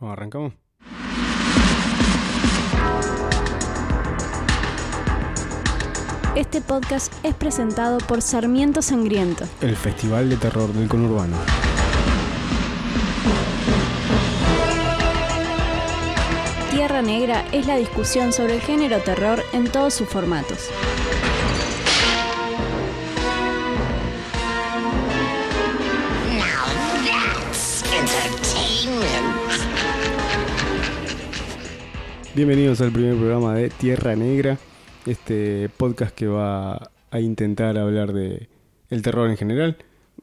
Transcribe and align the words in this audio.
Bueno, 0.00 0.14
arrancamos. 0.14 0.54
Este 6.34 6.62
podcast 6.62 7.12
es 7.22 7.34
presentado 7.34 7.98
por 7.98 8.22
Sarmiento 8.22 8.80
Sangriento. 8.80 9.44
El 9.60 9.76
Festival 9.76 10.30
de 10.30 10.38
Terror 10.38 10.72
del 10.72 10.88
Conurbano. 10.88 11.36
Tierra 16.70 17.02
Negra 17.02 17.44
es 17.52 17.66
la 17.66 17.76
discusión 17.76 18.32
sobre 18.32 18.54
el 18.54 18.60
género 18.62 19.00
terror 19.00 19.42
en 19.52 19.70
todos 19.70 19.92
sus 19.92 20.08
formatos. 20.08 20.70
Bienvenidos 32.40 32.80
al 32.80 32.90
primer 32.90 33.16
programa 33.16 33.52
de 33.52 33.68
Tierra 33.68 34.16
Negra, 34.16 34.56
este 35.04 35.68
podcast 35.76 36.14
que 36.14 36.26
va 36.26 36.90
a 37.10 37.20
intentar 37.20 37.76
hablar 37.76 38.14
de 38.14 38.48
el 38.88 39.02
terror 39.02 39.28
en 39.28 39.36
general. 39.36 39.76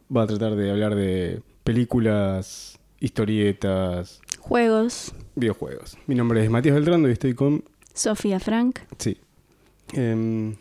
Va 0.09 0.23
a 0.23 0.25
tratar 0.25 0.55
de 0.55 0.72
hablar 0.72 0.95
de 0.95 1.44
películas, 1.63 2.80
historietas, 2.99 4.20
Juegos, 4.39 5.13
videojuegos. 5.35 5.95
Mi 6.08 6.16
nombre 6.16 6.44
es 6.44 6.49
Matías 6.49 6.73
Beltrando 6.73 7.08
y 7.08 7.11
estoy 7.11 7.35
con... 7.35 7.63
Sofía 7.94 8.39
Frank. 8.39 8.80
Sí. 8.97 9.17
Em, 9.94 10.55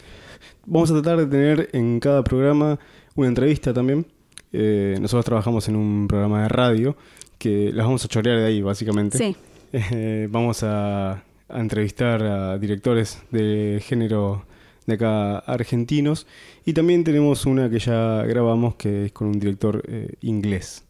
vamos 0.66 0.90
a 0.90 1.00
tratar 1.00 1.16
de 1.20 1.26
tener 1.26 1.70
en 1.72 2.00
cada 2.00 2.22
programa 2.22 2.78
una 3.14 3.28
entrevista 3.28 3.72
también. 3.72 4.04
Eh, 4.52 4.98
nosotros 5.00 5.24
trabajamos 5.24 5.66
en 5.68 5.76
un 5.76 6.06
programa 6.06 6.42
de 6.42 6.48
radio 6.50 6.98
que 7.38 7.72
las 7.72 7.86
vamos 7.86 8.04
a 8.04 8.08
chorear 8.08 8.40
de 8.40 8.44
ahí, 8.44 8.60
básicamente. 8.60 9.16
Sí, 9.16 9.34
Eh, 9.72 10.28
vamos 10.30 10.62
a, 10.62 11.22
a 11.48 11.60
entrevistar 11.60 12.22
a 12.22 12.58
directores 12.58 13.22
de 13.30 13.82
género 13.84 14.44
de 14.86 14.94
acá 14.94 15.38
argentinos 15.38 16.26
y 16.64 16.72
también 16.72 17.04
tenemos 17.04 17.44
una 17.46 17.68
que 17.68 17.78
ya 17.78 18.22
grabamos 18.22 18.76
que 18.76 19.06
es 19.06 19.12
con 19.12 19.28
un 19.28 19.38
director 19.38 19.82
eh, 19.86 20.14
inglés. 20.22 20.84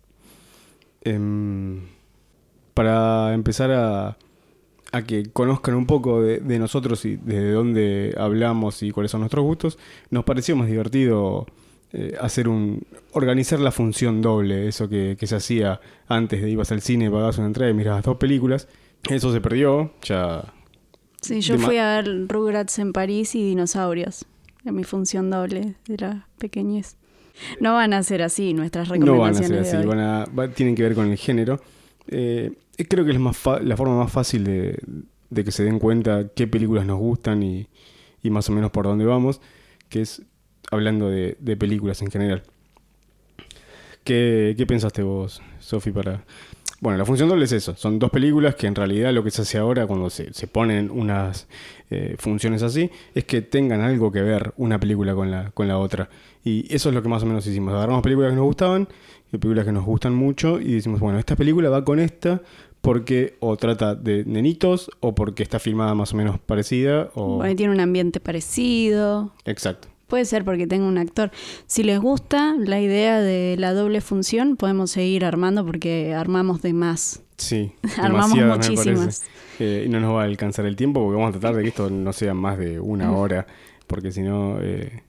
Em, 1.02 1.80
para 2.74 3.32
empezar 3.32 3.70
a, 3.70 4.18
a 4.92 5.02
que 5.02 5.30
conozcan 5.32 5.74
un 5.74 5.86
poco 5.86 6.22
de, 6.22 6.58
nosotros 6.58 7.04
y 7.04 7.16
de 7.16 7.52
dónde 7.52 8.14
hablamos 8.18 8.82
y 8.82 8.90
cuáles 8.90 9.12
son 9.12 9.20
nuestros 9.20 9.44
gustos, 9.44 9.78
nos 10.10 10.24
pareció 10.24 10.56
más 10.56 10.68
divertido 10.68 11.46
eh, 11.92 12.16
hacer 12.20 12.48
un 12.48 12.82
organizar 13.12 13.60
la 13.60 13.70
función 13.70 14.20
doble, 14.20 14.68
eso 14.68 14.88
que, 14.88 15.16
que 15.18 15.26
se 15.26 15.36
hacía 15.36 15.80
antes 16.08 16.42
de 16.42 16.50
ibas 16.50 16.72
al 16.72 16.82
cine, 16.82 17.10
pagabas 17.10 17.38
una 17.38 17.46
entrada 17.46 17.70
y 17.70 17.74
mirabas 17.74 18.04
dos 18.04 18.16
películas. 18.18 18.68
Eso 19.08 19.32
se 19.32 19.40
perdió, 19.40 19.92
ya 20.02 20.52
sí, 21.22 21.40
yo 21.40 21.58
fui 21.58 21.78
a 21.78 21.96
ver 21.96 22.26
Rugrats 22.28 22.78
en 22.78 22.92
París 22.92 23.34
y 23.34 23.42
Dinosaurios, 23.44 24.24
en 24.64 24.74
mi 24.74 24.84
función 24.84 25.30
doble 25.30 25.74
de 25.86 25.96
la 25.98 26.26
pequeñez. 26.38 26.96
No 27.60 27.74
van 27.74 27.92
a 27.92 28.02
ser 28.02 28.22
así 28.22 28.54
nuestras 28.54 28.88
no 28.88 28.94
van 28.94 29.02
a 29.02 29.06
recomendaciones 29.06 29.68
ser 29.68 29.76
así, 29.78 29.86
van 29.86 29.98
a, 30.00 30.24
va- 30.26 30.48
tienen 30.48 30.74
que 30.74 30.82
ver 30.82 30.94
con 30.94 31.10
el 31.10 31.16
género. 31.18 31.60
Eh, 32.08 32.52
creo 32.88 33.04
que 33.04 33.12
es 33.12 33.18
más 33.20 33.38
la 33.62 33.76
forma 33.76 33.96
más 33.98 34.10
fácil 34.10 34.44
de, 34.44 34.78
de 35.30 35.44
que 35.44 35.52
se 35.52 35.62
den 35.64 35.78
cuenta 35.78 36.28
qué 36.34 36.46
películas 36.46 36.86
nos 36.86 36.98
gustan 36.98 37.42
y, 37.42 37.68
y 38.22 38.30
más 38.30 38.48
o 38.48 38.52
menos 38.52 38.70
por 38.70 38.86
dónde 38.86 39.04
vamos, 39.04 39.40
que 39.88 40.00
es 40.00 40.22
hablando 40.70 41.08
de, 41.10 41.36
de 41.40 41.56
películas 41.56 42.00
en 42.02 42.10
general. 42.10 42.42
¿Qué, 44.04 44.54
qué 44.56 44.66
pensaste 44.66 45.02
vos, 45.02 45.42
Sofi, 45.60 45.90
para...? 45.90 46.24
Bueno, 46.80 46.98
la 46.98 47.06
función 47.06 47.28
doble 47.28 47.46
es 47.46 47.52
eso. 47.52 47.74
Son 47.76 47.98
dos 47.98 48.10
películas 48.10 48.54
que 48.54 48.66
en 48.66 48.74
realidad 48.74 49.12
lo 49.12 49.24
que 49.24 49.30
se 49.30 49.42
hace 49.42 49.58
ahora 49.58 49.86
cuando 49.86 50.10
se, 50.10 50.32
se 50.34 50.46
ponen 50.46 50.90
unas 50.90 51.48
eh, 51.90 52.16
funciones 52.18 52.62
así 52.62 52.90
es 53.14 53.24
que 53.24 53.42
tengan 53.42 53.80
algo 53.80 54.12
que 54.12 54.20
ver 54.20 54.52
una 54.56 54.78
película 54.78 55.14
con 55.14 55.30
la, 55.30 55.50
con 55.52 55.68
la 55.68 55.78
otra. 55.78 56.08
Y 56.44 56.72
eso 56.74 56.90
es 56.90 56.94
lo 56.94 57.02
que 57.02 57.08
más 57.08 57.22
o 57.22 57.26
menos 57.26 57.46
hicimos. 57.46 57.72
Agarramos 57.72 58.02
películas 58.02 58.30
que 58.30 58.36
nos 58.36 58.44
gustaban 58.44 58.88
y 59.32 59.38
películas 59.38 59.64
que 59.64 59.72
nos 59.72 59.84
gustan 59.84 60.14
mucho 60.14 60.60
y 60.60 60.74
decimos, 60.74 61.00
bueno, 61.00 61.18
esta 61.18 61.34
película 61.34 61.70
va 61.70 61.84
con 61.84 61.98
esta 61.98 62.42
porque 62.82 63.36
o 63.40 63.56
trata 63.56 63.94
de 63.94 64.24
nenitos 64.24 64.90
o 65.00 65.14
porque 65.14 65.42
está 65.42 65.58
filmada 65.58 65.94
más 65.94 66.12
o 66.12 66.16
menos 66.16 66.38
parecida 66.38 67.10
o... 67.14 67.38
Porque 67.38 67.54
tiene 67.54 67.72
un 67.72 67.80
ambiente 67.80 68.20
parecido. 68.20 69.32
Exacto. 69.44 69.88
Puede 70.06 70.24
ser 70.24 70.44
porque 70.44 70.66
tenga 70.66 70.86
un 70.86 70.98
actor. 70.98 71.30
Si 71.66 71.82
les 71.82 71.98
gusta 72.00 72.54
la 72.58 72.80
idea 72.80 73.20
de 73.20 73.56
la 73.58 73.72
doble 73.74 74.00
función, 74.00 74.56
podemos 74.56 74.90
seguir 74.92 75.24
armando 75.24 75.64
porque 75.66 76.14
armamos 76.14 76.62
de 76.62 76.72
más. 76.72 77.22
Sí. 77.36 77.72
Armamos 77.98 78.38
muchísimas. 78.38 79.24
Eh, 79.58 79.84
y 79.86 79.88
no 79.90 80.00
nos 80.00 80.14
va 80.14 80.22
a 80.22 80.24
alcanzar 80.24 80.64
el 80.64 80.74
tiempo 80.76 81.00
porque 81.02 81.16
vamos 81.20 81.36
a 81.36 81.38
tratar 81.38 81.56
de 81.56 81.62
que 81.62 81.68
esto 81.68 81.90
no 81.90 82.12
sea 82.14 82.32
más 82.34 82.56
de 82.58 82.80
una 82.80 83.12
hora 83.12 83.46
porque 83.86 84.10
si 84.10 84.22
no 84.22 84.58
eh, 84.60 85.02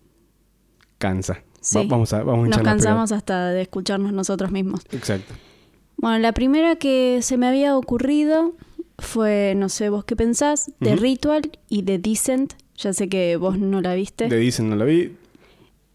cansa. 0.98 1.44
Sí. 1.62 1.78
Va- 1.78 1.84
vamos 1.88 2.12
a, 2.14 2.24
vamos 2.24 2.48
a 2.48 2.50
Nos 2.50 2.62
cansamos 2.62 3.12
hasta 3.12 3.50
de 3.52 3.62
escucharnos 3.62 4.14
nosotros 4.14 4.52
mismos. 4.52 4.82
Exacto. 4.92 5.34
Bueno, 5.98 6.20
la 6.20 6.32
primera 6.34 6.76
que 6.76 7.20
se 7.22 7.38
me 7.38 7.48
había 7.48 7.78
ocurrido 7.78 8.54
fue, 9.00 9.54
no 9.56 9.70
sé 9.70 9.90
vos 9.90 10.06
qué 10.06 10.16
pensás, 10.16 10.72
Ujú. 10.82 10.96
Ritual 10.96 11.52
y 11.70 11.84
The 11.84 11.98
Decent. 12.00 12.54
Ya 12.78 12.94
sé 12.94 13.10
que 13.10 13.38
vos 13.38 13.58
no 13.58 13.82
la 13.82 13.96
viste. 13.96 14.30
Le 14.30 14.38
dicen, 14.38 14.70
no 14.70 14.76
la 14.76 14.86
vi. 14.86 15.16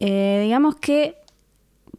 Eh, 0.00 0.40
digamos 0.42 0.76
que, 0.76 1.16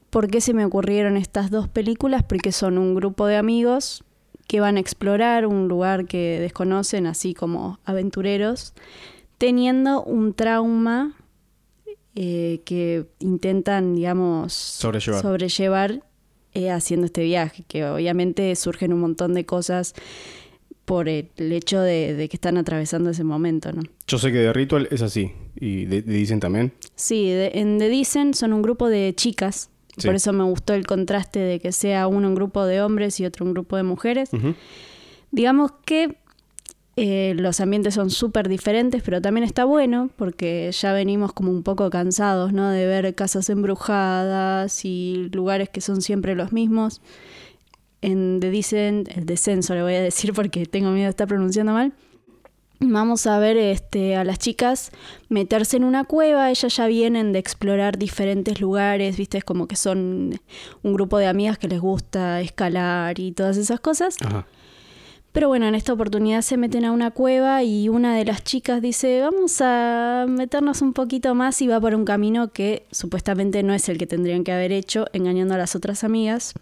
¿por 0.10 0.30
qué 0.30 0.42
se 0.42 0.54
me 0.54 0.66
ocurrieron 0.66 1.16
estas 1.16 1.50
dos 1.50 1.68
películas? 1.70 2.24
Porque 2.24 2.52
son 2.52 2.78
un 2.78 2.94
grupo 2.94 3.26
de 3.28 3.38
amigos 3.38 4.04
que 4.48 4.60
van 4.60 4.76
a 4.78 4.80
explorar 4.82 5.48
un 5.48 5.68
lugar 5.68 6.06
que 6.06 6.38
desconocen, 6.42 7.08
así 7.08 7.34
como 7.34 7.80
aventureros, 7.86 8.74
teniendo 9.38 10.04
un 10.04 10.34
trauma 10.34 11.16
eh, 12.16 12.62
que 12.66 13.06
intentan, 13.20 13.96
digamos, 13.96 14.54
Sobrellevar. 14.54 15.22
sobrellevar, 15.22 16.04
eh, 16.54 16.70
haciendo 16.72 17.06
este 17.06 17.24
viaje, 17.24 17.64
que 17.68 17.86
obviamente 17.86 18.54
surgen 18.56 18.94
un 18.94 19.00
montón 19.00 19.34
de 19.34 19.46
cosas 19.46 19.96
por 20.86 21.08
el 21.08 21.30
hecho 21.38 21.80
de, 21.82 22.14
de 22.14 22.28
que 22.30 22.36
están 22.38 22.58
atravesando 22.58 23.10
ese 23.12 23.24
momento, 23.24 23.72
¿no? 23.72 23.82
Yo 24.08 24.18
sé 24.18 24.32
que 24.32 24.40
de 24.40 24.52
Ritual 24.54 24.88
es 24.92 25.02
así. 25.02 25.32
Y 25.56 25.86
de, 25.86 26.02
de 26.02 26.14
dicen 26.14 26.40
también. 26.40 26.74
Sí, 26.96 27.30
de- 27.30 27.52
en 27.56 27.78
The 27.80 27.88
Dicen 27.90 28.34
son 28.34 28.52
un 28.54 28.62
grupo 28.62 28.90
de 28.90 29.14
chicas. 29.16 29.70
Sí. 29.98 30.08
Por 30.08 30.16
eso 30.16 30.34
me 30.34 30.44
gustó 30.44 30.74
el 30.74 30.86
contraste 30.88 31.40
de 31.40 31.60
que 31.60 31.72
sea 31.72 32.08
uno 32.08 32.28
un 32.28 32.36
grupo 32.36 32.66
de 32.66 32.82
hombres 32.82 33.20
y 33.20 33.26
otro 33.26 33.46
un 33.46 33.54
grupo 33.54 33.78
de 33.78 33.84
mujeres. 33.84 34.30
Digamos 35.32 35.72
que 35.86 36.18
eh, 36.96 37.34
los 37.38 37.60
ambientes 37.60 37.94
son 37.96 38.10
súper 38.12 38.50
diferentes, 38.50 39.02
pero 39.04 39.22
también 39.22 39.44
está 39.44 39.66
bueno 39.66 40.10
porque 40.16 40.70
ya 40.74 40.94
venimos 40.94 41.34
como 41.34 41.52
un 41.52 41.64
poco 41.64 41.90
cansados, 41.90 42.54
¿no? 42.54 42.70
De 42.70 42.86
ver 42.86 43.16
casas 43.16 43.50
embrujadas 43.50 44.84
y 44.86 45.30
lugares 45.32 45.70
que 45.70 45.82
son 45.82 46.02
siempre 46.02 46.36
los 46.36 46.52
mismos. 46.54 47.02
En 48.04 48.42
The 48.42 48.50
Dicen, 48.50 49.06
el 49.16 49.26
descenso 49.26 49.74
le 49.74 49.82
voy 49.82 49.94
a 49.94 50.02
decir 50.02 50.34
porque 50.34 50.66
tengo 50.66 50.92
miedo 50.92 51.06
de 51.06 51.12
estar 51.12 51.28
pronunciando 51.28 51.72
mal. 51.72 51.94
Vamos 52.82 53.28
a 53.28 53.40
ver 53.40 53.56
este, 53.56 54.18
a 54.18 54.26
las 54.26 54.40
chicas 54.40 54.92
meterse 55.30 55.78
en 55.78 55.86
una 55.86 56.04
cueva. 56.04 56.52
Ellas 56.52 56.76
ya 56.76 56.88
vienen 56.88 57.32
de 57.32 57.40
explorar 57.40 57.98
diferentes 57.98 58.60
lugares, 58.60 59.16
¿viste? 59.16 59.38
Es 59.38 59.46
como 59.46 59.70
que 59.70 59.78
son 59.78 60.38
un 60.82 60.94
grupo 60.94 61.18
de 61.18 61.28
amigas 61.28 61.58
que 61.58 61.70
les 61.70 61.80
gusta 61.80 62.42
escalar 62.42 63.18
y 63.22 63.32
todas 63.32 63.56
esas 63.56 63.80
cosas. 63.80 64.18
Ajá. 64.22 64.46
Pero 65.32 65.48
bueno, 65.48 65.66
en 65.66 65.74
esta 65.74 65.94
oportunidad 65.94 66.42
se 66.42 66.58
meten 66.58 66.84
a 66.84 66.92
una 66.92 67.10
cueva 67.10 67.64
y 67.64 67.88
una 67.88 68.18
de 68.18 68.26
las 68.26 68.44
chicas 68.44 68.82
dice, 68.82 69.22
vamos 69.22 69.62
a 69.62 70.26
meternos 70.28 70.82
un 70.82 70.92
poquito 70.92 71.34
más 71.36 71.60
y 71.62 71.68
va 71.68 71.80
por 71.80 71.96
un 71.96 72.04
camino 72.04 72.52
que 72.52 72.86
supuestamente 72.92 73.64
no 73.64 73.74
es 73.74 73.88
el 73.88 73.98
que 73.98 74.06
tendrían 74.06 74.44
que 74.44 74.52
haber 74.52 74.74
hecho, 74.74 75.08
engañando 75.14 75.56
a 75.56 75.58
las 75.58 75.76
otras 75.76 76.04
amigas. 76.04 76.54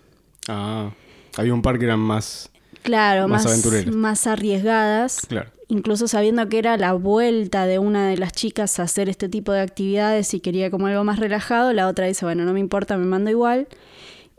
Ah. 0.47 0.91
Había 1.37 1.53
un 1.53 1.61
par 1.61 1.79
que 1.79 1.85
eran 1.85 1.99
más. 1.99 2.49
Claro, 2.83 3.27
Más 3.27 3.43
más, 3.43 3.51
aventureras. 3.53 3.95
más 3.95 4.27
arriesgadas. 4.27 5.25
Claro. 5.27 5.49
incluso 5.67 6.07
sabiendo 6.09 6.49
que 6.49 6.57
era 6.59 6.75
la 6.77 6.93
vuelta 6.93 7.65
de 7.65 7.79
una 7.79 8.07
de 8.09 8.17
las 8.17 8.33
chicas 8.33 8.77
a 8.79 8.83
hacer 8.83 9.07
este 9.07 9.29
tipo 9.29 9.51
de 9.53 9.61
actividades 9.61 10.33
y 10.33 10.39
quería 10.41 10.69
como 10.71 10.87
algo 10.87 11.03
más 11.05 11.17
relajado, 11.19 11.71
la 11.73 11.87
otra 11.87 12.07
dice, 12.07 12.25
bueno, 12.25 12.43
no 12.43 12.51
me 12.53 12.59
importa, 12.59 12.97
me 12.97 13.05
mando 13.05 13.29
igual. 13.29 13.67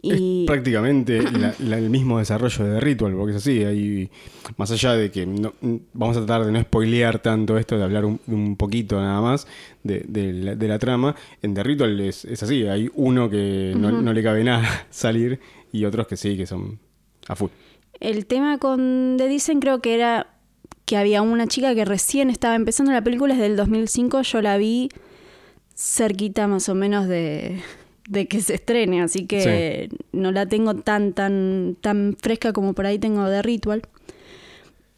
Y 0.04 0.42
Es 0.42 0.46
prácticamente 0.48 1.22
la- 1.38 1.54
la- 1.60 1.78
el 1.78 1.88
mismo 1.88 2.18
desarrollo 2.18 2.64
de 2.64 2.80
Ritual, 2.80 3.14
porque 3.14 3.30
es 3.30 3.36
así. 3.38 3.62
Hay, 3.64 4.10
más 4.58 4.70
allá 4.72 4.94
de 4.94 5.10
que 5.12 5.24
no- 5.24 5.54
vamos 5.94 6.16
a 6.16 6.26
tratar 6.26 6.44
de 6.44 6.52
no 6.52 6.60
spoilear 6.60 7.20
tanto 7.20 7.56
esto, 7.56 7.78
de 7.78 7.84
hablar 7.84 8.04
un, 8.04 8.20
un 8.26 8.56
poquito 8.56 9.00
nada 9.00 9.20
más 9.20 9.46
de, 9.84 10.04
de 10.08 10.32
la, 10.32 10.54
de 10.56 10.68
la 10.68 10.78
trama, 10.80 11.14
en 11.40 11.54
The 11.54 11.62
Ritual 11.62 12.00
es, 12.00 12.24
es 12.24 12.42
así. 12.42 12.66
Hay 12.66 12.90
uno 12.94 13.30
que 13.30 13.72
no, 13.76 13.92
no 13.92 14.12
le 14.12 14.22
cabe 14.24 14.42
nada 14.44 14.86
salir 14.90 15.38
y 15.72 15.84
otros 15.84 16.08
que 16.08 16.16
sí, 16.16 16.36
que 16.36 16.46
son 16.46 16.78
a 17.28 17.36
full. 17.36 17.50
el 18.00 18.26
tema 18.26 18.58
con 18.58 19.16
The 19.18 19.28
Dicen 19.28 19.60
creo 19.60 19.80
que 19.80 19.94
era 19.94 20.28
que 20.84 20.96
había 20.96 21.22
una 21.22 21.46
chica 21.46 21.74
que 21.74 21.84
recién 21.84 22.30
estaba 22.30 22.54
empezando 22.54 22.92
la 22.92 23.02
película, 23.02 23.34
es 23.34 23.40
del 23.40 23.56
2005, 23.56 24.22
yo 24.22 24.42
la 24.42 24.56
vi 24.56 24.90
cerquita 25.74 26.46
más 26.48 26.68
o 26.68 26.74
menos 26.74 27.08
de, 27.08 27.60
de 28.08 28.26
que 28.26 28.40
se 28.40 28.54
estrene, 28.54 29.02
así 29.02 29.26
que 29.26 29.88
no 30.12 30.32
la 30.32 30.46
tengo 30.46 30.74
tan, 30.74 31.12
tan, 31.12 31.76
tan 31.80 32.16
fresca 32.20 32.52
como 32.52 32.74
por 32.74 32.86
ahí 32.86 32.98
tengo 32.98 33.24
de 33.24 33.42
Ritual. 33.42 33.82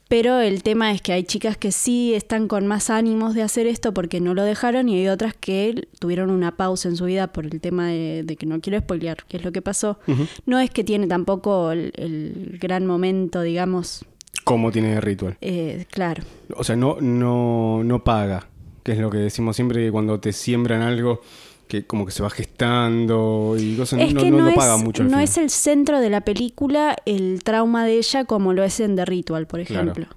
Pero 0.08 0.40
el 0.40 0.62
tema 0.62 0.92
es 0.92 1.00
que 1.00 1.12
hay 1.12 1.24
chicas 1.24 1.56
que 1.56 1.72
sí 1.72 2.14
están 2.14 2.46
con 2.46 2.66
más 2.66 2.90
ánimos 2.90 3.34
de 3.34 3.42
hacer 3.42 3.66
esto 3.66 3.94
porque 3.94 4.20
no 4.20 4.34
lo 4.34 4.42
dejaron 4.44 4.88
y 4.88 4.98
hay 4.98 5.08
otras 5.08 5.34
que 5.34 5.88
tuvieron 5.98 6.30
una 6.30 6.56
pausa 6.56 6.88
en 6.88 6.96
su 6.96 7.06
vida 7.06 7.32
por 7.32 7.46
el 7.46 7.60
tema 7.60 7.88
de, 7.88 8.22
de 8.22 8.36
que 8.36 8.44
no 8.46 8.60
quiero 8.60 8.78
spoilear 8.78 9.24
qué 9.28 9.38
es 9.38 9.44
lo 9.44 9.50
que 9.52 9.62
pasó. 9.62 9.98
No 10.46 10.60
es 10.60 10.70
que 10.70 10.84
tiene 10.84 11.06
tampoco 11.06 11.72
el, 11.72 11.92
el 11.96 12.58
gran 12.60 12.86
momento, 12.86 13.40
digamos, 13.40 14.04
¿Cómo 14.44 14.70
tiene 14.70 15.00
ritual? 15.00 15.38
eh, 15.40 15.86
claro. 15.90 16.22
O 16.54 16.64
sea, 16.64 16.76
no, 16.76 16.98
no, 17.00 17.82
no 17.82 18.04
paga, 18.04 18.48
que 18.82 18.92
es 18.92 18.98
lo 18.98 19.08
que 19.10 19.16
decimos 19.18 19.56
siempre 19.56 19.86
que 19.86 19.90
cuando 19.90 20.20
te 20.20 20.32
siembran 20.34 20.82
algo 20.82 21.22
que 21.68 21.86
como 21.86 22.04
que 22.06 22.12
se 22.12 22.22
va 22.22 22.30
gestando 22.30 23.56
y 23.58 23.76
cosas, 23.76 24.00
Es 24.00 24.14
no, 24.14 24.20
que 24.22 24.30
no, 24.30 24.38
no, 24.38 24.42
no 24.44 24.50
es, 24.50 24.56
paga 24.56 24.76
mucho 24.76 25.02
no 25.02 25.08
final. 25.10 25.24
es 25.24 25.38
el 25.38 25.50
centro 25.50 26.00
de 26.00 26.10
la 26.10 26.20
película 26.22 26.96
el 27.06 27.42
trauma 27.42 27.84
de 27.84 27.98
ella 27.98 28.24
como 28.24 28.52
lo 28.52 28.62
es 28.64 28.80
en 28.80 28.96
The 28.96 29.04
Ritual, 29.04 29.46
por 29.46 29.62
Claro. 29.64 29.90
ejemplo. 29.92 30.16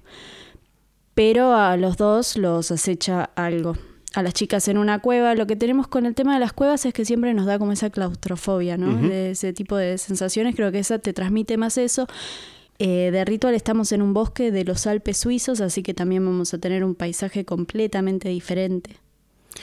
Pero 1.13 1.53
a 1.55 1.77
los 1.77 1.97
dos 1.97 2.37
los 2.37 2.69
acecha 2.71 3.31
algo. 3.35 3.75
A 4.13 4.23
las 4.23 4.33
chicas 4.33 4.67
en 4.67 4.77
una 4.77 4.99
cueva. 4.99 5.35
Lo 5.35 5.47
que 5.47 5.55
tenemos 5.55 5.87
con 5.87 6.05
el 6.05 6.15
tema 6.15 6.33
de 6.33 6.39
las 6.39 6.53
cuevas 6.53 6.85
es 6.85 6.93
que 6.93 7.05
siempre 7.05 7.33
nos 7.33 7.45
da 7.45 7.57
como 7.59 7.71
esa 7.71 7.89
claustrofobia, 7.89 8.77
¿no? 8.77 8.95
De 9.07 9.31
ese 9.31 9.51
tipo 9.53 9.75
de 9.75 9.97
sensaciones. 9.97 10.55
Creo 10.55 10.71
que 10.71 10.79
esa 10.79 10.99
te 10.99 11.13
transmite 11.13 11.57
más 11.57 11.77
eso. 11.77 12.07
Eh, 12.79 13.09
de 13.11 13.25
Ritual 13.25 13.55
estamos 13.55 13.91
en 13.91 14.03
un 14.03 14.13
bosque 14.13 14.51
de 14.51 14.63
los 14.63 14.85
Alpes 14.85 15.17
suizos, 15.17 15.61
así 15.61 15.81
que 15.81 15.95
también 15.95 16.23
vamos 16.23 16.53
a 16.53 16.59
tener 16.59 16.83
un 16.83 16.93
paisaje 16.93 17.43
completamente 17.45 18.29
diferente. 18.29 18.97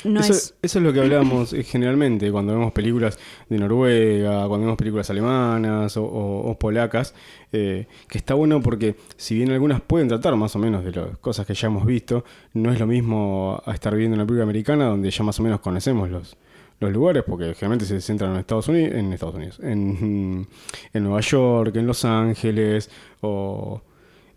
No 0.05 0.21
eso, 0.21 0.33
es 0.33 0.55
eso 0.63 0.79
es 0.79 0.85
lo 0.85 0.93
que 0.93 1.01
hablábamos 1.01 1.53
eh, 1.53 1.63
generalmente 1.63 2.31
cuando 2.33 2.53
vemos 2.53 2.73
películas 2.73 3.19
de 3.49 3.59
Noruega, 3.59 4.47
cuando 4.49 4.67
vemos 4.67 4.77
películas 4.77 5.09
alemanas 5.11 5.97
o, 5.97 6.05
o- 6.05 6.51
o 6.51 6.59
polacas, 6.59 7.15
eh, 7.53 7.87
que 8.09 8.19
está 8.19 8.35
bueno 8.35 8.61
porque 8.61 8.97
si 9.17 9.37
bien 9.37 9.51
algunas 9.53 9.81
pueden 9.81 10.09
tratar 10.09 10.35
más 10.37 10.55
o 10.57 10.59
menos 10.59 10.85
de 10.85 10.93
las 10.93 11.17
cosas 11.19 11.47
que 11.47 11.55
ya 11.55 11.69
hemos 11.69 11.87
visto, 11.87 12.25
no 12.55 12.73
es 12.73 12.81
lo 12.81 12.87
mismo 12.87 13.63
a 13.65 13.73
estar 13.73 13.95
viendo 13.95 14.15
una 14.17 14.25
película 14.25 14.45
americana 14.45 14.87
donde 14.87 15.11
ya 15.11 15.23
más 15.25 15.39
o 15.41 15.43
menos 15.43 15.61
conocemos 15.61 16.11
los, 16.11 16.37
los 16.81 16.93
lugares, 16.93 17.23
porque 17.27 17.55
generalmente 17.55 17.85
se 17.87 18.01
centran 18.01 18.33
en 18.33 18.39
Estados 18.41 18.69
Unidos, 18.69 18.95
en 18.95 19.13
Estados 19.13 19.35
Unidos, 19.37 19.61
en, 19.63 20.47
en 20.93 21.03
Nueva 21.05 21.21
York, 21.21 21.77
en 21.77 21.87
Los 21.87 22.05
Ángeles 22.05 22.91
o... 23.21 23.81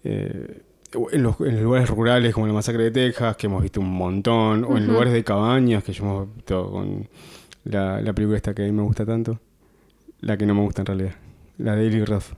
eh, 0.03 0.62
en 1.12 1.24
los, 1.24 1.39
en 1.42 1.54
los 1.56 1.62
lugares 1.63 1.89
rurales 1.89 2.34
como 2.34 2.48
la 2.48 2.54
masacre 2.54 2.84
de 2.84 2.92
Texas, 2.92 3.36
que 3.38 3.48
hemos 3.48 3.62
visto 3.62 3.80
un 3.81 3.92
montón, 3.92 4.63
o 4.63 4.78
en 4.78 4.88
lugares 4.88 5.13
de 5.13 5.24
cabañas, 5.24 5.84
que 5.84 5.94
ya 5.94 6.04
hemos 6.04 6.34
visto 6.36 6.72
con 6.72 7.07
la, 7.66 8.01
la 8.01 8.13
película 8.13 8.38
esta 8.38 8.54
que 8.54 8.63
a 8.63 8.66
mí 8.66 8.72
me 8.72 8.84
gusta 8.84 9.06
tanto, 9.06 9.39
la 10.22 10.38
que 10.38 10.45
no 10.45 10.56
me 10.56 10.62
gusta 10.62 10.81
en 10.84 10.86
realidad, 10.86 11.16
la 11.57 11.75
de 11.75 11.88
Eli 11.88 12.06
Roth. 12.06 12.34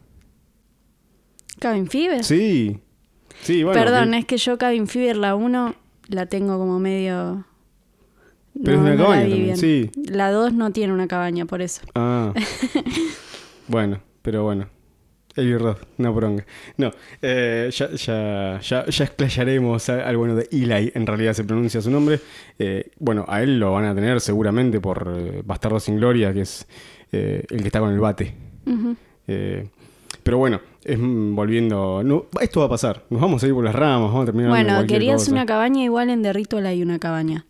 Cabin 1.59 1.87
Fever. 1.87 2.23
Sí, 2.23 2.79
sí, 3.41 3.63
bueno. 3.63 3.79
Perdón, 3.79 4.11
que- 4.11 4.17
es 4.19 4.25
que 4.25 4.37
yo 4.37 4.57
Cabin 4.57 4.87
Fever 4.87 5.17
la 5.17 5.35
1 5.35 5.75
la 6.07 6.25
tengo 6.25 6.57
como 6.57 6.79
medio... 6.79 7.45
Pero 8.63 8.77
es 8.77 8.81
una 8.81 8.95
la 8.95 8.97
cabaña 9.03 9.23
vi 9.25 9.29
también, 9.31 9.57
sí. 9.57 9.91
La 10.09 10.31
2 10.31 10.53
no 10.53 10.71
tiene 10.71 10.91
una 10.91 11.07
cabaña, 11.07 11.45
por 11.45 11.61
eso. 11.61 11.81
Ah, 11.95 12.33
bueno, 13.67 14.01
pero 14.21 14.43
bueno. 14.43 14.67
Roth, 15.57 15.83
una 15.97 16.09
bronca. 16.09 16.45
No, 16.77 16.91
eh, 17.21 17.69
ya, 17.71 17.91
ya, 17.91 18.59
ya, 18.61 18.85
ya 18.85 19.03
explayaremos 19.03 19.89
al 19.89 20.17
bueno 20.17 20.35
de 20.35 20.47
Eli, 20.51 20.91
en 20.93 21.05
realidad 21.05 21.33
se 21.33 21.43
pronuncia 21.43 21.81
su 21.81 21.91
nombre. 21.91 22.19
Eh, 22.57 22.91
bueno, 22.99 23.25
a 23.27 23.41
él 23.41 23.59
lo 23.59 23.73
van 23.73 23.85
a 23.85 23.95
tener 23.95 24.21
seguramente 24.21 24.79
por 24.79 25.13
eh, 25.15 25.41
Bastardo 25.45 25.79
sin 25.79 25.97
Gloria, 25.97 26.33
que 26.33 26.41
es 26.41 26.67
eh, 27.11 27.43
el 27.49 27.61
que 27.61 27.67
está 27.67 27.79
con 27.79 27.91
el 27.91 27.99
bate. 27.99 28.33
Pero 30.23 30.37
bueno, 30.37 30.61
es, 30.83 30.97
mm, 30.99 31.35
volviendo. 31.35 32.03
No, 32.03 32.25
esto 32.41 32.59
va 32.59 32.67
a 32.67 32.69
pasar. 32.69 33.05
Nos 33.09 33.21
vamos 33.21 33.43
a 33.43 33.47
ir 33.47 33.53
por 33.53 33.63
las 33.63 33.75
ramas, 33.75 34.09
vamos 34.09 34.23
a 34.23 34.25
terminar. 34.25 34.49
Bueno, 34.49 34.85
querías 34.85 35.21
cosa. 35.21 35.31
una 35.31 35.45
cabaña, 35.45 35.83
igual 35.83 36.09
en 36.09 36.33
Ritual 36.33 36.65
hay 36.65 36.81
una 36.81 36.99
cabaña. 36.99 37.45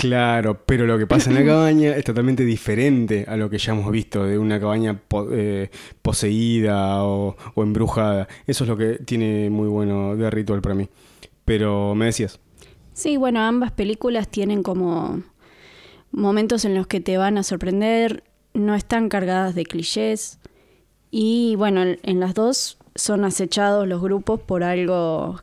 Claro, 0.00 0.64
pero 0.64 0.86
lo 0.86 0.96
que 0.98 1.06
pasa 1.06 1.28
en 1.28 1.36
la 1.36 1.44
cabaña 1.52 1.94
es 1.94 2.04
totalmente 2.04 2.44
diferente 2.46 3.26
a 3.28 3.36
lo 3.36 3.50
que 3.50 3.58
ya 3.58 3.72
hemos 3.72 3.90
visto 3.92 4.24
de 4.24 4.38
una 4.38 4.58
cabaña 4.58 4.98
po- 4.98 5.28
eh, 5.30 5.70
poseída 6.00 7.04
o, 7.04 7.36
o 7.54 7.62
embrujada. 7.62 8.26
Eso 8.46 8.64
es 8.64 8.68
lo 8.70 8.78
que 8.78 8.94
tiene 9.04 9.50
muy 9.50 9.68
bueno 9.68 10.16
de 10.16 10.30
Ritual 10.30 10.62
para 10.62 10.74
mí. 10.74 10.88
Pero 11.44 11.94
me 11.94 12.06
decías. 12.06 12.40
Sí, 12.94 13.18
bueno, 13.18 13.40
ambas 13.40 13.72
películas 13.72 14.28
tienen 14.28 14.62
como 14.62 15.22
momentos 16.12 16.64
en 16.64 16.74
los 16.74 16.86
que 16.86 17.00
te 17.00 17.18
van 17.18 17.36
a 17.36 17.42
sorprender, 17.42 18.24
no 18.54 18.74
están 18.74 19.08
cargadas 19.10 19.54
de 19.54 19.64
clichés 19.64 20.38
y 21.10 21.54
bueno, 21.56 21.82
en, 21.82 21.98
en 22.02 22.20
las 22.20 22.34
dos 22.34 22.78
son 22.94 23.24
acechados 23.24 23.86
los 23.86 24.00
grupos 24.00 24.40
por 24.40 24.64
algo 24.64 25.40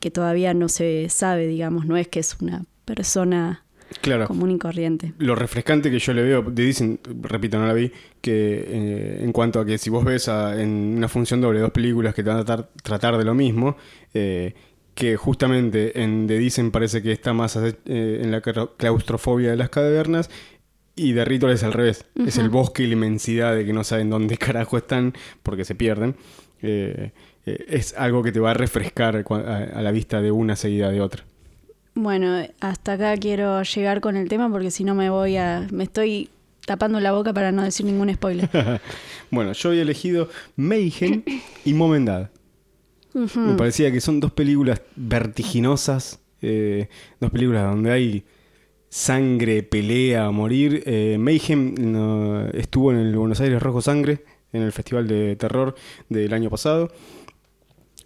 que 0.00 0.10
todavía 0.10 0.54
no 0.54 0.68
se 0.68 1.08
sabe, 1.08 1.46
digamos, 1.46 1.86
no 1.86 1.96
es 1.96 2.08
que 2.08 2.20
es 2.20 2.36
una 2.40 2.64
persona 2.84 3.64
Claro. 4.00 4.26
común 4.26 4.50
y 4.52 4.58
corriente. 4.58 5.12
Lo 5.18 5.34
refrescante 5.34 5.90
que 5.90 5.98
yo 5.98 6.12
le 6.12 6.22
veo, 6.22 6.42
de 6.42 6.62
dicen, 6.64 7.00
repito, 7.22 7.58
no 7.58 7.66
la 7.66 7.72
vi, 7.72 7.90
que 8.20 8.64
eh, 8.68 9.18
en 9.22 9.32
cuanto 9.32 9.60
a 9.60 9.66
que 9.66 9.78
si 9.78 9.90
vos 9.90 10.04
ves 10.04 10.28
a- 10.28 10.60
en 10.60 10.68
una 10.96 11.08
función 11.08 11.40
doble 11.40 11.60
dos 11.60 11.70
películas 11.70 12.14
que 12.14 12.22
te 12.22 12.28
van 12.30 12.38
a 12.38 12.44
tratar, 12.44 12.70
tratar 12.82 13.18
de 13.18 13.24
lo 13.24 13.34
mismo, 13.34 13.76
eh, 14.14 14.54
que 14.94 15.16
justamente 15.16 16.00
en 16.02 16.26
The 16.26 16.38
Dicen 16.38 16.70
parece 16.70 17.02
que 17.02 17.12
está 17.12 17.32
más 17.34 17.56
eh, 17.56 17.74
en 18.22 18.30
la 18.30 18.40
clau- 18.42 18.70
claustrofobia 18.76 19.50
de 19.50 19.56
las 19.56 19.68
cavernas 19.68 20.30
y 20.94 21.12
de 21.12 21.24
Ritual 21.26 21.52
es 21.52 21.62
al 21.64 21.74
revés. 21.74 22.06
Es 22.26 22.38
el 22.38 22.48
bosque 22.48 22.84
y 22.84 22.86
la 22.86 22.94
inmensidad 22.94 23.54
de 23.54 23.66
que 23.66 23.72
no 23.74 23.84
saben 23.84 24.08
dónde 24.08 24.38
carajo 24.38 24.78
están 24.78 25.12
porque 25.42 25.64
se 25.66 25.74
pierden. 25.74 26.16
Eh, 26.62 27.12
eh, 27.44 27.64
es 27.68 27.94
algo 27.98 28.22
que 28.22 28.32
te 28.32 28.40
va 28.40 28.52
a 28.52 28.54
refrescar 28.54 29.22
a 29.28 29.82
la 29.82 29.90
vista 29.90 30.22
de 30.22 30.30
una 30.32 30.56
seguida 30.56 30.90
de 30.90 31.02
otra. 31.02 31.24
Bueno, 31.96 32.46
hasta 32.60 32.92
acá 32.92 33.16
quiero 33.16 33.62
llegar 33.62 34.02
con 34.02 34.16
el 34.16 34.28
tema 34.28 34.50
porque 34.50 34.70
si 34.70 34.84
no 34.84 34.94
me 34.94 35.08
voy 35.08 35.38
a... 35.38 35.66
me 35.72 35.84
estoy 35.84 36.28
tapando 36.66 37.00
la 37.00 37.12
boca 37.12 37.32
para 37.32 37.52
no 37.52 37.62
decir 37.62 37.86
ningún 37.86 38.12
spoiler. 38.12 38.48
Bueno, 39.30 39.52
yo 39.54 39.70
había 39.70 39.82
elegido 39.82 40.28
Mayhem 40.54 41.24
y 41.64 41.72
Momendad. 41.72 42.30
Me 43.12 43.54
parecía 43.56 43.90
que 43.90 44.00
son 44.00 44.20
dos 44.20 44.30
películas 44.30 44.82
vertiginosas, 44.94 46.20
eh, 46.42 46.88
dos 47.18 47.32
películas 47.32 47.64
donde 47.64 47.90
hay 47.90 48.24
sangre, 48.88 49.64
pelea 49.64 50.30
morir. 50.30 50.84
Eh, 50.86 51.16
Mayhem 51.18 51.74
no, 51.74 52.46
estuvo 52.50 52.92
en 52.92 52.98
el 52.98 53.16
Buenos 53.16 53.40
Aires 53.40 53.60
Rojo 53.60 53.82
Sangre, 53.82 54.22
en 54.52 54.62
el 54.62 54.70
Festival 54.70 55.08
de 55.08 55.34
Terror 55.34 55.74
del 56.08 56.32
año 56.32 56.50
pasado. 56.50 56.92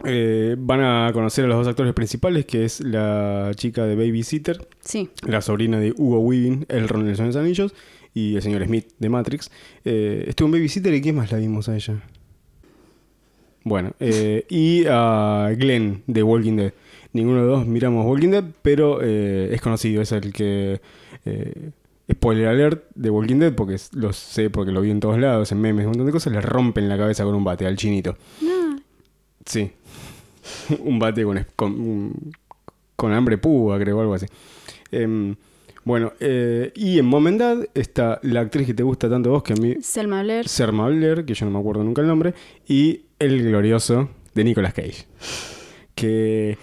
Eh, 0.05 0.55
van 0.57 0.81
a 0.81 1.11
conocer 1.13 1.45
a 1.45 1.47
los 1.47 1.57
dos 1.57 1.67
actores 1.67 1.93
principales, 1.93 2.45
que 2.45 2.65
es 2.65 2.81
la 2.81 3.51
chica 3.55 3.85
de 3.85 3.95
Babysitter, 3.95 4.67
Sí. 4.79 5.09
la 5.27 5.41
sobrina 5.41 5.79
de 5.79 5.93
Hugo 5.95 6.19
Weaving, 6.19 6.65
el 6.69 6.87
Ron 6.89 7.05
de 7.05 7.15
los 7.15 7.35
Anillos, 7.35 7.73
y 8.13 8.35
el 8.35 8.41
señor 8.41 8.65
Smith 8.65 8.87
de 8.99 9.09
Matrix. 9.09 9.51
Eh, 9.85 10.25
estuvo 10.27 10.47
en 10.47 10.53
Babysitter 10.53 10.93
y 10.93 11.01
¿qué 11.01 11.13
más 11.13 11.31
la 11.31 11.37
vimos 11.37 11.69
a 11.69 11.75
ella? 11.75 12.01
Bueno, 13.63 13.91
eh, 13.99 14.45
y 14.49 14.85
a 14.89 15.49
Glenn 15.55 16.01
de 16.07 16.23
Walking 16.23 16.55
Dead. 16.57 16.73
Ninguno 17.13 17.41
de 17.41 17.47
los 17.47 17.57
dos 17.59 17.67
miramos 17.67 18.05
Walking 18.07 18.29
Dead, 18.29 18.43
pero 18.61 18.99
eh, 19.03 19.49
es 19.53 19.61
conocido, 19.61 20.01
es 20.01 20.11
el 20.13 20.33
que... 20.33 20.81
eh, 21.25 21.69
spoiler 22.11 22.47
alert 22.47 22.83
de 22.95 23.09
Walking 23.09 23.35
Dead, 23.37 23.53
porque 23.53 23.77
lo 23.93 24.11
sé, 24.13 24.49
porque 24.49 24.71
lo 24.71 24.81
vi 24.81 24.89
en 24.91 24.99
todos 24.99 25.19
lados, 25.19 25.51
en 25.51 25.61
memes, 25.61 25.85
un 25.85 25.91
montón 25.91 26.07
de 26.07 26.11
cosas, 26.11 26.33
le 26.33 26.41
rompen 26.41 26.89
la 26.89 26.97
cabeza 26.97 27.23
con 27.23 27.35
un 27.35 27.43
bate 27.43 27.65
al 27.67 27.77
chinito. 27.77 28.17
No, 28.41 28.79
Sí. 29.45 29.71
un 30.79 30.99
bate 30.99 31.23
con, 31.23 31.45
con, 31.55 32.13
con 32.95 33.13
hambre 33.13 33.37
púa, 33.37 33.79
creo, 33.79 34.01
algo 34.01 34.13
así. 34.13 34.25
Em, 34.91 35.35
bueno, 35.83 36.13
eh, 36.19 36.71
y 36.75 36.99
en 36.99 37.05
Momendad 37.05 37.57
está 37.73 38.19
la 38.21 38.41
actriz 38.41 38.67
que 38.67 38.73
te 38.73 38.83
gusta 38.83 39.09
tanto 39.09 39.29
a 39.29 39.31
vos, 39.33 39.43
que 39.43 39.53
a 39.53 39.55
mí, 39.55 39.75
Selma 39.81 40.21
Blair. 40.21 40.47
Serma 40.47 40.87
Blair, 40.87 41.25
que 41.25 41.33
yo 41.33 41.45
no 41.45 41.51
me 41.51 41.59
acuerdo 41.59 41.83
nunca 41.83 42.01
el 42.01 42.07
nombre, 42.07 42.33
y 42.67 43.05
el 43.17 43.43
glorioso 43.43 44.09
de 44.35 44.43
Nicolas 44.43 44.73
Cage. 44.73 45.05
Que 45.95 46.57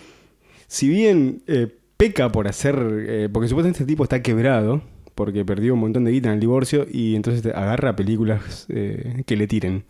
si 0.68 0.88
bien 0.88 1.42
eh, 1.46 1.66
peca 1.96 2.30
por 2.30 2.46
hacer, 2.46 2.76
eh, 3.08 3.28
porque 3.32 3.48
supuestamente 3.48 3.82
este 3.82 3.90
tipo 3.90 4.04
está 4.04 4.22
quebrado, 4.22 4.82
porque 5.14 5.44
perdió 5.44 5.74
un 5.74 5.80
montón 5.80 6.04
de 6.04 6.12
guita 6.12 6.28
en 6.28 6.34
el 6.34 6.40
divorcio, 6.40 6.86
y 6.88 7.16
entonces 7.16 7.44
agarra 7.52 7.96
películas 7.96 8.66
eh, 8.68 9.24
que 9.26 9.36
le 9.36 9.48
tiren 9.48 9.84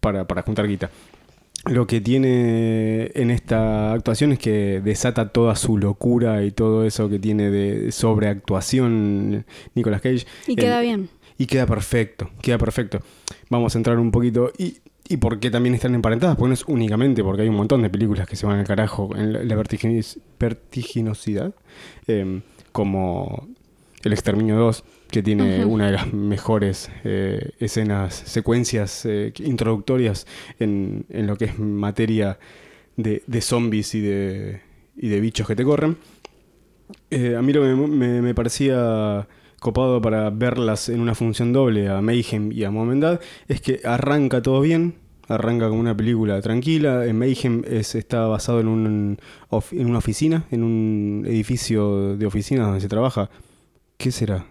para, 0.00 0.26
para 0.26 0.42
juntar 0.42 0.66
guita. 0.66 0.90
Lo 1.66 1.86
que 1.86 2.00
tiene 2.00 3.10
en 3.14 3.30
esta 3.30 3.92
actuación 3.92 4.32
es 4.32 4.38
que 4.38 4.80
desata 4.82 5.28
toda 5.28 5.54
su 5.56 5.76
locura 5.76 6.42
y 6.44 6.52
todo 6.52 6.86
eso 6.86 7.08
que 7.10 7.18
tiene 7.18 7.50
de 7.50 7.92
sobreactuación 7.92 9.44
Nicolas 9.74 10.00
Cage. 10.00 10.26
Y 10.46 10.56
queda 10.56 10.78
En- 10.82 10.86
bien. 10.86 11.08
y 11.36 11.46
queda 11.46 11.66
perfecto, 11.66 12.30
queda 12.40 12.56
perfecto. 12.58 13.00
Vamos 13.50 13.74
a 13.74 13.78
entrar 13.78 13.98
un 13.98 14.10
poquito. 14.10 14.52
¿Y, 14.56 14.78
y 15.08 15.18
por 15.18 15.38
qué 15.38 15.50
también 15.50 15.74
están 15.74 15.94
emparentadas? 15.94 16.36
Porque 16.36 16.48
no 16.48 16.54
es 16.54 16.64
únicamente 16.66 17.22
porque 17.22 17.42
hay 17.42 17.48
un 17.48 17.56
montón 17.56 17.82
de 17.82 17.90
películas 17.90 18.26
que 18.26 18.36
se 18.36 18.46
van 18.46 18.58
al 18.60 18.66
carajo 18.66 19.10
en 19.14 19.46
la, 19.46 19.54
vertiginosidad. 20.38 21.54
em, 22.06 22.40
como 22.72 23.48
El 24.02 24.12
Exterminio 24.12 24.56
2, 24.56 24.84
que 25.10 25.22
tiene 25.22 25.64
una 25.64 25.86
de 25.86 25.92
las 25.92 26.12
mejores 26.12 26.90
eh, 27.04 27.50
escenas, 27.58 28.14
secuencias 28.14 29.04
eh, 29.06 29.32
introductorias 29.38 30.26
en, 30.58 31.04
en 31.08 31.26
lo 31.26 31.36
que 31.36 31.46
es 31.46 31.58
materia 31.58 32.38
de, 32.96 33.22
de 33.26 33.40
zombies 33.40 33.94
y 33.94 34.00
de, 34.00 34.60
y 34.96 35.08
de 35.08 35.20
bichos 35.20 35.46
que 35.46 35.56
te 35.56 35.64
corren. 35.64 35.96
Eh, 37.10 37.36
a 37.36 37.42
mí 37.42 37.52
lo 37.52 37.62
que 37.62 37.68
me, 37.68 37.86
me- 37.86 38.22
me 38.22 38.34
parecía 38.34 39.26
copado 39.60 40.00
para 40.00 40.30
verlas 40.30 40.88
en 40.88 41.00
una 41.00 41.14
función 41.14 41.52
doble 41.52 41.88
a 41.88 42.00
Mayhem 42.00 42.50
y 42.52 42.64
a 42.64 42.70
Momendad 42.70 43.20
es 43.46 43.60
que 43.60 43.80
arranca 43.84 44.40
todo 44.42 44.60
bien, 44.60 44.94
arranca 45.28 45.68
como 45.68 45.80
una 45.80 45.96
película 45.96 46.40
tranquila. 46.40 47.04
En 47.06 47.18
Mayhem 47.18 47.62
es, 47.66 47.94
está 47.94 48.26
basado 48.26 48.60
en, 48.60 48.68
un, 48.68 49.18
en 49.72 49.86
una 49.86 49.98
oficina, 49.98 50.44
en 50.50 50.62
un 50.62 51.24
edificio 51.26 52.16
de 52.16 52.26
oficinas 52.26 52.66
donde 52.66 52.80
se 52.80 52.88
trabaja. 52.88 53.28
¿Qué 53.98 54.10
será? 54.10 54.46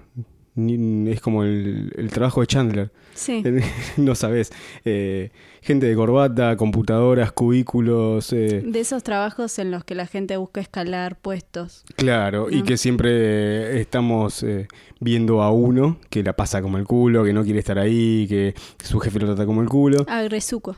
Es 0.56 1.22
como 1.22 1.44
el, 1.44 1.94
el 1.96 2.10
trabajo 2.10 2.42
de 2.42 2.48
Chandler. 2.48 2.92
Sí. 3.14 3.44
no 3.98 4.16
sabes. 4.16 4.52
Eh, 4.84 5.30
gente 5.62 5.86
de 5.88 5.96
corbata, 5.96 6.58
computadoras, 6.58 7.32
cubículos. 7.32 8.34
eh, 8.34 8.62
De 8.66 8.80
esos 8.80 9.04
trabajos 9.04 9.58
en 9.60 9.72
los 9.72 9.84
que 9.86 9.96
la 9.96 10.06
gente 10.08 10.36
busca 10.38 10.60
escalar 10.60 11.18
puestos. 11.18 11.84
Claro, 11.96 12.50
y 12.50 12.64
que 12.64 12.78
siempre 12.78 13.80
estamos 13.80 14.44
eh, 14.44 14.68
viendo 15.00 15.42
a 15.42 15.52
uno 15.52 15.98
que 16.10 16.24
la 16.24 16.34
pasa 16.36 16.62
como 16.62 16.78
el 16.78 16.86
culo, 16.86 17.24
que 17.24 17.32
no 17.34 17.44
quiere 17.44 17.60
estar 17.60 17.80
ahí, 17.80 18.26
que 18.28 18.54
su 18.84 19.00
jefe 19.00 19.20
lo 19.20 19.28
trata 19.28 19.46
como 19.46 19.62
el 19.62 19.70
culo. 19.70 20.06
Agresuco. 20.10 20.76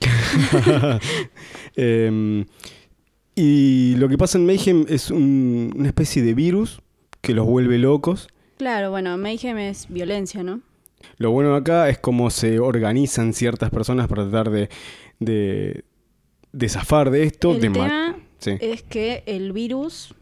Em, 1.76 2.44
y 3.34 3.94
lo 3.96 4.08
que 4.08 4.18
pasa 4.18 4.38
en 4.38 4.46
Mayhem 4.46 4.84
es 4.88 5.10
un- 5.10 5.72
una 5.76 5.88
especie 5.88 6.22
de 6.22 6.34
virus 6.34 6.80
que 7.20 7.34
los 7.34 7.46
vuelve 7.46 7.78
locos. 7.78 8.28
Claro, 8.62 8.92
bueno, 8.92 9.18
Mayhem 9.18 9.58
es 9.58 9.88
violencia, 9.88 10.44
¿no? 10.44 10.60
Lo 11.16 11.32
bueno 11.32 11.50
de 11.50 11.56
acá 11.56 11.88
es 11.88 11.98
cómo 11.98 12.30
se 12.30 12.60
organizan 12.60 13.32
ciertas 13.32 13.70
personas 13.70 14.06
para 14.06 14.22
tratar 14.22 14.50
de, 14.52 14.68
de, 15.18 15.84
de 16.52 16.68
zafar 16.68 17.10
de 17.10 17.24
esto. 17.24 17.50
El 17.50 17.60
de 17.60 17.70
ma- 17.70 17.74
tema 17.74 18.16
Sí, 18.38 18.52
es 18.60 18.84
que 18.84 19.24
el 19.26 19.52
virus 19.52 20.14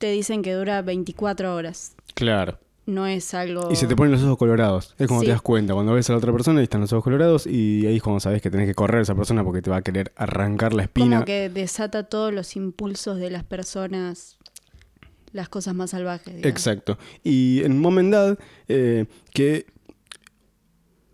te 0.00 0.10
dicen 0.10 0.42
que 0.42 0.54
dura 0.54 0.82
24 0.82 1.54
horas. 1.54 1.94
claro. 2.14 2.58
No 2.86 3.06
es 3.06 3.32
algo... 3.34 3.68
Y 3.70 3.76
se 3.76 3.86
te 3.88 3.94
ponen 3.96 4.12
los 4.12 4.22
ojos 4.22 4.38
colorados. 4.38 4.94
Es 4.98 5.06
como 5.08 5.20
Sí. 5.20 5.26
te 5.26 5.32
das 5.32 5.42
cuenta. 5.42 5.74
Cuando 5.74 5.92
ves 5.92 6.08
a 6.08 6.12
la 6.12 6.18
otra 6.18 6.32
persona 6.32 6.60
y 6.60 6.64
están 6.64 6.80
los 6.80 6.92
ojos 6.92 7.02
colorados 7.04 7.44
y 7.46 7.84
ahí 7.86 7.96
es 7.96 8.02
cuando 8.02 8.18
sabes 8.20 8.40
que 8.42 8.48
tenés 8.50 8.66
que 8.68 8.74
correr 8.74 8.98
a 9.00 9.02
esa 9.02 9.14
persona 9.16 9.42
porque 9.44 9.60
te 9.62 9.70
va 9.70 9.76
a 9.78 9.82
querer 9.82 10.12
arrancar 10.16 10.72
la 10.72 10.82
espina. 10.84 11.16
Como 11.16 11.24
que 11.26 11.48
desata 11.48 12.04
todos 12.08 12.32
los 12.32 12.54
impulsos 12.56 13.18
de 13.18 13.30
las 13.30 13.42
personas, 13.42 14.38
las 15.36 15.48
cosas 15.48 15.74
más 15.74 15.90
salvajes. 15.90 16.34
digamos. 16.34 16.46
Exacto. 16.46 16.98
Y 17.22 17.62
en 17.62 17.78
Momendad, 17.78 18.38
eh, 18.68 19.06
que 19.32 19.66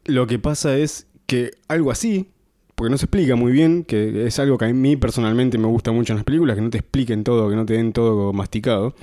lo 0.04 0.26
que 0.26 0.38
pasa 0.38 0.76
es 0.76 1.06
que 1.26 1.52
algo 1.68 1.90
así, 1.90 2.30
porque 2.74 2.90
no 2.90 2.98
se 2.98 3.04
explica 3.04 3.36
muy 3.36 3.52
bien, 3.52 3.84
que 3.84 4.26
es 4.26 4.38
algo 4.38 4.58
que 4.58 4.64
a 4.64 4.72
mí 4.72 4.96
personalmente 4.96 5.58
me 5.58 5.66
gusta 5.66 5.92
mucho 5.92 6.12
en 6.12 6.16
las 6.16 6.24
películas, 6.24 6.56
que 6.56 6.62
no 6.62 6.70
te 6.70 6.78
expliquen 6.78 7.22
todo, 7.22 7.48
que 7.50 7.56
no 7.56 7.66
te 7.66 7.74
den 7.74 7.92
todo 7.92 8.32
masticado. 8.32 8.94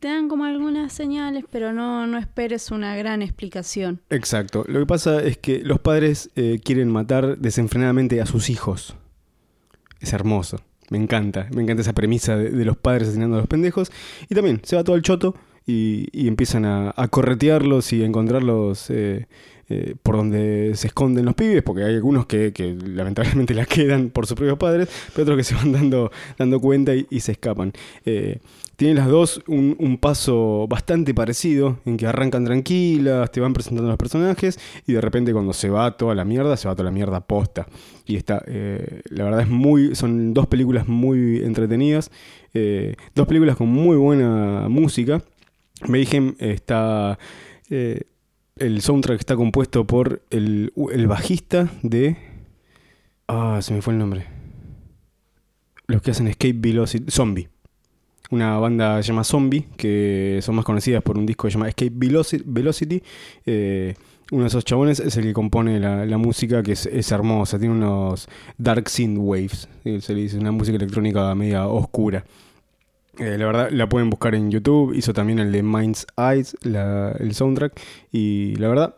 Te 0.00 0.08
dan 0.08 0.28
como 0.28 0.44
algunas 0.44 0.92
señales, 0.92 1.44
pero 1.50 1.72
no, 1.72 2.06
no 2.06 2.18
esperes 2.18 2.70
una 2.70 2.96
gran 2.96 3.22
explicación. 3.22 4.00
Exacto. 4.10 4.64
Lo 4.66 4.80
que 4.80 4.86
pasa 4.86 5.22
es 5.22 5.38
que 5.38 5.60
los 5.62 5.80
padres 5.80 6.30
eh, 6.36 6.60
quieren 6.64 6.90
matar 6.90 7.38
desenfrenadamente 7.38 8.20
a 8.20 8.26
sus 8.26 8.50
hijos. 8.50 8.96
Es 10.00 10.12
hermoso. 10.12 10.60
Me 10.90 10.98
encanta. 10.98 11.48
Me 11.54 11.62
encanta 11.62 11.82
esa 11.82 11.92
premisa 11.92 12.36
de, 12.36 12.64
los 12.64 12.76
padres 12.76 13.08
asesinando 13.08 13.36
a 13.36 13.40
los 13.40 13.48
pendejos. 13.48 13.90
Y 14.28 14.34
también 14.34 14.60
se 14.64 14.76
va 14.76 14.84
todo 14.84 14.96
al 14.96 15.02
choto 15.02 15.34
y, 15.66 16.08
y 16.12 16.28
empiezan 16.28 16.64
a, 16.64 16.92
a 16.96 17.08
corretearlos 17.08 17.92
y 17.92 18.02
a 18.02 18.06
encontrarlos 18.06 18.90
eh, 18.90 19.26
eh, 19.70 19.96
por 20.02 20.16
donde 20.16 20.72
se 20.76 20.86
esconden 20.86 21.26
los 21.26 21.34
pibes, 21.34 21.62
porque 21.62 21.84
hay 21.84 21.94
algunos 21.94 22.24
que, 22.24 22.54
que 22.54 22.74
lamentablemente 22.74 23.52
la 23.54 23.66
quedan 23.66 24.08
por 24.08 24.26
sus 24.26 24.34
propios 24.34 24.56
padres, 24.56 24.88
pero 25.12 25.24
otros 25.24 25.36
que 25.36 25.44
se 25.44 25.54
van 25.54 25.72
dando, 25.72 26.10
dando 26.38 26.58
cuenta 26.58 26.94
y, 26.94 27.06
y 27.10 27.20
se 27.20 27.32
escapan. 27.32 27.72
Eh, 28.06 28.38
tienen 28.78 28.96
las 28.96 29.08
dos 29.08 29.42
un, 29.48 29.74
un 29.80 29.98
paso 29.98 30.68
bastante 30.68 31.12
parecido, 31.12 31.80
en 31.84 31.96
que 31.96 32.06
arrancan 32.06 32.44
tranquilas, 32.44 33.32
te 33.32 33.40
van 33.40 33.52
presentando 33.52 33.88
los 33.88 33.98
personajes 33.98 34.60
y 34.86 34.92
de 34.92 35.00
repente 35.00 35.32
cuando 35.32 35.52
se 35.52 35.68
va 35.68 35.96
toda 35.96 36.14
la 36.14 36.24
mierda, 36.24 36.56
se 36.56 36.68
va 36.68 36.76
toda 36.76 36.84
la 36.84 36.92
mierda 36.92 37.20
posta. 37.26 37.66
Y 38.06 38.14
está, 38.14 38.40
eh, 38.46 39.02
la 39.10 39.24
verdad 39.24 39.40
es 39.40 39.48
muy, 39.48 39.96
son 39.96 40.32
dos 40.32 40.46
películas 40.46 40.86
muy 40.86 41.38
entretenidas, 41.38 42.12
eh, 42.54 42.94
dos 43.16 43.26
películas 43.26 43.56
con 43.56 43.66
muy 43.66 43.96
buena 43.96 44.68
música. 44.68 45.22
Mayhem 45.88 46.36
está, 46.38 47.18
eh, 47.70 48.02
el 48.58 48.80
soundtrack 48.80 49.18
está 49.18 49.34
compuesto 49.34 49.88
por 49.88 50.22
el, 50.30 50.72
el 50.92 51.08
bajista 51.08 51.68
de... 51.82 52.16
Ah, 53.26 53.58
se 53.60 53.74
me 53.74 53.82
fue 53.82 53.94
el 53.94 53.98
nombre. 53.98 54.24
Los 55.88 56.00
que 56.00 56.12
hacen 56.12 56.28
Escape 56.28 56.54
Velocity, 56.56 57.10
Zombie 57.10 57.48
una 58.30 58.58
banda 58.58 58.96
que 58.98 59.02
se 59.02 59.08
llama 59.08 59.24
Zombie, 59.24 59.66
que 59.76 60.40
son 60.42 60.54
más 60.54 60.64
conocidas 60.64 61.02
por 61.02 61.16
un 61.16 61.24
disco 61.26 61.46
que 61.48 61.52
se 61.52 61.58
llama 61.58 61.68
Escape 61.68 61.92
Veloci- 61.92 62.42
Velocity. 62.44 63.02
Eh, 63.46 63.94
uno 64.30 64.42
de 64.42 64.48
esos 64.48 64.64
chabones 64.64 65.00
es 65.00 65.16
el 65.16 65.24
que 65.24 65.32
compone 65.32 65.80
la, 65.80 66.04
la 66.04 66.18
música, 66.18 66.62
que 66.62 66.72
es, 66.72 67.12
hermosa, 67.12 67.58
tiene 67.58 67.74
unos 67.74 68.28
dark 68.58 68.88
synth 68.90 69.18
waves, 69.18 69.68
eh, 69.84 70.00
se 70.02 70.14
le 70.14 70.20
dice, 70.22 70.38
una 70.38 70.52
música 70.52 70.76
electrónica 70.76 71.34
media 71.34 71.66
oscura. 71.66 72.24
Eh, 73.18 73.36
la 73.38 73.46
verdad, 73.46 73.70
la 73.70 73.88
pueden 73.88 74.10
buscar 74.10 74.34
en 74.34 74.50
YouTube, 74.50 74.92
hizo 74.94 75.12
también 75.14 75.38
el 75.38 75.50
de 75.50 75.62
Mind's 75.62 76.06
Eyes, 76.16 76.56
la- 76.62 77.12
el 77.18 77.34
soundtrack, 77.34 77.80
y 78.12 78.54
la 78.56 78.68
verdad, 78.68 78.94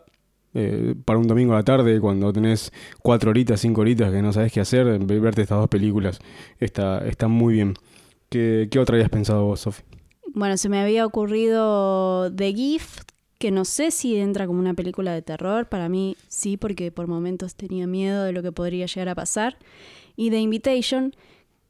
para 1.05 1.17
un 1.17 1.27
domingo 1.27 1.53
a 1.53 1.57
la 1.57 1.63
tarde, 1.63 2.01
cuando 2.01 2.33
tenés 2.33 2.73
cuatro 3.01 3.29
horitas, 3.29 3.61
cinco 3.61 3.79
horitas 3.81 4.11
que 4.11 4.21
no 4.21 4.33
sabes 4.33 4.51
qué 4.51 4.59
hacer, 4.59 4.99
ve- 4.99 5.19
verte 5.21 5.41
estas 5.43 5.57
dos 5.59 5.69
películas 5.69 6.19
está, 6.59 7.07
está 7.07 7.29
muy 7.29 7.53
bien. 7.53 7.73
¿Qué, 8.31 8.69
qué 8.71 8.79
otra 8.79 8.95
habías 8.95 9.09
pensado 9.09 9.43
vos, 9.45 9.59
Sofi? 9.59 9.83
Bueno, 10.33 10.55
se 10.55 10.69
me 10.69 10.79
había 10.79 11.05
ocurrido 11.05 12.33
The 12.33 12.53
Gift, 12.53 13.01
que 13.37 13.51
no 13.51 13.65
sé 13.65 13.91
si 13.91 14.15
entra 14.15 14.47
como 14.47 14.57
una 14.59 14.73
película 14.73 15.13
de 15.13 15.21
terror. 15.21 15.67
Para 15.67 15.89
mí 15.89 16.15
sí, 16.29 16.55
porque 16.55 16.93
por 16.93 17.07
momentos 17.07 17.55
tenía 17.55 17.87
miedo 17.87 18.23
de 18.23 18.31
lo 18.31 18.41
que 18.41 18.53
podría 18.53 18.85
llegar 18.85 19.09
a 19.09 19.15
pasar. 19.15 19.57
Y 20.15 20.29
The 20.29 20.39
Invitation, 20.39 21.13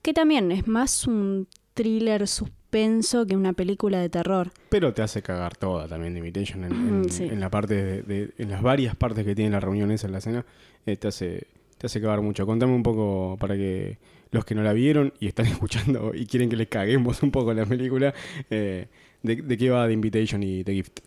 que 0.03 0.13
también 0.13 0.51
es 0.51 0.67
más 0.67 1.07
un 1.07 1.47
thriller 1.73 2.27
suspenso 2.27 3.25
que 3.25 3.35
una 3.35 3.53
película 3.53 3.99
de 3.99 4.09
terror. 4.09 4.51
Pero 4.69 4.93
te 4.93 5.01
hace 5.01 5.23
cagar 5.23 5.57
toda 5.57 5.87
también 5.87 6.13
The 6.13 6.19
Invitation 6.19 6.63
en, 6.65 6.71
en- 6.73 7.09
sí. 7.09 7.23
en 7.23 7.39
la 7.39 7.49
parte 7.49 7.73
de, 7.73 8.03
de- 8.03 8.33
en 8.37 8.51
las 8.51 8.61
varias 8.61 8.95
partes 8.95 9.25
que 9.25 9.33
tiene 9.33 9.49
la 9.49 9.59
reunión 9.59 9.89
esa 9.89 10.05
en 10.05 10.13
la 10.13 10.19
escena, 10.19 10.45
eh, 10.85 10.95
te 10.95 11.07
hace 11.07 11.47
te 11.79 11.87
hace 11.87 11.99
cagar 11.99 12.21
mucho. 12.21 12.45
Contame 12.45 12.75
un 12.75 12.83
poco 12.83 13.37
para 13.39 13.55
que 13.55 13.97
los 14.31 14.45
que 14.45 14.55
no 14.55 14.63
la 14.63 14.73
vieron 14.73 15.13
y 15.19 15.27
están 15.27 15.45
escuchando 15.47 16.13
y 16.13 16.25
quieren 16.25 16.49
que 16.49 16.55
les 16.55 16.67
caguemos 16.67 17.21
un 17.23 17.31
poco 17.31 17.53
la 17.53 17.65
película, 17.65 18.13
eh, 18.49 18.87
de, 19.23 19.35
de 19.35 19.57
qué 19.57 19.69
va 19.69 19.87
The 19.87 19.93
Invitation 19.93 20.41
y 20.43 20.63
The 20.63 20.73
Gift. 20.73 20.99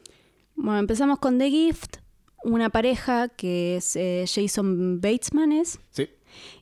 Bueno, 0.57 0.78
empezamos 0.78 1.19
con 1.19 1.38
The 1.38 1.50
Gift, 1.50 1.97
una 2.45 2.71
pareja 2.71 3.28
que 3.28 3.76
es 3.76 3.97
eh, 3.97 4.25
Jason 4.33 5.00
Batesman 5.00 5.52
es, 5.52 5.78
Sí. 5.90 6.09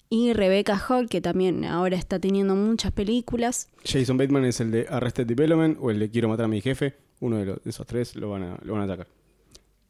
y 0.08 0.32
Rebecca 0.32 0.78
Hall, 0.88 1.08
que 1.08 1.20
también 1.20 1.64
ahora 1.64 1.96
está 1.96 2.18
teniendo 2.18 2.54
muchas 2.54 2.92
películas. 2.92 3.68
Jason 3.84 4.16
Bateman 4.16 4.44
es 4.46 4.60
el 4.60 4.70
de 4.70 4.86
Arrested 4.88 5.26
Development 5.26 5.76
o 5.80 5.90
el 5.90 5.98
de 5.98 6.10
Quiero 6.10 6.28
matar 6.28 6.44
a 6.46 6.48
mi 6.48 6.60
jefe. 6.60 6.94
Uno 7.20 7.36
de, 7.36 7.44
los- 7.46 7.62
de 7.62 7.70
esos 7.70 7.86
tres 7.86 8.16
lo 8.16 8.30
van 8.30 8.42
a, 8.44 8.58
lo 8.64 8.72
van 8.74 8.82
a 8.82 8.86
sacar. 8.86 9.06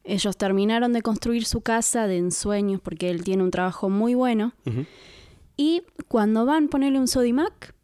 Ellos 0.05 0.37
terminaron 0.37 0.93
de 0.93 1.01
construir 1.03 1.45
su 1.45 1.61
casa 1.61 2.07
de 2.09 2.19
ensueños 2.19 2.81
porque 2.81 3.09
él 3.09 3.23
tiene 3.23 3.43
un 3.45 3.51
trabajo 3.53 3.89
muy 3.89 4.15
bueno. 4.15 4.53
Ujú. 4.67 4.85
Y 5.63 5.83
cuando 6.09 6.45
van 6.45 6.65
a 6.65 6.69
ponerle 6.69 6.99
un 6.99 7.07
Sodimac, 7.07 7.75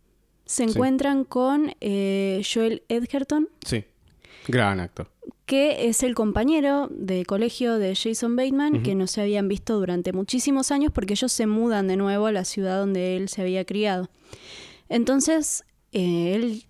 se 0.44 0.64
Sí. 0.64 0.70
encuentran 0.70 1.22
con 1.24 1.74
eh, 1.80 2.42
Joel 2.52 2.82
Edgerton, 2.88 3.48
Sí. 3.64 3.84
Gran 4.48 4.80
actor. 4.80 5.08
que 5.46 5.88
es 5.88 6.02
el 6.02 6.14
compañero 6.14 6.88
de 6.90 7.24
colegio 7.24 7.78
de 7.78 7.94
Jason 7.94 8.34
Bateman, 8.36 8.82
que 8.82 8.94
no 8.94 9.06
se 9.06 9.20
habían 9.22 9.46
visto 9.48 9.78
durante 9.78 10.12
muchísimos 10.12 10.70
años 10.72 10.90
porque 10.92 11.14
ellos 11.14 11.30
se 11.32 11.46
mudan 11.46 11.86
de 11.88 11.96
nuevo 11.96 12.26
a 12.26 12.32
la 12.32 12.44
ciudad 12.44 12.78
donde 12.78 13.16
él 13.16 13.28
se 13.28 13.40
había 13.42 13.64
criado. 13.64 14.10
Entonces, 14.88 15.64
eh, 15.92 16.34
él 16.34 16.64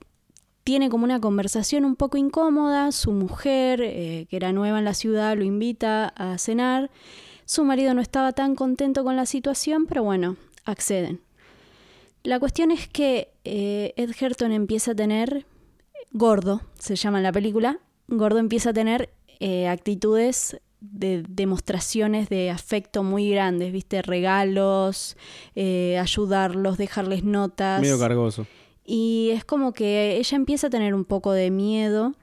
tiene 0.64 0.90
como 0.90 1.04
una 1.04 1.20
conversación 1.20 1.84
un 1.84 1.96
poco 1.96 2.18
incómoda, 2.18 2.92
su 2.92 3.12
mujer, 3.12 3.80
eh, 3.82 4.26
que 4.28 4.36
era 4.36 4.52
nueva 4.52 4.78
en 4.78 4.84
la 4.84 4.94
ciudad, 4.94 5.36
lo 5.36 5.44
invita 5.44 6.08
a 6.16 6.36
cenar, 6.38 6.90
su 7.46 7.64
marido 7.64 7.94
no 7.94 8.00
estaba 8.02 8.32
tan 8.32 8.54
contento 8.54 9.02
con 9.04 9.16
la 9.16 9.24
situación, 9.26 9.86
pero 9.86 10.02
bueno, 10.04 10.36
acceden. 10.70 11.20
La 12.22 12.38
cuestión 12.40 12.70
es 12.70 12.88
que 12.88 13.32
eh, 13.44 13.94
Ed 13.96 14.10
Herton 14.18 14.52
empieza 14.52 14.92
a 14.92 14.94
tener, 14.94 15.46
gordo, 16.12 16.60
se 16.78 16.96
llama 16.96 17.18
en 17.18 17.24
la 17.24 17.32
película, 17.32 17.78
gordo 18.08 18.38
empieza 18.38 18.70
a 18.70 18.72
tener 18.72 19.10
eh, 19.40 19.68
actitudes 19.68 20.60
de 20.80 21.24
demostraciones 21.28 22.28
de 22.28 22.50
afecto 22.50 23.02
muy 23.02 23.30
grandes, 23.30 23.72
viste, 23.72 24.02
regalos, 24.02 25.16
eh, 25.54 25.98
ayudarlos, 25.98 26.78
dejarles 26.78 27.24
notas. 27.24 27.80
Medio 27.80 27.98
cargoso. 27.98 28.46
Y 28.84 29.30
es 29.32 29.44
como 29.44 29.72
que 29.72 30.16
ella 30.16 30.36
empieza 30.36 30.68
a 30.68 30.70
tener 30.70 30.94
un 30.94 31.04
poco 31.04 31.32
de 31.32 31.50
miedo 31.50 32.14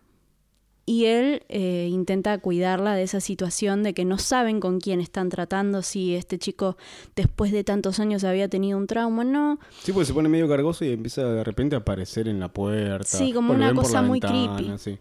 y 0.85 1.05
él 1.05 1.43
eh, 1.49 1.87
intenta 1.89 2.37
cuidarla 2.37 2.93
de 2.93 3.03
esa 3.03 3.19
situación 3.19 3.81
de 3.81 3.93
que 3.93 4.05
no 4.05 4.17
saben 4.17 4.59
con 4.59 4.79
quién 4.79 4.99
están 4.99 5.29
tratando, 5.29 5.81
si 5.81 6.15
este 6.15 6.37
chico 6.37 6.77
después 7.15 7.51
de 7.51 7.63
tantos 7.63 7.99
años 7.99 8.23
había 8.23 8.47
tenido 8.47 8.77
un 8.77 8.85
trauma, 8.85 9.23
no. 9.23 9.59
Sí, 9.81 9.91
porque 9.91 10.05
se 10.05 10.13
pone 10.13 10.29
medio 10.29 10.47
cargoso 10.47 10.85
y 10.85 10.91
empieza 10.91 11.23
de 11.23 11.43
repente 11.43 11.75
a 11.75 11.79
aparecer 11.79 12.27
en 12.27 12.39
la 12.39 12.49
puerta. 12.49 13.17
Sí, 13.17 13.33
como 13.33 13.53
o 13.53 13.55
una 13.55 13.73
cosa 13.73 14.01
muy 14.01 14.19
ventana, 14.19 14.57
creepy. 14.57 14.77
sí. 14.77 14.99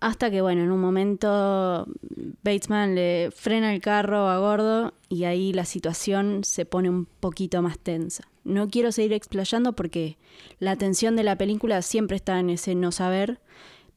Hasta 0.00 0.30
que, 0.30 0.40
bueno, 0.40 0.62
en 0.62 0.70
un 0.70 0.80
momento 0.80 1.88
Batesman 2.44 2.94
le 2.94 3.30
frena 3.34 3.74
el 3.74 3.80
carro 3.80 4.28
a 4.28 4.38
Gordo 4.38 4.94
y 5.08 5.24
ahí 5.24 5.52
la 5.52 5.64
situación 5.64 6.44
se 6.44 6.64
pone 6.64 6.88
un 6.88 7.06
poquito 7.06 7.62
más 7.62 7.80
tensa. 7.80 8.28
No 8.44 8.68
quiero 8.68 8.92
seguir 8.92 9.12
explayando 9.12 9.72
porque 9.72 10.16
la 10.60 10.76
tensión 10.76 11.16
de 11.16 11.24
la 11.24 11.36
película 11.36 11.82
siempre 11.82 12.14
está 12.14 12.38
en 12.38 12.50
ese 12.50 12.76
no 12.76 12.92
saber, 12.92 13.40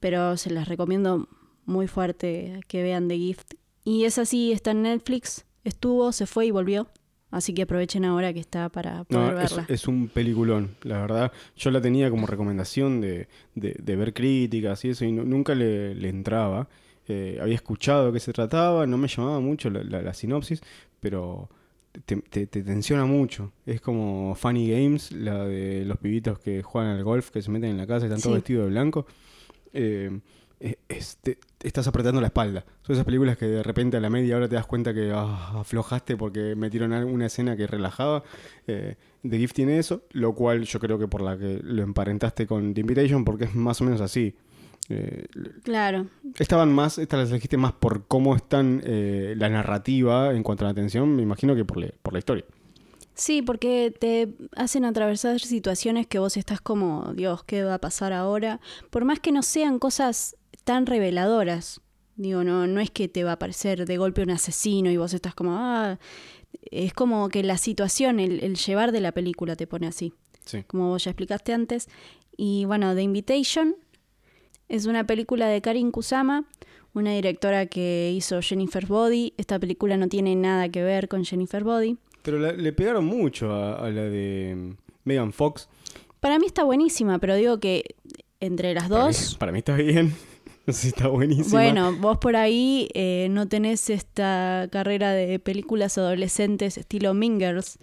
pero 0.01 0.36
se 0.36 0.50
las 0.50 0.67
recomiendo 0.67 1.29
muy 1.65 1.88
fuerte 1.88 2.60
que 2.67 2.84
vean 2.84 3.08
The 3.08 3.15
Gift. 3.17 3.53
Y 3.86 4.03
es 4.03 4.17
así, 4.17 4.51
está 4.51 4.72
en 4.72 4.81
Netflix, 4.81 5.46
estuvo, 5.63 6.12
se 6.12 6.25
fue 6.25 6.48
y 6.48 6.51
volvió. 6.51 6.88
Así 7.31 7.53
que 7.53 7.62
aprovechen 7.62 8.03
ahora 8.03 8.34
que 8.34 8.41
está 8.41 8.67
para 8.67 9.05
poder 9.05 9.31
No, 9.31 9.38
verla. 9.38 9.65
es 9.70 9.88
un 9.88 10.10
peliculón, 10.10 10.75
la 10.84 11.00
verdad. 11.00 11.31
Yo 11.55 11.72
la 11.72 11.79
tenía 11.79 12.10
como 12.10 12.27
recomendación 12.27 13.00
de, 13.00 13.29
de- 13.55 13.77
de 13.81 13.96
ver 13.96 14.13
críticas 14.13 14.84
y 14.84 14.89
eso, 14.89 15.05
y 15.05 15.13
nu- 15.13 15.24
nunca 15.24 15.55
le, 15.55 15.96
le 15.96 16.10
entraba. 16.10 16.67
Eh, 17.08 17.39
había 17.41 17.55
escuchado 17.55 18.08
de 18.08 18.12
qué 18.13 18.20
se 18.20 18.34
trataba, 18.34 18.86
no 18.86 18.98
me 18.98 19.08
llamaba 19.08 19.39
mucho 19.39 19.70
la, 19.70 19.81
la- 19.81 20.01
la 20.01 20.13
sinopsis, 20.13 20.62
pero 21.00 21.50
te, 22.05 22.17
te- 22.17 22.48
te 22.48 22.63
tensiona 22.63 23.05
mucho. 23.05 23.53
Es 23.65 23.79
como 23.79 24.36
Funny 24.36 24.70
Games, 24.70 25.13
la 25.13 25.46
de 25.46 25.86
los 25.86 25.98
pibitos 26.00 26.38
que 26.38 26.62
juegan 26.63 26.98
al 26.98 27.03
golf, 27.05 27.29
que 27.31 27.41
se 27.41 27.50
meten 27.50 27.70
en 27.72 27.77
la 27.77 27.88
casa 27.88 28.05
y 28.05 28.10
están 28.10 28.22
todos 28.22 28.34
Sí. 28.36 28.39
vestidos 28.41 28.65
de 28.65 28.72
blanco. 28.72 29.05
Eh, 29.73 30.19
es- 30.59 30.77
es- 30.89 31.17
te- 31.21 31.39
te 31.57 31.67
estás 31.67 31.87
apretando 31.87 32.21
la 32.21 32.27
espalda. 32.27 32.63
Son 32.83 32.93
esas 32.93 33.05
películas 33.05 33.37
que 33.37 33.45
de 33.47 33.63
repente 33.63 33.97
a 33.97 33.99
la 33.99 34.09
media 34.09 34.37
hora 34.37 34.47
te 34.47 34.55
das 34.55 34.65
cuenta 34.67 34.93
que 34.93 35.11
ah, 35.13 35.59
aflojaste 35.59 36.17
porque 36.17 36.55
metieron 36.55 36.93
alguna 36.93 37.25
escena 37.27 37.55
que 37.57 37.65
relajaba. 37.67 38.23
Eh, 38.67 38.95
The 39.27 39.37
Gift 39.37 39.55
tiene 39.55 39.77
eso, 39.79 40.03
lo 40.11 40.33
cual 40.33 40.63
yo 40.63 40.79
creo 40.79 40.97
que 40.99 41.07
por 41.07 41.21
la 41.21 41.37
que 41.37 41.59
lo 41.63 41.81
emparentaste 41.83 42.45
con 42.47 42.73
The 42.73 42.81
Invitation, 42.81 43.23
porque 43.25 43.45
es 43.45 43.55
más 43.55 43.81
o 43.81 43.85
menos 43.85 44.01
así. 44.01 44.35
Eh, 44.89 45.25
Claro, 45.63 46.07
estaban 46.39 46.73
más, 46.73 46.97
estas 46.97 47.19
las 47.21 47.29
elegiste 47.29 47.55
más 47.57 47.71
por 47.73 48.05
cómo 48.07 48.35
están 48.35 48.81
eh, 48.83 49.35
la 49.37 49.47
narrativa 49.49 50.33
en 50.33 50.43
cuanto 50.43 50.65
a 50.65 50.67
la 50.67 50.71
atención, 50.71 51.15
me 51.15 51.21
imagino 51.21 51.55
que 51.55 51.63
por, 51.65 51.91
por 52.01 52.13
la 52.13 52.19
historia. 52.19 52.43
Sí, 53.21 53.43
porque 53.43 53.93
te 53.99 54.33
hacen 54.55 54.83
atravesar 54.83 55.39
situaciones 55.39 56.07
que 56.07 56.17
vos 56.17 56.37
estás 56.37 56.59
como, 56.59 57.13
Dios, 57.13 57.43
¿qué 57.43 57.63
va 57.63 57.75
a 57.75 57.79
pasar 57.79 58.13
ahora? 58.13 58.59
Por 58.89 59.05
más 59.05 59.19
que 59.19 59.31
no 59.31 59.43
sean 59.43 59.77
cosas 59.77 60.35
tan 60.63 60.87
reveladoras. 60.87 61.81
Digo, 62.15 62.43
no, 62.43 62.65
no 62.65 62.79
es 62.81 62.89
que 62.89 63.07
te 63.07 63.23
va 63.23 63.29
a 63.29 63.33
aparecer 63.33 63.85
de 63.85 63.97
golpe 63.97 64.23
un 64.23 64.31
asesino 64.31 64.89
y 64.89 64.97
vos 64.97 65.13
estás 65.13 65.35
como, 65.35 65.51
ah, 65.53 65.99
es 66.71 66.93
como 66.95 67.29
que 67.29 67.43
la 67.43 67.57
situación, 67.59 68.19
el, 68.19 68.43
el 68.43 68.55
llevar 68.55 68.91
de 68.91 69.01
la 69.01 69.11
película 69.11 69.55
te 69.55 69.67
pone 69.67 69.85
así, 69.85 70.13
Sí. 70.45 70.63
como 70.63 70.89
vos 70.89 71.03
ya 71.03 71.11
explicaste 71.11 71.53
antes. 71.53 71.89
Y 72.35 72.65
bueno, 72.65 72.95
The 72.95 73.03
Invitation 73.03 73.75
es 74.67 74.87
una 74.87 75.05
película 75.05 75.45
de 75.47 75.61
Karin 75.61 75.91
Kusama, 75.91 76.45
una 76.95 77.11
directora 77.13 77.67
que 77.67 78.11
hizo 78.15 78.41
Jennifer's 78.41 78.87
Body. 78.89 79.35
Esta 79.37 79.59
película 79.59 79.95
no 79.95 80.07
tiene 80.07 80.35
nada 80.35 80.69
que 80.69 80.81
ver 80.81 81.07
con 81.07 81.23
Jennifer 81.23 81.63
Body. 81.63 81.97
Pero 82.21 82.39
la- 82.39 82.51
le 82.53 82.73
pegaron 82.73 83.05
mucho 83.05 83.51
a, 83.53 83.75
a 83.85 83.89
la 83.89 84.03
de 84.03 84.55
mm, 84.55 84.71
Megan 85.05 85.33
Fox. 85.33 85.67
Para 86.19 86.37
mí 86.39 86.45
está 86.45 86.63
buenísima, 86.63 87.17
pero 87.19 87.35
digo 87.35 87.59
que 87.59 87.95
entre 88.39 88.73
las 88.73 88.89
Para 88.89 89.07
mí- 89.07 89.07
dos, 89.13 89.35
Para 89.35 89.51
mí, 89.51 89.59
está 89.59 89.75
bien. 89.75 90.13
No 90.67 90.73
sé 90.73 90.81
si 90.83 90.87
está 90.89 91.07
buenísima. 91.07 91.49
bueno, 91.59 91.91
vos 91.97 92.19
por 92.19 92.35
ahí 92.35 92.87
eh, 92.93 93.27
no 93.31 93.47
tenés 93.47 93.89
esta 93.89 94.69
carrera 94.71 95.11
de 95.11 95.39
películas 95.39 95.97
adolescentes 95.97 96.77
estilo 96.77 97.15
Mingers. 97.15 97.79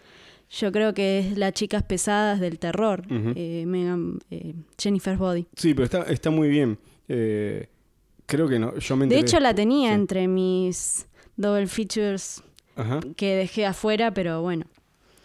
Yo 0.48 0.70
creo 0.70 0.94
que 0.94 1.18
es 1.18 1.36
las 1.36 1.54
chicas 1.54 1.82
pesadas 1.82 2.38
del 2.38 2.60
terror, 2.60 3.02
eh, 3.10 3.64
Megan, 3.66 4.20
eh, 4.30 4.54
Jennifer's 4.80 5.18
Body. 5.18 5.46
Sí, 5.56 5.74
pero 5.74 5.86
está, 5.86 6.02
está 6.04 6.30
muy 6.30 6.48
bien. 6.48 6.78
Eh, 7.08 7.66
creo 8.26 8.46
que 8.48 8.60
no. 8.60 8.78
Yo 8.78 8.96
me 8.96 9.06
De 9.08 9.18
hecho 9.18 9.40
la 9.40 9.52
tenía 9.52 9.88
sí. 9.88 9.94
entre 9.96 10.28
mis 10.28 11.08
double 11.36 11.66
features 11.66 12.44
Ajá. 12.78 13.00
que 13.16 13.34
dejé 13.36 13.66
afuera, 13.66 14.12
pero 14.12 14.40
bueno, 14.40 14.64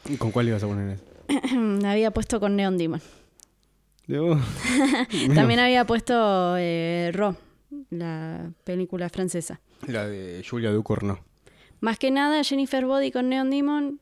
¿Y 0.09 0.17
¿Con 0.17 0.31
cuál 0.31 0.49
ibas 0.49 0.63
a 0.63 0.67
poner 0.67 0.97
eso? 0.97 1.03
había 1.87 2.11
puesto 2.11 2.39
con 2.39 2.55
Neon 2.55 2.77
Demon. 2.77 3.01
También 5.33 5.59
había 5.59 5.85
puesto 5.85 6.55
eh, 6.57 7.11
Ro, 7.13 7.37
la 7.89 8.51
película 8.65 9.07
francesa. 9.09 9.61
La 9.87 10.07
de 10.07 10.45
Julia 10.47 10.71
Ducournau. 10.71 11.19
Más 11.79 11.97
que 11.97 12.11
nada 12.11 12.43
Jennifer 12.43 12.85
Body 12.85 13.11
con 13.11 13.29
Neon 13.29 13.49
Demon 13.49 13.99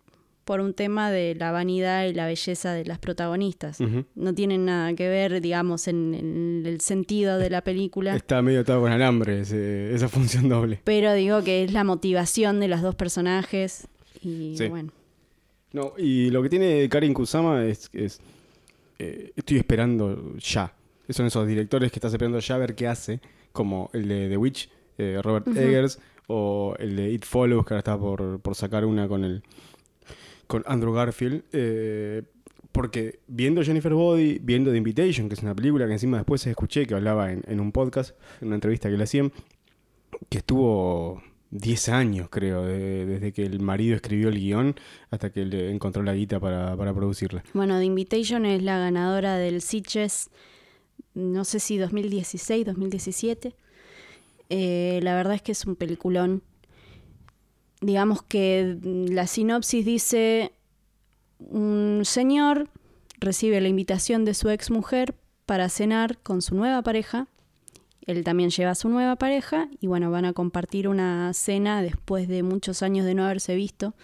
por 0.51 0.59
un 0.59 0.73
tema 0.73 1.09
de 1.11 1.33
la 1.35 1.53
vanidad 1.53 2.03
y 2.07 2.13
la 2.13 2.25
belleza 2.25 2.73
de 2.73 2.83
las 2.83 2.99
protagonistas. 2.99 3.79
No 4.15 4.33
tienen 4.35 4.65
nada 4.65 4.93
que 4.95 5.07
ver, 5.07 5.39
digamos, 5.39 5.87
en, 5.87 6.13
en 6.13 6.63
el 6.65 6.81
sentido 6.81 7.37
de 7.37 7.49
la 7.49 7.61
película. 7.63 8.13
Está 8.17 8.41
medio 8.41 8.59
atado 8.59 8.81
con 8.81 8.91
alambre 8.91 9.39
ese- 9.39 9.93
esa 9.95 10.09
función 10.09 10.49
doble. 10.49 10.81
Pero 10.83 11.13
digo 11.13 11.41
que 11.45 11.63
es 11.63 11.71
la 11.71 11.85
motivación 11.85 12.59
de 12.59 12.67
los 12.67 12.81
dos 12.81 12.95
personajes. 12.95 13.87
Y 14.21 14.55
Sí. 14.57 14.67
bueno. 14.67 14.91
No, 15.71 15.93
y 15.97 16.29
lo 16.31 16.43
que 16.43 16.49
tiene 16.49 16.89
Karin 16.89 17.13
Kusama 17.13 17.63
es, 17.63 17.89
es 17.93 18.19
eh, 18.99 19.31
estoy 19.37 19.55
esperando 19.57 20.35
ya. 20.37 20.73
Son 21.09 21.25
esos 21.27 21.47
directores 21.47 21.93
que 21.93 21.99
estás 21.99 22.11
esperando 22.11 22.39
ya 22.39 22.55
a 22.55 22.57
ver 22.57 22.75
qué 22.75 22.87
hace, 22.89 23.21
como 23.53 23.89
el 23.93 24.05
de 24.09 24.27
The 24.27 24.35
Witch, 24.35 24.69
eh, 24.97 25.17
Robert. 25.23 25.47
Eggers, 25.47 25.97
o 26.27 26.75
el 26.77 26.97
de 26.97 27.09
It 27.09 27.23
Follows, 27.23 27.65
que 27.65 27.73
ahora 27.73 27.79
está 27.79 27.97
por, 27.97 28.41
por 28.41 28.53
sacar 28.55 28.83
una 28.85 29.07
con 29.07 29.23
el 29.23 29.43
con 30.51 30.63
Andrew 30.67 30.93
Garfield. 30.93 31.43
eh, 31.53 32.23
porque 32.73 33.19
viendo 33.27 33.61
Jennifer 33.63 33.93
Body, 33.93 34.39
viendo 34.41 34.71
The 34.71 34.77
Invitation, 34.77 35.27
que 35.27 35.35
es 35.35 35.41
una 35.43 35.53
película 35.55 35.85
que 35.87 35.93
encima 35.93 36.17
después 36.17 36.45
escuché 36.47 36.85
que 36.85 36.93
hablaba 36.93 37.31
en, 37.31 37.59
un 37.59 37.71
podcast, 37.73 38.15
en 38.39 38.47
una 38.47 38.55
entrevista 38.55 38.89
que 38.89 38.95
le 38.97 39.03
hacían, 39.03 39.31
que 40.29 40.37
estuvo 40.37 41.21
10 41.49 41.89
años, 41.89 42.29
creo, 42.29 42.63
de- 42.63 43.05
desde 43.05 43.33
que 43.33 43.45
el 43.45 43.59
marido 43.59 43.95
escribió 43.95 44.29
el 44.29 44.39
guion 44.39 44.75
hasta 45.09 45.31
que 45.31 45.43
le 45.43 45.69
encontró 45.69 46.01
la 46.01 46.13
guita 46.13 46.39
para, 46.39 46.77
para 46.77 46.93
producirla. 46.93 47.43
Bueno, 47.53 47.77
The 47.77 47.83
Invitation 47.85 48.45
es 48.45 48.63
la 48.63 48.77
ganadora 48.79 49.35
del 49.35 49.61
Sitges, 49.61 50.29
no 51.13 51.43
sé 51.43 51.59
si 51.59 51.77
2016, 51.77 52.65
2017. 52.65 53.53
Eh, 54.49 54.99
la 55.03 55.13
verdad 55.15 55.35
es 55.35 55.41
que 55.41 55.51
es 55.51 55.65
un 55.65 55.75
peliculón. 55.75 56.41
Digamos 57.81 58.23
que 58.23 58.77
la 58.83 59.27
sinopsis 59.27 59.85
dice, 59.85 60.53
un 61.39 62.01
señor 62.05 62.69
recibe 63.19 63.59
la 63.59 63.67
invitación 63.67 64.23
de 64.23 64.33
su 64.33 64.49
ex 64.49 64.69
mujer 64.71 65.15
para 65.45 65.67
cenar 65.69 66.17
con 66.19 66.41
su 66.41 66.55
nueva 66.55 66.81
pareja. 66.83 67.27
Él 68.05 68.23
también 68.23 68.49
lleva 68.49 68.71
a 68.71 68.75
su 68.75 68.89
nueva 68.89 69.15
pareja 69.15 69.67
y 69.79 69.87
bueno, 69.87 70.09
van 70.11 70.25
a 70.25 70.33
compartir 70.33 70.87
una 70.87 71.33
cena 71.33 71.81
después 71.81 72.27
de 72.27 72.43
muchos 72.43 72.81
años 72.83 73.05
de 73.05 73.15
no 73.15 73.25
haberse 73.25 73.55
visto. 73.55 73.95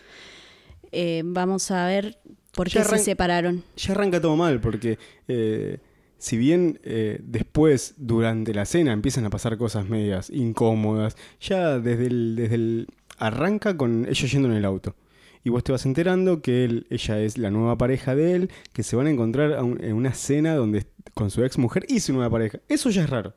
Eh, 0.92 1.22
vamos 1.26 1.72
a 1.72 1.86
ver 1.86 2.20
por 2.54 2.70
Ya 2.70 2.82
qué 2.82 2.90
se 2.90 2.98
separaron. 3.00 3.64
Ya 3.76 3.94
arranca 3.94 4.20
todo 4.20 4.36
mal, 4.36 4.60
porque 4.60 4.98
eh, 5.28 5.80
si 6.18 6.38
bien 6.38 6.80
eh, 6.84 7.20
después, 7.24 7.96
durante 7.98 8.54
la 8.54 8.66
cena, 8.66 8.94
empiezan 8.94 9.26
a 9.26 9.30
pasar 9.30 9.58
cosas 9.58 9.88
medias 9.88 10.30
incómodas, 10.30 11.16
ya 11.40 11.80
desde 11.80 12.08
el, 12.08 12.36
desde 12.36 12.56
el 12.56 12.88
arranca 13.18 13.76
con 13.78 14.06
ellos 14.08 14.32
yendo 14.32 14.50
en 14.50 14.56
el 14.56 14.66
auto. 14.66 14.96
Y 15.44 15.50
vos 15.50 15.64
te 15.64 15.72
vas 15.72 15.86
enterando 15.86 16.42
que 16.42 16.66
él, 16.66 16.88
ella 16.90 17.20
es 17.22 17.38
la 17.38 17.52
nueva 17.52 17.78
pareja 17.78 18.16
de 18.16 18.34
él, 18.36 18.52
que 18.74 18.84
se 18.84 18.96
van 18.96 19.08
a 19.08 19.12
encontrar 19.12 19.54
a 19.54 19.64
un- 19.64 19.82
en 19.84 19.94
una 19.94 20.14
cena 20.14 20.56
donde 20.56 20.86
con 21.14 21.30
su 21.32 21.44
ex 21.44 21.58
mujer 21.58 21.86
y 21.88 22.00
su 22.02 22.12
nueva 22.14 22.30
pareja. 22.30 22.60
Eso 22.68 22.90
ya 22.90 23.04
es 23.04 23.10
raro. 23.10 23.34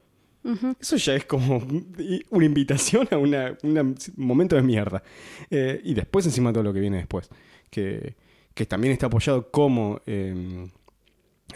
Eso 0.80 0.96
ya 0.96 1.14
es 1.14 1.24
como 1.26 1.58
una 2.30 2.44
invitación 2.46 3.06
a 3.10 3.18
una- 3.18 3.56
un 3.62 3.94
momento 4.16 4.56
de 4.56 4.62
mierda. 4.62 5.02
Eh, 5.50 5.80
y 5.84 5.94
después 5.94 6.24
encima 6.26 6.52
todo 6.52 6.64
lo 6.64 6.72
que 6.72 6.80
viene 6.80 6.96
después. 6.96 7.28
Que, 7.70 8.16
que 8.54 8.66
también 8.66 8.92
está 8.92 9.06
apoyado 9.06 9.50
como 9.50 10.00
eh, 10.06 10.66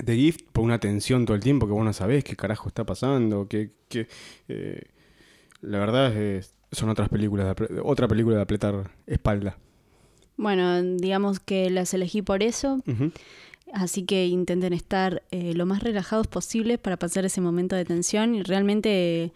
The 0.05 0.15
Gift 0.15 0.41
por 0.53 0.65
una 0.65 0.79
tensión 0.79 1.25
todo 1.25 1.35
el 1.35 1.43
tiempo 1.43 1.67
que 1.67 1.73
vos 1.73 1.85
no 1.85 1.93
sabés 1.93 2.23
qué 2.25 2.37
carajo 2.37 2.69
está 2.69 2.85
pasando. 2.85 3.49
Que, 3.49 3.71
que, 3.89 4.07
eh, 4.49 4.83
la 5.63 5.79
verdad 5.79 6.15
es, 6.17 6.55
son 6.75 6.89
otras 6.91 7.09
películas, 7.09 7.55
de 7.57 7.81
otra 7.83 8.07
película 8.09 8.37
de 8.37 8.43
apretar 8.43 8.91
espalda. 9.07 9.57
Bueno, 10.37 10.83
digamos 10.83 11.39
que 11.41 11.71
las 11.71 11.95
elegí 11.95 12.21
por 12.23 12.43
eso, 12.43 12.83
así 13.73 14.05
que 14.05 14.27
intenten 14.27 14.73
estar 14.73 15.23
eh, 15.31 15.55
lo 15.55 15.65
más 15.67 15.83
relajados 15.83 16.27
posibles 16.27 16.79
para 16.79 16.97
pasar 16.99 17.25
ese 17.25 17.41
momento 17.41 17.77
de 17.77 17.85
tensión 17.85 18.35
y 18.35 18.43
realmente 18.43 19.25
eh, 19.25 19.33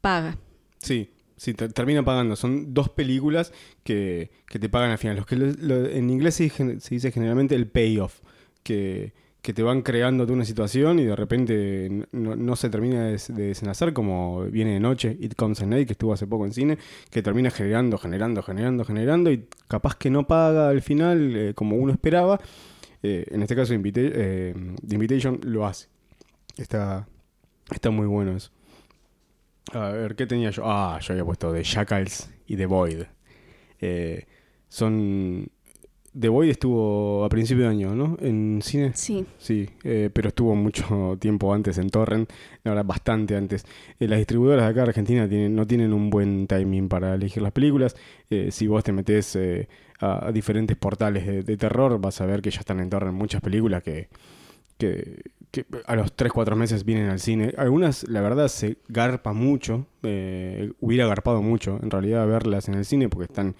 paga. 0.00 0.38
Sí, 0.78 1.10
sí, 1.36 1.54
te- 1.54 1.68
termina 1.68 2.04
pagando. 2.04 2.36
Son 2.36 2.72
dos 2.72 2.88
películas 2.90 3.52
que, 3.82 4.30
que 4.46 4.58
te 4.58 4.68
pagan 4.68 4.90
al 4.92 4.98
final. 4.98 5.16
Los 5.16 5.26
que 5.26 5.36
lo- 5.36 5.52
lo- 5.58 5.86
en 5.86 6.08
inglés 6.10 6.36
se, 6.36 6.44
dice- 6.44 6.80
se 6.80 6.94
dice 6.94 7.10
generalmente 7.12 7.54
el 7.56 7.66
payoff, 7.66 8.20
que, 8.62 9.12
que 9.42 9.54
te 9.54 9.62
van 9.62 9.80
creando 9.82 10.24
una 10.32 10.44
situación 10.44 10.98
y 10.98 11.04
de 11.04 11.16
repente 11.16 12.06
no, 12.12 12.36
no 12.36 12.56
se 12.56 12.68
termina 12.68 13.04
de, 13.06 13.18
de 13.28 13.46
desenlazar 13.48 13.92
como 13.94 14.42
viene 14.44 14.74
de 14.74 14.80
noche, 14.80 15.16
It 15.18 15.34
Comes 15.34 15.62
at 15.62 15.66
Night, 15.66 15.86
que 15.86 15.92
estuvo 15.94 16.12
hace 16.12 16.26
poco 16.26 16.44
en 16.44 16.52
cine, 16.52 16.78
que 17.10 17.22
termina 17.22 17.50
generando, 17.50 17.96
generando, 17.96 18.42
generando, 18.42 18.84
generando 18.84 19.30
y 19.32 19.46
capaz 19.66 19.96
que 19.96 20.10
no 20.10 20.26
paga 20.26 20.68
al 20.68 20.82
final 20.82 21.34
eh, 21.36 21.54
como 21.54 21.76
uno 21.76 21.90
esperaba. 21.92 22.38
Eh, 23.02 23.24
en 23.30 23.40
este 23.42 23.56
caso, 23.56 23.72
Invita- 23.72 24.00
eh, 24.02 24.54
The 24.86 24.94
Invitation 24.94 25.40
lo 25.44 25.66
hace. 25.66 25.88
Está, 26.58 27.08
está 27.72 27.90
muy 27.90 28.06
bueno 28.06 28.36
eso. 28.36 28.50
A 29.72 29.88
ver, 29.90 30.16
¿qué 30.16 30.26
tenía 30.26 30.50
yo? 30.50 30.64
Ah, 30.66 30.98
yo 31.00 31.14
había 31.14 31.24
puesto 31.24 31.50
The 31.52 31.62
Jackals 31.62 32.30
y 32.46 32.56
The 32.56 32.66
Void. 32.66 33.02
Son... 34.68 35.48
The 36.18 36.28
Void 36.28 36.50
estuvo 36.50 37.24
a 37.24 37.28
principio 37.28 37.64
de 37.64 37.70
año, 37.70 37.94
¿no? 37.94 38.16
En 38.20 38.60
cine. 38.62 38.90
Sí. 38.94 39.24
Sí, 39.38 39.68
eh, 39.84 40.10
pero 40.12 40.28
estuvo 40.28 40.56
mucho 40.56 41.16
tiempo 41.20 41.54
antes 41.54 41.78
en 41.78 41.88
Torrent, 41.88 42.28
verdad, 42.64 42.84
bastante 42.84 43.36
antes. 43.36 43.64
Eh, 44.00 44.08
las 44.08 44.18
distribuidoras 44.18 44.64
de 44.64 44.70
acá 44.70 44.82
de 44.82 44.88
Argentina 44.88 45.28
tienen, 45.28 45.54
no 45.54 45.66
tienen 45.66 45.92
un 45.92 46.10
buen 46.10 46.48
timing 46.48 46.88
para 46.88 47.14
elegir 47.14 47.42
las 47.42 47.52
películas. 47.52 47.94
Eh, 48.28 48.48
si 48.50 48.66
vos 48.66 48.82
te 48.82 48.90
metés 48.92 49.36
eh, 49.36 49.68
a, 50.00 50.26
a 50.28 50.32
diferentes 50.32 50.76
portales 50.76 51.24
de, 51.24 51.42
de 51.44 51.56
terror, 51.56 52.00
vas 52.00 52.20
a 52.20 52.26
ver 52.26 52.42
que 52.42 52.50
ya 52.50 52.58
están 52.60 52.80
en 52.80 52.90
Torrent 52.90 53.14
muchas 53.16 53.40
películas 53.40 53.82
que, 53.84 54.08
que, 54.78 55.22
que 55.52 55.64
a 55.86 55.94
los 55.94 56.16
3-4 56.16 56.56
meses 56.56 56.84
vienen 56.84 57.08
al 57.08 57.20
cine. 57.20 57.54
Algunas, 57.56 58.08
la 58.08 58.20
verdad, 58.20 58.48
se 58.48 58.78
garpa 58.88 59.32
mucho. 59.32 59.86
eh, 60.02 60.72
hubiera 60.80 61.06
garpado 61.06 61.40
mucho, 61.40 61.78
en 61.80 61.90
realidad, 61.90 62.26
verlas 62.26 62.68
en 62.68 62.74
el 62.74 62.84
cine 62.84 63.08
porque 63.08 63.26
están, 63.32 63.54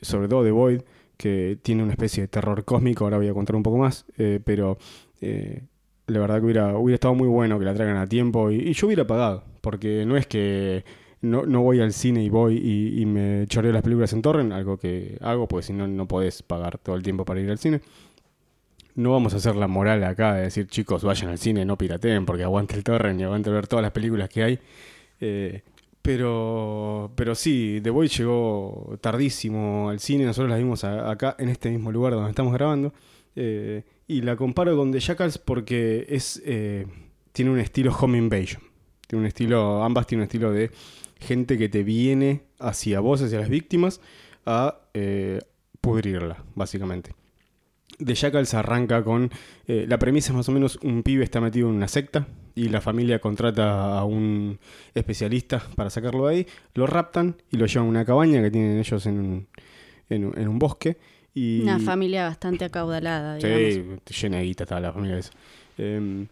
sobre 0.00 0.28
todo 0.28 0.42
The 0.44 0.52
Void, 0.52 0.80
que 1.16 1.58
tiene 1.62 1.82
una 1.82 1.92
especie 1.92 2.22
de 2.22 2.28
terror 2.28 2.64
cósmico. 2.64 3.04
Ahora 3.04 3.16
voy 3.18 3.28
a 3.28 3.34
contar 3.34 3.56
un 3.56 3.62
poco 3.62 3.78
más, 3.78 4.04
eh, 4.18 4.40
pero 4.44 4.78
eh, 5.20 5.62
la 6.06 6.20
verdad 6.20 6.36
que 6.38 6.44
hubiera, 6.44 6.78
hubiera 6.78 6.94
estado 6.96 7.14
muy 7.14 7.28
bueno 7.28 7.58
que 7.58 7.64
la 7.64 7.74
traigan 7.74 7.96
a 7.96 8.06
tiempo 8.06 8.50
y, 8.50 8.72
yo 8.72 8.86
hubiera 8.86 9.06
pagado, 9.06 9.44
porque 9.60 10.04
no 10.06 10.16
es 10.16 10.26
que 10.26 10.84
no, 11.20 11.46
no 11.46 11.62
voy 11.62 11.80
al 11.80 11.92
cine 11.92 12.22
y 12.22 12.28
voy 12.28 12.58
y, 12.58 13.00
y 13.00 13.06
me 13.06 13.46
choreo 13.48 13.72
las 13.72 13.82
películas 13.82 14.12
en 14.12 14.22
torrent, 14.22 14.52
algo 14.52 14.76
que 14.78 15.18
hago, 15.20 15.48
porque 15.48 15.66
si 15.66 15.72
no, 15.72 15.88
no 15.88 16.06
podés 16.06 16.42
pagar 16.42 16.78
todo 16.78 16.96
el 16.96 17.02
tiempo 17.02 17.24
para 17.24 17.40
ir 17.40 17.50
al 17.50 17.58
cine. 17.58 17.80
No 18.94 19.12
vamos 19.12 19.34
a 19.34 19.36
hacer 19.36 19.56
la 19.56 19.66
moral 19.66 20.02
acá 20.04 20.34
de 20.34 20.42
decir, 20.42 20.68
chicos, 20.68 21.04
vayan 21.04 21.30
al 21.30 21.38
cine, 21.38 21.66
no 21.66 21.76
pirateen, 21.76 22.24
porque 22.24 22.44
aguante 22.44 22.76
el 22.76 22.84
torrent 22.84 23.20
y 23.20 23.24
aguante 23.24 23.50
ver 23.50 23.66
todas 23.66 23.82
las 23.82 23.92
películas 23.92 24.30
que 24.30 24.42
hay. 24.42 24.58
Eh, 25.20 25.62
pero, 26.06 27.10
pero 27.16 27.34
sí, 27.34 27.80
The 27.82 27.90
Boy 27.90 28.06
llegó 28.06 28.96
tardísimo 29.00 29.90
al 29.90 29.98
cine, 29.98 30.24
nosotros 30.24 30.48
la 30.48 30.56
vimos 30.56 30.84
acá 30.84 31.34
en 31.36 31.48
este 31.48 31.68
mismo 31.68 31.90
lugar 31.90 32.12
donde 32.12 32.30
estamos 32.30 32.52
grabando. 32.52 32.94
eh, 33.34 33.82
y 34.06 34.22
la 34.22 34.36
comparo 34.36 34.76
con 34.76 34.92
The 34.92 35.00
Jackals 35.00 35.38
porque 35.38 36.06
es, 36.08 36.40
eh, 36.46 36.86
tiene 37.32 37.50
un 37.50 37.58
estilo 37.58 37.92
home 37.92 38.18
invasion. 38.18 38.62
Tiene 39.08 39.22
un 39.22 39.26
estilo, 39.26 39.82
ambas 39.82 40.06
tienen 40.06 40.20
un 40.20 40.26
estilo 40.26 40.52
de 40.52 40.70
gente 41.18 41.58
que 41.58 41.68
te 41.68 41.82
viene 41.82 42.42
hacia 42.60 43.00
vos, 43.00 43.20
hacia 43.20 43.40
las 43.40 43.48
víctimas, 43.48 44.00
a 44.44 44.82
eh, 44.94 45.40
pudrirla, 45.80 46.44
básicamente. 46.54 47.16
The 47.98 48.14
Jackals 48.14 48.54
arranca 48.54 49.02
con. 49.02 49.32
la 49.66 49.98
premisa 49.98 50.30
es 50.30 50.36
más 50.36 50.48
o 50.48 50.52
menos: 50.52 50.78
un 50.82 51.02
pibe 51.02 51.24
está 51.24 51.40
metido 51.40 51.68
en 51.68 51.74
una 51.74 51.88
secta 51.88 52.28
y 52.56 52.68
la 52.70 52.80
familia 52.80 53.20
contrata 53.20 53.96
a 53.98 54.04
un 54.04 54.58
especialista 54.94 55.62
para 55.76 55.90
sacarlo 55.90 56.26
de 56.26 56.34
ahí. 56.34 56.46
Lo 56.74 56.86
raptan 56.88 57.36
y 57.52 57.56
lo 57.58 57.66
llevan 57.66 57.86
a 57.86 57.90
una 57.90 58.04
cabaña 58.04 58.42
que 58.42 58.50
tienen 58.50 58.78
ellos 58.78 59.06
en 59.06 59.18
un, 59.20 59.46
en 60.08 60.24
un, 60.24 60.38
en 60.38 60.48
un 60.48 60.58
bosque. 60.58 60.96
Y, 61.34 61.60
Una 61.60 61.78
familia 61.78 62.24
bastante 62.24 62.64
acaudalada, 62.64 63.36
digamos. 63.36 64.00
Sí, 64.06 64.22
llena 64.22 64.38
de 64.38 64.44
guita 64.44 64.64
estaba 64.64 64.80
la 64.80 64.92
familia 64.92 65.18
esa. 65.18 65.30
Eh, 65.78 66.26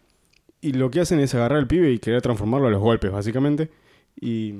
y 0.61 0.73
lo 0.73 0.89
que 0.89 0.99
hacen 1.01 1.19
es 1.19 1.35
agarrar 1.35 1.59
al 1.59 1.67
pibe 1.67 1.91
y 1.91 1.99
querer 1.99 2.23
transformarlo 2.23 2.67
a 2.67 2.71
los 2.71 2.81
golpes, 2.81 3.11
básicamente. 3.11 3.69
Y 4.19 4.55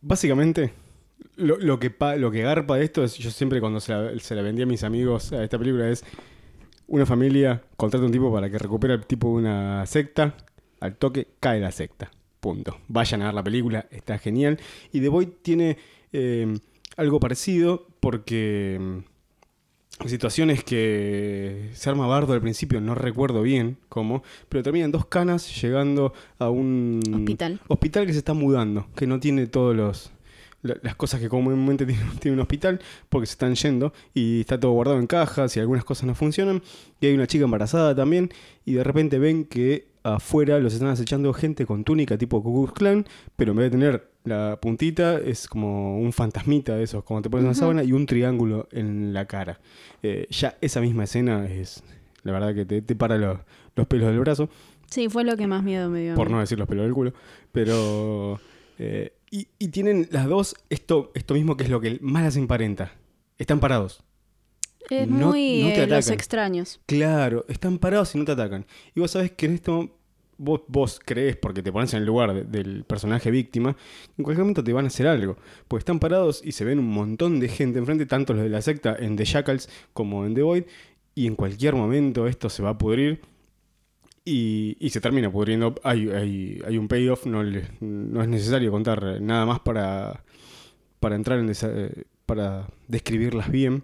básicamente, 0.00 0.72
lo, 1.36 1.58
lo 1.58 1.78
que, 1.78 1.90
pa- 1.90 2.16
lo 2.16 2.30
que 2.30 2.42
garpa 2.42 2.76
de 2.76 2.84
esto 2.84 3.04
es, 3.04 3.16
yo 3.18 3.30
siempre 3.30 3.60
cuando 3.60 3.80
se 3.80 3.92
la, 3.92 4.18
se 4.18 4.34
la 4.34 4.42
vendí 4.42 4.62
a 4.62 4.66
mis 4.66 4.82
amigos 4.82 5.32
a 5.32 5.42
esta 5.44 5.58
película 5.58 5.88
es, 5.88 6.04
una 6.88 7.06
familia 7.06 7.62
contrata 7.76 8.02
a 8.02 8.06
un 8.06 8.12
tipo 8.12 8.32
para 8.32 8.50
que 8.50 8.58
recupere 8.58 8.94
al 8.94 9.06
tipo 9.06 9.28
de 9.28 9.34
una 9.34 9.86
secta, 9.86 10.34
al 10.82 10.96
toque 10.96 11.28
cae 11.40 11.60
la 11.60 11.70
secta. 11.72 12.10
Punto. 12.40 12.78
Vayan 12.88 13.22
a 13.22 13.26
ver 13.26 13.34
la 13.34 13.44
película, 13.44 13.86
está 13.90 14.18
genial. 14.18 14.58
Y 14.92 15.00
The 15.00 15.08
Void 15.08 15.28
tiene 15.42 15.76
eh, 16.12 16.58
algo 16.96 17.20
parecido 17.20 17.86
porque... 18.00 18.78
mm, 18.80 20.08
situaciones 20.08 20.64
que 20.64 21.70
se 21.74 21.88
arma 21.88 22.06
bardo 22.08 22.32
al 22.32 22.40
principio, 22.40 22.80
no 22.80 22.94
recuerdo 22.96 23.42
bien 23.42 23.76
cómo, 23.88 24.22
pero 24.48 24.62
terminan 24.64 24.90
dos 24.90 25.06
canas 25.06 25.60
llegando 25.62 26.12
a 26.38 26.50
un 26.50 27.00
Hospital. 27.14 27.60
hospital 27.68 28.06
que 28.06 28.12
se 28.12 28.18
está 28.18 28.34
mudando, 28.34 28.88
que 28.96 29.06
no 29.06 29.20
tiene 29.20 29.46
todos 29.46 29.76
los 29.76 30.10
la- 30.62 30.76
las 30.82 30.94
cosas 30.96 31.20
que 31.20 31.28
comúnmente 31.28 31.86
tiene, 31.86 32.02
tiene 32.20 32.34
un 32.36 32.40
hospital 32.40 32.80
porque 33.08 33.26
se 33.26 33.32
están 33.32 33.54
yendo 33.54 33.92
y 34.14 34.40
está 34.40 34.58
todo 34.58 34.72
guardado 34.72 34.98
en 34.98 35.06
cajas 35.06 35.56
y 35.56 35.60
algunas 35.60 35.84
cosas 35.84 36.04
no 36.06 36.14
funcionan 36.16 36.62
y 37.00 37.06
hay 37.06 37.14
una 37.14 37.26
chica 37.28 37.44
embarazada 37.44 37.94
también 37.94 38.30
y 38.64 38.72
de 38.72 38.82
repente 38.84 39.18
ven 39.20 39.44
que 39.44 39.91
afuera 40.04 40.58
los 40.58 40.74
están 40.74 40.88
acechando 40.88 41.32
gente 41.32 41.66
con 41.66 41.84
túnica 41.84 42.18
tipo 42.18 42.42
Ku 42.42 42.52
Klux 42.66 42.72
Klan, 42.78 43.06
pero 43.36 43.52
en 43.52 43.58
vez 43.58 43.66
de 43.66 43.70
tener 43.78 44.10
la 44.24 44.58
puntita 44.60 45.18
es 45.18 45.48
como 45.48 45.98
un 45.98 46.12
fantasmita 46.12 46.76
de 46.76 46.84
esos, 46.84 47.04
como 47.04 47.22
te 47.22 47.30
pones 47.30 47.44
una 47.44 47.54
sábana 47.54 47.82
y 47.84 47.92
un 47.92 48.06
triángulo 48.06 48.68
en 48.72 49.12
la 49.12 49.26
cara. 49.26 49.60
Eh, 50.02 50.26
ya 50.30 50.56
esa 50.60 50.80
misma 50.80 51.04
escena 51.04 51.46
es, 51.46 51.82
la 52.22 52.32
verdad 52.32 52.54
que 52.54 52.64
te, 52.64 52.82
te 52.82 52.94
para 52.96 53.16
los, 53.18 53.38
los 53.76 53.86
pelos 53.86 54.08
del 54.08 54.20
brazo 54.20 54.48
Sí, 54.90 55.08
fue 55.08 55.24
lo 55.24 55.36
que 55.38 55.46
más 55.46 55.62
miedo 55.62 55.88
me 55.88 56.02
dio. 56.02 56.14
por 56.14 56.30
no 56.30 56.38
decir 56.40 56.58
los 56.58 56.68
pelos 56.68 56.84
del 56.84 56.92
culo, 56.94 57.12
pero... 57.50 58.38
eh, 58.78 59.12
y, 59.30 59.48
y 59.58 59.68
tienen 59.68 60.06
las 60.10 60.26
dos 60.26 60.54
esto, 60.68 61.10
esto 61.14 61.32
mismo 61.32 61.56
que 61.56 61.64
es 61.64 61.70
lo 61.70 61.80
que 61.80 61.98
más 62.02 62.22
las 62.22 62.36
emparenta. 62.36 62.92
Están 63.38 63.58
parados. 63.60 64.04
Es 64.90 65.08
no- 65.08 65.28
muy 65.30 65.62
no 65.62 65.68
te 65.72 65.82
eh, 65.84 65.86
los 65.86 66.10
extraños. 66.10 66.80
Claro, 66.86 67.44
están 67.48 67.78
parados 67.78 68.14
y 68.14 68.18
no 68.18 68.24
te 68.24 68.32
atacan. 68.32 68.66
Y 68.94 69.00
vos 69.00 69.10
sabés 69.12 69.32
que 69.32 69.46
en 69.46 69.54
esto 69.54 69.98
vos, 70.38 70.62
vos 70.68 71.00
crees, 71.04 71.36
porque 71.36 71.62
te 71.62 71.70
pones 71.72 71.92
en 71.94 72.00
el 72.00 72.06
lugar 72.06 72.34
de- 72.34 72.44
del 72.44 72.84
personaje 72.84 73.30
víctima, 73.30 73.76
en 74.18 74.24
cualquier 74.24 74.42
momento 74.44 74.64
te 74.64 74.72
van 74.72 74.84
a 74.84 74.88
hacer 74.88 75.06
algo. 75.06 75.36
Porque 75.68 75.80
están 75.82 75.98
parados 76.00 76.42
y 76.44 76.52
se 76.52 76.64
ven 76.64 76.78
un 76.78 76.88
montón 76.88 77.38
de 77.40 77.48
gente 77.48 77.78
enfrente, 77.78 78.06
tanto 78.06 78.34
los 78.34 78.42
de 78.42 78.48
la 78.50 78.60
secta 78.62 78.96
en 78.98 79.16
The 79.16 79.24
Jackals 79.24 79.68
como 79.92 80.26
en 80.26 80.34
The 80.34 80.42
Void, 80.42 80.64
y 81.14 81.26
en 81.26 81.36
cualquier 81.36 81.74
momento 81.74 82.26
esto 82.26 82.48
se 82.50 82.62
va 82.62 82.70
a 82.70 82.78
pudrir. 82.78 83.20
Y, 84.24 84.76
y 84.78 84.90
se 84.90 85.00
termina 85.00 85.30
pudriendo. 85.32 85.74
Hay, 85.82 86.08
hay, 86.08 86.62
hay 86.64 86.78
un 86.78 86.86
payoff, 86.86 87.26
no, 87.26 87.42
le- 87.42 87.68
no 87.80 88.22
es 88.22 88.28
necesario 88.28 88.70
contar 88.70 89.20
nada 89.20 89.44
más 89.46 89.58
para, 89.60 90.22
para 91.00 91.16
entrar 91.16 91.40
en 91.40 91.50
eh, 91.50 92.04
para 92.24 92.68
describirlas 92.86 93.50
bien, 93.50 93.82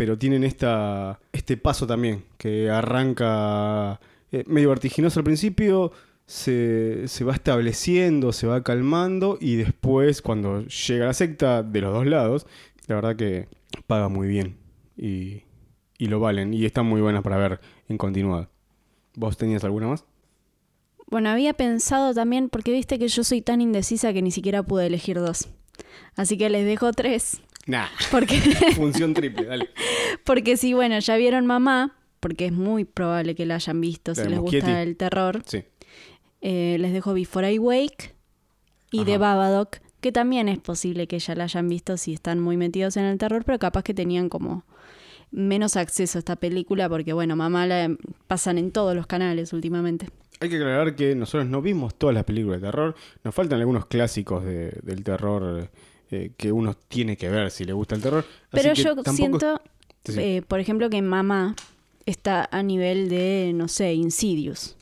pero 0.00 0.16
tienen 0.16 0.44
esta, 0.44 1.20
este 1.30 1.58
paso 1.58 1.86
también, 1.86 2.24
que 2.38 2.70
arranca 2.70 4.00
eh, 4.32 4.44
medio 4.46 4.70
vertiginoso 4.70 5.20
al 5.20 5.24
principio, 5.24 5.92
se, 6.24 7.06
se 7.06 7.22
va 7.22 7.34
estableciendo, 7.34 8.32
se 8.32 8.46
va 8.46 8.62
calmando 8.62 9.36
y 9.42 9.56
después 9.56 10.22
cuando 10.22 10.64
llega 10.64 11.04
la 11.04 11.12
secta 11.12 11.62
de 11.62 11.82
los 11.82 11.92
dos 11.92 12.06
lados, 12.06 12.46
la 12.86 12.94
verdad 12.94 13.14
que 13.14 13.48
paga 13.86 14.08
muy 14.08 14.26
bien 14.26 14.56
y, 14.96 15.42
y 15.98 16.06
lo 16.06 16.18
valen 16.18 16.54
y 16.54 16.64
están 16.64 16.86
muy 16.86 17.02
buenas 17.02 17.22
para 17.22 17.36
ver 17.36 17.60
en 17.90 17.98
continuado. 17.98 18.48
¿Vos 19.16 19.36
tenías 19.36 19.64
alguna 19.64 19.88
más? 19.88 20.06
Bueno, 21.08 21.28
había 21.28 21.52
pensado 21.52 22.14
también, 22.14 22.48
porque 22.48 22.72
viste 22.72 22.98
que 22.98 23.08
yo 23.08 23.22
soy 23.22 23.42
tan 23.42 23.60
indecisa 23.60 24.14
que 24.14 24.22
ni 24.22 24.30
siquiera 24.30 24.62
pude 24.62 24.86
elegir 24.86 25.18
dos. 25.18 25.50
Así 26.16 26.38
que 26.38 26.48
les 26.48 26.64
dejo 26.64 26.90
tres. 26.94 27.42
Nah, 27.66 27.86
Porque, 28.10 28.38
función 28.76 29.14
triple, 29.14 29.44
dale. 29.44 29.68
porque 30.24 30.56
si, 30.56 30.72
bueno, 30.74 30.98
ya 30.98 31.16
vieron 31.16 31.46
mamá, 31.46 31.96
porque 32.18 32.46
es 32.46 32.52
muy 32.52 32.84
probable 32.84 33.34
que 33.34 33.46
la 33.46 33.56
hayan 33.56 33.80
visto 33.80 34.14
si 34.14 34.22
les 34.28 34.38
Muschietti. 34.40 34.66
gusta 34.66 34.82
el 34.82 34.96
terror. 34.96 35.42
Sí. 35.46 35.64
Eh, 36.40 36.76
les 36.80 36.92
dejo 36.92 37.12
Before 37.14 37.52
I 37.52 37.58
Wake 37.58 38.14
y 38.90 38.98
Ajá. 39.00 39.06
The 39.06 39.18
Babadook, 39.18 39.76
que 40.00 40.10
también 40.10 40.48
es 40.48 40.58
posible 40.58 41.06
que 41.06 41.18
ya 41.18 41.34
la 41.34 41.44
hayan 41.44 41.68
visto 41.68 41.96
si 41.96 42.14
están 42.14 42.40
muy 42.40 42.56
metidos 42.56 42.96
en 42.96 43.04
el 43.04 43.18
terror, 43.18 43.44
pero 43.44 43.58
capaz 43.58 43.82
que 43.84 43.92
tenían 43.94 44.28
como 44.30 44.64
menos 45.30 45.76
acceso 45.76 46.18
a 46.18 46.20
esta 46.20 46.36
película 46.36 46.88
porque, 46.88 47.12
bueno, 47.12 47.36
mamá 47.36 47.66
la 47.66 47.94
pasan 48.26 48.58
en 48.58 48.72
todos 48.72 48.96
los 48.96 49.06
canales 49.06 49.52
últimamente. 49.52 50.08
Hay 50.40 50.48
que 50.48 50.56
aclarar 50.56 50.96
que 50.96 51.14
nosotros 51.14 51.46
no 51.48 51.60
vimos 51.60 51.94
todas 51.94 52.14
las 52.14 52.24
películas 52.24 52.60
de 52.62 52.66
terror. 52.68 52.94
Nos 53.22 53.34
faltan 53.34 53.60
algunos 53.60 53.84
clásicos 53.86 54.42
de- 54.44 54.70
del 54.82 55.04
terror 55.04 55.70
eh, 56.10 56.32
que 56.36 56.52
uno 56.52 56.74
tiene 56.74 57.16
que 57.16 57.28
ver 57.28 57.50
si 57.50 57.64
le 57.64 57.72
gusta 57.72 57.94
el 57.94 58.02
terror. 58.02 58.24
Así 58.24 58.62
Pero 58.62 58.74
que 58.74 58.82
yo 58.82 58.94
tampoco- 58.96 59.12
siento, 59.16 59.60
Sí, 60.04 60.12
sí. 60.12 60.20
eh, 60.20 60.42
por 60.46 60.60
ejemplo, 60.60 60.88
que 60.90 61.02
mamá 61.02 61.54
está 62.06 62.48
a 62.50 62.62
nivel 62.62 63.08
de, 63.08 63.52
no 63.54 63.68
sé, 63.68 63.92
Insidious. 63.94 64.76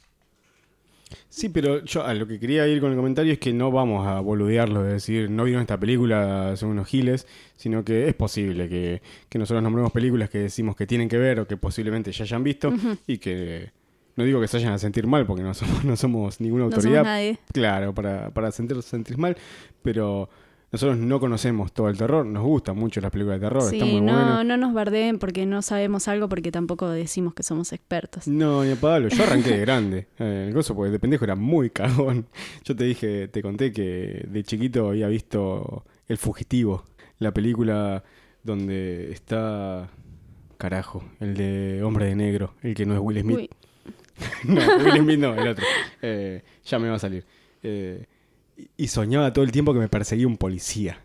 Sí, 1.31 1.49
pero 1.49 1.83
yo 1.85 2.05
a 2.05 2.13
lo 2.15 2.27
que 2.27 2.39
quería 2.39 2.67
ir 2.69 2.81
con 2.81 2.91
el 2.91 2.97
comentario 2.97 3.33
es 3.33 3.39
que 3.39 3.53
no 3.53 3.71
vamos 3.71 4.07
a 4.07 4.21
boludearlo, 4.21 4.83
de 4.83 4.95
decir 4.95 5.31
no 5.31 5.45
vieron 5.45 5.63
esta 5.63 5.79
película, 5.79 6.55
son 6.57 6.71
unos 6.71 6.87
giles, 6.87 7.27
sino 7.57 7.83
que 7.85 8.09
es 8.09 8.15
posible 8.15 8.69
que, 8.69 9.01
que 9.29 9.39
nosotros 9.39 9.63
nombremos 9.63 9.91
películas 9.93 10.29
que 10.29 10.39
decimos 10.39 10.77
que 10.77 10.87
tienen 10.87 11.09
que 11.09 11.17
ver 11.17 11.41
o 11.41 11.47
que 11.47 11.57
posiblemente 11.57 12.13
ya 12.13 12.25
hayan 12.25 12.45
visto 12.45 12.73
y 13.07 13.19
que 13.19 13.71
no 14.17 14.25
digo 14.25 14.41
que 14.41 14.49
se 14.49 14.59
vayan 14.59 14.73
a 14.75 14.79
sentir 14.79 15.07
mal, 15.07 15.25
porque 15.27 15.43
no 15.43 15.55
somos, 15.55 15.83
no 15.85 15.97
somos 15.97 16.41
ninguna 16.41 16.65
No 16.65 16.71
somos 16.73 16.85
autoridad, 16.85 17.05
nadie. 17.05 17.39
claro, 17.53 17.95
para, 17.95 18.31
para 18.31 18.51
sentir, 18.53 18.83
sentir 18.83 19.17
mal, 19.17 19.37
pero 19.83 20.29
nosotros 20.71 20.99
no 20.99 21.19
conocemos 21.19 21.73
todo 21.73 21.89
el 21.89 21.97
terror, 21.97 22.27
nos 22.27 22.43
gustan 22.45 22.77
mucho 22.77 23.01
las 23.01 23.11
películas 23.11 23.41
de 23.41 23.47
terror, 23.47 23.63
Sí, 23.63 23.77
están 23.77 23.91
muy 23.91 24.01
no, 24.03 24.13
buenas. 24.13 24.45
no 24.45 24.57
nos 24.59 24.75
bardeen 24.75 25.19
porque 25.19 25.47
no 25.47 25.63
sabemos 25.63 26.09
algo 26.09 26.29
porque 26.29 26.53
tampoco 26.53 26.89
decimos 26.91 27.33
que 27.35 27.43
somos 27.43 27.73
expertos. 27.73 28.29
No, 28.29 28.63
ni 28.65 28.73
a 28.73 28.77
Pablo, 28.77 29.09
yo 29.09 29.23
arranqué 29.23 29.51
de 29.51 29.61
grande. 29.61 30.07
Eh, 30.19 30.45
el 30.49 30.55
gozo, 30.55 30.75
porque 30.75 30.91
de 30.91 30.99
pendejo 30.99 31.25
era 31.25 31.37
muy 31.37 31.71
cagón. 31.71 32.27
Yo 32.65 32.77
te 32.77 32.85
dije, 32.85 33.29
te 33.29 33.43
conté 33.43 33.73
que 33.73 34.27
de 34.29 34.43
chiquito 34.45 34.89
había 34.91 35.09
visto 35.09 35.85
El 36.07 36.19
Fugitivo, 36.19 36.85
la 37.19 37.33
película 37.33 38.05
donde 38.43 39.11
está. 39.13 39.89
Carajo, 40.59 41.05
el 41.21 41.35
de 41.35 41.83
Hombre 41.85 42.07
de 42.07 42.17
Negro, 42.17 42.55
el 42.63 42.75
que 42.75 42.85
no 42.85 42.95
es 42.95 43.01
Will 43.01 43.21
Smith. 43.21 43.51
No, 44.45 44.61
Will 44.85 45.03
Smith 45.03 45.19
no, 45.21 45.33
el 45.35 45.47
otro. 45.47 45.65
Eh, 46.03 46.43
ya 46.65 46.79
me 46.81 46.89
va 46.89 46.97
a 46.97 46.99
salir. 46.99 47.25
Eh, 47.63 48.05
y- 48.77 48.89
soñaba 48.89 49.33
todo 49.33 49.45
el 49.45 49.53
tiempo 49.53 49.73
que 49.73 49.81
me 49.81 49.89
perseguía 49.89 50.27
un 50.27 50.37
policía. 50.37 51.01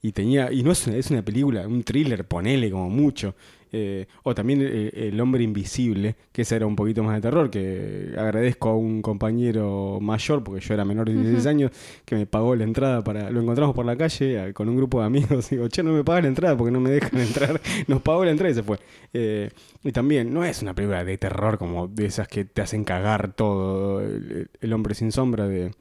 Y 0.00 0.12
tenía. 0.12 0.52
Y 0.52 0.62
no 0.62 0.70
es 0.72 0.86
una, 0.86 0.96
es 0.96 1.10
una 1.10 1.22
película, 1.24 1.66
un 1.66 1.82
thriller, 1.82 2.24
ponele 2.26 2.70
como 2.70 2.88
mucho. 2.88 3.34
Eh, 3.70 4.06
o 4.22 4.34
también 4.34 4.60
eh, 4.62 4.90
El 5.12 5.20
hombre 5.20 5.42
invisible, 5.42 6.16
que 6.32 6.42
ese 6.42 6.56
era 6.56 6.64
un 6.66 6.74
poquito 6.76 7.02
más 7.02 7.16
de 7.16 7.20
terror, 7.20 7.50
que 7.50 8.14
agradezco 8.16 8.70
a 8.70 8.76
un 8.76 9.02
compañero 9.02 9.98
mayor, 10.00 10.42
porque 10.44 10.60
yo 10.64 10.72
era 10.74 10.84
menor 10.86 11.08
de 11.08 11.14
16 11.16 11.46
años, 11.46 11.72
que 12.06 12.14
me 12.14 12.26
pagó 12.26 12.54
la 12.56 12.64
entrada 12.64 13.02
para. 13.04 13.28
Lo 13.30 13.42
encontramos 13.42 13.74
por 13.74 13.84
la 13.84 13.96
calle 13.96 14.54
con 14.54 14.68
un 14.68 14.76
grupo 14.76 15.00
de 15.00 15.06
amigos. 15.06 15.50
Digo, 15.50 15.68
che, 15.68 15.82
no 15.82 15.92
me 15.92 16.04
pagas 16.04 16.22
la 16.22 16.28
entrada 16.28 16.56
porque 16.56 16.70
no 16.70 16.80
me 16.80 16.90
dejan 16.90 17.18
entrar. 17.20 17.60
Nos 17.88 18.00
pagó 18.02 18.24
la 18.24 18.30
entrada 18.30 18.52
y 18.52 18.54
se 18.54 18.62
fue. 18.62 18.78
Eh, 19.12 19.50
y 19.82 19.92
también, 19.92 20.32
no 20.32 20.44
es 20.44 20.62
una 20.62 20.74
película 20.74 21.04
de 21.04 21.18
terror 21.18 21.58
como 21.58 21.88
de 21.88 22.06
esas 22.06 22.28
que 22.28 22.44
te 22.44 22.62
hacen 22.62 22.84
cagar 22.84 23.32
todo. 23.34 24.00
El, 24.00 24.48
el 24.60 24.72
hombre 24.72 24.94
sin 24.94 25.10
sombra 25.12 25.46
de 25.48 25.72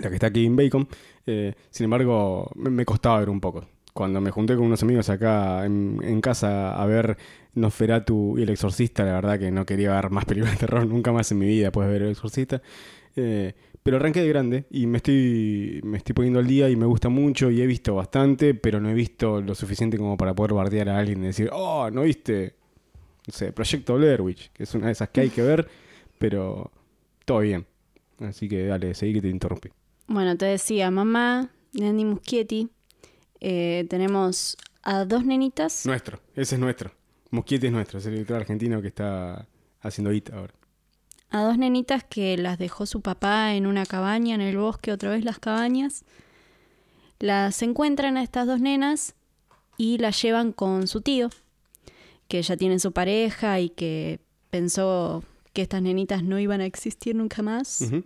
la 0.00 0.08
que 0.08 0.14
está 0.14 0.32
Kevin 0.32 0.56
Bacon. 0.56 0.88
Eh, 1.26 1.54
sin 1.70 1.84
embargo, 1.84 2.50
me, 2.54 2.84
costaba 2.84 3.18
ver 3.20 3.30
un 3.30 3.40
poco. 3.40 3.66
Cuando 3.92 4.20
me 4.20 4.30
junté 4.30 4.56
con 4.56 4.66
unos 4.66 4.82
amigos 4.82 5.10
acá 5.10 5.66
en, 5.66 6.00
en 6.02 6.20
casa 6.20 6.80
a 6.80 6.86
ver 6.86 7.16
Nosferatu 7.54 8.38
y 8.38 8.42
El 8.42 8.48
Exorcista, 8.48 9.04
la 9.04 9.14
verdad 9.14 9.38
que 9.38 9.50
no 9.50 9.66
quería 9.66 9.94
ver 9.94 10.10
más 10.10 10.24
películas 10.24 10.54
de 10.54 10.66
terror 10.66 10.86
nunca 10.86 11.12
más 11.12 11.30
en 11.32 11.38
mi 11.38 11.46
vida 11.46 11.64
después 11.64 11.86
de 11.86 11.92
ver 11.92 12.02
El 12.02 12.10
Exorcista. 12.10 12.62
Eh, 13.16 13.52
pero 13.82 13.96
arranqué 13.96 14.20
de 14.20 14.28
grande 14.28 14.64
y 14.70 14.86
me 14.86 14.98
estoy, 14.98 15.80
me 15.84 15.98
estoy 15.98 16.14
poniendo 16.14 16.38
al 16.38 16.46
día 16.46 16.70
y 16.70 16.76
me 16.76 16.86
gusta 16.86 17.08
mucho 17.08 17.50
y 17.50 17.60
he 17.60 17.66
visto 17.66 17.94
bastante, 17.94 18.54
pero 18.54 18.80
no 18.80 18.88
he 18.88 18.94
visto 18.94 19.40
lo 19.40 19.54
suficiente 19.54 19.98
como 19.98 20.16
para 20.16 20.34
poder 20.34 20.54
bardear 20.54 20.88
a 20.88 20.98
alguien 20.98 21.22
y 21.22 21.26
decir, 21.26 21.50
oh, 21.52 21.90
¿no 21.90 22.02
viste? 22.02 22.54
No 23.26 23.32
sé, 23.32 23.52
Proyecto 23.52 23.96
Blair 23.96 24.20
Witch, 24.22 24.52
que 24.52 24.62
es 24.62 24.74
una 24.74 24.86
de 24.86 24.92
esas 24.92 25.08
que 25.10 25.22
hay 25.22 25.30
que 25.30 25.42
ver, 25.42 25.68
pero 26.18 26.70
todo 27.24 27.40
bien. 27.40 27.66
Así 28.20 28.48
que 28.48 28.66
dale, 28.66 28.94
seguí 28.94 29.14
que 29.14 29.22
te 29.22 29.28
interrumpí. 29.28 29.70
Bueno, 30.06 30.36
te 30.36 30.46
decía, 30.46 30.90
mamá, 30.90 31.50
Andy 31.80 32.04
Muschietti, 32.04 32.68
eh, 33.40 33.86
tenemos 33.88 34.56
a 34.82 35.04
dos 35.04 35.24
nenitas. 35.24 35.86
Nuestro, 35.86 36.20
ese 36.34 36.56
es 36.56 36.60
nuestro. 36.60 36.92
Mosquete 37.30 37.66
es 37.68 37.72
nuestro, 37.72 37.98
es 37.98 38.06
el 38.06 38.12
director 38.12 38.36
argentino 38.36 38.82
que 38.82 38.88
está 38.88 39.46
haciendo 39.80 40.12
hit 40.12 40.30
ahora. 40.30 40.52
a 41.30 41.42
dos 41.44 41.56
nenitas 41.56 42.04
que 42.04 42.36
las 42.36 42.58
dejó 42.58 42.84
su 42.84 43.00
papá 43.00 43.54
en 43.54 43.66
una 43.66 43.86
cabaña 43.86 44.34
en 44.34 44.42
el 44.42 44.58
bosque, 44.58 44.92
otra 44.92 45.08
vez 45.10 45.24
las 45.24 45.38
cabañas. 45.38 46.04
Las 47.20 47.62
encuentran 47.62 48.18
a 48.18 48.22
estas 48.22 48.46
dos 48.46 48.60
nenas 48.60 49.14
y 49.78 49.96
las 49.96 50.20
llevan 50.20 50.52
con 50.52 50.86
su 50.88 51.00
tío, 51.00 51.30
que 52.28 52.42
ya 52.42 52.56
tiene 52.58 52.78
su 52.78 52.92
pareja 52.92 53.60
y 53.60 53.70
que 53.70 54.20
pensó 54.50 55.24
que 55.54 55.62
estas 55.62 55.80
nenitas 55.80 56.22
no 56.22 56.38
iban 56.38 56.60
a 56.60 56.66
existir 56.66 57.14
nunca 57.14 57.40
más. 57.42 57.80
Ujú. 57.80 58.04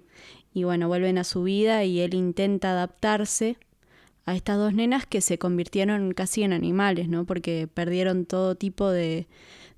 Y 0.56 0.64
bueno, 0.64 0.88
vuelven 0.88 1.18
a 1.18 1.24
su 1.24 1.42
vida 1.42 1.84
y 1.84 2.00
él 2.00 2.14
intenta 2.14 2.70
adaptarse 2.70 3.58
a 4.24 4.34
estas 4.34 4.56
dos 4.56 4.72
nenas 4.72 5.04
que 5.04 5.20
se 5.20 5.36
convirtieron 5.36 6.12
casi 6.12 6.44
en 6.44 6.54
animales, 6.54 7.10
¿no? 7.10 7.26
Porque 7.26 7.68
perdieron 7.68 8.24
todo 8.24 8.54
tipo 8.54 8.90
de, 8.90 9.26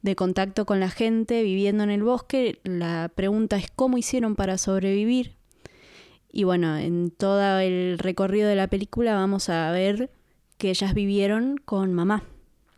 de 0.02 0.14
contacto 0.14 0.66
con 0.66 0.78
la 0.78 0.88
gente 0.88 1.42
viviendo 1.42 1.82
en 1.82 1.90
el 1.90 2.04
bosque. 2.04 2.60
La 2.62 3.10
pregunta 3.12 3.56
es 3.56 3.72
cómo 3.74 3.98
hicieron 3.98 4.36
para 4.36 4.56
sobrevivir. 4.56 5.32
Y 6.30 6.44
bueno, 6.44 6.78
en 6.78 7.10
todo 7.10 7.58
el 7.58 7.98
recorrido 7.98 8.48
de 8.48 8.54
la 8.54 8.68
película 8.68 9.14
vamos 9.14 9.48
a 9.48 9.72
ver 9.72 10.12
que 10.58 10.70
ellas 10.70 10.94
vivieron 10.94 11.56
con 11.64 11.92
mamá. 11.92 12.22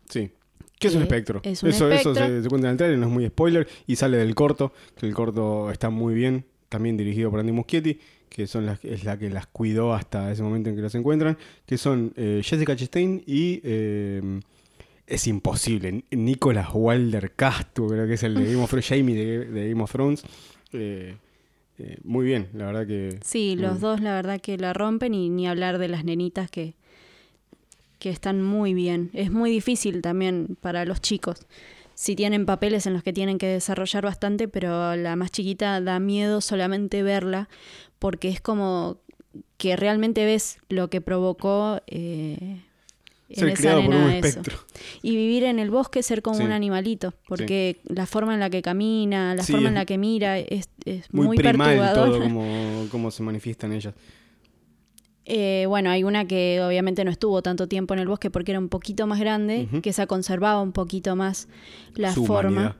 Sí. 0.09 0.31
¿Qué 0.79 0.87
es 0.87 0.95
un 0.95 1.03
espectro? 1.03 1.41
es 1.43 1.61
un 1.61 1.69
eso, 1.69 1.87
eso 1.91 2.09
espectro. 2.09 2.35
se, 2.35 2.41
se 2.41 2.49
cuenta 2.49 2.67
en 2.67 2.71
el 2.71 2.77
trailer, 2.77 2.97
no 2.97 3.05
es 3.05 3.13
muy 3.13 3.27
spoiler. 3.27 3.67
Y 3.85 3.97
sale 3.97 4.17
del 4.17 4.33
corto, 4.33 4.73
que 4.95 5.05
el 5.05 5.13
corto 5.13 5.69
está 5.69 5.91
muy 5.91 6.15
bien, 6.15 6.45
también 6.71 6.97
dirigido 6.97 7.29
por 7.29 7.39
Andy 7.39 7.51
Muschietti, 7.51 7.99
que 8.29 8.47
son 8.47 8.65
las, 8.65 8.83
es 8.83 9.03
la 9.03 9.19
que 9.19 9.29
las 9.29 9.45
cuidó 9.45 9.93
hasta 9.93 10.31
ese 10.31 10.41
momento 10.41 10.69
en 10.69 10.75
que 10.75 10.81
los 10.81 10.95
encuentran, 10.95 11.37
que 11.67 11.77
son 11.77 12.13
eh, 12.15 12.41
Jessica 12.43 12.75
Chastain 12.75 13.21
y... 13.27 13.61
eh, 13.63 14.39
es 15.07 15.27
imposible. 15.27 16.05
Nicolas 16.11 16.69
Wilder 16.73 17.33
Castro, 17.35 17.87
creo 17.87 18.07
que 18.07 18.13
es 18.13 18.23
el 18.23 18.33
de 18.35 18.45
Game 18.45 18.63
of 18.63 18.69
Thrones, 18.69 18.87
Jamie 18.87 19.13
de, 19.13 19.45
de 19.45 19.69
Game 19.69 19.83
of 19.83 19.91
Thrones. 19.91 20.23
Eh, 20.71 21.17
eh, 21.79 21.97
muy 22.05 22.25
bien, 22.25 22.47
la 22.53 22.67
verdad 22.67 22.87
que... 22.87 23.19
Sí, 23.21 23.57
los 23.57 23.81
dos 23.81 23.99
la 23.99 24.15
verdad 24.15 24.39
que 24.39 24.57
la 24.57 24.71
rompen 24.71 25.13
y 25.13 25.27
ni 25.27 25.49
hablar 25.49 25.79
de 25.79 25.89
las 25.89 26.05
nenitas 26.05 26.49
que, 26.49 26.75
que 27.99 28.09
están 28.09 28.41
muy 28.41 28.73
bien. 28.73 29.09
Es 29.11 29.31
muy 29.31 29.51
difícil 29.51 30.01
también 30.01 30.55
para 30.61 30.85
los 30.85 31.01
chicos. 31.01 31.45
Si 31.95 32.15
tienen 32.15 32.45
papeles 32.45 32.85
en 32.87 32.93
los 32.93 33.03
que 33.03 33.13
tienen 33.13 33.37
que 33.37 33.47
desarrollar 33.47 34.03
bastante, 34.03 34.47
pero 34.47 34.95
la 34.95 35.15
más 35.15 35.31
chiquita 35.31 35.79
da 35.81 35.99
miedo 35.99 36.41
solamente 36.41 37.03
verla 37.03 37.47
porque 37.99 38.29
es 38.29 38.41
como 38.41 38.97
que 39.57 39.75
realmente 39.75 40.25
ves 40.25 40.57
lo 40.69 40.89
que 40.89 40.99
provocó 41.01 41.81
eh, 41.87 42.61
en 43.29 43.49
esa 43.49 43.75
por 43.75 43.93
un 43.95 44.09
eso. 44.09 44.27
espectro. 44.27 44.57
Y 45.01 45.15
vivir 45.15 45.43
en 45.43 45.59
el 45.59 45.69
bosque, 45.69 46.01
ser 46.03 46.21
como 46.21 46.37
Sí. 46.37 46.43
un 46.43 46.51
animalito, 46.51 47.13
porque 47.27 47.79
la 47.85 48.05
forma 48.07 48.33
en 48.33 48.39
la 48.39 48.49
que 48.49 48.61
camina, 48.61 49.35
la 49.35 49.43
Sí, 49.43 49.51
forma 49.53 49.69
en 49.69 49.75
la 49.75 49.85
que 49.85 49.97
mira, 49.97 50.37
es, 50.39 50.67
es 50.85 51.13
Muy, 51.13 51.27
muy, 51.27 51.37
primal 51.37 51.55
perturbador. 51.77 52.09
todo 52.09 52.23
como, 52.23 52.87
como 52.91 53.11
se 53.11 53.23
manifiestan 53.23 53.71
ellas. 53.71 53.93
Eh, 55.25 55.65
bueno, 55.67 55.89
hay 55.91 56.03
una 56.03 56.25
que 56.25 56.61
obviamente 56.65 57.05
no 57.05 57.11
estuvo 57.11 57.41
tanto 57.41 57.67
tiempo 57.67 57.93
en 57.93 57.99
el 57.99 58.07
bosque 58.07 58.31
porque 58.31 58.51
era 58.51 58.59
un 58.59 58.69
poquito 58.69 59.05
más 59.07 59.19
grande, 59.19 59.67
Ujú. 59.71 59.81
que 59.81 59.91
esa 59.91 60.07
conservaba 60.07 60.61
un 60.61 60.71
poquito 60.71 61.15
más 61.15 61.47
la 61.95 62.13
Su 62.13 62.25
forma. 62.25 62.49
humanidad. 62.49 62.75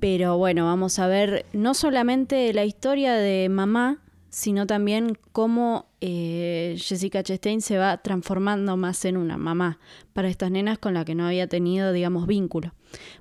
Pero 0.00 0.38
bueno, 0.38 0.64
vamos 0.64 0.98
a 0.98 1.06
ver 1.06 1.44
no 1.52 1.74
solamente 1.74 2.52
la 2.54 2.64
historia 2.64 3.14
de 3.14 3.48
mamá, 3.50 3.98
sino 4.30 4.66
también 4.66 5.18
cómo 5.32 5.86
eh, 6.00 6.76
Jessica 6.78 7.22
Chastain 7.22 7.60
se 7.60 7.76
va 7.76 7.98
transformando 7.98 8.76
más 8.76 9.04
en 9.04 9.16
una 9.16 9.36
mamá 9.36 9.78
para 10.14 10.28
estas 10.28 10.50
nenas 10.50 10.78
con 10.78 10.94
las 10.94 11.04
que 11.04 11.14
no 11.14 11.26
había 11.26 11.48
tenido, 11.48 11.92
digamos, 11.92 12.26
vínculo. 12.26 12.72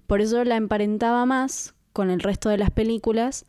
Por 0.07 0.21
eso 0.21 0.43
la 0.45 0.55
emparentaba 0.55 1.25
más 1.25 1.73
con 1.91 2.09
el 2.11 2.21
resto 2.21 2.47
de 2.49 2.57
las 2.59 2.69
películas, 2.71 3.45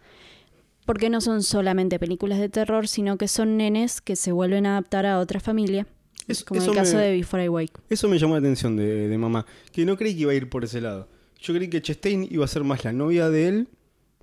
porque 0.90 1.08
no 1.08 1.20
son 1.20 1.42
solamente 1.44 2.00
películas 2.00 2.40
de 2.40 2.48
terror, 2.48 2.88
sino 2.88 3.16
que 3.16 3.28
son 3.28 3.56
nenes 3.56 4.00
que 4.00 4.16
se 4.16 4.32
vuelven 4.32 4.66
a 4.66 4.72
adaptar 4.72 5.06
a 5.06 5.20
otra 5.20 5.38
familia, 5.38 5.86
Es- 6.26 6.42
como 6.42 6.60
en 6.60 6.68
el 6.68 6.74
caso 6.74 6.96
me- 6.96 7.02
de 7.04 7.12
Before 7.12 7.44
I 7.44 7.48
Wake. 7.48 7.72
Eso 7.88 8.08
me 8.08 8.18
llamó 8.18 8.34
la 8.34 8.40
atención 8.40 8.76
de, 8.76 9.06
de 9.08 9.18
mamá, 9.18 9.46
que 9.72 9.84
no 9.84 9.96
creí 9.96 10.14
que 10.14 10.22
iba 10.22 10.32
a 10.32 10.34
ir 10.34 10.48
por 10.48 10.64
ese 10.64 10.80
lado. 10.80 11.06
Yo 11.40 11.54
creí 11.54 11.68
que 11.70 11.80
Chastain 11.80 12.26
iba 12.28 12.44
a 12.44 12.48
ser 12.48 12.64
más 12.64 12.84
la 12.84 12.92
novia 12.92 13.30
de 13.30 13.46
él, 13.48 13.68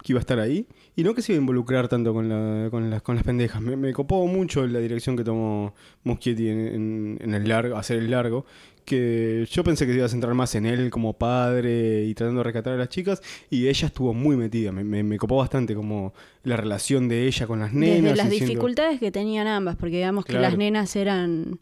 que 0.04 0.12
iba 0.12 0.20
a 0.20 0.22
estar 0.22 0.40
ahí, 0.40 0.68
y 0.96 1.04
no 1.04 1.16
que 1.16 1.22
se 1.22 1.32
iba 1.32 1.40
a 1.40 1.42
involucrar 1.42 1.88
tanto 1.88 2.14
con, 2.14 2.28
la- 2.28 2.70
con, 2.70 2.90
las, 2.90 3.02
con 3.02 3.16
las 3.16 3.24
pendejas. 3.24 3.62
Me, 3.62 3.78
me 3.78 3.94
copó 3.94 4.28
mucho 4.28 4.68
la 4.68 4.80
dirección 4.80 5.16
que 5.16 5.24
tomó 5.24 5.74
Muschietti 6.04 6.50
en, 6.50 6.60
en- 6.60 7.18
en 7.22 7.34
el 7.34 7.48
largo, 7.48 7.78
hacer 7.78 7.98
el 8.00 8.12
largo, 8.12 8.46
que 8.88 9.46
yo 9.52 9.64
pensé 9.66 9.86
que 9.86 9.92
se 9.92 9.98
iba 9.98 10.06
a 10.06 10.10
centrar 10.10 10.34
más 10.34 10.56
en 10.56 10.66
él 10.66 10.90
como 10.90 11.12
padre 11.14 12.06
y 12.06 12.14
tratando 12.16 12.40
de 12.40 12.44
rescatar 12.46 12.74
a 12.74 12.78
las 12.78 12.88
chicas, 12.90 13.22
y 13.50 13.68
ella 13.68 13.88
estuvo 13.88 14.14
muy 14.14 14.38
metida, 14.38 14.72
me, 14.72 14.84
me, 14.86 15.04
me 15.04 15.18
copó 15.18 15.36
bastante 15.36 15.76
como 15.76 16.14
la 16.44 16.56
relación 16.56 17.10
de 17.10 17.28
ella 17.28 17.46
con 17.48 17.60
las 17.60 17.74
nenas. 17.74 18.04
Desde 18.04 18.16
las 18.16 18.30
dificultades 18.30 19.00
que 19.00 19.12
tenían 19.12 19.46
ambas, 19.48 19.76
porque 19.76 19.98
digamos 19.98 20.24
que 20.26 20.34
las 20.34 20.58
nenas 20.58 20.96
eran 20.96 21.60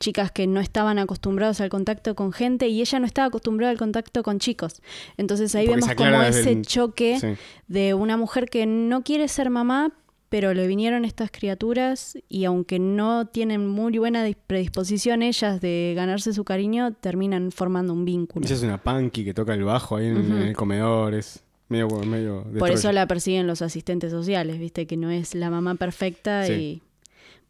chicas 0.00 0.30
que 0.32 0.46
no 0.46 0.60
estaban 0.60 0.98
acostumbradas 0.98 1.60
al 1.60 1.70
contacto 1.70 2.14
con 2.16 2.32
gente 2.32 2.66
y 2.68 2.80
ella 2.80 2.98
no 2.98 3.06
estaba 3.06 3.28
acostumbrada 3.28 3.70
al 3.70 3.78
contacto 3.78 4.22
con 4.24 4.38
chicos. 4.40 4.82
Entonces 5.16 5.54
ahí 5.54 5.66
Porque 5.66 5.80
vemos 5.80 5.94
como 5.94 6.22
ese 6.24 6.50
el- 6.52 6.66
choque 6.66 7.18
Sí. 7.20 7.28
de 7.68 7.94
una 7.94 8.16
mujer 8.16 8.50
que 8.50 8.66
no 8.66 9.02
quiere 9.02 9.28
ser 9.28 9.48
mamá, 9.50 9.92
pero 10.36 10.52
le 10.52 10.66
vinieron 10.66 11.06
estas 11.06 11.30
criaturas 11.30 12.18
y 12.28 12.44
aunque 12.44 12.78
no 12.78 13.26
tienen 13.26 13.66
muy 13.66 13.96
buena 13.96 14.22
dis- 14.28 14.36
predisposición 14.46 15.22
ellas 15.22 15.62
de 15.62 15.94
ganarse 15.96 16.34
su 16.34 16.44
cariño, 16.44 16.92
terminan 16.92 17.52
formando 17.52 17.94
un 17.94 18.04
vínculo. 18.04 18.44
Ella 18.44 18.54
es 18.54 18.62
una 18.62 18.76
punky 18.82 19.24
que 19.24 19.32
toca 19.32 19.54
el 19.54 19.64
bajo 19.64 19.96
ahí 19.96 20.08
en, 20.08 20.18
en 20.18 20.42
el 20.42 20.54
comedor, 20.54 21.14
es 21.14 21.42
medio, 21.70 21.88
medio 22.00 22.44
Por 22.58 22.70
eso 22.70 22.92
la 22.92 23.06
persiguen 23.06 23.46
los 23.46 23.62
asistentes 23.62 24.10
sociales, 24.10 24.58
viste 24.58 24.86
que 24.86 24.98
no 24.98 25.10
es 25.10 25.34
la 25.34 25.48
mamá 25.48 25.74
perfecta 25.76 26.44
Sí. 26.44 26.52
y 26.52 26.82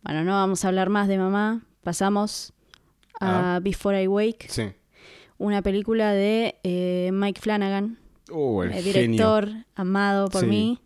bueno, 0.05 0.23
no 0.23 0.35
vamos 0.35 0.65
a 0.65 0.69
hablar 0.69 0.89
más 0.89 1.09
de 1.09 1.19
mamá, 1.19 1.63
pasamos 1.83 2.53
a 3.19 3.57
Ah. 3.57 3.61
Before 3.61 4.01
I 4.01 4.07
Wake, 4.07 4.47
Sí. 4.49 4.63
una 5.39 5.61
película 5.61 6.13
de 6.13 6.55
eh, 6.63 7.11
Mike 7.13 7.41
Flanagan, 7.41 7.99
Oh, 8.31 8.63
el 8.63 8.73
genio. 8.73 8.93
director 8.93 9.49
amado 9.75 10.29
por 10.29 10.43
Sí. 10.43 10.47
mí. 10.47 10.79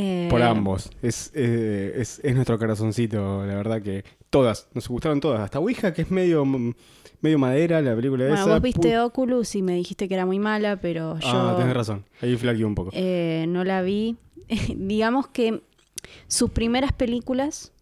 Eh, 0.00 0.28
Por 0.30 0.40
ambos. 0.42 0.90
Es, 1.02 1.32
eh, 1.34 1.94
es, 1.96 2.20
es 2.22 2.34
nuestro 2.34 2.56
corazoncito, 2.58 3.44
la 3.44 3.56
verdad 3.56 3.82
que 3.82 4.04
todas, 4.30 4.68
nos 4.74 4.86
gustaron 4.88 5.18
todas. 5.20 5.40
Hasta 5.40 5.58
Ouija, 5.58 5.92
que 5.92 6.02
es 6.02 6.10
medio, 6.12 6.44
mm, 6.44 6.72
medio 7.20 7.38
madera, 7.38 7.82
la 7.82 7.96
película 7.96 8.26
Bueno, 8.28 8.42
esa. 8.42 8.52
vos 8.52 8.62
viste 8.62 8.96
Oculus 9.00 9.56
y 9.56 9.62
me 9.62 9.74
dijiste 9.74 10.06
que 10.06 10.14
era 10.14 10.24
muy 10.24 10.38
mala, 10.38 10.76
pero 10.80 11.18
yo 11.18 11.26
Ah, 11.28 11.56
tenés 11.58 11.74
razón. 11.74 12.04
Ahí 12.22 12.36
flaqueé 12.36 12.64
un 12.64 12.76
poco. 12.76 12.90
eh, 12.94 13.46
no 13.48 13.64
la 13.64 13.82
vi. 13.82 14.16
Digamos 14.76 15.26
que 15.28 15.62
sus 16.28 16.50
primeras 16.50 16.92
películas, 16.92 17.72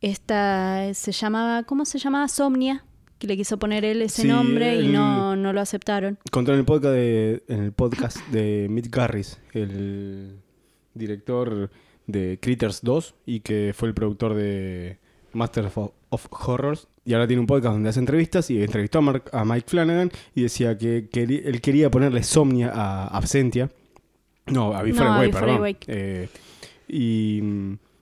esta 0.00 0.92
se 0.94 1.12
llamaba, 1.12 1.62
¿cómo 1.64 1.84
se 1.84 1.98
llamaba? 1.98 2.28
Somnia, 2.28 2.84
que 3.18 3.26
le 3.26 3.36
quiso 3.36 3.58
poner 3.58 3.84
él 3.84 4.02
ese 4.02 4.22
Sí, 4.22 4.28
nombre 4.28 4.80
y 4.80 4.88
no, 4.88 5.36
no 5.36 5.52
lo 5.52 5.60
aceptaron. 5.60 6.18
Conté 6.30 6.52
en 6.52 6.58
el 6.58 6.64
podcast 6.64 6.94
de, 6.94 7.42
en 7.48 7.62
el 7.64 7.72
podcast 7.72 8.18
de 8.28 8.66
Mick 8.70 8.94
Garris, 8.94 9.38
el 9.52 10.40
director 11.00 11.70
de 12.06 12.38
Critters 12.40 12.80
2 12.82 13.14
y 13.26 13.40
que 13.40 13.72
fue 13.74 13.88
el 13.88 13.94
productor 13.94 14.34
de 14.34 14.98
Master 15.32 15.66
of, 15.66 15.90
of 16.10 16.26
Horrors. 16.30 16.86
Y 17.04 17.14
ahora 17.14 17.26
tiene 17.26 17.40
un 17.40 17.46
podcast 17.46 17.72
donde 17.74 17.88
hace 17.88 17.98
entrevistas 17.98 18.50
y 18.50 18.62
entrevistó 18.62 18.98
a, 18.98 19.02
Mark- 19.02 19.30
a 19.32 19.44
Mike 19.44 19.66
Flanagan 19.68 20.10
y 20.34 20.42
decía 20.42 20.76
que, 20.78 21.08
queri- 21.10 21.42
él 21.44 21.60
quería 21.60 21.90
ponerle 21.90 22.22
Somnia 22.22 22.70
a 22.72 23.08
Absentia. 23.08 23.70
No, 24.46 24.74
a 24.74 24.82
Before 24.82 25.08
No, 25.08 25.14
I 25.14 25.16
a 25.16 25.20
Wake, 25.20 25.32
Before 25.32 25.52
I 25.70 25.74
perdón. 25.74 25.76
Eh, 25.88 26.28
y, 26.88 27.38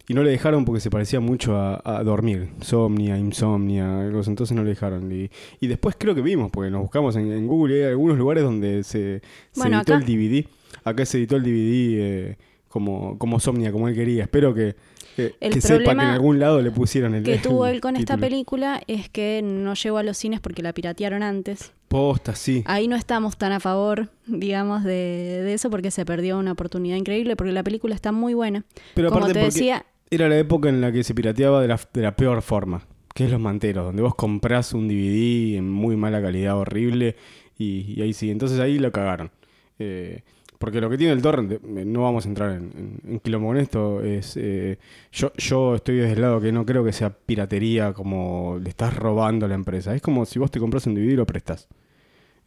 y 0.08 0.14
no 0.14 0.22
le 0.22 0.30
dejaron 0.30 0.64
porque 0.64 0.80
se 0.80 0.90
parecía 0.90 1.20
mucho 1.20 1.56
a, 1.56 1.80
a 1.84 2.02
dormir. 2.02 2.48
Somnia, 2.62 3.18
insomnia, 3.18 4.00
algo 4.02 4.20
así, 4.20 4.30
entonces 4.30 4.56
no 4.56 4.62
le 4.64 4.70
dejaron. 4.70 5.10
Y, 5.12 5.30
y 5.60 5.66
después 5.66 5.96
creo 5.98 6.14
que 6.14 6.22
vimos, 6.22 6.50
porque 6.50 6.70
nos 6.70 6.80
buscamos 6.82 7.14
en, 7.16 7.30
en 7.32 7.46
Google 7.46 7.76
y 7.78 7.82
hay 7.82 7.88
algunos 7.90 8.16
lugares 8.18 8.42
donde 8.44 8.82
se, 8.84 9.20
editó 9.54 9.76
acá- 9.76 9.96
el 9.96 10.04
DVD. 10.06 10.46
Acá 10.84 11.04
se 11.04 11.18
editó 11.18 11.36
el 11.36 11.42
DVD 11.42 12.00
eh, 12.00 12.36
como, 12.68 13.18
como 13.18 13.40
Somnia, 13.40 13.72
como 13.72 13.88
él 13.88 13.94
quería. 13.94 14.24
Espero 14.24 14.54
que, 14.54 14.76
que, 15.16 15.34
El 15.40 15.54
que 15.54 15.60
sepa 15.60 15.84
que 15.84 15.90
en 15.90 16.00
algún 16.00 16.38
lado 16.38 16.60
le 16.62 16.70
pusieron 16.70 17.14
el 17.14 17.22
que 17.22 17.38
tuvo 17.38 17.66
él 17.66 17.80
con 17.80 17.96
esta 17.96 18.16
película 18.16 18.80
es 18.86 19.08
que 19.08 19.40
no 19.42 19.74
llegó 19.74 19.98
a 19.98 20.02
los 20.02 20.16
cines 20.16 20.40
porque 20.40 20.62
la 20.62 20.72
piratearon 20.72 21.22
antes. 21.22 21.72
Posta, 21.88 22.34
sí. 22.34 22.62
Ahí 22.66 22.86
no 22.86 22.96
estamos 22.96 23.38
tan 23.38 23.52
a 23.52 23.60
favor, 23.60 24.10
digamos, 24.26 24.84
de, 24.84 25.42
de 25.42 25.54
eso 25.54 25.70
porque 25.70 25.90
se 25.90 26.04
perdió 26.04 26.38
una 26.38 26.52
oportunidad 26.52 26.96
increíble 26.96 27.34
porque 27.34 27.52
la 27.52 27.62
película 27.62 27.94
está 27.94 28.12
muy 28.12 28.34
buena. 28.34 28.64
Pero 28.94 29.08
Como 29.08 29.20
aparte 29.20 29.40
te 29.40 29.44
decía, 29.46 29.86
era 30.10 30.28
la 30.28 30.38
época 30.38 30.68
en 30.68 30.80
la 30.80 30.92
que 30.92 31.02
se 31.02 31.14
pirateaba 31.14 31.62
de 31.62 31.68
la, 31.68 31.80
de 31.92 32.02
la 32.02 32.14
peor 32.14 32.42
forma, 32.42 32.86
que 33.14 33.24
es 33.24 33.30
los 33.30 33.40
manteros, 33.40 33.86
donde 33.86 34.02
vos 34.02 34.14
comprás 34.14 34.74
un 34.74 34.86
DVD 34.86 35.56
en 35.56 35.70
muy 35.70 35.96
mala 35.96 36.20
calidad, 36.20 36.58
horrible, 36.58 37.16
y, 37.56 37.94
y 37.96 38.02
ahí 38.02 38.12
sí. 38.12 38.30
Entonces 38.30 38.60
ahí 38.60 38.78
lo 38.78 38.92
cagaron. 38.92 39.30
Eh, 39.78 40.22
porque 40.58 40.80
lo 40.80 40.90
que 40.90 40.98
tiene 40.98 41.12
el 41.12 41.22
torrent, 41.22 41.52
eh, 41.52 41.60
no 41.84 42.02
vamos 42.02 42.26
a 42.26 42.28
entrar 42.28 42.50
en, 42.50 43.00
en, 43.04 43.20
en 43.22 43.56
esto, 43.56 44.02
es... 44.02 44.36
eh, 44.36 44.78
yo, 45.12 45.32
yo 45.36 45.76
estoy 45.76 45.96
desde 45.96 46.14
el 46.14 46.20
lado 46.20 46.40
que 46.40 46.50
no 46.50 46.66
creo 46.66 46.84
que 46.84 46.92
sea 46.92 47.10
piratería 47.10 47.92
como 47.92 48.58
le 48.60 48.68
estás 48.68 48.96
robando 48.96 49.46
a 49.46 49.48
la 49.48 49.54
empresa. 49.54 49.94
Es 49.94 50.02
como 50.02 50.26
si 50.26 50.38
vos 50.40 50.50
te 50.50 50.58
compras 50.58 50.86
un 50.86 50.94
DVD 50.94 51.12
y 51.12 51.16
lo 51.16 51.26
prestás. 51.26 51.68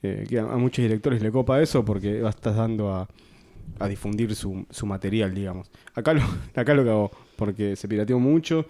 Eh, 0.03 0.25
que 0.27 0.39
a, 0.39 0.45
muchos 0.57 0.83
directores 0.83 1.21
le 1.21 1.31
copa 1.31 1.61
eso 1.61 1.85
porque 1.85 2.27
estás 2.27 2.55
dando 2.55 2.93
a, 2.93 3.07
difundir 3.87 4.35
su, 4.35 4.65
su 4.69 4.85
material, 4.85 5.33
digamos. 5.33 5.71
Acá 5.95 6.13
lo, 6.13 6.21
acá 6.55 6.73
lo 6.73 6.83
cagó, 6.83 7.11
porque 7.37 7.75
se 7.75 7.87
pirateó 7.87 8.19
mucho, 8.19 8.65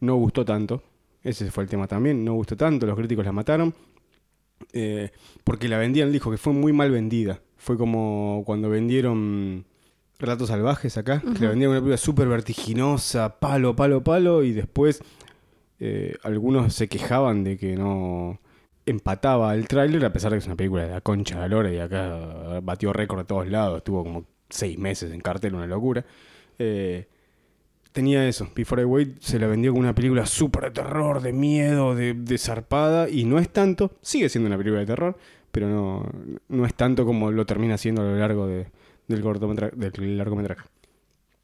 no 0.00 0.16
gustó 0.16 0.44
tanto. 0.44 0.82
Ese 1.22 1.50
fue 1.50 1.64
el 1.64 1.70
tema 1.70 1.86
también, 1.86 2.24
no 2.24 2.34
gustó 2.34 2.56
tanto, 2.56 2.86
los 2.86 2.96
críticos 2.96 3.24
la 3.24 3.32
mataron. 3.32 3.74
porque 5.44 5.68
la 5.68 5.78
vendían, 5.78 6.10
dijo 6.10 6.30
que 6.30 6.38
fue 6.38 6.52
muy 6.52 6.72
mal 6.72 6.90
vendida. 6.90 7.40
Fue 7.64 7.78
como 7.78 8.42
cuando 8.44 8.68
vendieron 8.68 9.64
Relatos 10.18 10.48
Salvajes 10.48 10.98
acá, 10.98 11.22
que 11.22 11.44
la 11.44 11.48
vendían 11.48 11.70
una 11.70 11.80
película 11.80 11.96
súper 11.96 12.28
vertiginosa, 12.28 13.40
palo, 13.40 13.74
palo, 13.74 14.04
palo, 14.04 14.42
y 14.42 14.52
después 14.52 15.00
eh, 15.80 16.14
algunos 16.24 16.74
se 16.74 16.88
quejaban 16.88 17.42
de 17.42 17.56
que 17.56 17.74
no 17.74 18.38
empataba 18.84 19.54
el 19.54 19.66
tráiler, 19.66 20.04
a 20.04 20.12
pesar 20.12 20.30
de 20.30 20.36
que 20.36 20.40
es 20.40 20.46
una 20.46 20.56
película 20.56 20.84
de 20.84 20.90
la 20.90 21.00
concha 21.00 21.36
de 21.36 21.40
la 21.40 21.48
lora 21.48 21.72
y 21.72 21.78
acá 21.78 22.60
batió 22.62 22.92
récord 22.92 23.20
de 23.20 23.24
todos 23.24 23.48
lados, 23.48 23.78
estuvo 23.78 24.04
como 24.04 24.26
seis 24.50 24.78
meses 24.78 25.10
en 25.10 25.22
cartel, 25.22 25.54
una 25.54 25.66
locura. 25.66 26.04
Eh, 26.58 27.08
tenía 27.92 28.28
eso, 28.28 28.46
Before 28.54 28.82
I 28.82 28.84
Wait 28.84 29.20
se 29.20 29.38
la 29.38 29.46
vendió 29.46 29.70
como 29.70 29.80
una 29.80 29.94
película 29.94 30.26
súper 30.26 30.64
de 30.64 30.70
terror, 30.72 31.22
de 31.22 31.32
miedo, 31.32 31.94
de, 31.94 32.12
de 32.12 32.36
zarpada, 32.36 33.08
y 33.08 33.24
no 33.24 33.38
es 33.38 33.48
tanto, 33.48 33.92
sigue 34.02 34.28
siendo 34.28 34.48
una 34.48 34.58
película 34.58 34.80
de 34.80 34.86
terror, 34.86 35.16
pero 35.54 35.68
no, 35.68 36.04
no 36.48 36.66
es 36.66 36.74
tanto 36.74 37.06
como 37.06 37.30
lo 37.30 37.46
termina 37.46 37.78
siendo 37.78 38.02
a 38.02 38.04
lo 38.06 38.16
largo 38.18 38.46
de- 38.48 38.66
del, 39.08 39.22
cortometra- 39.22 39.70
del 39.70 40.18
largometraje. 40.18 40.66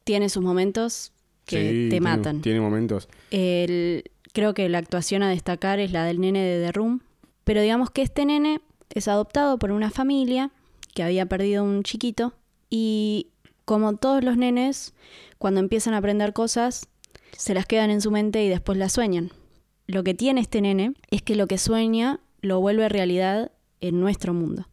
tiene 0.03 0.27
sus 0.29 0.43
momentos 0.43 1.13
que 1.45 1.57
Sí, 1.61 1.67
te 1.85 1.89
tiene- 1.91 2.01
matan. 2.01 2.41
Tiene 2.41 2.59
momentos. 2.59 3.07
El- 3.31 4.03
creo 4.33 4.53
que 4.53 4.67
la 4.69 4.79
actuación 4.79 5.23
a 5.23 5.29
destacar 5.29 5.79
es 5.79 5.91
la 5.91 6.03
del 6.05 6.19
nene 6.19 6.43
de 6.43 6.65
The 6.65 6.71
Room. 6.73 7.01
Pero 7.43 7.61
digamos 7.61 7.89
que 7.91 8.01
este 8.01 8.25
nene 8.25 8.61
es 8.93 9.07
adoptado 9.07 9.57
por 9.57 9.71
una 9.71 9.89
familia 9.89 10.51
que 10.93 11.03
había 11.03 11.25
perdido 11.27 11.63
un 11.63 11.83
chiquito. 11.83 12.33
Y 12.69 13.27
como 13.65 13.95
todos 13.95 14.23
los 14.23 14.37
nenes, 14.37 14.93
cuando 15.37 15.59
empiezan 15.59 15.93
a 15.93 15.97
aprender 15.97 16.33
cosas, 16.33 16.87
se 17.37 17.53
las 17.53 17.65
quedan 17.65 17.89
en 17.91 18.01
su 18.01 18.11
mente 18.11 18.43
y 18.43 18.49
después 18.49 18.77
las 18.77 18.91
sueñan. 18.91 19.31
Lo 19.87 20.03
que 20.03 20.13
tiene 20.13 20.41
este 20.41 20.61
nene 20.61 20.93
es 21.11 21.21
que 21.21 21.35
lo 21.35 21.47
que 21.47 21.57
sueña 21.57 22.19
lo 22.41 22.59
vuelve 22.59 22.89
realidad 22.89 23.51
en 23.81 23.99
nuestro 23.99 24.33
mundo. 24.33 24.67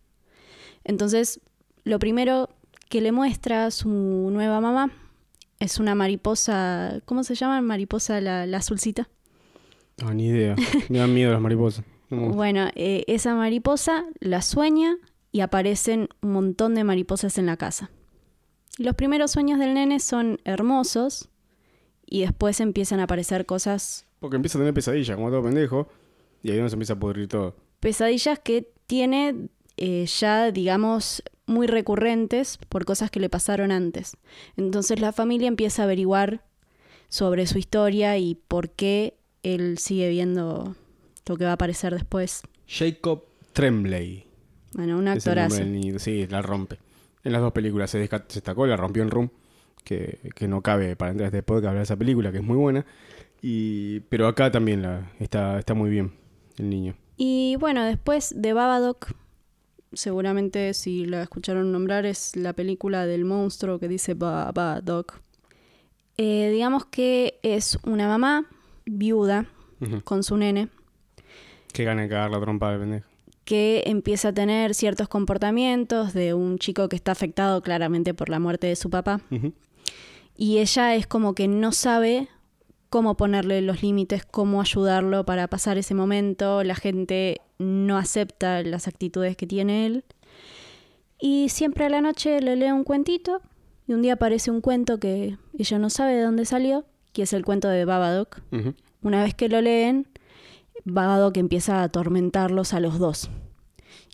Entonces, 0.85 1.41
lo 1.85 1.99
primero 1.99 2.49
que 2.89 3.01
le 3.01 3.13
muestra 3.13 3.71
su 3.71 3.89
nueva 3.89 4.61
mamá 4.61 4.91
es 5.59 5.79
una 5.79 5.95
mariposa, 5.95 7.01
¿cómo 7.05 7.25
se 7.25 7.35
llama? 7.35 7.61
Mariposa 7.61 8.21
la, 8.21 8.47
la 8.47 8.59
azulcita. 8.59 9.09
No, 10.01 10.15
ni 10.15 10.27
idea. 10.27 10.55
Me 10.89 10.99
dan 10.99 11.13
miedo 11.13 11.33
las 11.33 11.41
mariposas. 11.41 11.85
No. 12.11 12.29
Bueno, 12.31 12.69
eh, 12.75 13.05
esa 13.09 13.35
mariposa 13.35 14.05
la 14.21 14.41
sueña 14.41 14.97
y 15.33 15.41
aparecen 15.41 16.09
un 16.23 16.33
montón 16.33 16.75
de 16.75 16.85
mariposas 16.85 17.37
en 17.37 17.47
la 17.47 17.57
casa. 17.57 17.91
Los 18.79 18.95
primeros 18.95 19.33
sueños 19.33 19.59
del 19.59 19.75
nene 19.75 19.99
son 20.01 20.41
hermosos 20.45 21.29
y 22.07 22.21
después 22.23 22.61
empiezan 22.61 23.01
a 23.01 23.05
aparecer 23.05 23.45
cosas, 23.45 24.07
Porque 24.21 24.37
empieza 24.37 24.57
a 24.57 24.61
tener 24.61 24.73
pesadillas, 24.73 25.17
como 25.17 25.29
todo 25.31 25.43
pendejo, 25.43 25.89
y 26.43 26.53
ahí 26.53 26.57
se 26.69 26.75
empieza 26.75 26.95
a 26.95 26.99
pudrir 26.99 27.29
todo. 27.29 27.57
pesadillas 27.81 28.39
que 28.39 28.73
tiene 28.89 29.49
eh, 29.77 30.07
ya, 30.07 30.51
digamos, 30.51 31.23
muy 31.47 31.69
recurrentes 31.69 32.59
por 32.69 32.85
cosas 32.85 33.13
que 33.13 33.21
le 33.21 33.29
pasaron 33.29 33.71
antes. 33.71 34.17
Entonces 34.57 34.99
la 34.99 35.13
familia 35.13 35.47
empieza 35.47 35.83
a 35.83 35.85
averiguar 35.85 36.43
sobre 37.09 37.47
su 37.47 37.59
historia 37.59 38.19
y 38.19 38.35
por 38.35 38.71
qué 38.71 39.15
él 39.45 39.79
sigue 39.79 40.09
viendo 40.09 40.75
lo 41.27 41.37
que 41.37 41.45
va 41.45 41.51
a 41.51 41.55
aparecer 41.55 41.95
después. 41.95 42.43
Jacob 42.67 43.25
Tremblay. 43.53 44.27
Bueno, 44.73 44.99
un 44.99 45.07
actorazo. 45.09 45.63
Sí, 45.99 46.27
la 46.27 46.43
rompe. 46.43 46.79
En 47.23 47.33
las 47.33 47.41
dos 47.41 47.53
películas 47.53 47.91
se, 47.91 48.05
se 48.07 48.19
destacó, 48.35 48.67
la 48.67 48.77
rompió 48.77 49.03
en 49.03 49.11
Room, 49.11 49.31
que, 49.85 50.19
que 50.35 50.49
no 50.49 50.63
cabe 50.63 50.97
para 50.97 51.13
entrar 51.13 51.27
a 51.27 51.29
este 51.29 51.43
podcast 51.43 51.67
hablar 51.67 51.81
de 51.81 51.85
esa 51.85 51.97
película, 51.97 52.33
que 52.33 52.39
es 52.39 52.45
muy 52.45 52.57
buena. 52.57 52.85
Y, 53.43 54.01
pero 54.01 54.27
acá 54.27 54.51
también 54.51 54.83
la, 54.83 55.13
está, 55.21 55.59
está 55.59 55.75
muy 55.75 55.91
bien 55.91 56.13
el 56.57 56.69
niño. 56.69 56.95
Y 57.21 57.57
bueno, 57.57 57.85
después 57.85 58.33
de 58.37 58.53
Babadook, 58.53 59.09
seguramente 59.93 60.73
si 60.73 61.05
la 61.05 61.23
escucharon 61.23 61.73
nombrar, 61.73 62.07
es 62.07 62.37
la 62.37 62.53
película 62.53 63.07
del 63.07 63.25
monstruo 63.25 63.81
que 63.81 63.89
dice 63.89 64.15
Babadook. 64.15 65.15
Eh, 66.17 66.51
digamos 66.53 66.85
que 66.87 67.41
es 67.43 67.77
una 67.85 68.07
mamá 68.07 68.47
viuda 68.87 69.47
con 70.05 70.23
su 70.25 70.37
nene 70.37 70.69
Que 71.73 71.85
gana 71.85 72.03
de 72.03 72.09
cagar 72.09 72.31
la 72.31 72.41
trompa 72.41 72.71
del 72.71 72.81
pendejo. 72.81 73.07
que 73.45 73.83
empieza 73.87 74.29
a 74.29 74.33
tener 74.33 74.75
ciertos 74.75 75.09
comportamientos 75.09 76.13
de 76.15 76.35
un 76.35 76.59
chico 76.59 76.89
que 76.89 76.97
está 76.97 77.13
afectado 77.13 77.63
claramente 77.63 78.15
por 78.15 78.29
la 78.29 78.39
muerte 78.39 78.67
de 78.69 78.77
su 78.77 78.91
papá. 78.91 79.21
Y 80.37 80.59
ella 80.59 80.95
es 80.95 81.07
como 81.09 81.35
que 81.35 81.49
no 81.49 81.73
sabe 81.73 82.29
cómo 82.91 83.17
ponerle 83.17 83.61
los 83.63 83.83
límites, 83.83 84.25
cómo 84.25 84.61
ayudarlo 84.61 85.25
para 85.25 85.49
pasar 85.49 85.79
ese 85.79 85.95
momento. 85.95 86.65
La 86.65 86.75
gente 86.75 87.41
no 87.59 87.97
acepta 87.97 88.63
las 88.63 88.89
actitudes 88.89 89.37
que 89.37 89.47
tiene 89.47 89.87
él. 89.87 90.05
Y 91.21 91.49
siempre 91.49 91.85
a 91.85 91.89
la 91.89 92.01
noche 92.01 92.41
le 92.41 92.57
lee 92.57 92.71
un 92.71 92.85
cuentito 92.85 93.41
y 93.87 93.93
un 93.93 94.03
día 94.03 94.15
aparece 94.15 94.51
un 94.51 94.61
cuento 94.61 95.01
que 95.01 95.37
ella 95.59 95.79
no 95.79 95.91
sabe 95.91 96.15
de 96.15 96.23
dónde 96.23 96.45
salió, 96.45 96.85
que 97.13 97.23
es 97.23 97.33
el 97.33 97.45
cuento 97.45 97.69
de 97.69 97.85
Babadook. 97.85 98.41
Una 99.03 99.23
vez 99.23 99.35
que 99.35 99.49
lo 99.49 99.61
leen, 99.61 100.07
Babadook 100.85 101.37
empieza 101.37 101.81
a 101.81 101.85
atormentarlos 101.85 102.73
a 102.73 102.81
los 102.81 102.99
dos. 102.99 103.31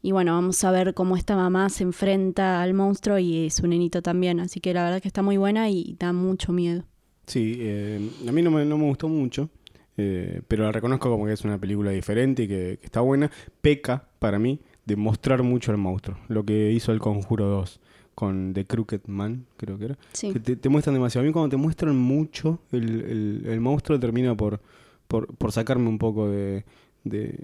Y 0.00 0.12
bueno, 0.12 0.34
vamos 0.34 0.62
a 0.64 0.70
ver 0.70 0.94
cómo 0.94 1.16
esta 1.16 1.34
mamá 1.34 1.68
se 1.70 1.82
enfrenta 1.82 2.62
al 2.62 2.74
monstruo 2.74 3.18
y 3.18 3.50
su 3.50 3.66
nenito 3.66 4.02
también. 4.02 4.38
Así 4.40 4.60
que 4.60 4.74
la 4.74 4.84
verdad 4.84 5.00
que 5.00 5.08
está 5.08 5.22
muy 5.22 5.36
buena 5.36 5.70
y 5.70 5.96
da 5.98 6.12
mucho 6.12 6.52
miedo. 6.52 6.84
Sí, 7.26 7.56
eh, 7.60 8.10
a 8.28 8.32
mí 8.32 8.42
no 8.42 8.50
me, 8.50 8.64
no 8.64 8.76
me 8.78 8.84
gustó 8.84 9.08
mucho, 9.08 9.48
eh, 9.96 10.40
pero 10.48 10.64
la 10.64 10.72
reconozco 10.72 11.08
como 11.10 11.26
que 11.26 11.32
es 11.32 11.44
una 11.44 11.58
película 11.58 11.90
diferente 11.90 12.42
y 12.44 12.48
que, 12.48 12.78
que 12.80 12.86
está 12.86 13.00
buena. 13.00 13.30
Peca, 13.60 14.08
para 14.18 14.38
mí, 14.38 14.60
de 14.84 14.96
mostrar 14.96 15.42
mucho 15.42 15.70
al 15.72 15.78
monstruo. 15.78 16.18
Lo 16.28 16.44
que 16.44 16.70
hizo 16.72 16.92
el 16.92 17.00
Conjuro 17.00 17.46
2 17.46 17.80
con 18.14 18.52
The 18.54 18.64
Crooked 18.66 19.00
Man, 19.06 19.46
creo 19.56 19.78
que 19.78 19.86
era. 19.86 19.98
Sí. 20.12 20.32
Que 20.32 20.40
te, 20.40 20.56
te 20.56 20.68
muestran 20.68 20.94
demasiado. 20.94 21.24
A 21.24 21.26
mí 21.26 21.32
cuando 21.32 21.48
te 21.48 21.56
muestran 21.56 21.96
mucho, 21.96 22.60
el, 22.72 22.84
el- 23.00 23.46
el 23.48 23.60
monstruo 23.60 23.98
termina 23.98 24.36
por, 24.36 24.60
por, 25.08 25.34
por 25.34 25.50
sacarme 25.52 25.88
un 25.88 25.98
poco 25.98 26.28
de, 26.30 26.64
de, 27.04 27.38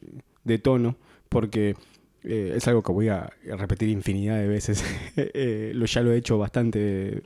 de 0.45 0.59
tono, 0.59 0.97
porque 1.29 1.75
eh, 2.23 2.53
es 2.57 2.69
algo 2.69 2.83
que 2.83 2.93
voy 2.93 3.09
a 3.09 3.31
repetir 3.57 3.89
infinidad 3.89 4.39
de 4.39 4.47
veces. 4.49 4.85
Eh, 5.17 5.73
lo, 5.75 5.87
ya 5.87 6.03
lo 6.03 6.13
he 6.13 6.17
hecho 6.19 6.39
bastante 6.39 7.23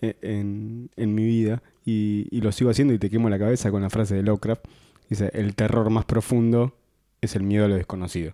en, 0.00 0.88
en 0.96 1.14
mi 1.14 1.24
vida 1.26 1.62
y, 1.86 2.40
lo 2.40 2.50
sigo 2.50 2.70
haciendo 2.70 2.92
y 2.92 2.98
te 2.98 3.08
quemo 3.08 3.30
la 3.30 3.38
cabeza 3.38 3.70
con 3.70 3.80
la 3.80 3.90
frase 3.90 4.16
de 4.16 4.22
Lovecraft. 4.22 4.64
Dice, 5.08 5.30
el 5.32 5.54
terror 5.54 5.88
más 5.88 6.04
profundo 6.04 6.74
es 7.20 7.36
el 7.36 7.44
miedo 7.44 7.64
a 7.64 7.68
lo 7.68 7.76
desconocido. 7.76 8.32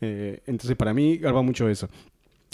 Eh, 0.00 0.42
entonces 0.46 0.76
para 0.76 0.94
mí 0.94 1.18
garba 1.18 1.42
mucho 1.42 1.68
eso. 1.68 1.88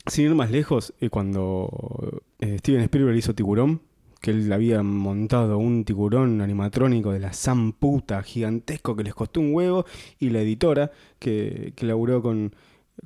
Sin 0.06 0.24
ir 0.24 0.34
más 0.34 0.50
lejos, 0.50 0.94
eh, 1.00 1.10
cuando 1.10 2.22
eh, 2.38 2.56
Steven 2.58 2.80
Spielberg 2.82 3.16
hizo 3.16 3.34
Tiburón, 3.34 3.82
que 4.22 4.30
él 4.30 4.50
había 4.52 4.82
montado 4.82 5.58
un 5.58 5.84
tiburón 5.84 6.40
animatrónico 6.40 7.12
de 7.12 7.20
la 7.20 7.32
san 7.32 7.72
puta 7.72 8.22
gigantesco 8.22 8.96
que 8.96 9.04
les 9.04 9.14
costó 9.14 9.40
un 9.40 9.54
huevo, 9.54 9.84
y 10.18 10.30
la 10.30 10.40
editora 10.40 10.90
que, 11.18 11.74
que 11.76 11.86
laburó 11.86 12.22
con, 12.22 12.54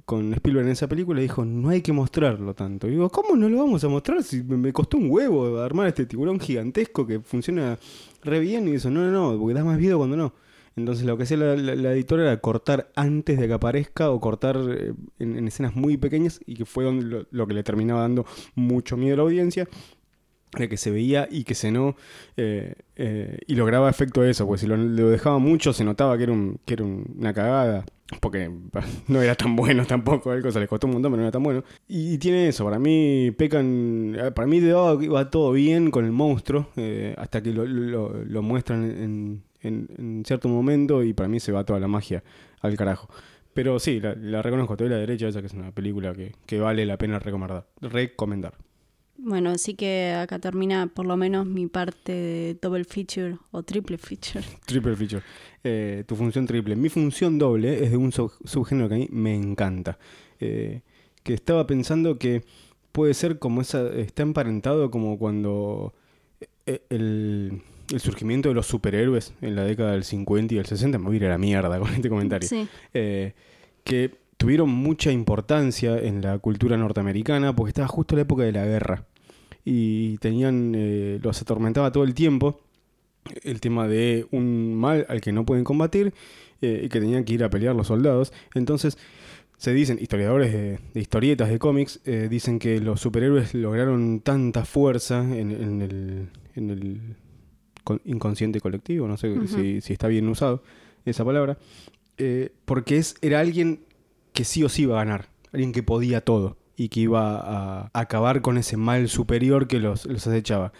con 0.04 0.32
Spielberg 0.34 0.66
en 0.66 0.72
esa 0.72 0.88
película 0.88 1.20
dijo, 1.20 1.44
no 1.44 1.68
hay 1.68 1.82
que 1.82 1.92
mostrarlo 1.92 2.54
tanto. 2.54 2.88
Y 2.88 2.92
digo, 2.92 3.10
¿cómo 3.10 3.36
no 3.36 3.48
lo 3.48 3.58
vamos 3.58 3.84
a 3.84 3.88
mostrar 3.88 4.22
si 4.22 4.42
me 4.42 4.72
costó 4.72 4.96
un 4.96 5.10
huevo 5.10 5.58
armar 5.60 5.88
este 5.88 6.06
tiburón 6.06 6.40
gigantesco 6.40 7.06
que 7.06 7.20
funciona 7.20 7.78
re 8.22 8.40
bien? 8.40 8.68
Y 8.68 8.72
eso, 8.72 8.90
no, 8.90 9.02
no, 9.02 9.10
no, 9.10 9.38
porque 9.38 9.54
da 9.54 9.64
más 9.64 9.78
miedo 9.78 9.98
cuando 9.98 10.16
no. 10.16 10.34
Entonces 10.74 11.04
lo 11.04 11.16
que 11.18 11.24
hacía 11.24 11.36
la, 11.36 11.92
editora 11.92 12.22
era 12.22 12.40
cortar 12.40 12.90
antes 12.96 13.38
de 13.38 13.46
que 13.46 13.52
aparezca 13.52 14.10
o 14.10 14.20
cortar 14.20 14.58
eh, 14.70 14.94
en, 15.18 15.36
en 15.36 15.46
escenas 15.46 15.76
muy 15.76 15.98
pequeñas 15.98 16.40
y 16.46 16.54
que 16.54 16.64
fue 16.64 16.84
donde 16.84 17.26
lo 17.30 17.46
que 17.46 17.54
le 17.54 17.62
terminaba 17.62 18.00
dando 18.00 18.24
mucho 18.54 18.96
miedo 18.96 19.14
a 19.14 19.16
la 19.18 19.22
audiencia. 19.24 19.68
Era 20.56 20.68
que 20.68 20.76
se 20.76 20.90
veía 20.90 21.28
y 21.30 21.44
que 21.44 21.54
se 21.54 21.70
no. 21.70 21.96
eh, 22.36 22.74
eh, 22.96 23.38
y 23.46 23.54
lograba 23.54 23.88
efecto 23.88 24.20
de 24.22 24.30
eso, 24.30 24.46
pues 24.46 24.60
si 24.60 24.66
lo, 24.66 24.76
dejaba 25.08 25.38
mucho 25.38 25.72
se 25.72 25.82
notaba 25.84 26.16
que 26.18 26.24
era, 26.24 26.32
un, 26.32 26.58
que 26.66 26.74
era 26.74 26.84
un- 26.84 27.14
una 27.18 27.32
cagada. 27.32 27.84
Porque 28.20 28.50
no 29.08 29.22
era 29.22 29.34
tan 29.34 29.56
bueno 29.56 29.86
tampoco, 29.86 30.30
algo 30.30 30.50
se 30.52 30.60
les 30.60 30.68
costó 30.68 30.86
un 30.86 30.92
montón, 30.94 31.12
pero 31.12 31.22
no 31.22 31.26
era 31.28 31.32
tan 31.32 31.42
bueno. 31.42 31.64
Y, 31.88 32.18
tiene 32.18 32.48
eso, 32.48 32.64
para 32.66 32.78
mí 32.78 33.30
pecan. 33.38 34.14
eh, 34.18 34.30
Para 34.32 34.46
mí 34.46 34.60
de 34.60 34.68
iba 35.00 35.30
todo 35.30 35.52
bien 35.52 35.90
con 35.90 36.04
el 36.04 36.12
monstruo, 36.12 36.68
eh, 36.76 37.14
hasta 37.16 37.42
que 37.42 37.52
lo, 37.52 37.64
lo- 37.64 38.42
muestran 38.42 38.84
en, 38.84 39.42
en- 39.62 39.88
en 39.96 40.22
cierto 40.26 40.48
momento 40.48 41.02
y 41.02 41.14
para 41.14 41.28
mí 41.30 41.40
se 41.40 41.52
va 41.52 41.64
toda 41.64 41.80
la 41.80 41.88
magia 41.88 42.22
al 42.60 42.76
carajo. 42.76 43.08
Pero 43.54 43.78
sí, 43.78 44.00
la, 44.00 44.14
la 44.14 44.42
reconozco, 44.42 44.76
te 44.76 44.84
doy 44.84 44.90
la 44.92 44.98
derecha, 44.98 45.28
esa 45.28 45.40
que 45.40 45.46
es 45.46 45.54
una 45.54 45.72
película 45.72 46.12
que, 46.14 46.32
que 46.46 46.58
vale 46.60 46.84
la 46.86 46.98
pena 46.98 47.18
recomendar. 47.18 47.66
recomendar. 47.80 48.54
Bueno, 49.24 49.50
así 49.50 49.74
que 49.74 50.12
acá 50.20 50.40
termina 50.40 50.88
por 50.88 51.06
lo 51.06 51.16
menos 51.16 51.46
mi 51.46 51.68
parte 51.68 52.12
de 52.12 52.58
double 52.60 52.84
feature 52.84 53.36
o 53.52 53.62
triple 53.62 53.96
feature. 53.96 54.44
Triple 54.66 54.96
feature. 54.96 55.22
Eh, 55.62 56.02
tu 56.08 56.16
función 56.16 56.44
triple. 56.46 56.74
Mi 56.74 56.88
función 56.88 57.38
doble 57.38 57.84
es 57.84 57.92
de 57.92 57.96
un 57.96 58.10
sub- 58.10 58.32
subgénero 58.44 58.88
que 58.88 58.94
a 58.96 58.98
mí 58.98 59.08
me 59.12 59.34
encanta. 59.36 59.96
Eh, 60.40 60.80
que 61.22 61.34
estaba 61.34 61.68
pensando 61.68 62.18
que 62.18 62.42
puede 62.90 63.14
ser 63.14 63.38
como 63.38 63.60
esa. 63.60 63.86
Está 63.94 64.22
emparentado 64.24 64.90
como 64.90 65.16
cuando 65.18 65.94
eh, 66.66 66.82
el, 66.90 67.62
el 67.92 68.00
surgimiento 68.00 68.48
de 68.48 68.56
los 68.56 68.66
superhéroes 68.66 69.34
en 69.40 69.54
la 69.54 69.62
década 69.62 69.92
del 69.92 70.02
50 70.02 70.54
y 70.54 70.56
del 70.56 70.66
60. 70.66 70.98
Me 70.98 71.04
voy 71.04 71.14
a 71.14 71.16
ir 71.18 71.24
a 71.26 71.28
la 71.28 71.38
mierda 71.38 71.78
con 71.78 71.94
este 71.94 72.08
comentario. 72.08 72.48
Sí, 72.48 72.66
eh, 72.92 73.34
que 73.84 74.16
tuvieron 74.36 74.68
mucha 74.68 75.12
importancia 75.12 75.96
en 75.96 76.22
la 76.22 76.36
cultura 76.40 76.76
norteamericana 76.76 77.54
porque 77.54 77.68
estaba 77.70 77.86
justo 77.86 78.16
la 78.16 78.22
época 78.22 78.42
de 78.42 78.50
la 78.50 78.64
guerra 78.66 79.06
y 79.64 80.18
tenían 80.18 80.72
eh, 80.74 81.18
los 81.22 81.40
atormentaba 81.40 81.92
todo 81.92 82.04
el 82.04 82.14
tiempo 82.14 82.60
el 83.44 83.60
tema 83.60 83.86
de 83.86 84.26
un 84.32 84.74
mal 84.74 85.06
al 85.08 85.20
que 85.20 85.32
no 85.32 85.46
pueden 85.46 85.62
combatir 85.64 86.12
eh, 86.60 86.82
y 86.84 86.88
que 86.88 86.98
tenían 87.00 87.24
que 87.24 87.34
ir 87.34 87.44
a 87.44 87.50
pelear 87.50 87.74
los 87.76 87.86
soldados. 87.86 88.32
Entonces 88.54 88.98
se 89.58 89.72
dicen 89.72 89.98
historiadores 90.00 90.52
de, 90.52 90.80
de 90.92 91.00
historietas 91.00 91.48
de 91.48 91.60
cómics 91.60 92.00
eh, 92.04 92.26
dicen 92.28 92.58
que 92.58 92.80
los 92.80 93.00
superhéroes 93.00 93.54
lograron 93.54 94.18
tanta 94.20 94.64
fuerza 94.64 95.20
en, 95.20 95.52
en 95.52 95.82
el, 95.82 96.28
en 96.56 96.70
el 96.70 97.00
con- 97.84 98.00
inconsciente 98.04 98.60
colectivo 98.60 99.06
no 99.06 99.16
sé 99.16 99.46
si, 99.46 99.80
si 99.80 99.92
está 99.92 100.08
bien 100.08 100.28
usado 100.28 100.64
esa 101.04 101.24
palabra 101.24 101.58
eh, 102.18 102.50
porque 102.64 102.96
es, 102.96 103.14
era 103.22 103.38
alguien 103.38 103.84
que 104.32 104.42
sí 104.42 104.64
o 104.64 104.68
sí 104.68 104.82
iba 104.82 105.00
a 105.00 105.04
ganar, 105.04 105.28
alguien 105.52 105.70
que 105.70 105.84
podía 105.84 106.20
todo 106.22 106.56
y 106.76 106.88
que 106.88 107.00
iba 107.00 107.38
a 107.38 107.90
acabar 107.92 108.40
con 108.42 108.58
ese 108.58 108.76
mal 108.76 109.08
superior 109.08 109.66
que 109.66 109.78
los, 109.78 110.06
los 110.06 110.26
acechaba. 110.26 110.72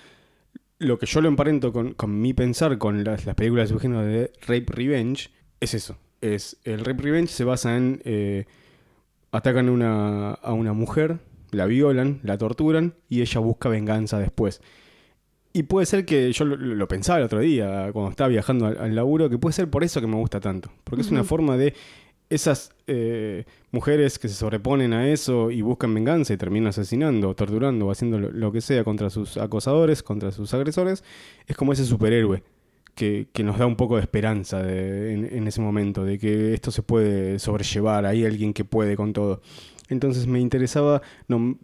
Lo 0.79 0.99
que 0.99 1.07
yo 1.07 1.21
lo 1.21 1.29
emparento 1.29 1.73
con, 1.73 1.95
con 1.95 2.21
mi 2.21 2.35
pensar 2.35 2.79
con 2.79 3.05
las, 3.05 3.25
las 3.27 3.35
películas 3.35 3.69
de 3.69 3.75
subgénero 3.75 4.03
de 4.03 4.33
Rape 4.43 4.67
Revenge 4.69 5.31
es 5.61 5.75
eso. 5.75 5.97
Es, 6.21 6.57
el 6.65 6.85
Rape 6.85 7.03
Revenge 7.03 7.29
se 7.29 7.45
basa 7.45 7.77
en 7.77 8.01
eh, 8.05 8.47
atacan 9.33 9.69
una, 9.69 10.33
a 10.33 10.53
una 10.53 10.73
mujer, 10.73 11.19
la 11.51 11.67
violan, 11.67 12.21
la 12.23 12.39
torturan 12.39 12.95
y 13.09 13.23
ella 13.23 13.41
busca 13.41 13.69
venganza 13.69 14.19
después. 14.19 14.61
Y 15.55 15.65
puede 15.65 15.87
ser 15.87 16.05
que 16.07 16.33
yo 16.33 16.45
lo, 16.45 16.57
lo 16.57 16.89
pensaba 16.89 17.19
el 17.19 17.25
otro 17.25 17.41
día, 17.41 17.91
cuando 17.93 18.11
estaba 18.11 18.29
viajando 18.29 18.67
al, 18.67 18.79
al 18.79 18.95
laburo, 18.95 19.29
que 19.29 19.39
puede 19.39 19.53
ser 19.53 19.69
por 19.69 19.85
eso 19.85 20.01
que 20.01 20.07
me 20.07 20.17
gusta 20.17 20.41
tanto. 20.41 20.71
Porque 20.85 21.03
es 21.03 21.11
una 21.11 21.25
forma 21.25 21.57
de 21.57 21.75
esas 22.35 22.71
eh, 22.87 23.45
mujeres 23.71 24.19
que 24.19 24.29
se 24.29 24.35
sobreponen 24.35 24.93
a 24.93 25.09
eso 25.11 25.51
y 25.51 25.63
buscan 25.63 25.93
venganza 25.95 26.33
y 26.33 26.37
terminan 26.37 26.69
asesinando, 26.69 27.35
torturando 27.35 27.87
o 27.87 27.91
haciendo 27.91 28.19
lo, 28.19 28.31
lo 28.31 28.53
que 28.53 28.61
sea 28.61 28.85
contra 28.85 29.11
sus 29.11 29.37
acosadores, 29.37 30.03
contra 30.03 30.31
sus 30.33 30.53
agresores, 30.55 31.05
es 31.47 31.57
como 31.57 31.73
ese 31.73 31.85
superhéroe 31.85 32.43
que, 32.95 33.29
que 33.33 33.43
nos 33.43 33.59
da 33.59 33.67
un 33.67 33.77
poco 33.77 33.97
de 33.97 34.03
esperanza 34.03 34.63
de- 34.63 35.13
en, 35.15 35.25
en 35.25 35.47
ese 35.49 35.61
momento, 35.61 36.05
de 36.05 36.19
que 36.19 36.53
esto 36.55 36.71
se 36.71 36.83
puede 36.83 37.39
sobrellevar, 37.39 38.05
hay 38.07 38.25
alguien 38.25 38.53
que 38.53 38.65
puede 38.65 38.97
con 38.97 39.13
todo. 39.13 39.41
Entonces 39.89 40.27
me 40.27 40.41
interesaba 40.41 41.03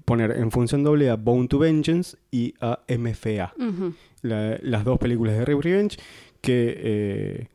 poner 0.04 0.32
en 0.32 0.50
función 0.50 0.82
doble 0.84 1.08
a 1.08 1.16
Bone 1.16 1.48
to 1.48 1.58
Vengeance 1.58 2.16
y 2.30 2.54
a 2.60 2.80
MFA 2.88 3.54
la- 4.22 4.58
las 4.62 4.84
dos 4.84 4.98
películas 4.98 5.38
de 5.38 5.44
Revenge, 5.44 5.96
que 6.40 6.74
eh, 6.78 7.46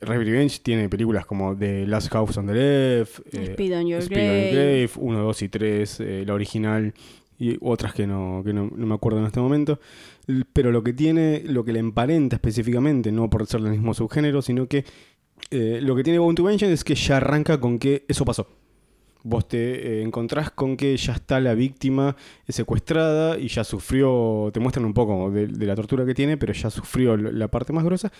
Rape 0.00 0.24
Revenge 0.24 0.60
tiene 0.62 0.88
películas 0.88 1.26
como 1.26 1.56
The 1.56 1.86
Last 1.86 2.10
House 2.12 2.36
on 2.36 2.46
the 2.46 2.54
Left, 2.54 3.20
eh, 3.32 3.52
Speed 3.52 3.72
on 3.72 3.86
Your 3.86 4.02
Speed 4.02 4.18
on 4.18 4.24
Grave. 4.24 4.50
Grave, 4.52 4.90
1, 4.96 5.18
2 5.20 5.42
y 5.42 5.48
3, 5.48 6.00
eh, 6.00 6.24
la 6.26 6.34
original 6.34 6.94
y 7.38 7.56
otras 7.60 7.94
que 7.94 8.06
no, 8.06 8.42
que 8.44 8.52
no, 8.52 8.70
no 8.74 8.86
me 8.86 8.94
acuerdo 8.94 9.20
en 9.20 9.26
este 9.26 9.40
momento. 9.40 9.80
Pero 10.52 10.70
lo 10.72 10.82
que 10.82 10.92
tiene, 10.92 11.42
lo 11.46 11.64
que 11.64 11.72
le 11.72 11.78
emparenta 11.78 12.36
específicamente, 12.36 13.12
no 13.12 13.30
por 13.30 13.46
ser 13.46 13.60
del 13.60 13.72
mismo 13.72 13.94
subgénero, 13.94 14.42
sino 14.42 14.66
que 14.66 14.84
eh, 15.50 15.80
lo 15.82 15.94
que 15.96 16.02
tiene 16.02 16.18
Bone 16.18 16.34
to 16.34 16.44
Vengeance 16.44 16.74
es 16.74 16.84
que 16.84 16.94
ya 16.94 17.16
arranca 17.18 17.58
con 17.58 17.78
que 17.78 18.04
eso 18.08 18.24
pasó. 18.24 18.46
Vos 19.24 19.48
te 19.48 19.58
eh, 19.58 20.02
encontrás 20.02 20.50
con 20.50 20.76
que 20.76 20.96
ya 20.96 21.14
está 21.14 21.40
la 21.40 21.54
víctima 21.54 22.16
secuestrada 22.48 23.38
y 23.38 23.48
ya 23.48 23.64
sufrió, 23.64 24.50
te 24.52 24.60
muestran 24.60 24.84
un 24.84 24.94
poco 24.94 25.30
de, 25.30 25.46
de 25.46 25.66
la 25.66 25.74
tortura 25.74 26.04
que 26.06 26.14
tiene, 26.14 26.36
pero 26.36 26.52
ya 26.52 26.70
sufrió 26.70 27.16
la 27.16 27.48
parte 27.48 27.72
más 27.72 27.84
gruesa 27.84 28.12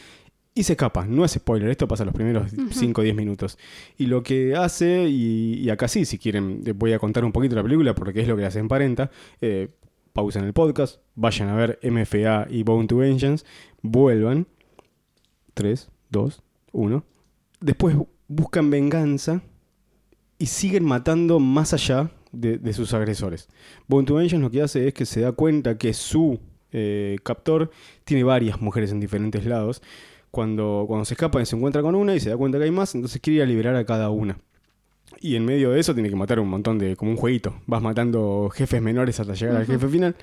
y 0.61 0.63
se 0.65 0.73
escapa. 0.75 1.07
No 1.07 1.25
es 1.25 1.33
spoiler, 1.33 1.69
esto 1.71 1.87
pasa 1.89 2.05
los 2.05 2.15
primeros 2.15 2.53
Ujú. 2.53 2.69
5 2.71 3.01
o 3.01 3.05
10 3.05 3.15
minutos. 3.17 3.59
Y 3.97 4.07
lo 4.07 4.23
que 4.23 4.55
hace, 4.57 5.09
y, 5.09 5.55
y 5.61 5.71
acá 5.71 5.89
sí, 5.89 6.05
si 6.05 6.19
quieren, 6.19 6.63
voy 6.77 6.93
a 6.93 6.99
contar 6.99 7.25
un 7.25 7.33
poquito 7.33 7.55
la 7.57 7.63
película 7.63 7.95
porque 7.95 8.21
es 8.21 8.29
lo 8.29 8.37
que 8.37 8.45
hace 8.45 8.59
emparenta. 8.59 9.11
Eh, 9.41 9.69
pausen 10.13 10.45
el 10.45 10.53
podcast, 10.53 11.01
vayan 11.15 11.49
a 11.49 11.55
ver 11.55 11.79
MFA 11.83 12.47
y 12.51 12.63
Bone 12.65 12.87
to 12.89 12.97
Vengeance, 12.97 13.45
vuelvan. 13.83 14.47
3, 15.55 15.89
2, 16.11 16.43
1. 16.73 17.05
Después 17.61 17.97
bu- 17.97 18.09
buscan 18.29 18.71
venganza 18.71 19.43
y 20.39 20.47
siguen 20.47 20.85
matando 20.85 21.41
más 21.41 21.73
allá 21.75 22.11
de, 22.33 22.59
de 22.59 22.73
sus 22.73 22.95
agresores. 22.95 23.49
Bone 23.87 24.07
to 24.07 24.15
Vengeance 24.15 24.43
lo 24.43 24.51
que 24.51 24.63
hace 24.63 24.89
es 24.89 24.95
que 24.95 25.07
se 25.07 25.21
da 25.21 25.33
cuenta 25.33 25.79
que 25.79 25.93
su 25.95 26.39
eh, 26.71 27.17
captor 27.25 27.71
tiene 28.05 28.23
varias 28.25 28.61
mujeres 28.61 28.93
en 28.93 29.01
diferentes 29.01 29.45
lados. 29.47 29.83
Cuando, 30.39 30.85
cuando 30.87 31.05
se 31.05 31.15
escapa 31.15 31.45
se 31.45 31.57
encuentra 31.57 31.83
con 31.83 31.97
una 31.97 32.15
y 32.15 32.21
se 32.21 32.31
da 32.31 32.37
cuenta 32.37 32.59
que 32.59 32.65
hay 32.65 32.71
más, 32.71 32.95
entonces 32.95 33.21
quiere 33.21 33.39
ir 33.39 33.43
a 33.43 33.47
liberar 33.47 33.75
a 33.75 33.85
cada 33.85 34.09
una. 34.11 34.39
Y 35.21 35.35
en 35.35 35.45
medio 35.45 35.73
de 35.73 35.81
eso 35.81 35.95
tiene 35.95 36.11
que 36.11 36.15
matar 36.15 36.39
un 36.39 36.49
montón 36.49 36.79
de, 36.79 36.95
como 36.95 37.11
un 37.11 37.17
jueguito. 37.17 37.57
Vas 37.67 37.83
matando 37.83 38.49
jefes 38.55 38.81
menores 38.81 39.19
hasta 39.19 39.35
llegar 39.35 39.57
al 39.57 39.67
jefe 39.67 39.89
final. 39.89 40.15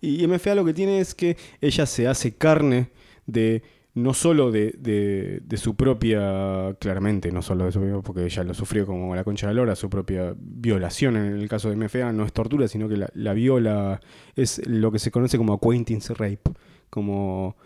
Y 0.00 0.26
MFA 0.26 0.56
lo 0.56 0.64
que 0.64 0.74
tiene 0.74 0.98
es 0.98 1.14
que 1.14 1.36
ella 1.60 1.86
se 1.86 2.08
hace 2.08 2.32
carne 2.34 2.88
de 3.26 3.62
no 3.94 4.12
solo 4.12 4.50
de, 4.50 4.74
de- 4.76 5.40
de 5.44 5.56
su 5.56 5.76
propia, 5.76 6.74
claramente, 6.80 7.30
no 7.30 7.40
solo 7.40 7.66
de 7.66 7.70
su 7.70 7.78
propia, 7.78 8.00
porque 8.02 8.24
ella 8.24 8.42
lo 8.42 8.54
sufrió 8.54 8.86
como 8.86 9.14
la 9.14 9.22
concha 9.22 9.46
de 9.46 9.54
la 9.54 9.60
lora, 9.60 9.76
su 9.76 9.88
propia 9.88 10.34
violación 10.36 11.16
en 11.16 11.26
el 11.38 11.48
caso 11.48 11.70
de 11.70 11.76
MFA, 11.76 12.12
no 12.12 12.24
es 12.24 12.32
tortura, 12.32 12.66
sino 12.66 12.88
que 12.88 12.96
la, 12.96 13.08
la 13.14 13.34
viola, 13.34 14.00
es 14.34 14.66
lo 14.66 14.90
que 14.90 14.98
se 14.98 15.12
conoce 15.12 15.38
como 15.38 15.52
acquaintance 15.52 16.12
rape, 16.14 16.50
como 16.88 17.56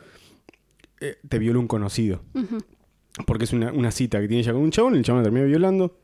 eh, 1.01 1.16
te 1.28 1.38
violó 1.38 1.61
un 1.61 1.66
conocido 1.68 2.22
porque 3.26 3.45
es 3.45 3.53
una, 3.53 3.72
una 3.72 3.90
cita 3.90 4.20
que 4.20 4.26
tiene 4.28 4.40
ella 4.42 4.53
con 4.53 4.62
un 4.62 4.70
chabón, 4.70 4.97
el 4.97 5.05
chabón 5.05 5.20
la 5.22 5.24
termina 5.24 5.47
violando, 5.47 5.97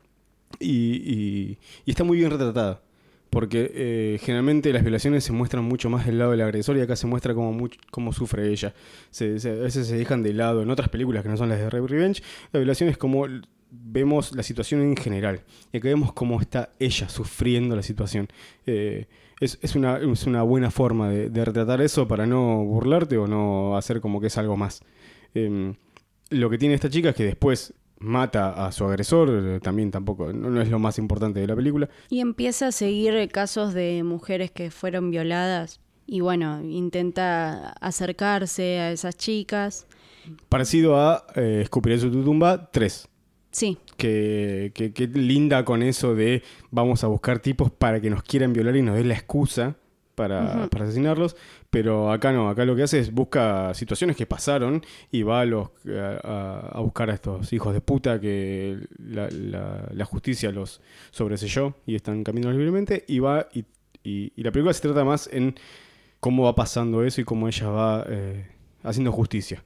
y, 0.59 0.69
y- 0.95 1.57
y 1.85 1.91
está 1.91 2.03
muy 2.03 2.17
bien 2.17 2.31
retratada. 2.31 2.81
Porque 3.29 3.71
eh, 3.73 4.19
generalmente 4.21 4.73
las 4.73 4.81
violaciones 4.83 5.23
se 5.23 5.31
muestran 5.31 5.63
mucho 5.63 5.89
más 5.89 6.05
del 6.05 6.19
lado 6.19 6.31
del 6.31 6.41
agresor 6.41 6.75
y 6.77 6.81
acá 6.81 6.97
se 6.97 7.07
muestra 7.07 7.33
cómo, 7.33 7.53
much- 7.53 7.77
cómo 7.89 8.11
sufre 8.11 8.49
ella. 8.49 8.73
Se, 9.09 9.39
se- 9.39 9.51
a 9.51 9.55
veces 9.55 9.87
se 9.87 9.95
dejan 9.95 10.21
de 10.21 10.33
lado 10.33 10.61
en 10.61 10.69
otras 10.69 10.89
películas 10.89 11.23
que 11.23 11.29
no 11.29 11.37
son 11.37 11.47
las 11.47 11.57
de 11.59 11.69
Revenge. 11.69 12.21
La 12.51 12.59
violación 12.59 12.89
es 12.89 12.97
como 12.97 13.25
vemos 13.69 14.33
la 14.35 14.43
situación 14.43 14.81
en 14.81 14.97
general. 14.97 15.41
Y 15.71 15.77
acá 15.77 15.87
vemos 15.87 16.11
cómo 16.11 16.41
está 16.41 16.71
ella 16.77 17.07
sufriendo 17.07 17.73
la 17.73 17.83
situación. 17.83 18.27
Eh, 18.65 19.07
es, 19.41 19.57
es 19.61 19.75
una, 19.75 19.97
es 19.97 20.25
una 20.25 20.43
buena 20.43 20.71
forma 20.71 21.09
de, 21.09 21.29
de 21.29 21.43
retratar 21.43 21.81
eso 21.81 22.07
para 22.07 22.25
no 22.25 22.63
burlarte 22.63 23.17
o 23.17 23.27
no 23.27 23.75
hacer 23.75 23.99
como 23.99 24.21
que 24.21 24.27
es 24.27 24.37
algo 24.37 24.55
más. 24.55 24.81
Em, 25.33 25.73
lo 26.29 26.49
que 26.49 26.57
tiene 26.57 26.75
esta 26.75 26.89
chica 26.89 27.09
es 27.09 27.15
que 27.15 27.25
después 27.25 27.73
mata 27.97 28.65
a 28.65 28.71
su 28.71 28.85
agresor, 28.85 29.29
eh, 29.29 29.59
también 29.59 29.91
tampoco, 29.91 30.31
no, 30.31 30.49
no 30.49 30.61
es 30.61 30.69
lo 30.69 30.79
más 30.79 30.99
importante 30.99 31.39
de 31.39 31.47
la 31.47 31.55
película. 31.55 31.89
Y 32.09 32.19
empieza 32.19 32.67
a 32.67 32.71
seguir 32.71 33.27
casos 33.29 33.73
de 33.73 34.03
mujeres 34.03 34.51
que 34.51 34.69
fueron 34.69 35.09
violadas. 35.09 35.79
Y 36.05 36.19
bueno, 36.19 36.61
intenta 36.61 37.71
acercarse 37.73 38.79
a 38.79 38.91
esas 38.91 39.17
chicas. 39.17 39.87
Parecido 40.49 40.97
a 40.97 41.25
eh, 41.35 41.61
Escupiré 41.63 41.97
su 41.97 42.11
tumba 42.11 42.69
3. 42.71 43.07
Sí, 43.51 43.77
Que, 44.01 44.71
que, 44.73 44.93
que 44.93 45.07
linda 45.07 45.63
con 45.63 45.83
eso 45.83 46.15
de 46.15 46.41
vamos 46.71 47.03
a 47.03 47.07
buscar 47.07 47.37
tipos 47.39 47.69
para 47.71 48.01
que 48.01 48.09
nos 48.09 48.23
quieran 48.23 48.51
violar 48.51 48.75
y 48.75 48.81
nos 48.81 48.95
den 48.95 49.09
la 49.09 49.13
excusa 49.13 49.75
para, 50.15 50.67
para 50.69 50.85
asesinarlos. 50.85 51.35
Pero 51.69 52.11
acá 52.11 52.31
no, 52.31 52.49
acá 52.49 52.65
lo 52.65 52.75
que 52.75 52.83
hace 52.83 52.99
es 52.99 53.11
busca 53.13 53.73
situaciones 53.75 54.15
que 54.17 54.25
pasaron 54.25 54.83
y 55.11 55.21
va 55.23 55.41
a, 55.41 55.45
los, 55.45 55.69
a, 55.87 56.19
a- 56.23 56.69
a 56.77 56.79
buscar 56.81 57.09
a 57.09 57.13
estos 57.13 57.53
hijos 57.53 57.73
de 57.73 57.81
puta 57.81 58.19
que 58.19 58.79
la, 58.97 59.29
la- 59.29 59.87
la 59.93 60.05
justicia 60.05 60.51
los 60.51 60.81
sobreselló 61.11 61.75
y 61.85 61.93
están 61.95 62.23
caminando 62.23 62.57
libremente. 62.57 63.05
Y 63.07 63.19
va 63.19 63.47
y, 63.53 63.65
y- 64.03 64.33
y 64.35 64.43
la 64.43 64.51
película 64.51 64.73
se 64.73 64.81
trata 64.81 65.03
más 65.05 65.29
en 65.31 65.55
cómo 66.19 66.43
va 66.43 66.55
pasando 66.55 67.03
eso 67.03 67.21
y 67.21 67.23
cómo 67.23 67.47
ella 67.47 67.67
va 67.69 68.05
eh, 68.09 68.47
haciendo 68.83 69.11
justicia. 69.11 69.63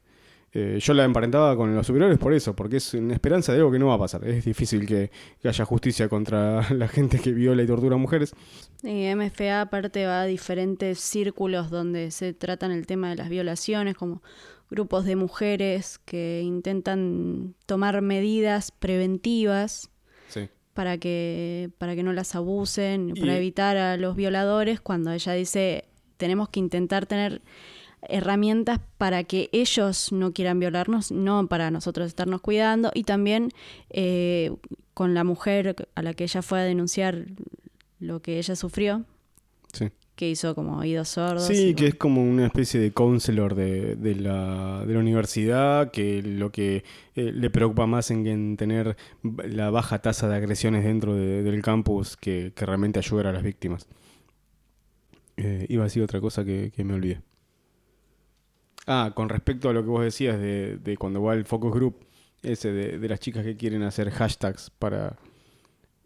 Eh, 0.57 0.79
yo 0.79 0.93
la 0.93 1.03
emparentaba 1.03 1.53
con 1.57 1.75
los 1.75 1.85
superiores 1.85 2.17
por 2.17 2.31
eso, 2.33 2.55
porque 2.55 2.77
es 2.77 2.93
una 2.93 3.13
esperanza 3.13 3.51
de 3.51 3.57
algo 3.59 3.71
que 3.73 3.77
no 3.79 3.87
va 3.87 3.95
a 3.95 3.99
pasar. 3.99 4.25
Es 4.25 4.45
difícil 4.45 4.85
que, 4.87 5.11
que 5.41 5.49
haya 5.49 5.65
justicia 5.65 6.07
contra 6.07 6.65
la 6.73 6.87
gente 6.87 7.19
que 7.19 7.33
viola 7.33 7.61
y 7.61 7.67
tortura 7.67 7.95
a 7.95 7.97
mujeres. 7.97 8.33
Y 8.81 9.13
MFA 9.13 9.59
aparte 9.61 10.05
va 10.05 10.21
a 10.21 10.25
diferentes 10.25 10.99
círculos 10.99 11.69
donde 11.69 12.09
se 12.11 12.33
tratan 12.33 12.71
el 12.71 12.87
tema 12.87 13.09
de 13.09 13.17
las 13.17 13.27
violaciones, 13.27 13.95
como 13.95 14.21
grupos 14.71 15.03
de 15.03 15.17
mujeres 15.17 15.99
que 16.05 16.41
intentan 16.43 17.53
tomar 17.65 18.01
medidas 18.01 18.71
preventivas 18.71 19.89
Sí. 20.29 20.47
para 20.73 20.97
que, 20.97 21.69
para 21.77 21.95
que 21.95 22.03
no 22.03 22.13
las 22.13 22.33
abusen, 22.33 23.09
Y- 23.13 23.19
para 23.19 23.35
evitar 23.35 23.75
a 23.77 23.97
los 23.97 24.15
violadores, 24.15 24.79
cuando 24.79 25.11
ella 25.11 25.33
dice 25.33 25.85
tenemos 26.17 26.47
que 26.47 26.61
intentar 26.61 27.05
tener 27.07 27.41
herramientas 28.09 28.79
para 28.97 29.23
que 29.23 29.49
ellos 29.51 30.11
no 30.11 30.31
quieran 30.33 30.59
violarnos, 30.59 31.11
no 31.11 31.47
para 31.47 31.71
nosotros 31.71 32.07
estarnos 32.07 32.41
cuidando, 32.41 32.91
y 32.93 33.03
también 33.03 33.49
eh, 33.89 34.51
con 34.93 35.13
la 35.13 35.23
mujer 35.23 35.75
a 35.95 36.01
la 36.01 36.13
que 36.13 36.23
ella 36.25 36.41
fue 36.41 36.59
a 36.59 36.63
denunciar 36.63 37.25
lo 37.99 38.21
que 38.21 38.37
ella 38.39 38.55
sufrió, 38.55 39.05
Sí, 39.73 39.89
que 40.15 40.29
hizo 40.29 40.55
como 40.55 40.77
oídos 40.77 41.09
sordos. 41.09 41.47
Sí, 41.47 41.73
que 41.75 41.87
es 41.87 41.95
como 41.95 42.23
una 42.23 42.45
especie 42.45 42.79
de 42.79 42.91
counselor 42.93 43.55
de, 43.55 43.95
de 43.97 44.15
la, 44.15 44.85
de 44.85 44.93
la 44.93 44.99
universidad, 44.99 45.91
que 45.91 46.21
lo 46.21 46.49
que 46.51 46.85
eh, 47.15 47.31
le 47.33 47.49
preocupa 47.49 47.85
más 47.87 48.11
en, 48.11 48.25
en 48.25 48.55
tener 48.55 48.95
la 49.23 49.69
baja 49.71 49.99
tasa 50.01 50.29
de 50.29 50.35
agresiones 50.35 50.85
dentro 50.85 51.13
de- 51.15 51.43
del 51.43 51.61
campus 51.61 52.15
que, 52.15 52.53
que 52.55 52.65
realmente 52.65 52.99
ayudar 52.99 53.27
a 53.27 53.33
las 53.33 53.43
víctimas. 53.43 53.87
Eh, 55.37 55.65
iba 55.67 55.83
a 55.83 55.87
decir 55.87 56.01
otra 56.03 56.21
cosa 56.21 56.45
que, 56.45 56.71
que 56.73 56.83
me 56.85 56.93
olvidé. 56.93 57.19
Ah, 58.87 59.11
con 59.15 59.29
respecto 59.29 59.69
a 59.69 59.73
lo 59.73 59.81
que 59.81 59.89
vos 59.89 60.03
decías 60.03 60.39
de, 60.39 60.77
de 60.77 60.97
cuando 60.97 61.21
va 61.21 61.33
el 61.33 61.45
focus 61.45 61.73
group, 61.73 62.05
ese 62.43 62.71
de, 62.71 62.99
de 62.99 63.09
las 63.09 63.19
chicas 63.19 63.43
que 63.43 63.57
quieren 63.57 63.81
hacer 63.83 64.11
hashtags 64.11 64.69
para, 64.69 65.17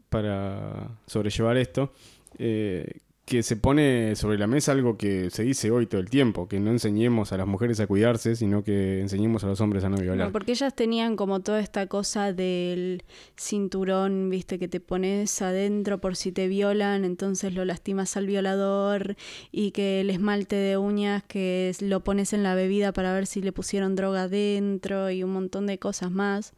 para 0.09 0.97
sobrellevar 1.05 1.57
esto, 1.57 1.91
eh, 2.37 2.99
que 3.29 3.43
se 3.43 3.55
pone 3.55 4.15
sobre 4.15 4.39
la 4.39 4.47
mesa 4.47 4.71
algo 4.71 4.97
que 4.97 5.29
se 5.29 5.43
dice 5.43 5.69
hoy 5.69 5.85
todo 5.85 6.01
el 6.01 6.09
tiempo, 6.09 6.47
que 6.47 6.59
no 6.59 6.71
enseñemos 6.71 7.31
a 7.31 7.37
las 7.37 7.45
mujeres 7.45 7.79
a 7.79 7.85
cuidarse, 7.85 8.35
sino 8.35 8.63
que 8.63 9.01
enseñemos 9.01 9.43
a 9.43 9.47
los 9.47 9.61
hombres 9.61 9.83
a 9.83 9.89
no 9.89 9.97
violar. 9.97 10.31
Porque 10.31 10.53
ellas 10.53 10.75
tenían 10.75 11.15
como 11.15 11.39
toda 11.39 11.59
esta 11.59 11.85
cosa 11.85 12.33
del 12.33 13.03
cinturón, 13.37 14.31
viste, 14.31 14.57
que 14.57 14.67
te 14.67 14.79
pones 14.79 15.43
adentro 15.43 16.01
por 16.01 16.15
si 16.15 16.31
te 16.31 16.47
violan, 16.47 17.05
entonces 17.05 17.53
lo 17.53 17.65
lastimas 17.65 18.17
al 18.17 18.25
violador, 18.25 19.15
y 19.51 19.71
que 19.71 20.01
el 20.01 20.09
esmalte 20.09 20.55
de 20.55 20.77
uñas 20.77 21.21
que 21.21 21.71
lo 21.81 22.03
pones 22.03 22.33
en 22.33 22.41
la 22.41 22.55
bebida 22.55 22.93
para 22.93 23.13
ver 23.13 23.27
si 23.27 23.43
le 23.43 23.51
pusieron 23.51 23.95
droga 23.95 24.23
adentro, 24.23 25.11
y 25.11 25.21
un 25.21 25.33
montón 25.33 25.67
de 25.67 25.77
cosas 25.77 26.09
más, 26.09 26.53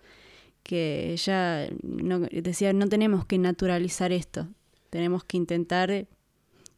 que 0.63 1.11
ella 1.11 1.67
no, 1.83 2.19
decía, 2.19 2.71
no 2.71 2.87
tenemos 2.87 3.25
que 3.25 3.37
naturalizar 3.37 4.13
esto, 4.13 4.47
tenemos 4.89 5.25
que 5.25 5.35
intentar 5.35 6.07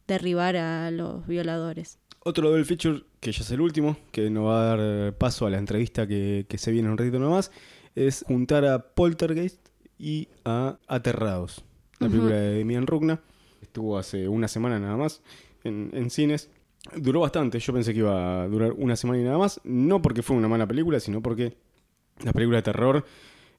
derribar 0.06 0.56
a 0.56 0.90
los 0.90 1.26
violadores. 1.26 1.98
Otro 2.20 2.52
del 2.52 2.64
feature, 2.64 3.02
que 3.20 3.32
ya 3.32 3.42
es 3.42 3.50
el 3.50 3.60
último, 3.60 3.96
que 4.10 4.30
nos 4.30 4.46
va 4.46 4.72
a 4.72 4.76
dar 4.76 5.18
paso 5.18 5.46
a 5.46 5.50
la 5.50 5.58
entrevista 5.58 6.06
que, 6.06 6.46
que 6.48 6.58
se 6.58 6.72
viene 6.72 6.88
un 6.88 6.96
ratito 6.96 7.18
nomás, 7.18 7.50
es 7.94 8.24
juntar 8.26 8.64
a 8.64 8.94
Poltergeist 8.94 9.68
y 9.98 10.28
a 10.44 10.78
Aterrados, 10.88 11.64
la 11.98 12.08
película 12.08 12.34
de 12.34 12.54
Demian 12.54 12.86
Rugna. 12.86 13.20
Estuvo 13.60 13.98
hace 13.98 14.28
una 14.28 14.48
semana 14.48 14.78
nada 14.78 14.96
más 14.96 15.22
en, 15.64 15.90
en 15.92 16.10
cines. 16.10 16.50
Duró 16.96 17.20
bastante, 17.20 17.58
yo 17.58 17.72
pensé 17.72 17.92
que 17.92 18.00
iba 18.00 18.42
a 18.42 18.48
durar 18.48 18.72
una 18.72 18.96
semana 18.96 19.20
y 19.20 19.24
nada 19.24 19.38
más, 19.38 19.60
no 19.64 20.02
porque 20.02 20.22
fue 20.22 20.36
una 20.36 20.48
mala 20.48 20.66
película, 20.66 21.00
sino 21.00 21.22
porque 21.22 21.56
las 22.22 22.32
películas 22.32 22.58
de 22.58 22.72
terror, 22.72 23.04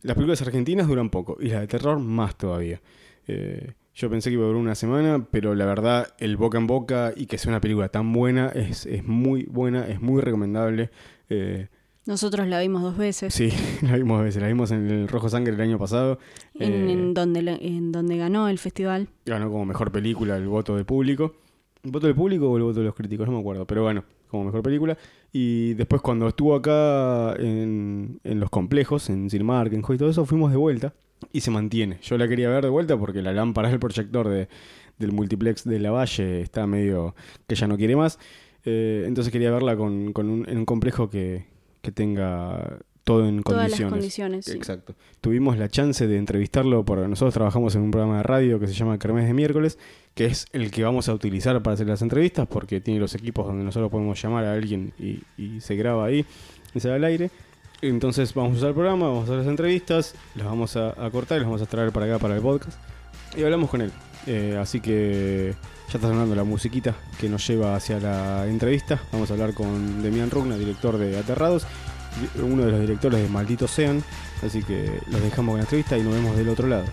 las 0.01 0.15
películas 0.15 0.41
argentinas 0.41 0.87
duran 0.87 1.09
poco 1.09 1.37
y 1.39 1.49
las 1.49 1.61
de 1.61 1.67
terror 1.67 1.99
más 1.99 2.35
todavía. 2.35 2.81
Eh, 3.27 3.73
yo 3.95 4.09
pensé 4.09 4.29
que 4.29 4.33
iba 4.33 4.43
a 4.43 4.47
durar 4.47 4.61
una 4.61 4.75
semana, 4.75 5.25
pero 5.31 5.55
la 5.55 5.65
verdad, 5.65 6.07
el 6.19 6.35
boca 6.35 6.57
en 6.57 6.67
boca 6.67 7.13
y 7.15 7.27
que 7.27 7.37
sea 7.37 7.49
una 7.51 7.61
película 7.61 7.87
tan 7.89 8.11
buena 8.11 8.49
es, 8.49 8.85
es 8.85 9.05
muy 9.05 9.43
buena, 9.43 9.87
es 9.87 10.01
muy 10.01 10.21
recomendable. 10.21 10.89
Eh, 11.29 11.69
Nosotros 12.05 12.45
la 12.47 12.59
vimos 12.59 12.81
dos 12.83 12.97
veces. 12.97 13.33
sí, 13.33 13.49
la 13.81 13.95
vimos 13.95 14.19
a 14.19 14.23
veces, 14.23 14.41
la 14.41 14.49
vimos 14.49 14.71
en 14.71 14.89
el 14.89 15.07
Rojo 15.07 15.29
Sangre 15.29 15.53
el 15.53 15.61
año 15.61 15.79
pasado. 15.79 16.19
En, 16.55 16.73
Eh, 16.73 16.91
en 16.91 17.13
donde, 17.13 17.39
en 17.61 17.91
donde 17.93 18.17
ganó 18.17 18.49
el 18.49 18.59
festival. 18.59 19.07
ganó 19.25 19.49
como 19.49 19.65
mejor 19.65 19.91
película 19.93 20.35
el 20.35 20.47
voto 20.47 20.75
del 20.75 20.85
público. 20.85 21.33
¿El 21.83 21.91
voto 21.91 22.07
del 22.07 22.15
público 22.15 22.49
o 22.51 22.57
el 22.57 22.63
voto 22.63 22.79
de 22.79 22.85
los 22.87 22.95
críticos? 22.95 23.27
No 23.27 23.33
me 23.33 23.39
acuerdo, 23.39 23.65
pero 23.65 23.83
bueno, 23.83 24.03
como 24.27 24.43
mejor 24.45 24.61
película. 24.61 24.97
Y 25.31 25.73
después 25.75 26.01
cuando 26.01 26.27
estuvo 26.27 26.53
acá 26.55 27.33
en, 27.37 28.19
en 28.23 28.39
Los 28.39 28.49
Complejos, 28.49 29.09
en 29.09 29.29
Cinemark, 29.29 29.71
en 29.71 29.83
Joy 29.83 29.95
y 29.95 29.99
todo 29.99 30.09
eso, 30.09 30.25
fuimos 30.25 30.51
de 30.51 30.57
vuelta 30.57 30.93
y 31.31 31.41
se 31.41 31.51
mantiene. 31.51 31.97
Yo 32.01 32.17
la 32.17 32.27
quería 32.27 32.49
ver 32.49 32.63
de 32.63 32.69
vuelta 32.69 32.97
porque 32.97 33.21
la 33.21 33.33
lámpara 33.33 33.69
del 33.69 33.79
proyector 33.79 34.27
de, 34.29 34.47
del 34.97 35.11
multiplex 35.11 35.63
de 35.63 35.79
la 35.79 35.91
Valle 35.91 36.41
está 36.41 36.67
medio 36.67 37.15
que 37.47 37.55
ya 37.55 37.67
no 37.67 37.77
quiere 37.77 37.95
más. 37.95 38.19
Eh, 38.63 39.03
entonces 39.07 39.31
quería 39.31 39.51
verla 39.51 39.75
con, 39.75 40.11
con 40.13 40.29
un, 40.29 40.49
en 40.49 40.57
un 40.57 40.65
complejo 40.65 41.09
que, 41.09 41.45
que 41.81 41.91
tenga 41.91 42.79
todo 43.03 43.27
en 43.27 43.43
Todas 43.43 43.69
las 43.69 43.79
condiciones. 43.79 43.91
condiciones, 43.91 44.45
sí. 44.45 44.53
Exacto. 44.53 44.95
Tuvimos 45.21 45.57
la 45.59 45.69
chance 45.69 46.07
de 46.07 46.17
entrevistarlo 46.17 46.83
porque 46.83 47.07
nosotros 47.07 47.35
trabajamos 47.35 47.75
en 47.75 47.83
un 47.83 47.91
programa 47.91 48.17
de 48.17 48.23
radio 48.23 48.59
que 48.59 48.65
se 48.67 48.73
llama 48.73 48.97
Kermés 48.97 49.27
de 49.27 49.33
miércoles, 49.35 49.77
que 50.15 50.25
es 50.25 50.47
el 50.53 50.71
que 50.71 50.83
vamos 50.83 51.07
a 51.07 51.13
utilizar 51.13 51.61
para 51.61 51.75
hacer 51.75 51.85
las 51.85 52.01
entrevistas 52.01 52.47
porque 52.47 52.81
tiene 52.81 52.99
los 52.99 53.13
equipos 53.13 53.45
donde 53.45 53.63
nosotros 53.63 53.91
podemos 53.91 54.19
llamar 54.19 54.45
a 54.45 54.53
alguien 54.53 54.91
y, 54.97 55.19
y 55.37 55.61
se 55.61 55.75
graba 55.75 56.05
ahí 56.05 56.25
y 56.73 56.79
se 56.79 56.89
da 56.89 56.95
al 56.95 57.03
aire. 57.03 57.29
Entonces 57.81 58.33
vamos 58.33 58.53
a 58.53 58.57
usar 58.57 58.69
el 58.69 58.75
programa, 58.75 59.07
vamos 59.07 59.21
a 59.21 59.23
hacer 59.25 59.37
las 59.37 59.47
entrevistas, 59.47 60.15
las 60.35 60.45
vamos 60.45 60.75
a, 60.75 60.93
cortar 61.11 61.37
y 61.37 61.41
las 61.41 61.49
vamos 61.49 61.61
a 61.61 61.65
traer 61.65 61.91
para 61.91 62.05
acá 62.05 62.19
para 62.19 62.35
el 62.35 62.41
podcast 62.41 62.77
y 63.35 63.43
hablamos 63.43 63.69
con 63.69 63.81
él. 63.81 63.91
Eh, 64.27 64.57
así 64.59 64.79
que 64.79 65.53
ya 65.87 65.95
está 65.95 66.07
sonando 66.07 66.35
la 66.35 66.43
musiquita 66.43 66.95
que 67.19 67.29
nos 67.29 67.45
lleva 67.47 67.75
hacia 67.75 67.99
la 67.99 68.47
entrevista. 68.47 69.01
Vamos 69.11 69.29
a 69.29 69.33
hablar 69.33 69.53
con 69.53 70.01
Demian 70.01 70.31
Rugna, 70.31 70.57
director 70.57 70.97
de 70.97 71.17
Aterrados, 71.17 71.65
uno 72.41 72.65
de 72.65 72.71
los 72.71 72.81
directores 72.81 73.21
de 73.21 73.29
Malditos 73.29 73.71
Sean. 73.71 74.03
Así 74.43 74.63
que 74.63 74.99
los 75.11 75.21
dejamos 75.21 75.53
con 75.53 75.57
la 75.57 75.63
entrevista 75.63 75.97
y 75.97 76.01
nos 76.01 76.13
vemos 76.13 76.35
del 76.35 76.49
otro 76.49 76.67
lado. 76.67 76.85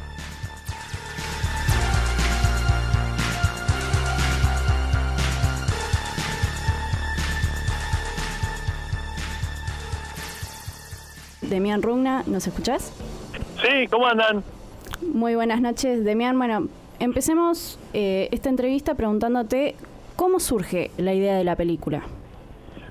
Demian 11.53 11.83
Rugna, 11.83 12.23
¿nos 12.27 12.47
escuchás? 12.47 12.95
Sí, 13.61 13.87
¿cómo 13.89 14.07
andan? 14.07 14.43
Muy 15.03 15.35
buenas 15.35 15.61
noches, 15.61 16.03
Demian. 16.03 16.39
Bueno, 16.39 16.69
empecemos 16.99 17.79
eh, 17.93 18.31
esta 18.33 18.49
entrevista 18.49 18.95
preguntándote 18.95 19.75
cómo 20.17 20.41
surge 20.41 20.91
la 20.97 21.13
idea 21.13 21.37
de 21.37 21.45
la 21.45 21.55
película. 21.55 22.05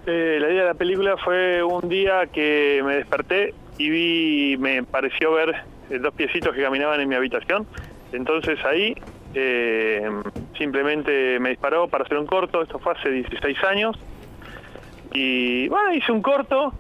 Eh, 0.05 0.37
la 0.39 0.51
idea 0.51 0.61
de 0.61 0.67
la 0.67 0.73
película 0.75 1.17
fue 1.17 1.63
un 1.63 1.89
día 1.89 2.27
que 2.27 2.83
me 2.85 2.97
desperté 2.97 3.55
y 3.79 3.89
vi, 3.89 4.57
me 4.59 4.83
pareció 4.83 5.33
ver 5.33 5.55
eh, 5.89 5.97
dos 5.97 6.13
piecitos 6.13 6.53
que 6.53 6.61
caminaban 6.61 7.01
en 7.01 7.09
mi 7.09 7.15
habitación 7.15 7.65
Entonces 8.11 8.63
ahí 8.63 8.93
eh, 9.33 10.07
simplemente 10.55 11.39
me 11.39 11.49
disparó 11.49 11.87
para 11.87 12.03
hacer 12.03 12.19
un 12.19 12.27
corto, 12.27 12.61
esto 12.61 12.77
fue 12.77 12.93
hace 12.93 13.09
16 13.09 13.57
años. 13.63 13.97
Y 15.13 15.67
bueno, 15.67 15.95
hice 15.95 16.11
un 16.11 16.21
corto 16.21 16.73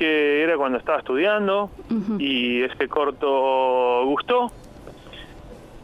que 0.00 0.42
era 0.42 0.56
cuando 0.56 0.78
estaba 0.78 0.98
estudiando 0.98 1.70
y 2.18 2.62
ese 2.62 2.88
corto 2.88 4.02
gustó. 4.06 4.50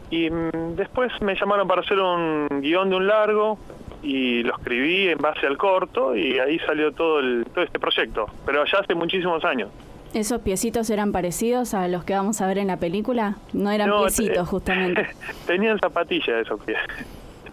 Y 0.09 0.27
mm, 0.31 0.75
después 0.75 1.11
me 1.21 1.35
llamaron 1.35 1.67
para 1.67 1.81
hacer 1.81 1.99
un 1.99 2.47
guion 2.61 2.89
de 2.89 2.95
un 2.95 3.05
largo 3.05 3.59
y 4.01 4.41
lo 4.41 4.55
escribí 4.57 5.09
en 5.09 5.19
base 5.19 5.45
al 5.45 5.55
corto 5.55 6.15
y 6.15 6.39
ahí 6.39 6.57
salió 6.59 6.91
todo, 6.93 7.19
el, 7.19 7.45
todo 7.53 7.63
este 7.63 7.77
proyecto, 7.77 8.25
pero 8.43 8.65
ya 8.65 8.79
hace 8.79 8.95
muchísimos 8.95 9.45
años. 9.45 9.69
¿Esos 10.15 10.41
piecitos 10.41 10.89
eran 10.89 11.11
parecidos 11.11 11.75
a 11.75 11.87
los 11.87 12.03
que 12.03 12.13
vamos 12.13 12.41
a 12.41 12.47
ver 12.47 12.57
en 12.57 12.67
la 12.67 12.77
película? 12.77 13.35
No 13.53 13.69
eran 13.69 13.89
No, 13.89 14.01
piecitos, 14.01 14.47
eh, 14.47 14.49
justamente. 14.49 15.07
Tenían 15.45 15.77
zapatillas 15.77 16.41
esos 16.41 16.59
pies. 16.63 16.79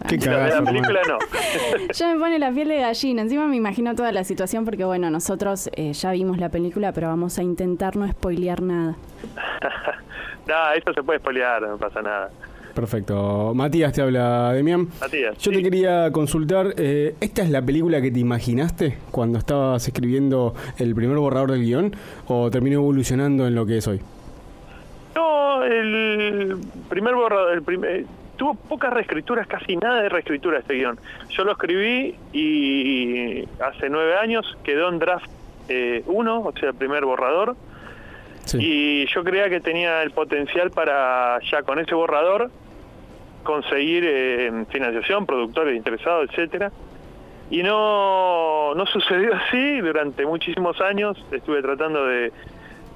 Qué 0.07 0.17
la 0.19 0.23
cagazo, 0.23 0.57
hermano. 0.57 0.65
película 0.71 1.01
no. 1.07 1.17
Ya 1.93 2.13
me 2.13 2.19
pone 2.19 2.39
la 2.39 2.51
piel 2.51 2.67
de 2.67 2.79
gallina. 2.79 3.21
Encima 3.23 3.47
me 3.47 3.55
imagino 3.55 3.95
toda 3.95 4.11
la 4.11 4.23
situación 4.23 4.65
porque, 4.65 4.83
bueno, 4.85 5.09
nosotros 5.09 5.69
eh, 5.75 5.93
ya 5.93 6.11
vimos 6.11 6.37
la 6.37 6.49
película, 6.49 6.91
pero 6.91 7.07
vamos 7.07 7.37
a 7.39 7.43
intentar 7.43 7.95
no 7.95 8.07
spoilear 8.07 8.61
nada. 8.61 8.95
no, 10.47 10.71
esto 10.75 10.93
se 10.93 11.03
puede 11.03 11.19
spoilear, 11.19 11.61
no 11.63 11.77
pasa 11.77 12.01
nada. 12.01 12.29
Perfecto. 12.73 13.53
Matías 13.55 13.93
te 13.93 14.01
habla, 14.01 14.51
Demian. 14.51 14.89
Matías, 14.99 15.37
Yo 15.37 15.51
sí. 15.51 15.57
te 15.57 15.63
quería 15.63 16.11
consultar, 16.11 16.73
eh, 16.75 17.15
¿esta 17.21 17.41
es 17.41 17.49
la 17.49 17.61
película 17.61 18.01
que 18.01 18.11
te 18.11 18.19
imaginaste 18.19 18.97
cuando 19.11 19.39
estabas 19.39 19.87
escribiendo 19.87 20.53
el 20.77 20.93
primer 20.93 21.15
borrador 21.17 21.51
del 21.51 21.61
guion 21.63 21.95
o 22.27 22.51
terminó 22.51 22.79
evolucionando 22.79 23.47
en 23.47 23.55
lo 23.55 23.65
que 23.65 23.77
es 23.77 23.87
hoy? 23.87 24.01
No, 25.15 25.63
el 25.63 26.57
primer 26.89 27.15
borrador, 27.15 27.53
el 27.53 27.63
primer, 27.63 28.03
tuvo 28.35 28.53
pocas 28.53 28.93
reescrituras, 28.93 29.47
casi 29.47 29.75
nada 29.77 30.01
de 30.01 30.09
reescritura 30.09 30.59
este 30.59 30.75
guion. 30.75 30.99
Yo 31.29 31.43
lo 31.43 31.53
escribí 31.53 32.15
y 32.33 33.47
hace 33.59 33.89
nueve 33.89 34.17
años 34.17 34.57
quedó 34.63 34.89
en 34.89 34.99
draft 34.99 35.29
1, 36.05 36.39
o 36.39 36.53
sea, 36.53 36.69
el 36.69 36.75
primer 36.75 37.05
borrador. 37.05 37.55
Sí. 38.45 38.57
Y 38.61 39.07
yo 39.07 39.23
creía 39.23 39.49
que 39.49 39.59
tenía 39.59 40.03
el 40.03 40.11
potencial 40.11 40.69
para 40.69 41.39
ya 41.49 41.63
con 41.63 41.79
ese 41.79 41.95
borrador 41.95 42.51
conseguir 43.43 44.03
eh, 44.05 44.65
financiación, 44.69 45.25
productores 45.25 45.75
interesados, 45.75 46.29
etcétera. 46.29 46.71
Y 47.49 47.63
no, 47.63 48.73
no 48.75 48.85
sucedió 48.87 49.33
así 49.35 49.79
durante 49.79 50.25
muchísimos 50.25 50.81
años. 50.81 51.17
Estuve 51.31 51.61
tratando 51.61 52.05
de, 52.05 52.33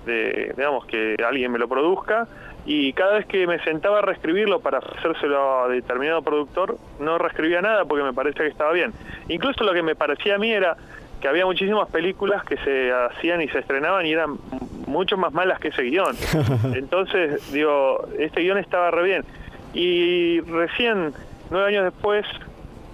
de, 0.06 0.54
digamos, 0.58 0.86
que 0.86 1.16
alguien 1.26 1.52
me 1.52 1.60
lo 1.60 1.68
produzca. 1.68 2.28
Y 2.72 2.94
cada 2.94 3.14
vez 3.14 3.26
que 3.26 3.48
me 3.48 3.58
sentaba 3.64 3.98
a 3.98 4.02
reescribirlo 4.04 4.60
para 4.60 4.78
hacérselo 4.78 5.64
a 5.64 5.70
determinado 5.70 6.22
productor, 6.22 6.78
no 7.00 7.18
reescribía 7.18 7.64
nada 7.64 7.84
porque 7.86 8.04
me 8.04 8.14
parecía 8.14 8.46
que 8.46 8.52
estaba 8.52 8.72
bien. 8.74 8.94
Incluso 9.28 9.64
lo 9.64 9.74
que 9.74 9.82
me 9.82 9.96
parecía 9.96 10.36
a 10.36 10.38
mí 10.38 10.52
era 10.52 10.78
que 11.20 11.28
había 11.28 11.48
muchísimas 11.48 11.90
películas 11.90 12.44
que 12.44 12.58
se 12.58 12.92
hacían 12.92 13.42
y 13.42 13.48
se 13.48 13.58
estrenaban 13.58 14.06
y 14.06 14.12
eran 14.12 14.38
mucho 14.86 15.18
más 15.18 15.34
malas 15.34 15.60
que 15.60 15.70
ese 15.70 15.82
guion. 15.82 16.16
Entonces, 16.76 17.52
digo, 17.52 18.08
este 18.20 18.42
guion 18.42 18.60
estaba 18.60 18.92
re 18.92 19.02
bien. 19.02 19.26
Y 19.74 20.40
recién, 20.42 21.14
nueve 21.50 21.70
años 21.70 21.86
después, 21.86 22.24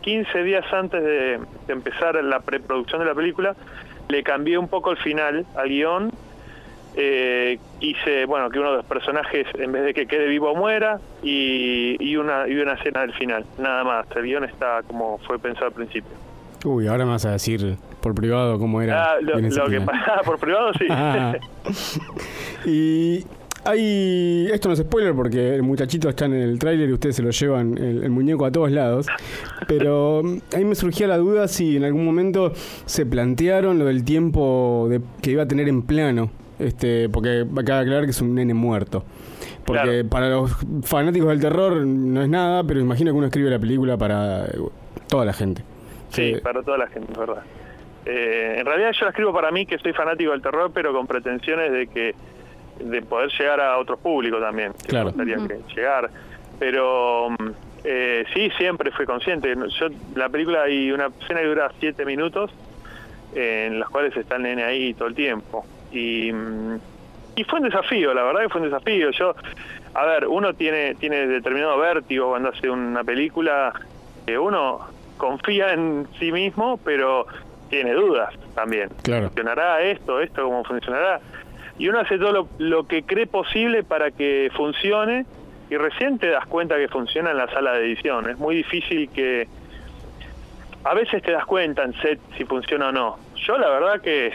15 0.04 0.42
días 0.44 0.64
antes 0.72 1.04
de, 1.04 1.38
de 1.68 1.74
empezar 1.74 2.16
la 2.24 2.40
preproducción 2.40 3.02
de 3.02 3.08
la 3.08 3.14
película, 3.14 3.58
le 4.08 4.24
cambié 4.24 4.58
un 4.58 4.70
poco 4.70 4.92
el 4.92 4.98
final 5.00 5.46
al 5.58 5.68
guion. 5.68 6.14
Eh, 6.98 7.60
hice, 7.82 8.26
bueno, 8.26 8.50
que 8.50 8.60
uno 8.60 8.72
de 8.72 8.78
los 8.78 8.86
personajes, 8.86 9.46
en 9.56 9.72
vez 9.72 9.84
de 9.84 9.93
que 9.93 10.06
quede 10.08 10.28
vivo, 10.28 10.56
muera, 10.56 11.00
y, 11.22 11.98
y 12.00 12.16
una, 12.16 12.48
y 12.48 12.56
una 12.56 12.74
escena 12.74 13.02
del 13.02 13.14
final, 13.14 13.46
nada 13.58 13.84
más. 13.84 14.06
El 14.16 14.24
guion 14.24 14.43
está 14.46 14.82
como 14.88 15.18
fue 15.28 15.38
pensado 15.39 15.68
al 15.68 15.74
principio. 15.74 16.12
Uy, 16.64 16.88
ahora 16.88 17.06
me 17.06 17.12
vas 17.12 17.26
a 17.26 17.32
decir 17.32 17.76
por 18.02 18.16
privado 18.16 18.58
cómo 18.58 18.82
era. 18.82 19.04
Ah, 19.04 19.16
lo, 19.22 19.36
que 19.36 19.52
final. 19.52 19.86
pasa 19.86 20.22
por 20.26 20.39
privado, 20.39 20.72
sí. 20.80 20.86
Ah. 20.89 21.36
y 22.66 23.24
hay. 23.64 24.48
Esto 24.52 24.70
no 24.70 24.74
es 24.74 24.80
spoiler 24.80 25.14
porque 25.14 25.56
el 25.56 25.64
muchachito 25.64 26.10
está 26.10 26.26
en 26.26 26.34
el 26.34 26.60
tráiler 26.60 26.89
y 26.89 26.93
ustedes 26.93 27.16
se 27.18 27.24
lo 27.24 27.30
llevan 27.32 27.78
el, 27.78 28.04
el 28.04 28.10
muñeco 28.10 28.46
a 28.46 28.52
todos 28.52 28.72
lados. 28.72 29.08
Pero 29.68 30.22
mm, 30.24 30.38
ahí 30.56 30.66
me 30.66 30.76
surgía 30.76 31.08
la 31.08 31.18
duda 31.18 31.48
si 31.48 31.78
en 31.78 31.84
algún 31.84 32.06
momento 32.06 32.54
se 32.86 33.06
plantearon 33.06 33.78
lo 33.80 33.86
del 33.86 34.04
tiempo 34.04 34.88
de- 34.89 35.02
que 35.22 35.32
iba 35.32 35.43
a 35.43 35.48
tener 35.48 35.68
en 35.68 35.82
plano. 35.82 36.30
Este, 36.60 37.10
porque 37.10 37.41
acaba 37.58 37.80
de 37.80 37.86
aclarar 37.86 38.06
que 38.06 38.12
es 38.12 38.22
un 38.22 38.36
nene 38.36 38.53
muerto. 38.53 39.03
Porque 39.66 39.82
Claro. 39.82 40.10
para 40.10 40.30
los 40.30 40.51
fanáticos 40.84 41.30
del 41.30 41.41
terror 41.41 41.76
no 41.86 42.22
es 42.22 42.30
nada, 42.30 42.64
pero 42.64 42.80
imagino 42.80 43.12
que 43.12 43.18
uno 43.18 43.28
escribe 43.28 43.49
la 43.49 43.60
película 43.60 43.97
para 43.97 44.45
eh, 44.45 44.51
toda 45.08 45.26
la 45.26 45.34
gente. 45.34 45.64
Sí, 46.10 46.34
Eh, 46.36 46.39
para 46.41 46.62
toda 46.64 46.78
la 46.78 46.88
gente, 46.88 47.12
es 47.12 47.18
verdad. 47.18 47.43
Eh, 48.06 48.58
en 48.60 48.66
realidad 48.66 48.91
yo 48.91 49.06
la 49.06 49.10
escribo 49.10 49.34
para 49.34 49.51
mí, 49.51 49.66
que 49.66 49.78
soy 49.80 49.91
fanático 49.93 50.32
del 50.32 50.41
terror, 50.41 50.72
pero 50.74 50.93
con 50.93 51.08
pretensiones 51.08 51.72
de 51.72 51.88
que 51.88 52.14
de 52.80 53.01
poder 53.01 53.30
llegar 53.38 53.60
a 53.60 53.78
otro 53.80 53.97
público 53.97 54.38
también. 54.39 54.74
que 54.74 54.88
Claro. 54.89 55.12
me 55.16 55.26
gustaría 55.26 55.47
que 55.47 55.74
llegar. 55.76 56.10
Pero 56.60 57.30
mm, 57.32 57.49
eh, 57.84 58.26
sí, 58.34 58.49
siempre 58.58 58.91
fui 58.91 59.06
consciente. 59.06 59.53
Yo, 59.80 59.88
la 60.16 60.30
película 60.30 60.64
hay 60.64 60.91
una 60.91 61.08
escena 61.22 61.39
que 61.41 61.47
dura 61.47 61.72
siete 61.80 62.06
minutos, 62.06 62.51
eh, 63.34 63.66
en 63.68 63.80
las 63.80 63.89
cuales 63.89 64.16
está 64.16 64.36
el 64.36 64.43
nene 64.43 64.64
ahí 64.64 64.93
todo 64.93 65.08
el 65.08 65.16
tiempo. 65.16 65.66
Y, 65.96 66.32
y 67.36 67.43
fue 67.46 67.60
un 67.60 67.66
desafío, 67.66 68.14
la 68.14 68.24
verdad 68.24 68.41
que 68.41 68.50
fue 68.50 68.62
un 68.62 68.70
desafío. 68.70 69.12
Yo, 69.12 69.36
a 69.93 70.06
ver, 70.06 70.28
uno 70.28 70.54
tiene, 70.54 70.96
tiene 70.96 71.28
determinado 71.28 71.78
vértigo 71.78 72.30
cuando 72.30 72.50
hace 72.50 72.70
una 72.70 73.04
película 73.04 73.74
que 74.26 74.38
uno 74.38 74.88
confía 75.18 75.74
en 75.74 76.08
sí 76.20 76.32
mismo, 76.32 76.78
pero 76.84 77.26
tiene 77.70 77.93
dudas 77.93 78.34
también. 78.54 78.89
Claro. 79.04 79.28
¿Funcionará 79.28 79.82
esto, 79.82 80.20
esto, 80.20 80.43
cómo 80.43 80.64
funcionará? 80.64 81.22
Y 81.78 81.88
uno 81.88 82.00
hace 82.00 82.18
todo 82.18 82.32
lo, 82.32 82.48
lo 82.58 82.88
que 82.88 83.04
cree 83.04 83.28
posible 83.28 83.84
para 83.84 84.12
que 84.12 84.50
funcione 84.56 85.26
y 85.70 85.78
recién 85.78 86.20
te 86.20 86.30
das 86.30 86.46
cuenta 86.46 86.78
que 86.78 86.88
funciona 86.88 87.32
en 87.32 87.38
la 87.38 87.48
sala 87.48 87.74
de 87.74 87.86
edición. 87.86 88.30
Es 88.30 88.38
muy 88.38 88.56
difícil 88.56 89.10
que... 89.10 89.48
A 90.84 90.93
veces 90.93 91.24
te 91.24 91.32
das 91.32 91.46
cuenta 91.46 91.84
en 91.84 91.93
set 91.93 92.20
si 92.38 92.46
funciona 92.46 92.89
o 92.89 92.91
no. 92.91 93.18
Yo 93.36 93.58
la 93.58 93.70
verdad 93.70 94.02
que, 94.02 94.32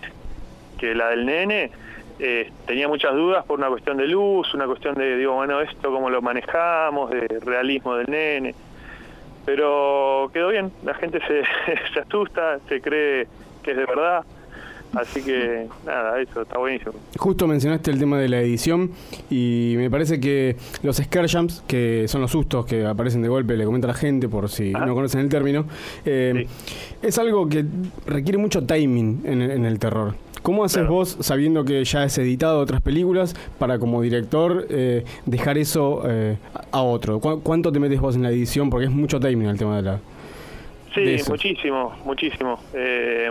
que 0.81 0.95
la 0.95 1.11
del 1.11 1.27
nene 1.27 1.71
eh, 2.19 2.51
tenía 2.67 2.89
muchas 2.89 3.15
dudas 3.15 3.45
por 3.45 3.59
una 3.59 3.69
cuestión 3.69 3.99
de 3.99 4.07
luz, 4.07 4.53
una 4.55 4.67
cuestión 4.67 4.95
de, 4.95 5.17
digo, 5.17 5.35
bueno, 5.35 5.61
esto 5.61 5.93
cómo 5.93 6.09
lo 6.11 6.23
manejamos, 6.23 7.11
de 7.11 7.41
realismo 7.45 7.95
del 7.97 8.11
nene. 8.11 8.55
Pero 9.45 10.31
quedó 10.33 10.49
bien, 10.49 10.73
la 10.85 10.95
gente 10.95 11.21
se, 11.21 11.43
se 11.95 12.01
asusta, 12.01 12.59
se 12.69 12.81
cree 12.81 13.27
que 13.63 13.73
es 13.73 13.77
de 13.77 13.85
verdad. 13.85 14.25
Así 14.95 15.23
que 15.23 15.69
nada, 15.87 16.21
eso 16.21 16.43
está 16.43 16.59
buenísimo. 16.59 16.95
Justo 17.17 17.47
mencionaste 17.47 17.93
el 17.93 17.99
tema 17.99 18.19
de 18.19 18.29
la 18.29 18.41
edición 18.41 18.91
y 19.31 19.75
me 19.77 19.89
parece 19.89 20.19
que 20.19 20.57
los 20.83 20.97
scare 20.97 21.29
jumps, 21.29 21.63
que 21.69 22.09
son 22.09 22.21
los 22.21 22.33
sustos 22.33 22.67
que 22.67 22.85
aparecen 22.85 23.23
de 23.23 23.29
golpe, 23.29 23.57
le 23.57 23.65
comenta 23.65 23.87
a 23.87 23.93
la 23.93 23.95
gente 23.95 24.29
por 24.29 24.49
si 24.49 24.75
Ajá. 24.75 24.87
no 24.87 24.95
conocen 24.95 25.21
el 25.21 25.29
término, 25.29 25.67
eh, 26.05 26.47
es 27.03 27.19
algo 27.19 27.49
que 27.49 27.65
requiere 28.07 28.37
mucho 28.39 28.67
timing 28.67 29.23
en, 29.25 29.43
en 29.43 29.65
el 29.65 29.79
terror. 29.79 30.15
¿Cómo 30.43 30.65
haces 30.65 30.79
Claro. 30.79 30.95
vos, 30.95 31.17
sabiendo 31.21 31.65
que 31.65 31.85
ya 31.85 32.03
has 32.05 32.17
editado 32.19 32.61
otras 32.61 32.81
películas, 32.81 33.35
para 33.59 33.79
como 33.79 34.01
director 34.03 34.67
eh, 34.71 35.05
dejar 35.27 35.59
eso 35.59 36.03
eh, 36.09 36.37
a 36.73 36.83
otro? 36.83 37.21
¿Cu- 37.21 37.43
¿Cuánto 37.43 37.71
te 37.73 37.79
metes 37.79 38.01
vos 38.01 38.17
en 38.17 38.23
la 38.23 38.31
edición? 38.31 38.71
Porque 38.71 38.87
es 38.87 38.91
mucho 38.93 39.21
timing 39.21 39.49
el 39.49 39.59
tema 39.59 39.77
de 39.77 39.83
la... 39.83 39.93
de 40.97 41.19
Sí, 41.19 41.31
muchísimo, 41.31 41.95
muchísimo. 42.05 42.59
Eh, 42.75 43.31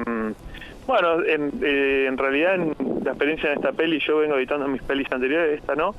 bueno, 0.88 1.24
en, 1.26 1.51
en 1.64 2.18
realidad 2.18 2.55
en 2.55 2.76
la 3.03 3.12
experiencia 3.12 3.51
en 3.51 3.57
esta 3.57 3.72
peli, 3.74 3.99
yo 4.05 4.18
vengo 4.20 4.36
editando 4.38 4.68
mis 4.68 4.82
pelis 4.84 5.12
anteriores, 5.12 5.60
esta 5.60 5.76
no. 5.76 5.95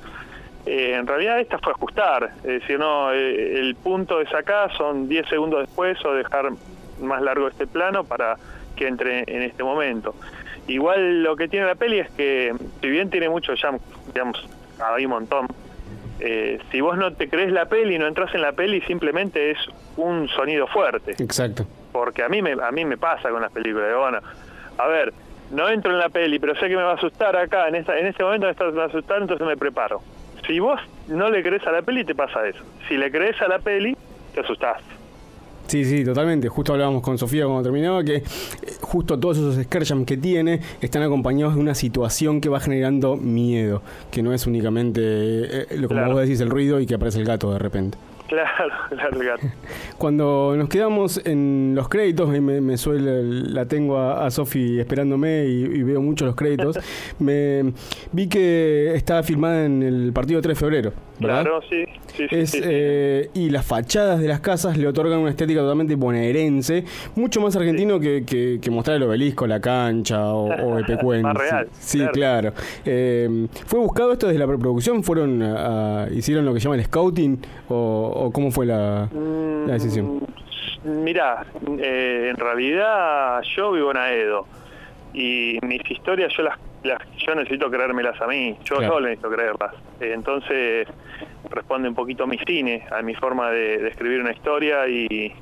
En 0.67 1.07
realidad 1.07 1.41
esta 1.41 1.59
fue 1.59 1.73
ajustar, 1.73 2.33
es 2.45 2.61
decir, 2.61 2.79
no, 2.79 3.11
el 3.13 3.75
punto 3.83 4.21
es 4.21 4.33
acá, 4.35 4.69
son 4.77 5.09
10 5.09 5.27
segundos 5.29 5.61
después 5.61 5.97
o 6.05 6.13
dejar 6.13 6.51
más 7.01 7.23
largo 7.23 7.49
este 7.49 7.67
plano 7.67 8.05
para 8.05 8.37
que 8.77 8.87
entre 8.87 9.21
en 9.27 9.43
este 9.43 9.65
momento. 9.65 10.15
Igual 10.67 11.23
lo 11.23 11.37
que 11.37 11.49
tiene 11.49 11.67
la 11.67 11.75
peli 11.75 11.99
es 11.99 12.11
que, 12.11 12.55
si 12.81 12.89
bien 12.89 13.11
tiene 13.11 13.29
mucho 13.29 13.55
jump, 13.61 13.83
digamos, 14.13 14.47
hay 14.79 15.05
un 15.05 15.11
montón, 15.11 15.49
eh, 16.21 16.61
si 16.71 16.81
vos 16.81 16.97
no 16.99 17.13
te 17.13 17.29
crees 17.29 17.51
la 17.53 17.67
peli, 17.67 17.99
no 17.99 18.07
entras 18.07 18.35
en 18.35 18.43
la 18.43 18.53
peli, 18.53 18.81
simplemente 18.83 19.51
es 19.51 19.59
un 19.97 20.29
sonido 20.29 20.67
fuerte. 20.67 21.13
Exacto. 21.19 21.67
porque 21.93 22.23
a 22.23 22.29
mí 22.29 22.41
me 22.43 22.53
a 22.53 22.71
mí 22.71 22.85
me 22.85 22.97
pasa 22.97 23.31
con 23.31 23.43
las 23.43 23.51
películas 23.51 23.89
de 23.89 23.95
bueno 23.97 24.21
a 24.79 24.87
ver 24.87 25.13
no 25.51 25.69
entro 25.69 25.91
en 25.91 25.99
la 25.99 26.09
peli 26.09 26.39
pero 26.39 26.55
sé 26.55 26.69
que 26.69 26.77
me 26.77 26.83
va 26.83 26.93
a 26.93 26.95
asustar 26.95 27.37
acá 27.37 27.67
en 27.67 27.75
esta 27.75 27.99
en 27.99 28.07
este 28.07 28.23
momento 28.23 28.47
me, 28.47 28.71
va 28.71 28.85
a 28.85 28.87
asustar 28.87 29.21
entonces 29.21 29.47
me 29.47 29.57
preparo. 29.57 30.01
Si 30.47 30.59
vos 30.59 30.81
no 31.09 31.31
le 31.31 31.43
crees 31.43 31.67
a 31.67 31.73
la 31.73 31.83
peli 31.83 32.05
te 32.05 32.15
pasa 32.15 32.47
eso. 32.47 32.63
Si 32.89 32.97
le 32.97 33.11
crees 33.11 33.41
a 33.43 33.49
la 33.49 33.59
peli 33.59 33.97
te 34.35 34.41
asustás 34.41 34.79
Sí, 35.71 35.85
sí, 35.85 36.05
totalmente. 36.05 36.49
Justo 36.49 36.73
hablábamos 36.73 37.01
con 37.01 37.17
Sofía 37.17 37.45
cuando 37.45 37.63
terminaba 37.63 38.03
que 38.03 38.17
eh, 38.17 38.25
justo 38.81 39.21
todos 39.21 39.39
esos 39.39 39.55
scare 39.65 39.87
que 40.05 40.17
tiene 40.17 40.59
están 40.81 41.05
acompañados 41.05 41.55
de 41.55 41.61
una 41.61 41.77
situación 41.77 42.41
que 42.41 42.49
va 42.49 42.59
generando 42.59 43.15
miedo, 43.17 43.81
que 44.11 44.21
no 44.21 44.35
es 44.35 44.49
únicamente, 44.49 45.01
eh, 45.01 45.67
lo 45.77 45.87
como 45.87 46.01
Claro. 46.01 46.13
vos 46.15 46.23
decís, 46.23 46.41
el 46.41 46.51
ruido 46.51 46.81
y 46.81 46.87
que 46.87 46.97
aparece 46.97 47.21
el 47.21 47.25
gato 47.25 47.53
de 47.53 47.61
repente. 47.61 47.97
Claro, 48.31 48.73
claro, 48.91 49.21
el 49.21 49.27
gato. 49.27 49.47
Cuando 49.99 50.55
nos 50.57 50.69
quedamos 50.69 51.21
en 51.25 51.73
los 51.75 51.89
créditos, 51.89 52.33
y 52.37 52.41
me, 52.41 52.61
me 52.61 52.77
suele, 52.79 53.23
la 53.25 53.67
tengo 53.67 53.97
a, 53.99 54.25
a 54.25 54.31
Sofi 54.31 54.79
esperándome 54.79 55.47
y, 55.47 55.63
y 55.65 55.83
veo 55.83 56.01
mucho 56.01 56.27
los 56.27 56.37
créditos, 56.37 56.79
me 57.19 57.73
vi 58.13 58.29
que 58.29 58.93
estaba 58.95 59.23
filmada 59.25 59.65
en 59.67 59.83
el 59.83 60.13
partido 60.13 60.41
3 60.41 60.57
de 60.57 60.61
febrero, 60.61 60.93
¿verdad? 61.21 61.43
Claro, 61.43 61.61
sí. 61.69 61.85
sí, 62.17 62.27
sí, 62.29 62.37
Es, 62.37 62.51
sí, 62.51 62.59
sí. 62.59 62.65
eh, 62.67 63.31
y 63.35 63.51
las 63.51 63.65
fachadas 63.65 64.21
de 64.21 64.29
las 64.29 64.41
casas 64.41 64.77
le 64.77 64.87
otorgan 64.87 65.19
una 65.21 65.31
estética 65.31 65.61
totalmente 65.61 65.95
bonaerense, 65.95 66.85
mucho 67.17 67.41
más 67.41 67.55
argentino 67.57 68.01
que, 68.01 68.25
que- 68.25 68.59
que 68.61 68.71
mostrar 68.71 68.97
el 68.97 69.03
obelisco, 69.05 69.47
la 69.47 69.61
cancha 69.61 70.33
o, 70.33 70.47
o 70.49 70.79
Epecuén. 70.79 71.23
Más 71.23 71.37
real, 71.37 71.69
Sí, 71.79 71.99
claro. 71.99 72.13
claro. 72.13 72.53
Eh, 72.85 73.47
¿Fue 73.67 73.79
buscado 73.79 74.13
esto 74.13 74.27
desde 74.27 74.39
la 74.41 74.47
preproducción? 74.47 75.03
¿Fueron 75.05 75.43
a- 75.43 76.05
a- 76.05 76.11
¿Hicieron 76.11 76.45
lo 76.45 76.53
que 76.55 76.61
llama 76.61 76.77
el 76.77 76.85
scouting? 76.85 77.39
¿O, 77.69 78.13
o 78.15 78.31
cómo 78.33 78.51
fue 78.51 78.67
la, 78.67 79.09
la 79.67 79.73
decisión? 79.75 80.17
Mm, 80.17 80.21
Mirá, 81.05 81.45
eh, 81.79 82.29
en 82.31 82.37
realidad 82.37 83.43
yo 83.55 83.71
vivo 83.73 83.91
en 83.91 83.99
Aedo 83.99 84.47
y 85.13 85.59
mis 85.63 85.83
historias 85.91 86.33
yo 86.37 86.43
las, 86.45 86.57
las- 86.83 86.99
yo 87.19 87.35
necesito 87.35 87.71
creérmelas 87.71 88.21
a 88.21 88.27
mí, 88.27 88.57
yo 88.65 88.77
Claro. 88.77 88.95
solo 88.95 89.07
necesito 89.09 89.31
creerlas. 89.31 89.73
Eh, 90.01 90.13
entonces 90.15 90.87
responde 91.51 91.89
un 91.89 91.95
poquito 91.95 92.25
a 92.25 92.27
mi 92.27 92.39
cine, 92.47 92.85
a 92.91 93.03
mi 93.03 93.15
forma 93.15 93.51
de, 93.51 93.79
de 93.79 93.89
escribir 93.89 94.21
una 94.21 94.33
historia 94.33 94.87
y, 94.89 95.33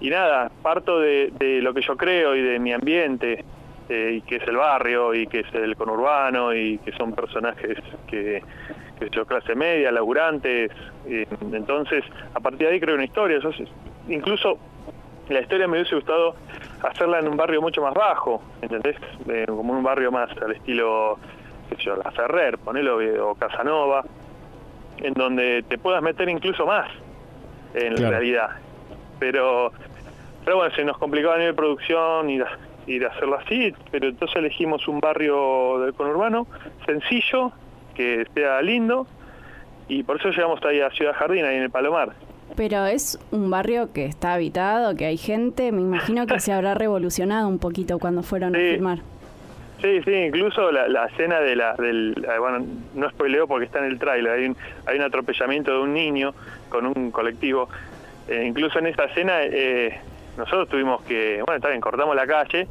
y 0.00 0.10
nada, 0.10 0.50
parto 0.62 1.00
de, 1.00 1.30
de 1.38 1.60
lo 1.62 1.74
que 1.74 1.80
yo 1.82 1.96
creo 1.96 2.34
y 2.36 2.42
de 2.42 2.58
mi 2.58 2.72
ambiente, 2.72 3.44
eh, 3.88 4.14
y 4.16 4.20
que 4.22 4.36
es 4.36 4.42
el 4.48 4.56
barrio 4.56 5.14
y 5.14 5.26
que 5.26 5.40
es 5.40 5.54
el 5.54 5.76
conurbano 5.76 6.54
y 6.54 6.78
que 6.78 6.92
son 6.92 7.12
personajes 7.14 7.78
que, 8.08 8.42
que 8.98 9.10
yo 9.10 9.24
clase 9.26 9.54
media, 9.54 9.90
laburantes. 9.92 10.70
eh, 11.06 11.26
entonces, 11.52 12.02
a 12.34 12.40
partir 12.40 12.66
de 12.66 12.74
ahí 12.74 12.80
creo 12.80 12.94
una 12.96 13.04
historia. 13.04 13.38
Yo, 13.38 13.50
incluso 14.08 14.58
la 15.28 15.40
historia 15.40 15.66
me 15.66 15.74
hubiese 15.78 15.94
gustado 15.94 16.36
hacerla 16.82 17.18
en 17.18 17.28
un 17.28 17.36
barrio 17.36 17.60
mucho 17.60 17.82
más 17.82 17.94
bajo, 17.94 18.42
¿entendés? 18.62 18.96
Eh, 19.28 19.44
como 19.46 19.72
un 19.72 19.82
barrio 19.82 20.12
más 20.12 20.30
al 20.40 20.52
estilo, 20.52 21.18
qué 21.68 21.76
sé 21.76 21.82
yo, 21.82 21.96
La 21.96 22.10
Ferrer, 22.12 22.58
ponelo, 22.58 23.00
eh, 23.00 23.18
o 23.20 23.34
Casanova, 23.34 24.04
en 24.98 25.14
donde 25.14 25.62
te 25.68 25.78
puedas 25.78 26.02
meter 26.02 26.28
incluso 26.28 26.66
más 26.66 26.88
en 27.74 27.94
Claro. 27.94 28.02
la 28.02 28.10
realidad. 28.10 28.50
Pero, 29.18 29.72
pero 30.44 30.56
bueno, 30.58 30.74
se 30.74 30.84
nos 30.84 30.96
complicaba 30.98 31.34
a 31.34 31.38
nivel 31.38 31.52
de 31.54 31.56
producción 31.56 32.30
ir 32.30 32.42
a, 32.42 32.58
ir 32.86 33.04
a 33.04 33.08
hacerlo 33.08 33.36
así, 33.36 33.74
pero 33.90 34.06
entonces 34.08 34.36
elegimos 34.36 34.86
un 34.86 35.00
barrio 35.00 35.80
del 35.80 35.92
conurbano 35.94 36.46
sencillo, 36.86 37.52
que 37.94 38.26
sea 38.34 38.60
lindo, 38.62 39.06
y 39.88 40.02
por 40.02 40.16
eso 40.20 40.30
llegamos 40.30 40.62
ahí 40.64 40.80
a 40.80 40.90
Ciudad 40.90 41.14
Jardín, 41.14 41.44
ahí 41.44 41.56
en 41.56 41.62
el 41.64 41.70
Palomar. 41.70 42.10
Pero 42.54 42.86
es 42.86 43.18
un 43.32 43.50
barrio 43.50 43.92
que 43.92 44.06
está 44.06 44.34
habitado, 44.34 44.94
que 44.94 45.06
hay 45.06 45.16
gente, 45.16 45.72
me 45.72 45.82
imagino 45.82 46.26
que 46.26 46.40
se 46.40 46.52
habrá 46.52 46.74
revolucionado 46.74 47.48
un 47.48 47.58
poquito 47.58 47.98
cuando 47.98 48.22
fueron 48.22 48.54
a 48.54 48.58
filmar. 48.58 48.98
Sí, 49.82 50.00
sí, 50.04 50.12
incluso 50.12 50.72
la, 50.72 50.88
la 50.88 51.04
escena 51.06 51.40
de 51.40 51.54
la, 51.54 51.74
del, 51.74 52.14
eh, 52.26 52.38
bueno, 52.38 52.64
no 52.94 53.10
spoileo 53.10 53.46
porque 53.46 53.66
está 53.66 53.80
en 53.80 53.86
el 53.86 53.98
tráiler, 53.98 54.32
hay 54.32 54.46
un, 54.46 54.56
hay 54.86 54.96
un 54.96 55.02
atropellamiento 55.02 55.72
de 55.72 55.78
un 55.80 55.92
niño 55.92 56.32
con 56.70 56.86
un 56.86 57.10
colectivo, 57.10 57.68
Eh, 58.28 58.44
incluso 58.44 58.80
en 58.80 58.88
esa 58.88 59.04
escena 59.04 59.34
eh, 59.44 60.00
nosotros 60.36 60.68
tuvimos 60.68 61.00
que, 61.02 61.40
bueno, 61.46 61.54
está 61.54 61.68
bien, 61.68 61.80
cortamos 61.80 62.16
la 62.16 62.26
calle 62.26 62.66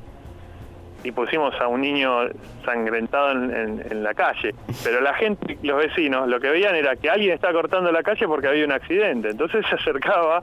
y 1.06 1.12
pusimos 1.12 1.54
a 1.62 1.68
un 1.68 1.82
niño 1.82 2.28
sangrentado 2.66 3.32
en, 3.32 3.56
en- 3.56 3.84
en 3.92 4.04
la 4.04 4.14
calle, 4.14 4.54
pero 4.84 5.00
la 5.02 5.14
gente, 5.14 5.58
los 5.64 5.78
vecinos, 5.78 6.28
lo 6.28 6.40
que 6.40 6.50
veían 6.50 6.76
era 6.76 6.96
que 6.96 7.10
alguien 7.10 7.34
estaba 7.34 7.54
cortando 7.54 7.92
la 7.92 8.04
calle 8.04 8.28
porque 8.28 8.48
había 8.48 8.66
un 8.66 8.72
accidente, 8.72 9.30
entonces 9.30 9.66
se 9.70 9.76
acercaba 9.76 10.42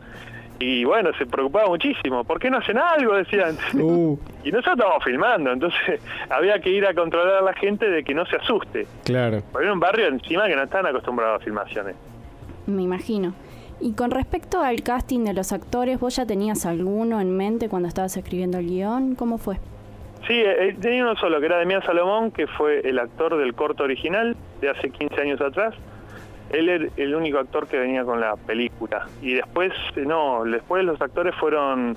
y 0.59 0.85
bueno, 0.85 1.11
se 1.19 1.27
preocupaba 1.27 1.67
muchísimo, 1.69 2.23
¿por 2.23 2.39
qué 2.39 2.49
no 2.49 2.59
hacen 2.59 2.79
algo? 2.79 3.15
Decían. 3.17 3.57
Uh, 3.75 4.17
Y 4.45 4.51
nosotros 4.53 4.75
estábamos 4.77 5.05
filmando, 5.05 5.53
entonces 5.53 6.01
había 6.31 6.59
que 6.61 6.71
ir 6.71 6.87
a 6.87 6.95
controlar 6.95 7.37
a 7.37 7.43
la 7.43 7.53
gente 7.55 7.89
de 7.91 8.03
que 8.05 8.15
no 8.15 8.25
se 8.27 8.37
asuste. 8.37 8.87
claro. 9.05 9.43
Porque 9.51 9.65
era 9.65 9.73
un 9.73 9.81
barrio 9.81 10.07
encima 10.07 10.47
que 10.47 10.55
no 10.57 10.63
están 10.63 10.87
acostumbrados 10.87 11.41
a 11.41 11.45
filmaciones. 11.45 11.97
Me 12.67 12.83
imagino. 12.83 13.35
Y 13.81 13.95
con 13.95 14.13
respecto 14.13 14.61
al 14.61 14.83
casting 14.83 15.25
de 15.25 15.33
los 15.33 15.53
actores, 15.53 15.99
¿vos 15.99 16.15
ya 16.15 16.25
tenías 16.27 16.67
alguno 16.67 17.21
en 17.21 17.37
mente 17.37 17.69
cuando 17.69 17.89
estabas 17.89 18.17
escribiendo 18.17 18.59
el 18.59 18.67
guion? 18.69 19.17
¿Cómo 19.17 19.39
fue? 19.39 19.57
Sí, 20.27 20.35
eh, 20.41 20.77
tenía 20.81 21.03
uno 21.03 21.17
solo, 21.17 21.41
que 21.41 21.47
era 21.47 21.59
Demián 21.59 21.83
Salomón, 21.83 22.31
que 22.31 22.47
fue 22.47 22.81
el 22.81 22.99
actor 22.99 23.37
del 23.37 23.55
corto 23.55 23.83
original 23.85 24.37
de 24.61 24.71
hace 24.71 24.91
15 24.91 25.21
años 25.21 25.41
atrás. 25.41 25.75
Él 26.51 26.69
era 26.69 26.87
el 26.97 27.15
único 27.15 27.39
actor 27.39 27.67
que 27.67 27.79
venía 27.79 28.05
con 28.05 28.21
la 28.21 28.37
película. 28.37 29.07
Y 29.21 29.35
después, 29.35 29.73
eh, 29.97 30.05
no, 30.07 30.45
después 30.45 30.85
los 30.85 31.01
actores 31.01 31.35
fueron... 31.35 31.97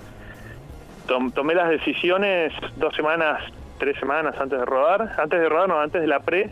tom- 1.07 1.31
tomé 1.31 1.53
las 1.53 1.69
decisiones 1.69 2.51
dos 2.77 2.95
semanas, 2.95 3.43
tres 3.77 3.97
semanas 3.99 4.35
antes 4.39 4.57
de 4.59 4.65
rodar. 4.65 5.13
Antes 5.19 5.39
de 5.39 5.47
rodar, 5.49 5.67
no, 5.69 5.79
antes 5.79 6.01
de 6.01 6.07
la 6.07 6.19
pre. 6.21 6.49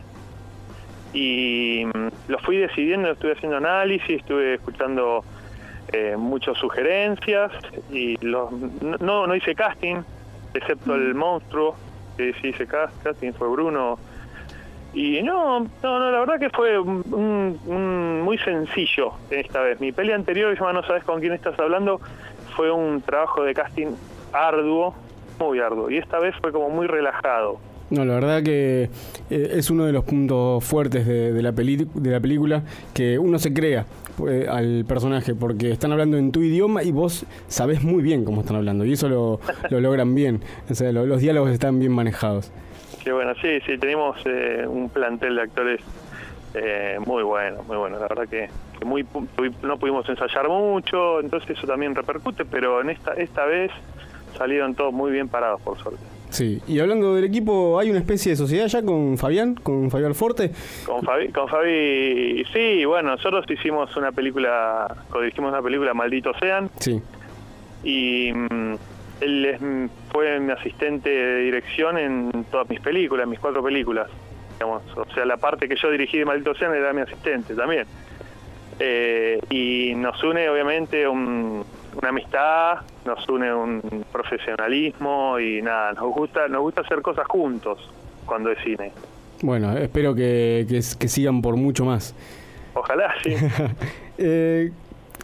Y 1.14 1.86
mm, 1.86 2.08
lo 2.32 2.40
fui 2.40 2.58
decidiendo, 2.58 3.10
estuve 3.12 3.34
haciendo 3.34 3.58
análisis, 3.58 4.20
estuve 4.20 4.56
escuchando 4.56 5.24
eh, 5.92 6.16
muchas 6.18 6.58
sugerencias. 6.58 7.52
Y 7.92 8.18
no, 8.22 8.50
no 9.00 9.36
hice 9.36 9.56
casting, 9.56 9.98
excepto 10.54 10.96
el 10.96 11.14
monstruo 11.16 11.76
que 12.18 12.34
sí 12.42 12.54
cas- 12.68 12.92
casting, 13.04 13.32
fue 13.34 13.50
Bruno. 13.50 13.98
Y 14.94 15.24
no, 15.24 15.62
no, 15.62 15.68
no, 15.82 16.12
la 16.12 16.20
verdad 16.20 16.40
que 16.40 16.50
fue 16.52 16.78
un, 16.80 17.04
muy 18.24 18.38
sencillo 18.38 19.14
esta 19.32 19.62
vez. 19.62 19.80
Mi 19.82 19.92
peli 19.92 20.12
anterior, 20.12 20.56
se 20.56 20.62
No 20.64 20.84
sabes 20.84 21.04
con 21.04 21.20
quién 21.20 21.34
estás 21.34 21.58
hablando, 21.60 22.00
fue 22.56 22.70
un 22.72 23.02
trabajo 23.02 23.44
de 23.44 23.54
casting 23.56 23.88
arduo, 24.32 24.94
muy 25.40 25.60
arduo. 25.60 25.90
Y 25.90 25.98
esta 25.98 26.20
vez 26.20 26.36
fue 26.42 26.52
como 26.52 26.70
muy 26.70 26.86
relajado. 26.86 27.58
No, 27.90 28.06
la 28.06 28.16
verdad 28.16 28.44
que 28.44 28.90
eh, 29.30 29.50
es 29.56 29.70
uno 29.72 29.86
de 29.86 29.92
los 29.94 30.04
puntos 30.04 30.64
fuertes 30.64 31.06
de 31.08 31.42
la, 31.42 31.52
peli- 31.52 31.88
de 31.94 32.12
la 32.12 32.20
película, 32.20 32.62
que 32.94 33.18
uno 33.20 33.40
se 33.40 33.52
crea 33.54 33.86
eh, 34.28 34.48
al 34.50 34.86
personaje, 34.88 35.36
porque 35.36 35.72
están 35.72 35.92
hablando 35.92 36.18
en 36.18 36.32
tu 36.32 36.42
idioma 36.42 36.84
y 36.84 36.92
vos 36.92 37.26
sabés 37.48 37.84
muy 37.84 38.02
bien 38.04 38.26
cómo 38.26 38.42
están 38.42 38.58
hablando, 38.58 38.86
y 38.86 38.94
eso 38.94 39.10
lo, 39.10 39.40
lo 39.70 39.80
logran 39.80 40.14
bien. 40.16 40.42
O 40.70 40.76
sea, 40.76 40.92
lo- 40.92 41.06
los 41.06 41.22
diálogos 41.22 41.52
están 41.52 41.80
bien 41.80 41.92
manejados. 41.92 42.52
Que 43.04 43.12
bueno, 43.12 43.34
sí, 43.42 43.60
sí, 43.66 43.78
tenemos 43.78 44.18
eh, 44.26 44.66
un 44.68 44.90
plantel 44.90 45.36
de 45.36 45.42
actores 45.42 45.82
eh, 46.54 46.98
muy 47.06 47.24
bueno, 47.24 47.64
muy 47.68 47.76
bueno. 47.78 47.98
La 48.00 48.08
verdad 48.08 48.28
que, 48.30 48.50
que 48.80 48.86
muy 48.86 49.06
no 49.64 49.78
pudimos 49.78 50.08
ensayar 50.08 50.48
mucho, 50.48 51.20
entonces 51.20 51.50
eso 51.58 51.68
también 51.68 51.96
repercute, 51.96 52.46
pero 52.46 52.80
en 52.82 52.92
esta 52.92 53.14
esta 53.14 53.46
vez 53.46 53.72
salieron 54.38 54.74
todos 54.76 54.94
muy 54.94 55.12
bien 55.12 55.28
parados, 55.28 55.60
por 55.62 55.78
suerte. 55.80 56.02
Sí, 56.34 56.60
y 56.68 56.80
hablando 56.80 57.14
del 57.14 57.26
equipo, 57.26 57.80
¿hay 57.80 57.92
una 57.92 58.00
especie 58.00 58.32
de 58.32 58.36
sociedad 58.36 58.66
ya 58.66 58.82
con 58.84 59.20
Fabián, 59.20 59.54
con 59.54 59.92
Fabián 59.92 60.16
Forte? 60.16 60.50
Con 60.84 61.04
Fabi, 61.04 61.30
con 61.30 61.48
Fabi, 61.48 62.44
sí, 62.52 62.84
bueno, 62.86 63.12
nosotros 63.12 63.46
hicimos 63.50 63.96
una 63.96 64.12
película, 64.12 64.88
dirigimos 65.22 65.52
una 65.52 65.62
película, 65.62 65.94
Maldito 65.94 66.32
Sean, 66.40 66.72
Sí, 66.80 67.00
y 67.84 68.32
mm, 68.34 68.74
él 69.22 69.46
es, 69.46 69.62
fue 70.12 70.40
mi 70.40 70.52
asistente 70.54 71.10
de 71.10 71.42
dirección 71.44 72.00
en 72.00 72.46
todas 72.50 72.68
mis 72.68 72.80
películas, 72.80 73.28
mis 73.28 73.40
cuatro 73.40 73.64
películas. 73.64 74.08
Digamos. 74.56 74.82
O 74.98 75.06
sea, 75.14 75.26
la 75.26 75.38
parte 75.38 75.68
que 75.70 75.76
yo 75.76 75.92
dirigí 75.92 76.18
de 76.18 76.26
Maldito 76.26 76.56
Sean 76.56 76.74
era 76.74 76.94
mi 76.94 77.02
asistente 77.02 77.54
también. 77.54 77.86
Eh, 78.80 79.40
y 79.52 79.94
nos 79.96 80.22
une 80.24 80.50
obviamente 80.50 81.08
un- 81.08 81.64
una 81.96 82.10
amistad, 82.10 82.78
nos 83.06 83.28
une 83.30 83.54
un 83.54 84.06
profesionalismo 84.12 85.40
y 85.40 85.62
nada, 85.62 85.94
nos 85.94 86.14
gusta, 86.14 86.48
nos 86.48 86.62
gusta 86.62 86.82
hacer 86.82 87.02
cosas 87.02 87.26
juntos 87.28 87.80
cuando 88.26 88.50
es 88.52 88.58
cine. 88.64 88.92
bueno, 89.42 89.78
espero 89.78 90.14
que, 90.16 90.66
que, 90.70 90.82
que 90.98 91.08
sigan 91.08 91.42
por 91.42 91.56
mucho 91.56 91.86
más. 91.86 92.16
Ojalá, 92.74 93.14
sí. 93.24 93.34
Eh, 94.20 94.72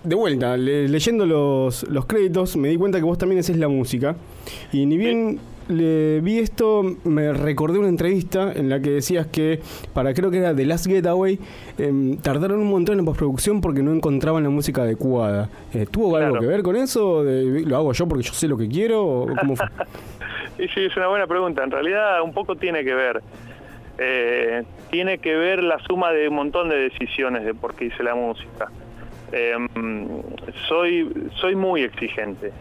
de 0.03 0.15
vuelta, 0.15 0.57
le- 0.57 0.87
leyendo 0.87 1.25
los, 1.27 1.83
los 1.89 2.05
créditos, 2.07 2.57
me 2.57 2.69
di 2.69 2.75
cuenta 2.77 2.97
que 2.97 3.03
vos 3.03 3.19
también 3.19 3.39
haces 3.39 3.55
la 3.57 3.67
música. 3.67 4.15
Y 4.71 4.85
ni 4.87 4.97
bien 4.97 5.39
le 5.69 6.19
vi 6.21 6.39
esto, 6.39 6.83
me 7.05 7.31
recordé 7.31 7.79
una 7.79 7.87
entrevista 7.87 8.51
en 8.53 8.69
la 8.69 8.81
que 8.81 8.89
decías 8.89 9.27
que, 9.27 9.59
para 9.93 10.13
creo 10.13 10.29
que 10.31 10.39
era 10.39 10.53
The 10.55 10.65
Last 10.65 10.87
Getaway, 10.87 11.39
em, 11.77 12.17
tardaron 12.17 12.59
un 12.59 12.67
montón 12.69 12.99
en 12.99 13.05
postproducción 13.05 13.61
porque 13.61 13.81
no 13.81 13.93
encontraban 13.93 14.43
la 14.43 14.49
música 14.49 14.81
adecuada. 14.81 15.49
Eh, 15.73 15.85
¿Tuvo 15.89 16.17
algo 16.17 16.31
Claro. 16.31 16.41
que 16.41 16.47
ver 16.47 16.63
con 16.63 16.75
eso? 16.75 17.23
De- 17.23 17.61
¿Lo 17.61 17.77
hago 17.77 17.93
yo 17.93 18.07
porque 18.07 18.23
yo 18.23 18.33
sé 18.33 18.47
lo 18.47 18.57
que 18.57 18.67
quiero? 18.67 19.05
¿O 19.05 19.27
cómo 19.39 19.55
fue? 19.55 19.65
Sí, 20.57 20.65
sí, 20.73 20.81
es 20.81 20.97
una 20.97 21.07
buena 21.07 21.25
pregunta. 21.25 21.63
En 21.63 21.71
realidad 21.71 22.21
un 22.21 22.33
poco 22.33 22.57
tiene 22.57 22.83
que 22.83 22.93
ver. 22.93 23.21
Eh, 23.97 24.63
tiene 24.91 25.19
que 25.19 25.33
ver 25.33 25.63
la 25.63 25.79
suma 25.79 26.11
de 26.11 26.27
un 26.27 26.35
montón 26.35 26.67
de 26.67 26.75
decisiones 26.75 27.45
de 27.45 27.53
por 27.53 27.75
qué 27.75 27.85
hice 27.85 28.03
la 28.03 28.13
música. 28.13 28.69
Em, 29.31 29.69
soy, 30.67 31.09
soy 31.39 31.55
muy 31.55 31.83
exigente. 31.83 32.51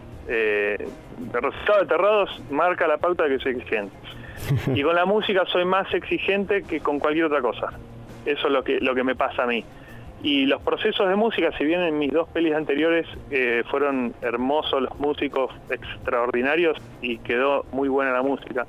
El 1.33 1.41
resultado 1.41 1.79
de 1.79 1.85
Aterrados 1.85 2.41
marca 2.49 2.87
la 2.87 2.97
pauta 2.97 3.25
de 3.25 3.37
que 3.37 3.43
soy 3.43 3.51
exigente. 3.53 3.95
Y 4.73 4.83
con 4.83 4.95
la 4.95 5.05
música 5.05 5.43
soy 5.47 5.65
más 5.65 5.93
exigente 5.93 6.63
que 6.63 6.79
con 6.79 6.99
cualquier 6.99 7.25
otra 7.25 7.41
cosa. 7.41 7.71
Eso 8.25 8.47
es 8.47 8.53
lo 8.53 8.63
que, 8.63 8.79
lo 8.79 8.95
que 8.95 9.03
me 9.03 9.15
pasa 9.15 9.43
a 9.43 9.47
mí. 9.47 9.63
Y 10.21 10.45
los 10.45 10.61
procesos 10.61 11.07
de 11.07 11.15
música, 11.15 11.51
si 11.57 11.63
bien 11.63 11.81
en 11.81 11.97
mis 11.97 12.11
dos 12.11 12.27
pelis 12.29 12.53
anteriores 12.53 13.07
eh, 13.31 13.63
fueron 13.69 14.13
hermosos 14.21 14.81
los 14.81 14.99
músicos, 14.99 15.51
extraordinarios 15.69 16.77
y 17.01 17.19
quedó 17.19 17.65
muy 17.71 17.87
buena 17.87 18.11
la 18.11 18.21
música, 18.21 18.65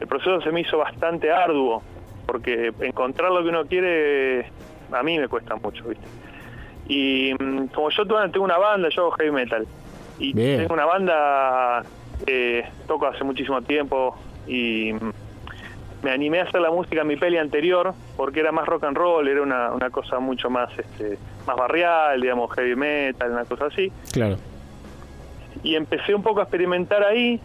el 0.00 0.06
proceso 0.06 0.40
se 0.40 0.50
me 0.52 0.62
hizo 0.62 0.78
bastante 0.78 1.30
arduo, 1.30 1.82
porque 2.26 2.72
encontrar 2.80 3.30
lo 3.30 3.42
que 3.42 3.48
uno 3.50 3.66
quiere 3.66 4.46
a 4.92 5.02
mí 5.02 5.18
me 5.18 5.28
cuesta 5.28 5.56
mucho, 5.56 5.84
¿viste? 5.88 6.06
Y 6.88 7.34
mm, 7.38 7.66
como 7.66 7.90
yo 7.90 8.06
tengo 8.06 8.44
una 8.44 8.58
banda, 8.58 8.88
yo 8.88 9.02
hago 9.02 9.10
heavy 9.12 9.30
metal, 9.30 9.66
y 10.20 10.32
Bien. 10.32 10.58
tengo 10.58 10.74
una 10.74 10.84
banda, 10.84 11.82
eh, 12.26 12.64
toco 12.86 13.06
hace 13.06 13.24
muchísimo 13.24 13.62
tiempo 13.62 14.16
y 14.46 14.92
me 16.02 16.10
animé 16.10 16.40
a 16.40 16.44
hacer 16.44 16.60
la 16.60 16.70
música 16.70 17.00
en 17.00 17.08
mi 17.08 17.16
peli 17.16 17.38
anterior 17.38 17.94
porque 18.16 18.40
era 18.40 18.52
más 18.52 18.66
rock 18.66 18.84
and 18.84 18.96
roll, 18.96 19.26
era 19.26 19.42
una, 19.42 19.72
una 19.72 19.90
cosa 19.90 20.18
mucho 20.20 20.48
más 20.50 20.70
este, 20.78 21.18
más 21.46 21.56
barrial, 21.56 22.20
digamos, 22.20 22.52
heavy 22.52 22.76
metal, 22.76 23.32
una 23.32 23.44
cosa 23.44 23.66
así. 23.66 23.90
Claro. 24.12 24.36
Y 25.62 25.74
empecé 25.74 26.14
un 26.14 26.22
poco 26.22 26.40
a 26.40 26.44
experimentar 26.44 27.02
ahí 27.02 27.40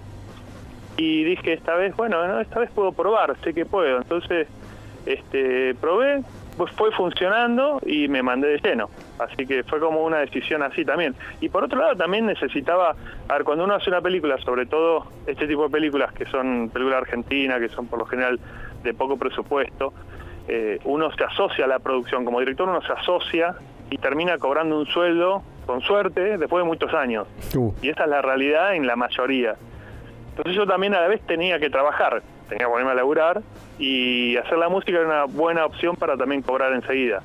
y 0.98 1.24
dije 1.24 1.54
esta 1.54 1.76
vez, 1.76 1.96
bueno, 1.96 2.26
no, 2.28 2.40
esta 2.40 2.60
vez 2.60 2.70
puedo 2.72 2.92
probar, 2.92 3.36
sé 3.44 3.54
que 3.54 3.66
puedo. 3.66 3.98
Entonces, 3.98 4.48
este, 5.06 5.76
probé, 5.76 6.24
pues 6.58 6.72
fue 6.74 6.92
funcionando 6.92 7.80
y 7.86 8.08
me 8.08 8.24
mandé 8.24 8.48
de 8.48 8.60
lleno. 8.60 8.90
Así 9.20 9.46
que 9.46 9.64
fue 9.64 9.80
como 9.80 10.04
una 10.04 10.20
decisión 10.20 10.64
así 10.64 10.86
también. 10.86 11.16
Y 11.42 11.50
por 11.50 11.64
otro 11.64 11.80
lado 11.80 11.96
también 11.96 12.26
necesitaba, 12.26 12.96
a 13.28 13.34
ver, 13.34 13.44
cuando 13.44 13.64
uno 13.64 13.76
hace 13.76 13.90
una 13.90 14.02
película, 14.02 14.38
sobre 14.40 14.66
todo 14.66 15.08
este 15.28 15.48
tipo 15.48 15.64
de 15.64 15.70
películas 15.70 16.14
que 16.14 16.26
son 16.26 16.70
películas 16.70 17.02
argentinas, 17.02 17.60
que 17.60 17.70
son 17.70 17.88
por 17.88 18.00
lo 18.00 18.06
general 18.06 18.40
de 18.84 18.94
poco 18.94 19.18
presupuesto, 19.18 19.94
eh, 20.48 20.80
uno 20.86 21.12
se 21.12 21.24
asocia 21.24 21.66
a 21.66 21.68
la 21.68 21.80
producción, 21.80 22.24
como 22.24 22.40
director 22.40 22.70
uno 22.70 22.82
se 22.82 22.94
asocia 22.94 23.56
y 23.90 23.98
termina 23.98 24.38
cobrando 24.38 24.78
un 24.80 24.86
sueldo, 24.86 25.44
con 25.66 25.82
suerte, 25.82 26.38
después 26.38 26.64
de 26.64 26.68
muchos 26.68 26.94
años. 26.94 27.28
Uh, 27.56 27.74
Y 27.82 27.90
esa 27.90 28.04
es 28.04 28.10
la 28.10 28.22
realidad 28.22 28.76
en 28.76 28.86
la 28.86 28.96
mayoría. 28.96 29.56
Entonces 30.30 30.56
yo 30.56 30.68
también 30.68 30.94
a 30.94 31.02
la 31.02 31.08
vez 31.08 31.22
tenía 31.26 31.60
que 31.60 31.70
trabajar, 31.70 32.22
tenía 32.48 32.66
que 32.66 32.72
ponerme 32.72 32.92
a 32.92 32.96
laburar 32.96 33.42
y 33.80 34.38
hacer 34.38 34.58
la 34.58 34.70
música 34.70 34.98
era 35.00 35.06
una 35.06 35.26
buena 35.26 35.66
opción 35.66 35.96
para 35.96 36.16
también 36.18 36.42
cobrar 36.42 36.74
enseguida. 36.74 37.22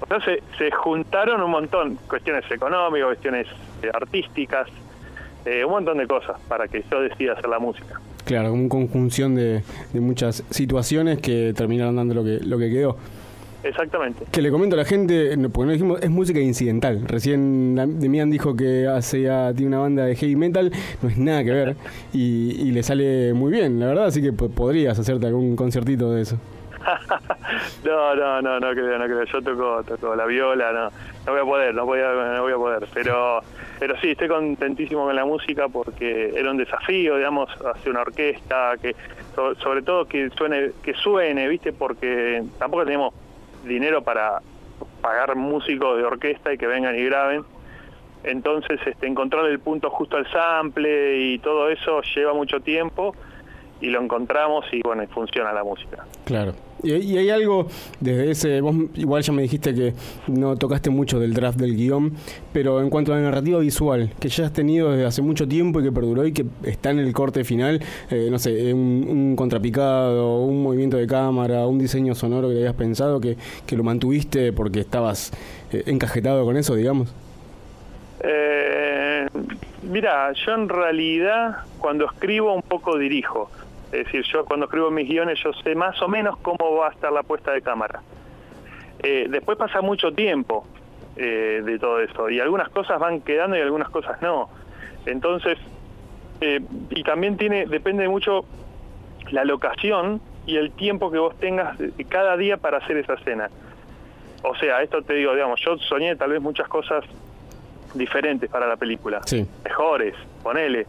O 0.00 0.06
sea, 0.06 0.18
se, 0.58 0.70
juntaron 0.72 1.42
un 1.42 1.50
montón, 1.50 1.96
cuestiones 2.08 2.44
económicas, 2.50 3.06
cuestiones 3.06 3.46
eh, 3.82 3.90
artísticas, 3.92 4.68
eh, 5.44 5.64
un 5.64 5.72
montón 5.72 5.98
de 5.98 6.06
cosas 6.06 6.40
para 6.48 6.66
que 6.66 6.84
yo 6.90 7.00
decida 7.00 7.32
hacer 7.34 7.48
la 7.48 7.58
música. 7.58 8.00
claro, 8.24 8.50
como 8.50 8.62
una 8.62 8.68
conjunción 8.68 9.34
de, 9.34 9.62
de 9.92 10.00
muchas 10.00 10.44
situaciones 10.50 11.20
que 11.20 11.52
terminaron 11.56 11.96
dando 11.96 12.14
lo 12.14 12.24
que, 12.24 12.40
lo 12.40 12.58
que 12.58 12.70
quedó. 12.70 12.96
Exactamente. 13.64 14.24
Que 14.30 14.42
le 14.42 14.50
comento 14.50 14.74
a 14.74 14.78
la 14.78 14.84
gente, 14.84 15.36
porque 15.52 15.66
no 15.66 15.72
dijimos, 15.72 16.02
es 16.02 16.10
música 16.10 16.40
incidental. 16.40 17.02
Recién 17.06 17.74
Demian 18.00 18.30
dijo 18.30 18.56
que 18.56 18.86
hace 18.88 19.22
ya, 19.22 19.52
tiene 19.54 19.68
una 19.68 19.78
banda 19.78 20.04
de 20.04 20.16
heavy 20.16 20.36
metal, 20.36 20.72
no 21.00 21.08
es 21.08 21.16
nada 21.18 21.44
que 21.44 21.50
ver. 21.50 21.76
Y, 22.12 22.56
y 22.60 22.72
le 22.72 22.82
sale 22.82 23.32
muy 23.34 23.50
bien, 23.52 23.78
la 23.80 23.86
verdad, 23.86 24.06
así 24.06 24.20
que 24.20 24.32
po- 24.32 24.48
podrías 24.50 24.98
hacerte 24.98 25.26
algún 25.26 25.56
conciertito 25.56 26.10
de 26.12 26.22
eso. 26.22 26.36
No, 27.84 28.14
no, 28.14 28.40
no, 28.42 28.60
no 28.60 28.70
creo, 28.72 28.98
no 28.98 29.04
creo. 29.04 29.24
Yo 29.24 29.42
toco, 29.42 29.82
toco 29.84 30.14
la 30.16 30.24
viola, 30.26 30.72
no, 30.72 30.84
no 31.26 31.32
voy 31.32 31.40
a 31.40 31.44
poder, 31.44 31.74
no 31.74 31.84
voy 31.86 32.00
a, 32.00 32.12
no 32.36 32.42
voy 32.42 32.52
a 32.52 32.56
poder. 32.56 32.88
Pero, 32.94 33.40
pero 33.78 33.94
sí, 34.00 34.10
estoy 34.10 34.28
contentísimo 34.28 35.04
con 35.04 35.14
la 35.14 35.24
música 35.24 35.68
porque 35.68 36.32
era 36.34 36.50
un 36.50 36.56
desafío, 36.56 37.16
digamos, 37.16 37.50
hacer 37.74 37.90
una 37.90 38.02
orquesta, 38.02 38.72
que 38.80 38.94
so- 39.34 39.54
sobre 39.56 39.82
todo 39.82 40.06
que 40.06 40.30
suene, 40.30 40.70
que 40.82 40.94
suene, 40.94 41.48
viste, 41.48 41.72
porque 41.72 42.42
tampoco 42.58 42.84
tenemos 42.84 43.14
dinero 43.64 44.02
para 44.02 44.40
pagar 45.00 45.36
músicos 45.36 45.98
de 45.98 46.04
orquesta 46.04 46.52
y 46.52 46.58
que 46.58 46.66
vengan 46.66 46.96
y 46.98 47.04
graben. 47.04 47.44
Entonces, 48.24 48.80
este, 48.86 49.06
encontrar 49.06 49.46
el 49.46 49.58
punto 49.58 49.90
justo 49.90 50.16
al 50.16 50.30
sample 50.30 51.18
y 51.18 51.38
todo 51.38 51.68
eso 51.68 52.02
lleva 52.14 52.32
mucho 52.32 52.60
tiempo 52.60 53.14
y 53.80 53.90
lo 53.90 54.00
encontramos 54.00 54.64
y 54.72 54.80
bueno, 54.82 55.02
y 55.02 55.08
funciona 55.08 55.52
la 55.52 55.64
música. 55.64 56.04
Claro. 56.24 56.54
Y, 56.82 56.92
y 56.92 57.18
hay 57.18 57.30
algo 57.30 57.66
desde 58.00 58.30
ese. 58.30 58.60
Vos 58.60 58.74
igual 58.94 59.22
ya 59.22 59.32
me 59.32 59.42
dijiste 59.42 59.74
que 59.74 59.94
no 60.28 60.56
tocaste 60.56 60.90
mucho 60.90 61.20
del 61.20 61.34
draft 61.34 61.58
del 61.58 61.76
guion, 61.76 62.12
pero 62.52 62.80
en 62.80 62.90
cuanto 62.90 63.12
a 63.12 63.16
la 63.16 63.22
narrativa 63.22 63.58
visual, 63.58 64.10
que 64.20 64.28
ya 64.28 64.46
has 64.46 64.52
tenido 64.52 64.90
desde 64.90 65.06
hace 65.06 65.22
mucho 65.22 65.46
tiempo 65.46 65.80
y 65.80 65.84
que 65.84 65.92
perduró 65.92 66.26
y 66.26 66.32
que 66.32 66.44
está 66.64 66.90
en 66.90 66.98
el 66.98 67.12
corte 67.12 67.44
final, 67.44 67.80
eh, 68.10 68.28
no 68.30 68.38
sé, 68.38 68.72
un, 68.74 69.34
contrapicado, 69.36 70.40
un 70.42 70.62
movimiento 70.62 70.96
de 70.96 71.06
cámara, 71.06 71.66
un 71.66 71.78
diseño 71.78 72.14
sonoro 72.14 72.48
que 72.48 72.56
habías 72.56 72.74
pensado, 72.74 73.20
que, 73.20 73.36
que 73.66 73.76
lo 73.76 73.84
mantuviste 73.84 74.52
porque 74.52 74.80
estabas 74.80 75.32
eh, 75.72 75.84
encajetado 75.86 76.44
con 76.44 76.56
eso, 76.56 76.74
digamos. 76.74 77.14
Eh, 78.24 79.26
mira, 79.82 80.32
yo 80.32 80.54
en 80.54 80.68
realidad 80.68 81.58
cuando 81.78 82.06
escribo 82.06 82.54
un 82.54 82.62
poco 82.62 82.98
dirijo. 82.98 83.50
Es 83.92 84.06
decir, 84.06 84.24
yo 84.32 84.44
cuando 84.46 84.66
escribo 84.66 84.90
mis 84.90 85.06
guiones 85.06 85.38
yo 85.44 85.52
sé 85.52 85.74
más 85.74 86.00
o 86.00 86.08
menos 86.08 86.38
cómo 86.38 86.76
va 86.76 86.88
a 86.88 86.90
estar 86.92 87.12
la 87.12 87.22
puesta 87.22 87.52
de 87.52 87.60
cámara. 87.60 88.00
Eh, 89.02 89.26
después 89.28 89.58
pasa 89.58 89.82
mucho 89.82 90.12
tiempo 90.12 90.66
eh, 91.16 91.60
de 91.62 91.78
todo 91.78 92.00
eso 92.00 92.30
y 92.30 92.40
algunas 92.40 92.70
cosas 92.70 92.98
van 92.98 93.20
quedando 93.20 93.56
y 93.56 93.60
algunas 93.60 93.90
cosas 93.90 94.20
no. 94.22 94.48
Entonces, 95.04 95.58
eh, 96.40 96.60
y 96.90 97.02
también 97.02 97.36
tiene 97.36 97.66
depende 97.66 98.08
mucho 98.08 98.46
la 99.30 99.44
locación 99.44 100.22
y 100.46 100.56
el 100.56 100.72
tiempo 100.72 101.10
que 101.10 101.18
vos 101.18 101.38
tengas 101.38 101.76
cada 102.08 102.36
día 102.38 102.56
para 102.56 102.78
hacer 102.78 102.96
esa 102.96 103.14
escena. 103.14 103.50
O 104.42 104.56
sea, 104.56 104.82
esto 104.82 105.02
te 105.02 105.14
digo, 105.14 105.34
digamos, 105.34 105.60
yo 105.60 105.76
soñé 105.76 106.16
tal 106.16 106.30
vez 106.30 106.40
muchas 106.40 106.66
cosas 106.66 107.04
diferentes 107.92 108.48
para 108.50 108.66
la 108.66 108.76
película. 108.76 109.20
Sí. 109.26 109.46
Mejores, 109.64 110.14
ponele. 110.42 110.86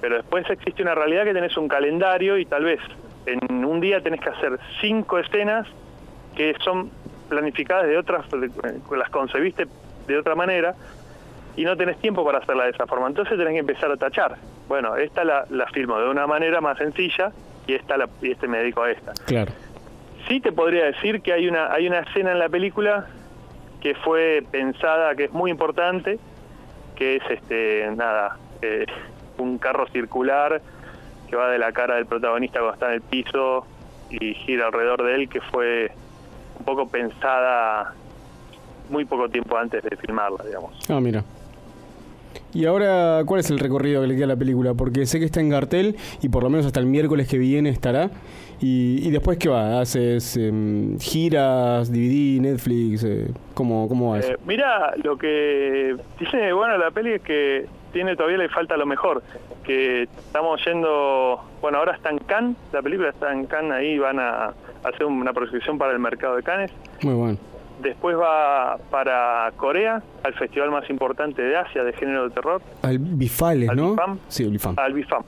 Pero 0.00 0.16
después 0.16 0.48
existe 0.48 0.82
una 0.82 0.94
realidad 0.94 1.24
que 1.24 1.34
tenés 1.34 1.56
un 1.56 1.68
calendario 1.68 2.38
y 2.38 2.44
tal 2.46 2.64
vez 2.64 2.80
en 3.26 3.64
un 3.64 3.80
día 3.80 4.00
tenés 4.00 4.20
que 4.20 4.28
hacer 4.30 4.58
cinco 4.80 5.18
escenas 5.18 5.66
que 6.36 6.54
son 6.64 6.90
planificadas 7.28 7.86
de 7.86 7.98
otras, 7.98 8.30
de- 8.30 8.50
las 8.96 9.10
concebiste 9.10 9.66
de 10.06 10.18
otra 10.18 10.34
manera 10.34 10.74
y 11.56 11.64
no 11.64 11.76
tenés 11.76 11.98
tiempo 11.98 12.24
para 12.24 12.38
hacerla 12.38 12.64
de 12.64 12.70
esa 12.70 12.86
forma. 12.86 13.08
Entonces 13.08 13.36
tenés 13.36 13.52
que 13.54 13.58
empezar 13.60 13.90
a 13.90 13.96
tachar. 13.96 14.36
Bueno, 14.68 14.96
esta 14.96 15.24
la, 15.24 15.44
la 15.50 15.66
filmo 15.68 15.98
de 15.98 16.08
una 16.08 16.26
manera 16.26 16.60
más 16.60 16.78
sencilla 16.78 17.32
y 17.66 17.74
esta 17.74 17.96
la, 17.96 18.08
y 18.22 18.30
este 18.30 18.46
me 18.46 18.58
dedico 18.58 18.82
a 18.82 18.90
esta. 18.92 19.12
Claro. 19.26 19.52
Sí 20.28 20.40
te 20.40 20.52
podría 20.52 20.84
decir 20.84 21.20
que 21.22 21.32
hay 21.32 21.48
una, 21.48 21.72
hay 21.72 21.86
una 21.88 22.00
escena 22.00 22.32
en 22.32 22.38
la 22.38 22.48
película 22.48 23.06
que 23.80 23.94
fue 23.94 24.42
pensada, 24.50 25.14
que 25.14 25.24
es 25.24 25.32
muy 25.32 25.50
importante, 25.50 26.18
que 26.96 27.16
es 27.16 27.22
este, 27.30 27.88
nada, 27.96 28.36
eh, 28.62 28.84
un 29.38 29.58
carro 29.58 29.86
circular 29.88 30.60
que 31.28 31.36
va 31.36 31.50
de 31.50 31.58
la 31.58 31.72
cara 31.72 31.96
del 31.96 32.06
protagonista 32.06 32.60
cuando 32.60 32.74
está 32.74 32.86
en 32.88 32.94
el 32.94 33.00
piso 33.02 33.66
y 34.10 34.34
gira 34.34 34.66
alrededor 34.66 35.04
de 35.04 35.14
él, 35.14 35.28
que 35.28 35.40
fue 35.40 35.90
un 36.58 36.64
poco 36.64 36.88
pensada 36.88 37.94
muy 38.88 39.04
poco 39.04 39.28
tiempo 39.28 39.56
antes 39.56 39.82
de 39.82 39.96
filmarla, 39.96 40.44
digamos. 40.44 40.78
Ah, 40.88 41.00
mira. 41.00 41.22
Y 42.54 42.64
ahora, 42.64 43.22
¿cuál 43.26 43.40
es 43.40 43.50
el 43.50 43.58
recorrido 43.58 44.00
que 44.00 44.08
le 44.08 44.14
queda 44.14 44.24
a 44.24 44.28
la 44.28 44.36
película? 44.36 44.74
Porque 44.74 45.04
sé 45.06 45.18
que 45.18 45.26
está 45.26 45.40
en 45.40 45.50
cartel 45.50 45.96
y 46.22 46.28
por 46.28 46.42
lo 46.42 46.50
menos 46.50 46.66
hasta 46.66 46.80
el 46.80 46.86
miércoles 46.86 47.28
que 47.28 47.38
viene 47.38 47.68
estará. 47.68 48.10
¿Y, 48.60 49.06
y 49.06 49.10
después 49.10 49.38
qué 49.38 49.48
va? 49.48 49.80
¿Haces 49.80 50.36
em, 50.36 50.98
giras, 50.98 51.92
DVD, 51.92 52.40
Netflix? 52.40 53.04
Eh, 53.04 53.30
¿cómo, 53.54 53.88
¿Cómo 53.88 54.12
va 54.12 54.18
eso? 54.18 54.32
Eh, 54.32 54.38
mira, 54.46 54.94
lo 55.04 55.16
que 55.16 55.96
tiene 56.18 56.52
bueno 56.52 56.76
la 56.78 56.90
peli 56.90 57.12
es 57.12 57.22
que 57.22 57.66
tiene 57.98 58.14
todavía 58.14 58.38
le 58.38 58.48
falta 58.48 58.76
lo 58.76 58.86
mejor, 58.86 59.24
que 59.64 60.04
estamos 60.04 60.64
yendo, 60.64 61.42
bueno, 61.60 61.78
ahora 61.78 61.96
está 61.96 62.10
en 62.10 62.18
Cannes, 62.18 62.56
la 62.72 62.80
película 62.80 63.08
está 63.08 63.32
en 63.32 63.44
Cannes, 63.46 63.72
ahí 63.72 63.98
van 63.98 64.20
a 64.20 64.52
hacer 64.84 65.04
una 65.04 65.32
proyección 65.32 65.78
para 65.78 65.90
el 65.94 65.98
mercado 65.98 66.36
de 66.36 66.44
Cannes, 66.44 66.70
Muy 67.02 67.14
bueno. 67.14 67.38
después 67.82 68.16
va 68.16 68.78
para 68.88 69.50
Corea, 69.56 70.00
al 70.22 70.32
festival 70.34 70.70
más 70.70 70.88
importante 70.90 71.42
de 71.42 71.56
Asia 71.56 71.82
de 71.82 71.92
género 71.92 72.28
de 72.28 72.30
terror, 72.36 72.62
Al 72.82 73.00
Bifales, 73.00 73.68
¿Al 73.68 73.76
¿no? 73.76 73.90
Bifam? 73.90 74.18
Sí, 74.28 74.44
Bifam. 74.44 74.74
al 74.78 74.92
BIFAM, 74.92 75.22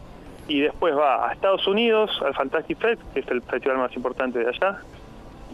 y 0.46 0.60
después 0.60 0.94
va 0.96 1.28
a 1.28 1.32
Estados 1.32 1.66
Unidos, 1.66 2.22
al 2.24 2.34
Fantastic 2.34 2.78
Fest, 2.78 3.02
que 3.12 3.18
es 3.18 3.26
el 3.32 3.42
festival 3.42 3.78
más 3.78 3.96
importante 3.96 4.38
de 4.38 4.46
allá, 4.48 4.78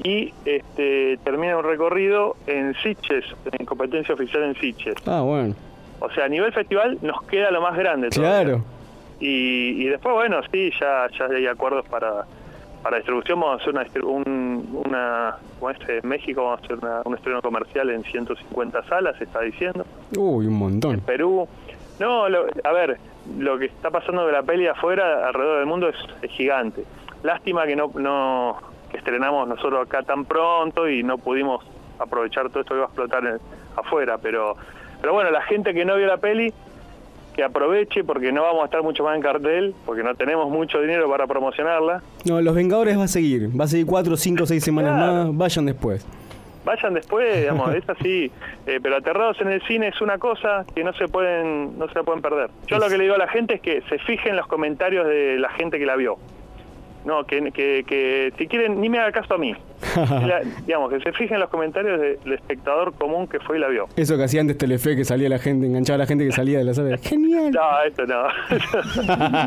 y 0.04 0.34
este, 0.44 1.18
termina 1.24 1.56
un 1.56 1.64
recorrido 1.64 2.36
en 2.46 2.74
Sitges, 2.82 3.24
en 3.52 3.64
competencia 3.64 4.14
oficial 4.14 4.42
en 4.42 4.54
Sitges. 4.56 4.96
Ah, 5.06 5.22
bueno. 5.22 5.54
O 6.00 6.10
sea, 6.10 6.24
a 6.26 6.28
nivel 6.28 6.52
festival 6.52 6.98
nos 7.02 7.22
queda 7.22 7.50
lo 7.50 7.60
más 7.60 7.76
grande. 7.76 8.10
todavía. 8.10 8.42
Claro. 8.44 8.64
Y, 9.20 9.82
y 9.82 9.84
después, 9.88 10.14
bueno, 10.14 10.40
sí, 10.52 10.70
ya, 10.78 11.06
ya 11.18 11.26
hay 11.34 11.46
acuerdos 11.46 11.86
para, 11.88 12.24
para 12.82 12.96
distribución. 12.98 13.40
Vamos 13.40 13.60
a 13.60 13.62
hacer 13.62 14.04
una 14.04 14.12
un, 14.12 14.82
una, 14.86 15.36
como 15.58 15.70
este, 15.70 15.98
en 15.98 16.08
México 16.08 16.44
vamos 16.44 16.60
a 16.60 16.64
hacer 16.64 16.78
una- 16.78 17.02
un 17.04 17.14
estreno 17.14 17.40
comercial 17.40 17.88
en 17.90 18.02
150 18.04 18.82
salas, 18.84 19.16
se 19.16 19.24
está 19.24 19.40
diciendo. 19.40 19.86
Uy, 20.16 20.46
un 20.46 20.54
montón. 20.54 21.00
Perú. 21.00 21.48
No, 21.98 22.28
lo- 22.28 22.46
a 22.62 22.72
ver, 22.72 22.98
lo 23.38 23.58
que 23.58 23.64
está 23.66 23.90
pasando 23.90 24.26
de 24.26 24.32
la 24.32 24.42
peli 24.42 24.66
afuera, 24.66 25.26
alrededor 25.26 25.58
del 25.60 25.66
mundo, 25.66 25.88
es, 25.88 25.96
es 26.20 26.30
gigante. 26.32 26.84
Lástima 27.22 27.64
que 27.66 27.74
no, 27.74 27.90
no 27.94 28.58
que 28.90 28.98
estrenamos 28.98 29.48
nosotros 29.48 29.86
acá 29.86 30.02
tan 30.02 30.26
pronto 30.26 30.88
y 30.88 31.02
no 31.02 31.16
pudimos 31.16 31.64
aprovechar 31.98 32.50
todo 32.50 32.60
esto 32.60 32.74
que 32.74 32.80
va 32.80 32.84
a 32.84 32.88
explotar 32.88 33.24
en- 33.26 33.38
afuera, 33.76 34.18
pero, 34.18 34.56
pero 35.00 35.12
bueno, 35.12 35.30
la 35.30 35.42
gente 35.42 35.72
que 35.74 35.84
no 35.84 35.96
vio 35.96 36.06
la 36.06 36.16
peli, 36.18 36.52
que 37.34 37.44
aproveche 37.44 38.02
porque 38.02 38.32
no 38.32 38.42
vamos 38.42 38.62
a 38.62 38.64
estar 38.66 38.82
mucho 38.82 39.04
más 39.04 39.14
en 39.16 39.22
cartel, 39.22 39.74
porque 39.84 40.02
no 40.02 40.14
tenemos 40.14 40.48
mucho 40.50 40.80
dinero 40.80 41.08
para 41.10 41.26
promocionarla. 41.26 42.02
No, 42.24 42.40
Los 42.40 42.54
Vengadores 42.54 42.98
va 42.98 43.04
a 43.04 43.08
seguir. 43.08 43.48
Va 43.58 43.64
a 43.64 43.68
seguir 43.68 43.86
cuatro, 43.86 44.16
cinco, 44.16 44.46
seis 44.46 44.64
semanas 44.64 44.96
Claro. 44.96 45.12
más. 45.26 45.36
Vayan 45.36 45.66
después. 45.66 46.06
Vayan 46.64 46.94
después, 46.94 47.40
digamos, 47.42 47.72
es 47.74 47.88
así. 47.88 48.32
Eh, 48.66 48.80
pero 48.82 48.96
Aterrados 48.96 49.40
en 49.40 49.48
el 49.52 49.62
cine 49.68 49.88
es 49.88 50.00
una 50.00 50.18
cosa 50.18 50.64
que 50.74 50.82
no 50.82 50.92
se 50.94 51.06
pueden 51.08 51.78
no 51.78 51.86
se 51.88 51.94
la 51.94 52.02
pueden 52.02 52.22
perder. 52.22 52.50
Yo 52.66 52.78
lo 52.78 52.88
que 52.88 52.96
le 52.98 53.04
digo 53.04 53.14
a 53.14 53.18
la 53.18 53.28
gente 53.28 53.54
es 53.54 53.60
que 53.60 53.82
se 53.82 53.98
fijen 53.98 54.30
en 54.30 54.36
los 54.36 54.46
comentarios 54.48 55.06
de 55.06 55.38
la 55.38 55.50
gente 55.50 55.78
que 55.78 55.86
la 55.86 55.94
vio. 55.94 56.16
No, 57.06 57.24
que, 57.24 57.52
que, 57.52 57.84
que 57.86 58.32
si 58.36 58.46
quieren, 58.48 58.80
ni 58.80 58.88
me 58.90 58.98
haga 58.98 59.12
caso 59.12 59.34
a 59.34 59.38
mí. 59.38 59.54
La- 59.96 60.42
digamos, 60.66 60.90
que 60.92 60.98
se 61.00 61.12
fijen 61.12 61.34
en 61.36 61.40
los 61.40 61.48
comentarios 61.50 62.00
de- 62.00 62.16
del 62.16 62.32
espectador 62.32 62.92
común 62.94 63.28
que 63.28 63.38
fue 63.38 63.58
y 63.58 63.60
la 63.60 63.68
vio. 63.68 63.86
Eso 63.96 64.16
que 64.16 64.24
hacía 64.24 64.40
antes 64.40 64.58
Telefe, 64.58 64.96
que 64.96 65.04
salía 65.04 65.28
la 65.28 65.38
gente, 65.38 65.66
enganchaba 65.66 65.94
a 65.94 65.98
la 65.98 66.06
gente 66.06 66.24
que 66.26 66.32
salía 66.32 66.58
de 66.58 66.64
la 66.64 66.74
sala. 66.74 66.98
Genial. 67.02 67.52
No, 67.52 67.82
esto 67.86 68.04
no. 68.06 68.26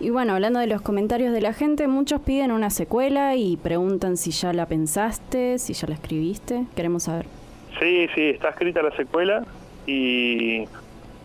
Y 0.00 0.10
bueno, 0.10 0.34
hablando 0.34 0.58
de 0.58 0.66
los 0.66 0.82
comentarios 0.82 1.32
de 1.32 1.40
la 1.40 1.52
gente, 1.52 1.86
muchos 1.86 2.20
piden 2.20 2.50
una 2.50 2.68
secuela 2.70 3.36
y 3.36 3.56
preguntan 3.56 4.16
si 4.16 4.32
ya 4.32 4.52
la 4.52 4.66
pensaste, 4.66 5.58
si 5.58 5.72
ya 5.72 5.86
la 5.88 5.94
escribiste. 5.94 6.64
Queremos 6.74 7.04
saber. 7.04 7.26
Sí, 7.80 8.08
sí, 8.14 8.30
está 8.30 8.50
escrita 8.50 8.82
la 8.82 8.90
secuela 8.96 9.44
y 9.86 10.64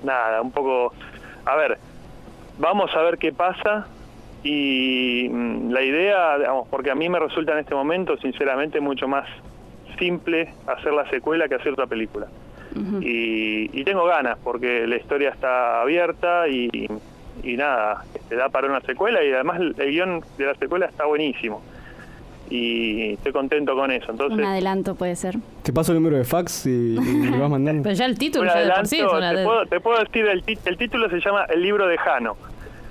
nada, 0.03 0.41
un 0.41 0.51
poco... 0.51 0.93
A 1.45 1.55
ver, 1.55 1.77
vamos 2.59 2.91
a 2.95 3.01
ver 3.01 3.17
qué 3.17 3.33
pasa 3.33 3.87
y 4.43 5.27
mm, 5.29 5.71
la 5.71 5.81
idea, 5.83 6.37
digamos, 6.37 6.67
porque 6.69 6.91
a 6.91 6.95
mí 6.95 7.09
me 7.09 7.19
resulta 7.19 7.53
en 7.53 7.59
este 7.59 7.75
momento, 7.75 8.17
sinceramente, 8.17 8.79
mucho 8.79 9.07
más 9.07 9.27
simple 9.97 10.49
hacer 10.67 10.93
la 10.93 11.09
secuela 11.09 11.47
que 11.49 11.55
hacer 11.55 11.73
otra 11.73 11.87
película. 11.87 12.27
y, 13.01 13.69
y 13.77 13.83
tengo 13.83 14.05
ganas 14.05 14.37
porque 14.43 14.85
la 14.87 14.95
historia 14.97 15.29
está 15.31 15.81
abierta 15.81 16.47
y, 16.47 16.69
y 17.43 17.57
nada, 17.57 18.03
te 18.29 18.35
da 18.35 18.47
para 18.49 18.67
una 18.67 18.79
secuela 18.81 19.23
y 19.23 19.31
además 19.33 19.59
el, 19.59 19.75
el 19.77 19.89
guion 19.91 20.21
de 20.37 20.45
la 20.45 20.55
secuela 20.55 20.85
está 20.85 21.05
buenísimo. 21.05 21.61
Y 22.51 23.13
estoy 23.13 23.31
contento 23.31 23.75
con 23.75 23.91
eso. 23.91 24.11
Entonces, 24.11 24.39
Un 24.39 24.43
adelanto 24.45 24.95
puede 24.95 25.15
ser. 25.15 25.35
Te 25.61 25.71
paso 25.71 25.91
el 25.91 25.99
número 25.99 26.17
de 26.17 26.23
fax 26.23 26.65
y, 26.65 26.97
y 26.97 27.29
vas 27.39 27.49
mandando. 27.57 27.83
Pero 27.83 27.93
ya 27.95 28.05
el 28.05 28.17
título, 28.17 28.43
Un 28.43 28.47
ya 28.49 28.53
de 28.55 28.61
por 28.65 28.71
adelanto, 28.71 28.89
sí 28.89 28.99
es 28.99 29.11
una 29.13 29.31
te, 29.31 29.37
de- 29.37 29.45
puedo, 29.45 29.65
te 29.67 29.79
puedo 29.79 29.99
decir, 29.99 30.25
el, 30.25 30.43
el 30.65 30.77
título 30.77 31.09
se 31.09 31.19
llama 31.19 31.45
El 31.45 31.61
libro 31.61 31.87
de 31.87 31.97
Jano. 31.97 32.37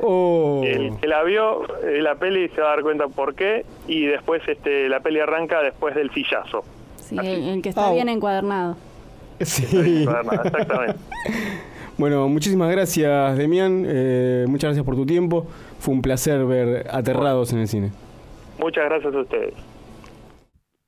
Oh. 0.01 0.63
El 0.65 0.97
que 0.99 1.07
la 1.07 1.23
vio, 1.25 1.65
eh, 1.85 2.01
la 2.01 2.15
peli 2.15 2.49
se 2.51 2.61
va 2.61 2.69
a 2.69 2.71
dar 2.77 2.83
cuenta 2.83 3.09
por 3.09 3.35
qué, 3.35 3.65
y 3.87 4.07
después 4.07 4.43
este, 4.47 4.89
la 4.89 5.01
peli 5.01 5.21
arranca 5.21 5.63
después 5.63 5.95
del 5.95 6.11
fillazo. 6.11 6.65
Sí, 6.97 7.17
el, 7.19 7.49
el 7.49 7.63
que 7.63 7.71
está 7.71 7.93
bien 7.93 8.09
encuadernado. 8.09 8.77
Sí. 9.41 10.03
Exactamente. 10.03 10.99
Bueno, 11.99 12.29
muchísimas 12.29 12.71
gracias, 12.71 13.37
Demian. 13.37 13.85
Eh, 13.85 14.45
muchas 14.47 14.69
gracias 14.69 14.87
por 14.87 14.95
tu 14.95 15.05
tiempo. 15.05 15.49
Fue 15.81 15.93
un 15.93 16.01
placer 16.01 16.45
ver 16.47 16.87
Aterrados 16.93 17.53
en 17.53 17.59
el 17.59 17.67
cine. 17.67 17.91
Muchas 18.61 18.85
gracias 18.85 19.13
a 19.13 19.19
ustedes. 19.19 19.55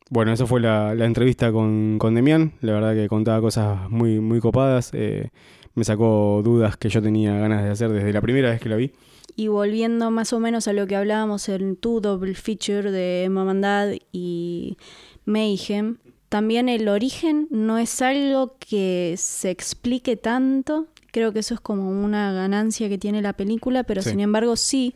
Bueno, 0.08 0.32
esa 0.32 0.46
fue 0.46 0.60
la, 0.60 0.94
la 0.94 1.06
entrevista 1.06 1.50
con, 1.50 1.98
con 1.98 2.14
Demian. 2.14 2.52
La 2.60 2.74
verdad 2.74 2.94
que 2.94 3.08
contaba 3.08 3.40
cosas 3.40 3.90
muy, 3.90 4.20
muy 4.20 4.38
copadas. 4.38 4.92
Eh, 4.94 5.30
me 5.74 5.84
sacó 5.84 6.40
dudas 6.44 6.76
que 6.76 6.88
yo 6.88 7.00
tenía 7.02 7.34
ganas 7.38 7.62
de 7.64 7.70
hacer 7.70 7.90
desde 7.90 8.12
la 8.12 8.20
primera 8.20 8.50
vez 8.50 8.60
que 8.60 8.68
la 8.68 8.76
vi. 8.76 8.90
Y 9.36 9.48
volviendo 9.48 10.10
más 10.10 10.32
o 10.32 10.40
menos 10.40 10.66
a 10.68 10.72
lo 10.72 10.86
que 10.86 10.96
hablábamos 10.96 11.48
en 11.48 11.76
tu 11.76 12.00
double 12.00 12.34
feature 12.34 12.90
de 12.90 13.28
Mamandad 13.30 13.92
y 14.12 14.76
Mayhem, 15.24 15.98
también 16.28 16.68
el 16.68 16.88
origen 16.88 17.46
no 17.50 17.78
es 17.78 18.02
algo 18.02 18.56
que 18.58 19.14
se 19.16 19.50
explique 19.50 20.16
tanto. 20.16 20.86
Creo 21.12 21.32
que 21.32 21.40
eso 21.40 21.54
es 21.54 21.60
como 21.60 21.90
una 21.90 22.32
ganancia 22.32 22.88
que 22.88 22.98
tiene 22.98 23.22
la 23.22 23.32
película, 23.32 23.82
pero 23.84 24.02
Sí. 24.02 24.10
sin 24.10 24.20
embargo 24.20 24.56
sí 24.56 24.94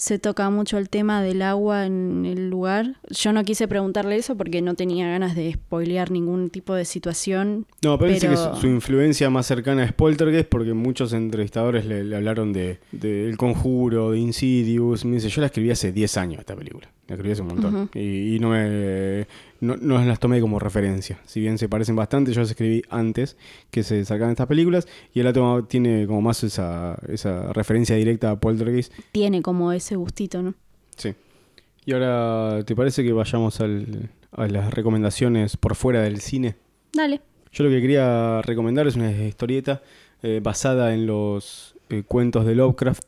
se 0.00 0.18
toca 0.18 0.48
mucho 0.48 0.78
el 0.78 0.88
tema 0.88 1.22
del 1.22 1.42
agua 1.42 1.84
en 1.84 2.24
el 2.24 2.48
lugar. 2.48 2.96
Yo 3.10 3.34
no 3.34 3.44
quise 3.44 3.68
preguntarle 3.68 4.16
eso 4.16 4.34
porque 4.34 4.62
no 4.62 4.72
tenía 4.72 5.06
ganas 5.06 5.36
de 5.36 5.52
spoilear 5.52 6.10
ningún 6.10 6.48
tipo 6.48 6.72
de 6.72 6.86
situación. 6.86 7.66
No, 7.82 7.98
pero, 7.98 8.10
dice 8.10 8.30
que 8.30 8.36
su, 8.38 8.56
su 8.56 8.66
influencia 8.66 9.28
más 9.28 9.44
cercana 9.44 9.84
es 9.84 9.92
Poltergeist 9.92 10.48
porque 10.48 10.72
muchos 10.72 11.12
entrevistadores 11.12 11.84
le, 11.84 12.02
le 12.02 12.16
hablaron 12.16 12.54
de, 12.54 12.78
de 12.92 13.28
El 13.28 13.36
Conjuro, 13.36 14.12
de 14.12 14.20
Insidious. 14.20 15.04
Me 15.04 15.16
dice, 15.16 15.28
yo 15.28 15.42
la 15.42 15.48
escribí 15.48 15.70
hace 15.70 15.92
10 15.92 16.16
años 16.16 16.40
esta 16.40 16.56
película. 16.56 16.88
La 17.06 17.16
escribí 17.16 17.32
hace 17.32 17.42
un 17.42 17.48
montón. 17.48 17.90
y, 17.92 18.36
y 18.36 18.38
no 18.38 18.48
me 18.48 19.26
no, 19.60 19.76
no 19.76 20.02
las 20.04 20.18
tomé 20.20 20.40
como 20.40 20.58
referencia. 20.58 21.20
Si 21.26 21.40
bien 21.40 21.58
se 21.58 21.68
parecen 21.68 21.96
bastante, 21.96 22.32
yo 22.32 22.40
las 22.40 22.50
escribí 22.50 22.82
antes 22.90 23.36
que 23.70 23.82
se 23.82 24.04
sacaran 24.04 24.30
estas 24.30 24.46
películas. 24.46 24.88
Y 25.14 25.20
él 25.20 25.26
ha 25.26 25.32
tomado- 25.32 25.64
tiene 25.64 26.06
como 26.06 26.22
más 26.22 26.42
esa, 26.44 26.98
esa 27.08 27.52
referencia 27.52 27.96
directa 27.96 28.30
a 28.30 28.40
Poltergeist. 28.40 28.92
Tiene 29.12 29.42
como 29.42 29.72
ese 29.72 29.96
gustito, 29.96 30.42
¿no? 30.42 30.54
Sí. 30.96 31.14
Y 31.84 31.92
ahora, 31.92 32.62
¿te 32.64 32.74
parece 32.74 33.02
que 33.04 33.12
vayamos 33.12 33.60
al- 33.60 34.10
a 34.32 34.46
las 34.46 34.72
recomendaciones 34.72 35.56
por 35.56 35.74
fuera 35.74 36.02
del 36.02 36.20
cine? 36.20 36.54
Dale. 36.92 37.20
Yo 37.52 37.64
lo 37.64 37.70
que 37.70 37.80
quería 37.80 38.42
recomendar 38.42 38.86
es 38.86 38.96
una 38.96 39.10
historieta 39.10 39.82
eh, 40.22 40.40
basada 40.42 40.92
en 40.94 41.06
los 41.06 41.74
eh, 41.88 42.02
cuentos 42.06 42.44
de 42.44 42.54
Lovecraft, 42.54 43.02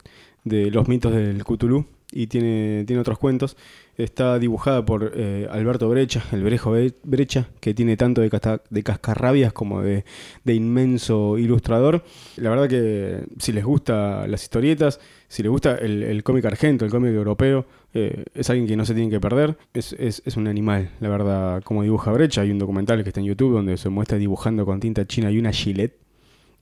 de 0.45 0.71
los 0.71 0.89
mitos 0.89 1.13
del 1.15 1.45
Cthulhu, 1.45 1.85
y 2.11 2.27
tiene, 2.27 2.85
tiene 2.87 3.01
otros 3.01 3.19
cuentos. 3.19 3.57
Está 3.99 4.39
dibujada 4.39 4.87
por 4.87 5.13
eh, 5.15 5.47
Alberto 5.51 5.87
Brecha, 5.91 6.25
el 6.33 6.43
Brejo 6.43 6.75
Bre- 6.75 6.95
Brecha, 7.05 7.49
que 7.61 7.75
tiene 7.75 7.99
tanto 7.99 8.23
de, 8.23 8.31
casta- 8.31 8.63
de 8.71 8.83
cascarrabias 8.83 9.53
como 9.53 9.83
de, 9.83 10.05
de 10.45 10.55
inmenso 10.55 11.37
ilustrador. 11.37 12.03
La 12.37 12.49
verdad 12.49 12.69
que 12.69 13.27
si 13.39 13.53
les 13.53 13.65
gusta 13.65 14.27
las 14.27 14.43
historietas, 14.43 14.99
si 15.29 15.43
les 15.43 15.51
gusta 15.51 15.77
el, 15.77 16.03
el 16.03 16.23
cómic 16.23 16.45
argento, 16.47 16.87
el 16.87 16.91
cómic 16.91 17.13
europeo, 17.13 17.67
eh, 17.93 18.25
es 18.35 18.49
alguien 18.49 18.67
que 18.67 18.77
no 18.77 18.87
se 18.87 18.95
tiene 18.95 19.11
que 19.11 19.21
perder. 19.21 19.59
Es, 19.75 19.93
es- 19.93 20.23
es 20.25 20.37
un 20.39 20.47
animal, 20.49 20.91
la 21.01 21.11
verdad, 21.11 21.63
como 21.63 21.83
dibuja 21.83 22.13
Brecha. 22.13 22.41
Hay 22.41 22.51
un 22.51 22.59
documental 22.59 23.03
que 23.03 23.11
está 23.11 23.21
en 23.21 23.27
YouTube 23.27 23.53
donde 23.53 23.77
se 23.77 23.91
muestra 23.91 24.17
dibujando 24.17 24.65
con 24.65 24.81
tinta 24.81 25.07
china 25.07 25.31
y 25.31 25.39
una 25.39 25.53
gilet 25.53 25.99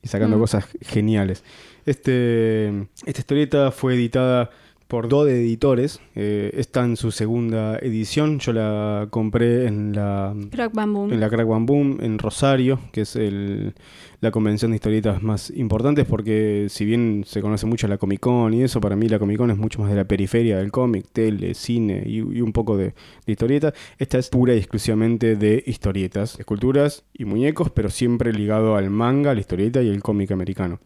y 0.02 0.08
sacando 0.08 0.36
Mm. 0.36 0.40
cosas 0.40 0.66
geniales. 0.80 1.44
Este, 1.86 2.68
esta 3.06 3.20
historieta 3.20 3.70
fue 3.70 3.94
editada 3.94 4.50
por 4.90 5.08
Dode 5.08 5.40
Editores. 5.40 6.00
eh, 6.16 6.50
está 6.54 6.84
en 6.84 6.96
su 6.96 7.12
segunda 7.12 7.78
edición. 7.78 8.40
Yo 8.40 8.52
la 8.52 9.06
compré 9.08 9.66
en 9.66 9.92
la, 9.94 10.34
Crack 10.50 10.74
Bamboo. 10.74 11.10
en 11.10 11.20
la 11.20 11.30
Crack 11.30 11.46
Boom 11.46 11.98
en 12.02 12.18
Rosario, 12.18 12.80
que 12.92 13.02
es 13.02 13.14
el- 13.16 13.72
la 14.20 14.30
convención 14.32 14.72
de 14.72 14.74
historietas 14.74 15.22
más 15.22 15.50
importantes, 15.50 16.04
porque 16.06 16.66
si 16.68 16.84
bien 16.84 17.22
se 17.24 17.40
conoce 17.40 17.64
mucho 17.66 17.86
la 17.88 17.96
Comic 17.96 18.20
Con 18.20 18.52
y 18.52 18.62
eso, 18.62 18.80
para 18.80 18.96
mí 18.96 19.08
la 19.08 19.18
Comic 19.20 19.38
Con 19.38 19.50
es 19.52 19.56
mucho 19.56 19.80
más 19.80 19.88
de 19.90 19.96
la 19.96 20.04
periferia 20.04 20.58
del 20.58 20.70
cómic, 20.72 21.06
tele, 21.12 21.54
cine 21.54 22.02
y, 22.04 22.16
y 22.16 22.40
un 22.42 22.52
poco 22.52 22.76
de, 22.76 22.86
de 23.26 23.32
historieta. 23.32 23.72
Esta 23.98 24.18
es 24.18 24.28
pura 24.28 24.54
y 24.54 24.58
exclusivamente 24.58 25.36
de 25.36 25.62
historietas, 25.66 26.38
esculturas 26.38 27.04
y 27.14 27.24
muñecos, 27.24 27.70
pero 27.70 27.88
siempre 27.90 28.32
ligado 28.32 28.74
al 28.76 28.90
manga, 28.90 29.32
la 29.34 29.40
historieta 29.40 29.80
y 29.82 29.88
el 29.88 30.02
cómic 30.02 30.32
americano. 30.32 30.80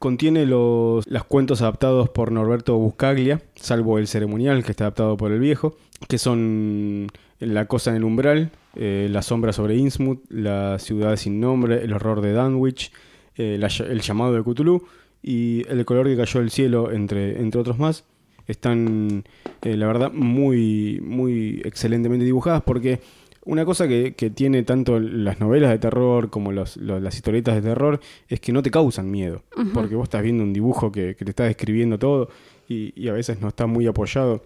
Contiene 0.00 0.46
los, 0.46 1.06
los 1.06 1.24
cuentos 1.24 1.60
adaptados 1.60 2.08
por 2.08 2.32
Norberto 2.32 2.74
Buscaglia, 2.78 3.42
salvo 3.54 3.98
el 3.98 4.06
ceremonial 4.06 4.64
que 4.64 4.70
está 4.70 4.84
adaptado 4.84 5.18
por 5.18 5.30
el 5.30 5.40
viejo, 5.40 5.76
que 6.08 6.16
son 6.16 7.08
La 7.38 7.66
cosa 7.66 7.90
en 7.90 7.96
el 7.96 8.04
umbral, 8.04 8.50
eh, 8.76 9.08
La 9.10 9.20
sombra 9.20 9.52
sobre 9.52 9.76
Innsmouth, 9.76 10.22
La 10.30 10.78
ciudad 10.78 11.16
sin 11.16 11.38
nombre, 11.38 11.84
El 11.84 11.92
horror 11.92 12.22
de 12.22 12.32
Danwich, 12.32 12.92
eh, 13.36 13.60
El 13.60 14.00
llamado 14.00 14.32
de 14.32 14.42
Cthulhu 14.42 14.86
y 15.22 15.68
El 15.68 15.84
color 15.84 16.06
que 16.06 16.16
cayó 16.16 16.40
del 16.40 16.50
cielo, 16.50 16.92
entre, 16.92 17.38
entre 17.38 17.60
otros 17.60 17.78
más. 17.78 18.04
Están, 18.46 19.24
eh, 19.60 19.76
la 19.76 19.86
verdad, 19.86 20.10
muy, 20.14 20.98
muy 21.02 21.60
excelentemente 21.62 22.24
dibujadas 22.24 22.62
porque 22.62 23.00
una 23.44 23.64
cosa 23.64 23.88
que, 23.88 24.14
que 24.14 24.30
tiene 24.30 24.62
tanto 24.62 25.00
las 25.00 25.40
novelas 25.40 25.70
de 25.70 25.78
terror 25.78 26.28
como 26.30 26.52
los- 26.52 26.76
los- 26.76 27.00
las 27.02 27.14
historietas 27.14 27.54
de 27.54 27.62
terror 27.62 28.00
es 28.28 28.40
que 28.40 28.52
no 28.52 28.62
te 28.62 28.70
causan 28.70 29.10
miedo. 29.10 29.42
Porque 29.72 29.94
vos 29.94 30.04
estás 30.04 30.22
viendo 30.22 30.42
un 30.44 30.52
dibujo 30.52 30.92
que, 30.92 31.14
que 31.16 31.24
te 31.24 31.30
está 31.30 31.44
describiendo 31.44 31.98
todo 31.98 32.28
y, 32.68 32.92
y 33.00 33.08
a 33.08 33.12
veces 33.12 33.40
no 33.40 33.48
está 33.48 33.66
muy 33.66 33.86
apoyado 33.86 34.42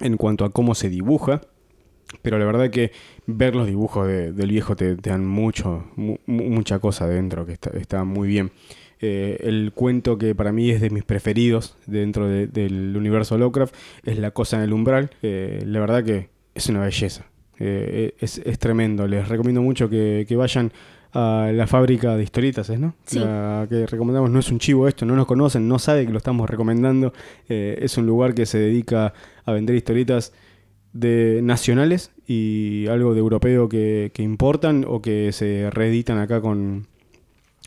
en 0.00 0.16
cuanto 0.16 0.44
a 0.44 0.50
cómo 0.52 0.74
se 0.74 0.88
dibuja. 0.88 1.40
Pero 2.22 2.38
la 2.38 2.44
verdad 2.44 2.70
que 2.70 2.92
ver 3.26 3.54
los 3.56 3.66
dibujos 3.66 4.06
de- 4.06 4.32
del 4.32 4.50
viejo 4.50 4.76
te, 4.76 4.96
te 4.96 5.10
dan 5.10 5.26
mucho, 5.26 5.84
mu- 5.96 6.18
mu- 6.26 6.48
mucha 6.50 6.78
cosa 6.78 7.06
dentro, 7.08 7.44
que 7.46 7.52
está, 7.52 7.70
está 7.70 8.04
muy 8.04 8.28
bien. 8.28 8.50
Eh, 9.00 9.38
el 9.40 9.72
cuento 9.74 10.16
que 10.18 10.34
para 10.34 10.52
mí 10.52 10.70
es 10.70 10.80
de 10.80 10.90
mis 10.90 11.04
preferidos 11.04 11.76
dentro 11.86 12.28
de- 12.28 12.46
del 12.46 12.96
universo 12.96 13.36
Lovecraft 13.36 13.74
es 14.04 14.18
La 14.18 14.30
cosa 14.30 14.56
en 14.58 14.62
el 14.64 14.72
umbral. 14.72 15.10
Eh, 15.22 15.62
la 15.66 15.80
verdad 15.80 16.04
que 16.04 16.28
es 16.54 16.68
una 16.68 16.80
belleza. 16.80 17.26
Eh, 17.58 18.14
es, 18.18 18.38
es 18.38 18.58
tremendo. 18.58 19.06
Les 19.06 19.28
recomiendo 19.28 19.62
mucho 19.62 19.88
que, 19.88 20.24
que 20.28 20.36
vayan 20.36 20.72
a 21.12 21.52
la 21.54 21.66
fábrica 21.66 22.16
de 22.16 22.24
historietas, 22.24 22.68
¿es, 22.70 22.80
¿no? 22.80 22.94
Sí. 23.06 23.20
La 23.20 23.66
que 23.68 23.86
recomendamos 23.86 24.30
no 24.30 24.40
es 24.40 24.50
un 24.50 24.58
chivo 24.58 24.88
esto, 24.88 25.06
no 25.06 25.14
nos 25.14 25.26
conocen, 25.26 25.68
no 25.68 25.78
sabe 25.78 26.06
que 26.06 26.12
lo 26.12 26.18
estamos 26.18 26.50
recomendando. 26.50 27.12
Eh, 27.48 27.78
es 27.80 27.96
un 27.96 28.06
lugar 28.06 28.34
que 28.34 28.46
se 28.46 28.58
dedica 28.58 29.14
a 29.44 29.52
vender 29.52 29.76
historietas 29.76 30.32
de 30.92 31.40
nacionales 31.42 32.10
y 32.26 32.86
algo 32.88 33.14
de 33.14 33.20
europeo 33.20 33.68
que, 33.68 34.10
que 34.12 34.22
importan 34.22 34.84
o 34.88 35.00
que 35.00 35.30
se 35.32 35.70
reeditan 35.70 36.18
acá 36.18 36.40
con 36.40 36.86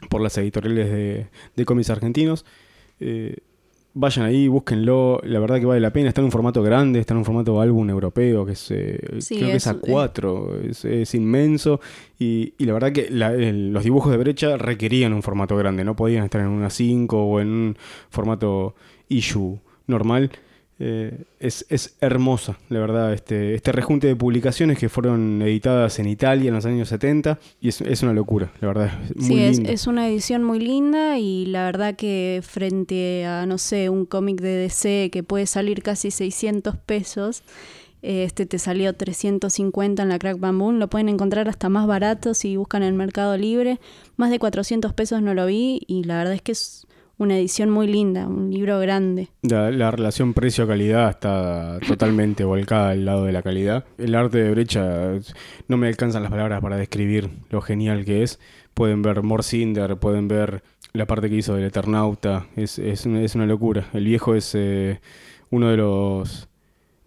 por 0.09 0.21
las 0.21 0.37
editoriales 0.37 0.91
de, 0.91 1.27
de 1.55 1.65
cómics 1.65 1.89
argentinos. 1.89 2.45
Eh, 2.99 3.37
vayan 3.99 4.25
ahí, 4.25 4.47
búsquenlo. 4.47 5.19
La 5.23 5.39
verdad 5.39 5.59
que 5.59 5.65
vale 5.65 5.79
la 5.79 5.91
pena. 5.91 6.09
Está 6.09 6.21
en 6.21 6.25
un 6.25 6.31
formato 6.31 6.61
grande, 6.63 6.99
está 6.99 7.13
en 7.13 7.19
un 7.19 7.25
formato 7.25 7.59
álbum 7.61 7.89
europeo, 7.89 8.45
que 8.45 8.51
es, 8.53 8.71
eh, 8.71 8.99
Sí, 9.19 9.37
creo 9.37 9.49
que 9.49 9.55
es- 9.57 9.63
es 9.63 9.67
a 9.67 9.73
cuatro. 9.79 10.55
Es, 10.61 10.85
es 10.85 11.13
inmenso. 11.15 11.79
Y, 12.19 12.53
y 12.57 12.65
la 12.65 12.73
verdad 12.73 12.91
que 12.91 13.07
la- 13.09 13.33
el- 13.33 13.71
los 13.73 13.83
dibujos 13.83 14.11
de 14.11 14.17
brecha 14.17 14.57
requerían 14.57 15.13
un 15.13 15.23
formato 15.23 15.55
grande. 15.57 15.83
No 15.83 15.95
podían 15.95 16.23
estar 16.23 16.41
en 16.41 16.47
una 16.47 16.69
5 16.69 17.23
o 17.23 17.39
en 17.39 17.47
un 17.47 17.77
formato 18.09 18.75
issue 19.09 19.59
normal. 19.87 20.31
Eh, 20.79 21.23
es, 21.39 21.65
es 21.69 21.95
hermosa, 22.01 22.59
la 22.69 22.79
verdad, 22.79 23.11
este, 23.11 23.55
este 23.55 23.71
rejunte 23.71 24.05
de 24.05 24.15
publicaciones 24.15 24.77
que 24.77 24.89
fueron 24.89 25.41
editadas 25.41 25.97
en 25.97 26.07
Italia 26.07 26.49
en 26.49 26.53
los 26.53 26.67
años 26.67 26.89
70 26.89 27.39
y 27.59 27.69
es, 27.69 27.81
es 27.81 28.03
una 28.03 28.13
locura, 28.13 28.51
la 28.61 28.67
verdad, 28.67 28.91
es 29.09 29.15
muy 29.15 29.25
Sí, 29.25 29.39
es, 29.39 29.55
linda. 29.57 29.71
es 29.71 29.87
una 29.87 30.07
edición 30.07 30.43
muy 30.43 30.59
linda 30.59 31.17
y 31.17 31.47
la 31.47 31.65
verdad 31.65 31.95
que 31.95 32.41
frente 32.43 33.25
a, 33.25 33.47
no 33.47 33.57
sé, 33.57 33.89
un 33.89 34.05
cómic 34.05 34.39
de 34.39 34.55
DC 34.55 35.09
que 35.11 35.23
puede 35.23 35.47
salir 35.47 35.81
casi 35.81 36.11
600 36.11 36.77
pesos, 36.77 37.41
eh, 38.03 38.23
este 38.23 38.45
te 38.45 38.59
salió 38.59 38.93
350 38.93 40.03
en 40.03 40.09
la 40.09 40.19
Crack 40.19 40.39
Bamboo, 40.39 40.71
lo 40.73 40.87
pueden 40.89 41.09
encontrar 41.09 41.49
hasta 41.49 41.69
más 41.69 41.87
barato 41.87 42.35
si 42.35 42.55
buscan 42.55 42.83
en 42.83 42.89
el 42.89 42.93
Mercado 42.93 43.35
Libre. 43.35 43.79
Más 44.15 44.29
de 44.29 44.37
400 44.37 44.93
pesos 44.93 45.23
no 45.23 45.33
lo 45.33 45.47
vi 45.47 45.81
y 45.87 46.03
la 46.03 46.19
verdad 46.19 46.33
es 46.35 46.43
que 46.43 46.51
es 46.51 46.85
una 47.17 47.37
edición 47.37 47.69
muy 47.69 47.87
linda, 47.87 48.27
un 48.27 48.51
libro 48.51 48.79
grande. 48.79 49.29
La, 49.41 49.71
la 49.71 49.91
relación 49.91 50.33
precio-calidad 50.33 51.09
está 51.09 51.79
totalmente 51.87 52.43
volcada 52.45 52.91
al 52.91 53.05
lado 53.05 53.25
de 53.25 53.31
la 53.31 53.41
calidad. 53.41 53.85
El 53.97 54.15
arte 54.15 54.37
de 54.39 54.51
brecha, 54.51 55.13
no 55.67 55.77
me 55.77 55.87
alcanzan 55.87 56.23
las 56.23 56.31
palabras 56.31 56.61
para 56.61 56.77
describir 56.77 57.29
lo 57.49 57.61
genial 57.61 58.05
que 58.05 58.23
es. 58.23 58.39
Pueden 58.73 59.01
ver 59.01 59.23
Morcinder, 59.23 59.97
pueden 59.97 60.27
ver 60.27 60.63
la 60.93 61.05
parte 61.07 61.29
que 61.29 61.37
hizo 61.37 61.55
del 61.55 61.65
Eternauta. 61.65 62.47
Es, 62.55 62.77
es, 62.77 63.05
una, 63.05 63.21
es 63.21 63.35
una 63.35 63.45
locura. 63.45 63.87
El 63.93 64.05
viejo 64.05 64.35
es 64.35 64.53
eh, 64.53 64.99
uno 65.49 65.69
de 65.69 65.77
los 65.77 66.47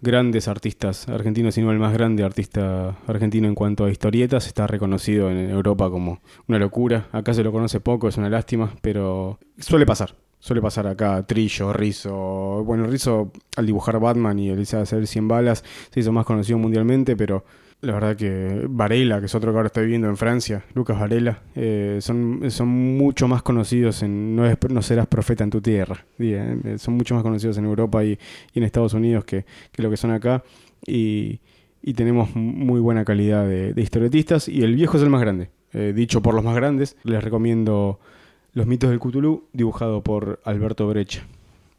grandes 0.03 0.49
artistas 0.49 1.09
argentinos, 1.09 1.55
si 1.55 1.63
no 1.63 1.71
el 1.73 1.79
más 1.79 1.93
grande 1.93 2.25
artista 2.25 2.97
argentino 3.07 3.47
en 3.49 3.55
cuanto 3.55 3.85
a 3.85 3.91
historietas. 3.91 4.47
Está 4.47 4.67
reconocido 4.67 5.31
en 5.31 5.51
Europa 5.51 5.91
como 5.91 6.21
una 6.49 6.59
locura. 6.59 7.09
Acá 7.13 7.35
se 7.35 7.43
lo 7.43 7.53
conoce 7.53 7.81
poco, 7.81 8.09
es 8.09 8.17
una 8.17 8.31
lástima, 8.31 8.75
pero 8.81 9.39
suele 9.59 9.87
pasar. 9.87 10.15
Suele 10.39 10.63
pasar 10.63 10.87
acá 10.87 11.27
Trillo, 11.27 11.73
Rizzo. 11.73 12.65
Bueno, 12.65 12.87
Rizzo 12.87 13.31
al 13.57 13.67
dibujar 13.67 14.01
Batman 14.01 14.39
y 14.39 14.49
el 14.49 14.61
hacer 14.63 15.07
100 15.07 15.29
balas 15.29 15.63
se 15.91 16.01
hizo 16.01 16.13
más 16.13 16.25
conocido 16.25 16.59
mundialmente, 16.59 17.15
pero 17.15 17.45
la 17.83 17.95
verdad 17.95 18.17
que 18.17 18.67
Varela, 18.69 19.21
que 19.21 19.27
es 19.27 19.35
otro 19.35 19.53
que 19.53 19.57
ahora 19.57 19.69
está 19.69 19.81
viviendo 19.81 20.09
en 20.09 20.17
Francia, 20.17 20.65
Lucas 20.75 20.99
Varela, 21.01 21.43
eh, 21.55 21.99
son, 22.01 22.51
son 22.51 22.69
mucho 22.69 23.27
más 23.27 23.43
conocidos 23.43 24.03
en 24.03 24.37
no, 24.37 24.45
es- 24.47 24.59
no 24.69 24.83
serás 24.83 25.07
profeta 25.07 25.45
en 25.45 25.51
tu 25.51 25.61
tierra. 25.61 26.05
Eh, 26.19 26.77
son 26.79 26.95
mucho 26.95 27.15
más 27.15 27.23
conocidos 27.23 27.57
en 27.59 27.65
Europa 27.65 28.05
y, 28.05 28.19
en 28.55 28.63
Estados 28.63 28.93
Unidos 28.95 29.25
que, 29.25 29.45
que 29.73 29.83
lo 29.83 29.89
que 29.91 29.97
son 29.97 30.11
acá. 30.11 30.43
Y, 30.87 31.41
y 31.83 31.95
tenemos 31.95 32.35
muy 32.37 32.81
buena 32.81 33.05
calidad 33.05 33.47
de, 33.47 33.73
de 33.73 33.83
historietistas. 33.83 34.49
Y 34.49 34.63
el 34.63 34.75
viejo 34.75 34.97
es 34.99 35.03
el 35.03 35.09
más 35.11 35.21
grande. 35.23 35.49
Eh, 35.73 35.93
dicho 35.95 36.21
por 36.21 36.35
los 36.35 36.45
más 36.45 36.57
grandes, 36.57 36.97
les 37.05 37.23
recomiendo 37.25 37.99
Los 38.53 38.67
mitos 38.67 38.91
del 38.91 38.99
Cthulhu, 38.99 39.45
dibujado 39.53 40.03
por 40.03 40.41
Alberto 40.45 40.87
Brecha. 40.89 41.23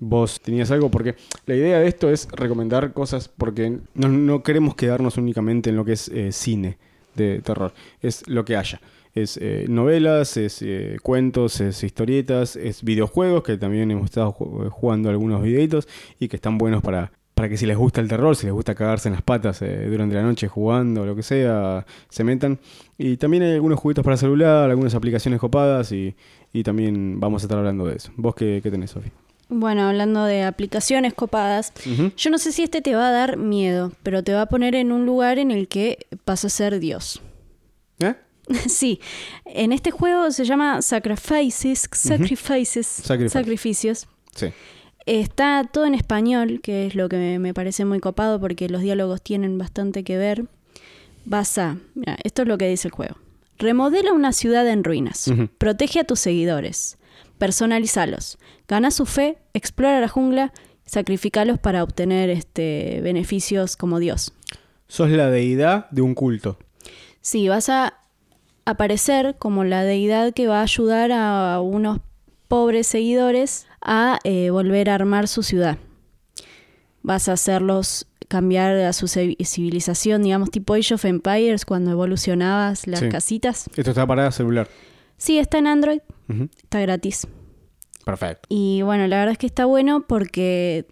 Vos 0.03 0.41
tenías 0.41 0.71
algo, 0.71 0.89
porque 0.89 1.15
la 1.45 1.55
idea 1.55 1.79
de 1.79 1.87
esto 1.87 2.09
es 2.09 2.27
recomendar 2.31 2.91
cosas, 2.91 3.29
porque 3.29 3.77
no, 3.93 4.07
no 4.09 4.41
queremos 4.41 4.73
quedarnos 4.73 5.17
únicamente 5.17 5.69
en 5.69 5.75
lo 5.75 5.85
que 5.85 5.93
es 5.93 6.07
eh, 6.09 6.31
cine 6.31 6.79
de 7.15 7.39
terror, 7.41 7.71
es 8.01 8.27
lo 8.27 8.43
que 8.43 8.57
haya. 8.57 8.81
Es 9.13 9.37
eh, 9.39 9.65
novelas, 9.69 10.37
es 10.37 10.61
eh, 10.63 10.97
cuentos, 11.03 11.61
es 11.61 11.83
historietas, 11.83 12.55
es 12.55 12.83
videojuegos, 12.83 13.43
que 13.43 13.57
también 13.57 13.91
hemos 13.91 14.05
estado 14.05 14.33
ju- 14.33 14.69
jugando 14.69 15.09
algunos 15.11 15.43
videitos 15.43 15.87
y 16.19 16.29
que 16.29 16.37
están 16.37 16.57
buenos 16.57 16.81
para, 16.81 17.11
para 17.35 17.47
que 17.47 17.57
si 17.57 17.67
les 17.67 17.77
gusta 17.77 18.01
el 18.01 18.07
terror, 18.07 18.35
si 18.35 18.47
les 18.47 18.53
gusta 18.53 18.73
cagarse 18.73 19.09
en 19.09 19.13
las 19.13 19.21
patas 19.21 19.61
eh, 19.61 19.85
durante 19.87 20.15
la 20.15 20.23
noche 20.23 20.47
jugando, 20.47 21.05
lo 21.05 21.15
que 21.15 21.23
sea, 21.23 21.85
se 22.09 22.23
metan. 22.23 22.57
Y 22.97 23.17
también 23.17 23.43
hay 23.43 23.53
algunos 23.53 23.79
juguetos 23.79 24.03
para 24.03 24.17
celular, 24.17 24.69
algunas 24.71 24.95
aplicaciones 24.95 25.39
copadas 25.39 25.91
y, 25.91 26.15
y 26.53 26.63
también 26.63 27.19
vamos 27.19 27.43
a 27.43 27.45
estar 27.45 27.59
hablando 27.59 27.85
de 27.85 27.97
eso. 27.97 28.11
¿Vos 28.15 28.33
qué, 28.33 28.61
qué 28.63 28.71
tenés, 28.71 28.89
Sofi? 28.91 29.11
Bueno, 29.53 29.89
hablando 29.89 30.23
de 30.23 30.43
aplicaciones 30.43 31.13
copadas, 31.13 31.73
yo 32.15 32.29
no 32.29 32.37
sé 32.37 32.53
si 32.53 32.63
este 32.63 32.81
te 32.81 32.95
va 32.95 33.09
a 33.09 33.11
dar 33.11 33.35
miedo, 33.35 33.91
pero 34.01 34.23
te 34.23 34.33
va 34.33 34.43
a 34.43 34.45
poner 34.45 34.75
en 34.75 34.93
un 34.93 35.05
lugar 35.05 35.39
en 35.39 35.51
el 35.51 35.67
que 35.67 36.07
vas 36.25 36.45
a 36.45 36.49
ser 36.49 36.79
Dios. 36.79 37.21
¿Eh? 37.99 38.15
sí, 38.69 39.01
en 39.43 39.73
este 39.73 39.91
juego 39.91 40.31
se 40.31 40.45
llama 40.45 40.81
Sacrifices, 40.81 41.89
Sacrifices, 41.91 42.87
Sacrifice. 42.87 43.29
Sacrificios. 43.29 44.07
Sí. 44.33 44.53
Está 45.05 45.67
todo 45.69 45.85
en 45.85 45.95
español, 45.95 46.61
que 46.63 46.87
es 46.87 46.95
lo 46.95 47.09
que 47.09 47.37
me, 47.37 47.53
parece 47.53 47.83
muy 47.83 47.99
copado 47.99 48.39
porque 48.39 48.69
los 48.69 48.81
diálogos 48.81 49.21
tienen 49.21 49.57
bastante 49.57 50.05
que 50.05 50.15
ver. 50.15 50.45
Vas 51.25 51.57
a, 51.57 51.75
mira, 51.93 52.17
esto 52.23 52.43
es 52.43 52.47
lo 52.47 52.57
que 52.57 52.69
dice 52.69 52.87
el 52.87 52.93
juego. 52.93 53.17
Remodela 53.59 54.13
una 54.13 54.31
ciudad 54.31 54.65
en 54.69 54.85
ruinas. 54.85 55.29
Protege 55.57 55.99
a 55.99 56.03
tus 56.05 56.21
seguidores. 56.21 56.97
Personalizalos. 57.45 58.37
Gana 58.67 58.91
su 58.91 59.07
fe, 59.07 59.39
explora 59.55 59.99
la 59.99 60.07
jungla, 60.07 60.53
sacrificalos 60.85 61.57
para 61.57 61.81
obtener 61.81 62.29
este, 62.29 62.99
beneficios 63.01 63.75
como 63.75 63.97
Dios. 63.97 64.31
Sos 64.87 65.09
la 65.09 65.31
deidad 65.31 65.89
de 65.89 66.03
un 66.03 66.13
culto. 66.13 66.59
Sí, 67.21 67.49
vas 67.49 67.67
a 67.69 67.95
aparecer 68.65 69.37
como 69.39 69.63
la 69.63 69.83
deidad 69.83 70.35
que 70.35 70.45
va 70.45 70.59
a 70.59 70.63
ayudar 70.63 71.11
a 71.11 71.59
unos 71.61 71.97
pobres 72.47 72.85
seguidores 72.85 73.65
a 73.81 74.19
eh, 74.23 74.51
volver 74.51 74.91
a 74.91 74.93
armar 74.95 75.27
su 75.27 75.41
ciudad. 75.41 75.79
Vas 77.01 77.27
a 77.27 77.33
hacerlos 77.33 78.05
cambiar 78.27 78.75
a 78.77 78.93
su 78.93 79.07
ci- 79.07 79.35
civilización, 79.43 80.21
digamos, 80.21 80.51
tipo 80.51 80.75
Age 80.75 80.93
of 80.93 81.05
Empires, 81.05 81.65
cuando 81.65 81.89
evolucionabas 81.89 82.85
las 82.85 82.99
Sí. 82.99 83.09
casitas. 83.09 83.67
Esto 83.75 83.89
está 83.89 84.05
para 84.05 84.31
celular. 84.31 84.67
Sí, 85.17 85.37
está 85.39 85.57
en 85.59 85.67
Android, 85.67 85.99
Está 86.63 86.79
gratis. 86.81 87.27
Perfecto. 88.05 88.47
Y 88.49 88.81
bueno, 88.81 89.07
la 89.07 89.17
verdad 89.17 89.33
es 89.33 89.37
que 89.37 89.47
está 89.47 89.65
bueno 89.65 90.05
porque 90.07 90.85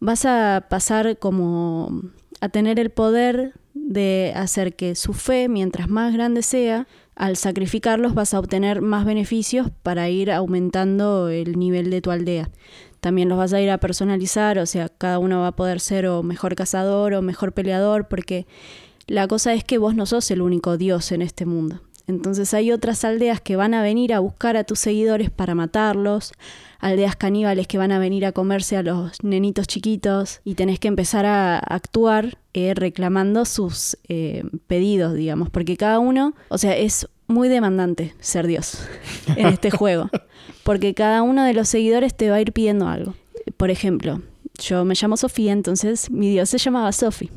vas 0.00 0.24
a 0.24 0.66
pasar 0.68 1.18
como 1.18 2.02
a 2.40 2.48
tener 2.48 2.78
el 2.78 2.90
poder 2.90 3.54
de 3.74 4.32
hacer 4.34 4.74
que 4.76 4.94
su 4.94 5.12
fe, 5.12 5.48
mientras 5.48 5.88
más 5.88 6.12
grande 6.12 6.42
sea, 6.42 6.86
al 7.16 7.36
sacrificarlos 7.36 8.14
vas 8.14 8.32
a 8.32 8.38
obtener 8.38 8.80
más 8.80 9.04
beneficios 9.04 9.70
para 9.82 10.08
ir 10.08 10.30
aumentando 10.30 11.28
el 11.28 11.58
nivel 11.58 11.90
de 11.90 12.00
tu 12.00 12.10
aldea. 12.10 12.50
También 13.00 13.28
los 13.28 13.38
vas 13.38 13.52
a 13.52 13.60
ir 13.60 13.70
a 13.70 13.78
personalizar, 13.78 14.58
o 14.58 14.66
sea, 14.66 14.88
cada 14.88 15.18
uno 15.18 15.40
va 15.40 15.48
a 15.48 15.56
poder 15.56 15.80
ser 15.80 16.06
o 16.06 16.22
mejor 16.22 16.54
cazador 16.54 17.14
o 17.14 17.22
mejor 17.22 17.52
peleador, 17.52 18.08
porque 18.08 18.46
la 19.06 19.26
cosa 19.26 19.54
es 19.54 19.64
que 19.64 19.78
vos 19.78 19.94
no 19.94 20.06
sos 20.06 20.30
el 20.30 20.42
único 20.42 20.76
dios 20.76 21.12
en 21.12 21.22
este 21.22 21.46
mundo. 21.46 21.80
Entonces 22.08 22.54
hay 22.54 22.72
otras 22.72 23.04
aldeas 23.04 23.40
que 23.40 23.54
van 23.54 23.74
a 23.74 23.82
venir 23.82 24.14
a 24.14 24.18
buscar 24.18 24.56
a 24.56 24.64
tus 24.64 24.78
seguidores 24.80 25.30
para 25.30 25.54
matarlos, 25.54 26.32
aldeas 26.80 27.16
caníbales 27.16 27.66
que 27.66 27.76
van 27.76 27.92
a 27.92 27.98
venir 27.98 28.24
a 28.24 28.32
comerse 28.32 28.76
a 28.76 28.82
los 28.82 29.22
nenitos 29.22 29.66
chiquitos 29.66 30.40
y 30.42 30.54
tenés 30.54 30.80
que 30.80 30.88
empezar 30.88 31.26
a 31.26 31.58
actuar 31.58 32.38
eh, 32.54 32.72
reclamando 32.74 33.44
sus 33.44 33.98
eh, 34.08 34.42
pedidos, 34.66 35.14
digamos, 35.14 35.50
porque 35.50 35.76
cada 35.76 35.98
uno, 35.98 36.34
o 36.48 36.56
sea, 36.56 36.76
es 36.76 37.06
muy 37.26 37.48
demandante 37.48 38.14
ser 38.20 38.46
Dios 38.46 38.78
en 39.36 39.48
este 39.48 39.70
juego, 39.78 40.08
porque 40.64 40.94
cada 40.94 41.22
uno 41.22 41.44
de 41.44 41.52
los 41.52 41.68
seguidores 41.68 42.16
te 42.16 42.30
va 42.30 42.36
a 42.36 42.40
ir 42.40 42.52
pidiendo 42.52 42.88
algo. 42.88 43.14
Por 43.58 43.70
ejemplo, 43.70 44.22
yo 44.58 44.84
me 44.84 44.94
llamo 45.00 45.16
Sofía, 45.16 45.52
entonces 45.52 46.10
mi 46.10 46.30
Dios 46.30 46.48
se 46.48 46.58
llamaba 46.58 46.90
Sofi. 46.92 47.30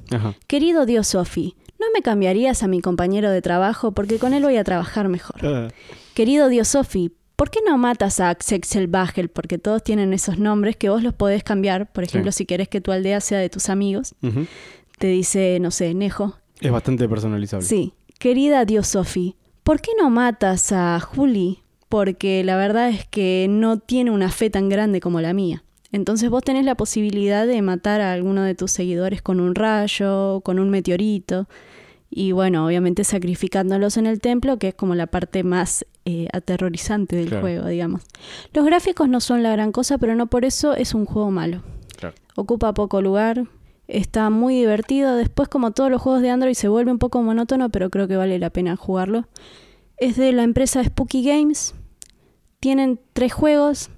Querido 0.48 0.86
Dios 0.86 1.10
Sofi, 1.10 1.56
¿no 1.82 1.88
me 1.94 2.02
cambiarías 2.02 2.64
a 2.64 2.68
mi 2.68 2.80
compañero 2.80 3.30
de 3.32 3.42
trabajo 3.42 3.92
porque 3.92 4.20
con 4.20 4.34
él 4.34 4.44
voy 4.44 4.56
a 4.58 4.64
trabajar 4.64 5.08
mejor? 5.10 5.72
Querido 6.14 6.48
Dios 6.48 6.70
Sofi, 6.70 7.12
¿por 7.36 7.50
qué 7.50 7.60
no 7.68 7.78
matas 7.78 8.20
a 8.20 8.30
Axel 8.30 8.88
Bagel? 8.88 9.30
Porque 9.30 9.58
todos 9.58 9.84
tienen 9.84 10.14
esos 10.14 10.38
nombres 10.40 10.76
que 10.78 10.90
vos 10.90 11.02
los 11.04 11.14
podés 11.14 11.44
cambiar. 11.44 11.92
Por 11.92 12.04
ejemplo, 12.04 12.32
Sí. 12.32 12.40
si 12.40 12.46
querés 12.46 12.68
que 12.70 12.80
tu 12.82 12.92
aldea 12.92 13.20
sea 13.20 13.40
de 13.40 13.50
tus 13.50 13.70
amigos, 13.70 14.16
te 15.00 15.08
dice, 15.08 15.58
no 15.60 15.72
sé, 15.72 15.94
Nejo. 15.94 16.38
Es 16.60 16.72
bastante 16.72 17.10
personalizable. 17.10 17.66
Sí. 17.66 17.94
Querida 18.20 18.66
Dios 18.66 18.88
Sofi, 18.88 19.36
¿por 19.64 19.82
qué 19.82 19.92
no 20.00 20.10
matas 20.12 20.72
a 20.72 21.00
Juli? 21.00 21.64
Porque 21.90 22.44
la 22.44 22.56
verdad 22.56 22.90
es 22.90 23.06
que 23.08 23.48
no 23.50 23.80
tiene 23.80 24.12
una 24.12 24.30
fe 24.30 24.50
tan 24.50 24.70
grande 24.70 25.02
como 25.02 25.20
la 25.22 25.34
mía. 25.34 25.64
Entonces 25.92 26.30
vos 26.30 26.44
tenés 26.44 26.64
la 26.66 26.76
posibilidad 26.76 27.46
de 27.46 27.62
matar 27.62 28.02
a 28.02 28.14
alguno 28.14 28.44
de 28.44 28.56
tus 28.56 28.72
seguidores 28.72 29.22
con 29.22 29.40
un 29.40 29.56
rayo, 29.56 30.42
con 30.42 30.60
un 30.60 30.70
meteorito. 30.70 31.48
Y 32.10 32.32
bueno, 32.34 32.66
obviamente 32.66 33.04
sacrificándolos 33.04 33.98
en 33.98 34.06
el 34.06 34.20
templo, 34.20 34.58
que 34.58 34.70
es 34.70 34.74
como 34.76 34.96
la 34.96 35.08
parte 35.08 35.44
más 35.44 35.86
eh, 36.06 36.28
aterrorizante 36.34 37.16
del 37.16 37.28
Claro. 37.28 37.42
juego, 37.42 37.68
digamos. 37.68 38.02
Los 38.54 38.66
gráficos 38.66 39.08
no 39.08 39.22
son 39.22 39.44
la 39.44 39.52
gran 39.52 39.72
cosa, 39.72 39.98
pero 39.98 40.16
no 40.16 40.28
por 40.28 40.44
eso 40.46 40.74
es 40.74 40.94
un 40.94 41.06
juego 41.06 41.32
malo. 41.32 41.62
Claro. 41.98 42.16
Ocupa 42.36 42.74
poco 42.74 43.02
lugar, 43.02 43.46
está 43.88 44.30
muy 44.30 44.56
divertido. 44.56 45.16
Después, 45.16 45.48
como 45.48 45.72
todos 45.72 45.90
los 45.92 46.02
juegos 46.02 46.22
de 46.22 46.30
Android, 46.32 46.54
se 46.54 46.68
vuelve 46.68 46.92
un 46.92 47.00
poco 47.00 47.22
monótono, 47.22 47.70
pero 47.70 47.90
creo 47.90 48.08
que 48.08 48.18
vale 48.18 48.40
la 48.40 48.50
pena 48.50 48.76
jugarlo. 48.76 49.28
Es 49.98 50.16
de 50.18 50.32
la 50.34 50.44
empresa 50.44 50.84
Spooky 50.84 51.24
Games. 51.24 51.76
Tienen 52.60 53.00
tres 53.14 53.32
juegos. 53.34 53.90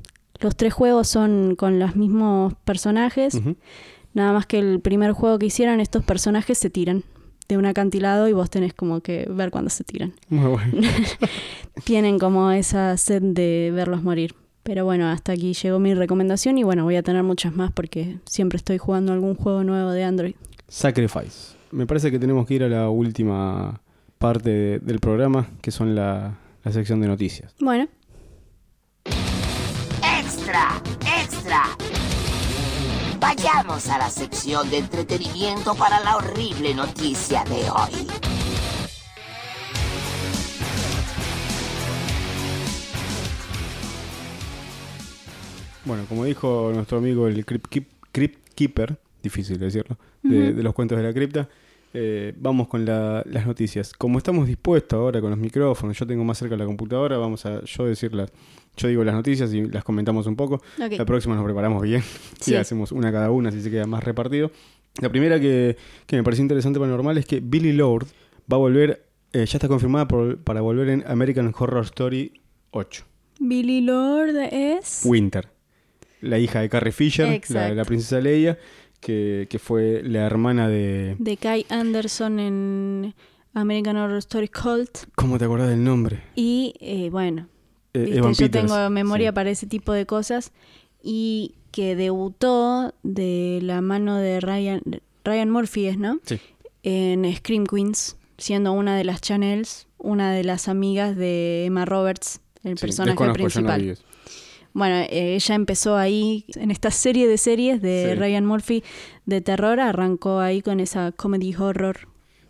Los 0.43 0.55
tres 0.55 0.73
juegos 0.73 1.07
son 1.07 1.55
con 1.55 1.79
los 1.79 1.95
mismos 1.95 2.53
personajes. 2.65 3.39
Nada 4.13 4.31
más 4.33 4.45
que 4.45 4.59
el 4.59 4.79
primer 4.79 5.13
juego 5.13 5.39
que 5.39 5.47
hicieron, 5.47 5.79
estos 5.79 6.03
personajes 6.03 6.57
se 6.59 6.69
tiran 6.69 7.03
de 7.47 7.57
un 7.57 7.65
acantilado 7.65 8.27
y 8.27 8.33
vos 8.33 8.49
tenés 8.49 8.73
como 8.73 9.01
que 9.01 9.25
ver 9.29 9.49
cuándo 9.51 9.69
se 9.71 9.83
tiran. 9.83 10.13
Muy 10.29 10.49
bueno. 10.51 10.73
Tienen 11.85 12.19
como 12.19 12.51
esa 12.51 12.95
sed 12.97 13.21
de 13.23 13.71
verlos 13.73 14.03
morir. 14.03 14.35
Pero 14.63 14.85
bueno, 14.85 15.07
hasta 15.09 15.33
aquí 15.33 15.53
llegó 15.53 15.79
mi 15.79 15.93
recomendación 15.93 16.57
y 16.57 16.63
bueno, 16.63 16.83
voy 16.85 16.95
a 16.95 17.03
tener 17.03 17.23
muchas 17.23 17.53
más 17.55 17.71
porque 17.71 18.17
siempre 18.25 18.57
estoy 18.57 18.77
jugando 18.77 19.11
algún 19.11 19.35
juego 19.35 19.63
nuevo 19.63 19.91
de 19.91 20.03
Android. 20.05 20.35
Sacrifice. 20.69 21.55
Me 21.71 21.85
parece 21.85 22.11
que 22.11 22.19
tenemos 22.19 22.45
que 22.47 22.53
ir 22.55 22.63
a 22.63 22.69
la 22.69 22.89
última 22.89 23.81
parte 24.19 24.49
de- 24.49 24.79
del 24.79 24.99
programa, 24.99 25.49
que 25.61 25.71
son 25.71 25.95
la, 25.95 26.37
la 26.63 26.71
sección 26.71 27.01
de 27.01 27.07
noticias. 27.07 27.53
Bueno, 27.59 27.87
¡Extra! 30.53 30.81
¡Extra! 31.19 31.63
Vayamos 33.19 33.89
a 33.89 33.97
la 33.97 34.09
sección 34.11 34.69
de 34.69 34.77
entretenimiento 34.77 35.73
para 35.73 35.99
la 36.01 36.17
horrible 36.17 36.75
noticia 36.75 37.43
de 37.45 37.67
hoy. 37.71 38.07
Bueno, 45.85 46.05
como 46.07 46.25
dijo 46.25 46.71
nuestro 46.73 46.97
amigo 46.99 47.27
el 47.27 47.45
Crypt, 47.45 47.67
Keep- 47.67 47.87
Crypt 48.11 48.53
Keeper, 48.55 48.97
difícil 49.21 49.59
decirlo, 49.59 49.97
de, 50.21 50.53
de 50.53 50.63
los 50.63 50.73
cuentos 50.73 50.97
de 50.97 51.03
la 51.03 51.13
cripta, 51.13 51.49
eh, 51.93 52.33
vamos 52.37 52.67
con 52.67 52.85
la- 52.85 53.23
las 53.29 53.45
noticias. 53.45 53.93
Como 53.93 54.17
estamos 54.17 54.47
dispuestos 54.47 54.97
ahora 54.97 55.21
con 55.21 55.29
los 55.29 55.39
micrófonos, 55.39 55.97
yo 55.97 56.07
tengo 56.07 56.23
más 56.23 56.37
cerca 56.37 56.55
la 56.57 56.65
computadora, 56.65 57.17
vamos 57.17 57.45
a 57.45 57.63
yo 57.63 57.85
decirlas. 57.85 58.31
Yo 58.75 58.87
digo 58.87 59.03
las 59.03 59.13
noticias 59.13 59.53
y 59.53 59.61
las 59.67 59.83
comentamos 59.83 60.25
un 60.25 60.35
poco. 60.35 60.61
La 60.77 61.05
próxima 61.05 61.35
nos 61.35 61.43
preparamos 61.45 61.81
bien 61.83 62.01
Sí. 62.39 62.53
y 62.53 62.55
hacemos 62.55 62.91
una 62.91 63.11
cada 63.11 63.29
una, 63.29 63.49
así 63.49 63.61
se 63.61 63.69
queda 63.69 63.85
más 63.85 64.03
repartido. 64.03 64.51
La 65.01 65.09
primera 65.09 65.39
que, 65.39 65.77
que 66.07 66.15
me 66.15 66.23
pareció 66.23 66.41
interesante 66.43 66.79
para 66.79 66.91
normal 66.91 67.17
es 67.17 67.25
que 67.25 67.39
Billy 67.39 67.71
Lord 67.73 68.07
va 68.51 68.55
a 68.57 68.59
volver, 68.59 69.05
eh, 69.31 69.45
ya 69.45 69.57
está 69.57 69.67
confirmada 69.67 70.07
por- 70.07 70.37
para 70.39 70.61
volver 70.61 70.89
en 70.89 71.03
American 71.07 71.53
Horror 71.57 71.83
Story 71.85 72.41
8. 72.71 73.03
Billy 73.39 73.81
Lord 73.81 74.35
es... 74.51 75.01
Winter, 75.05 75.49
la 76.21 76.39
hija 76.39 76.61
de 76.61 76.69
Carrie 76.69 76.91
Fisher, 76.91 77.41
la, 77.49 77.73
la 77.73 77.85
princesa 77.85 78.19
Leia, 78.21 78.57
que, 79.03 79.47
que 79.49 79.59
fue 79.59 80.01
la 80.03 80.25
hermana 80.25 80.67
de... 80.69 81.15
de 81.19 81.37
Kai 81.37 81.65
Anderson 81.69 82.39
en 82.39 83.13
American 83.53 83.97
Horror 83.97 84.17
Story 84.17 84.47
Cult. 84.47 84.97
¿Cómo 85.15 85.37
te 85.37 85.45
acordás 85.45 85.69
del 85.69 85.83
nombre? 85.83 86.23
Y 86.35 86.73
eh, 86.79 87.09
bueno, 87.11 87.47
Eh, 87.93 87.99
Viste, 87.99 88.15
yo 88.15 88.31
Peters, 88.31 88.51
tengo 88.71 88.89
memoria 88.89 89.29
sí. 89.29 89.35
para 89.35 89.49
ese 89.51 89.67
tipo 89.67 89.93
de 89.93 90.05
cosas. 90.05 90.51
Y 91.03 91.55
que 91.71 91.95
debutó 91.95 92.93
de 93.03 93.59
la 93.61 93.81
mano 93.81 94.17
de 94.17 94.39
Ryan, 94.39 94.81
Ryan 95.25 95.49
Murphy, 95.49 95.87
¿es, 95.87 95.97
¿no? 95.97 96.19
Sí. 96.23 96.39
En 96.83 97.25
Scream 97.35 97.65
Queens, 97.65 98.15
siendo 98.37 98.71
una 98.73 98.95
de 98.95 99.03
las 99.03 99.21
channels, 99.21 99.87
una 99.97 100.31
de 100.31 100.43
las 100.43 100.67
amigas 100.67 101.15
de 101.15 101.65
Emma 101.65 101.85
Roberts, 101.85 102.41
el 102.63 102.77
Sí, 102.77 102.85
personaje 102.85 103.31
principal. 103.33 103.97
Bueno, 104.73 104.95
eh, 104.95 105.35
ella 105.35 105.55
empezó 105.55 105.95
ahí 105.95 106.45
en 106.55 106.71
esta 106.71 106.91
serie 106.91 107.27
de 107.27 107.37
series 107.37 107.81
de 107.81 108.09
Sí. 108.13 108.19
Ryan 108.19 108.45
Murphy 108.45 108.83
de 109.25 109.41
terror, 109.41 109.79
arrancó 109.79 110.39
ahí 110.39 110.61
con 110.61 110.79
esa 110.79 111.11
comedy 111.11 111.55
horror. 111.55 112.07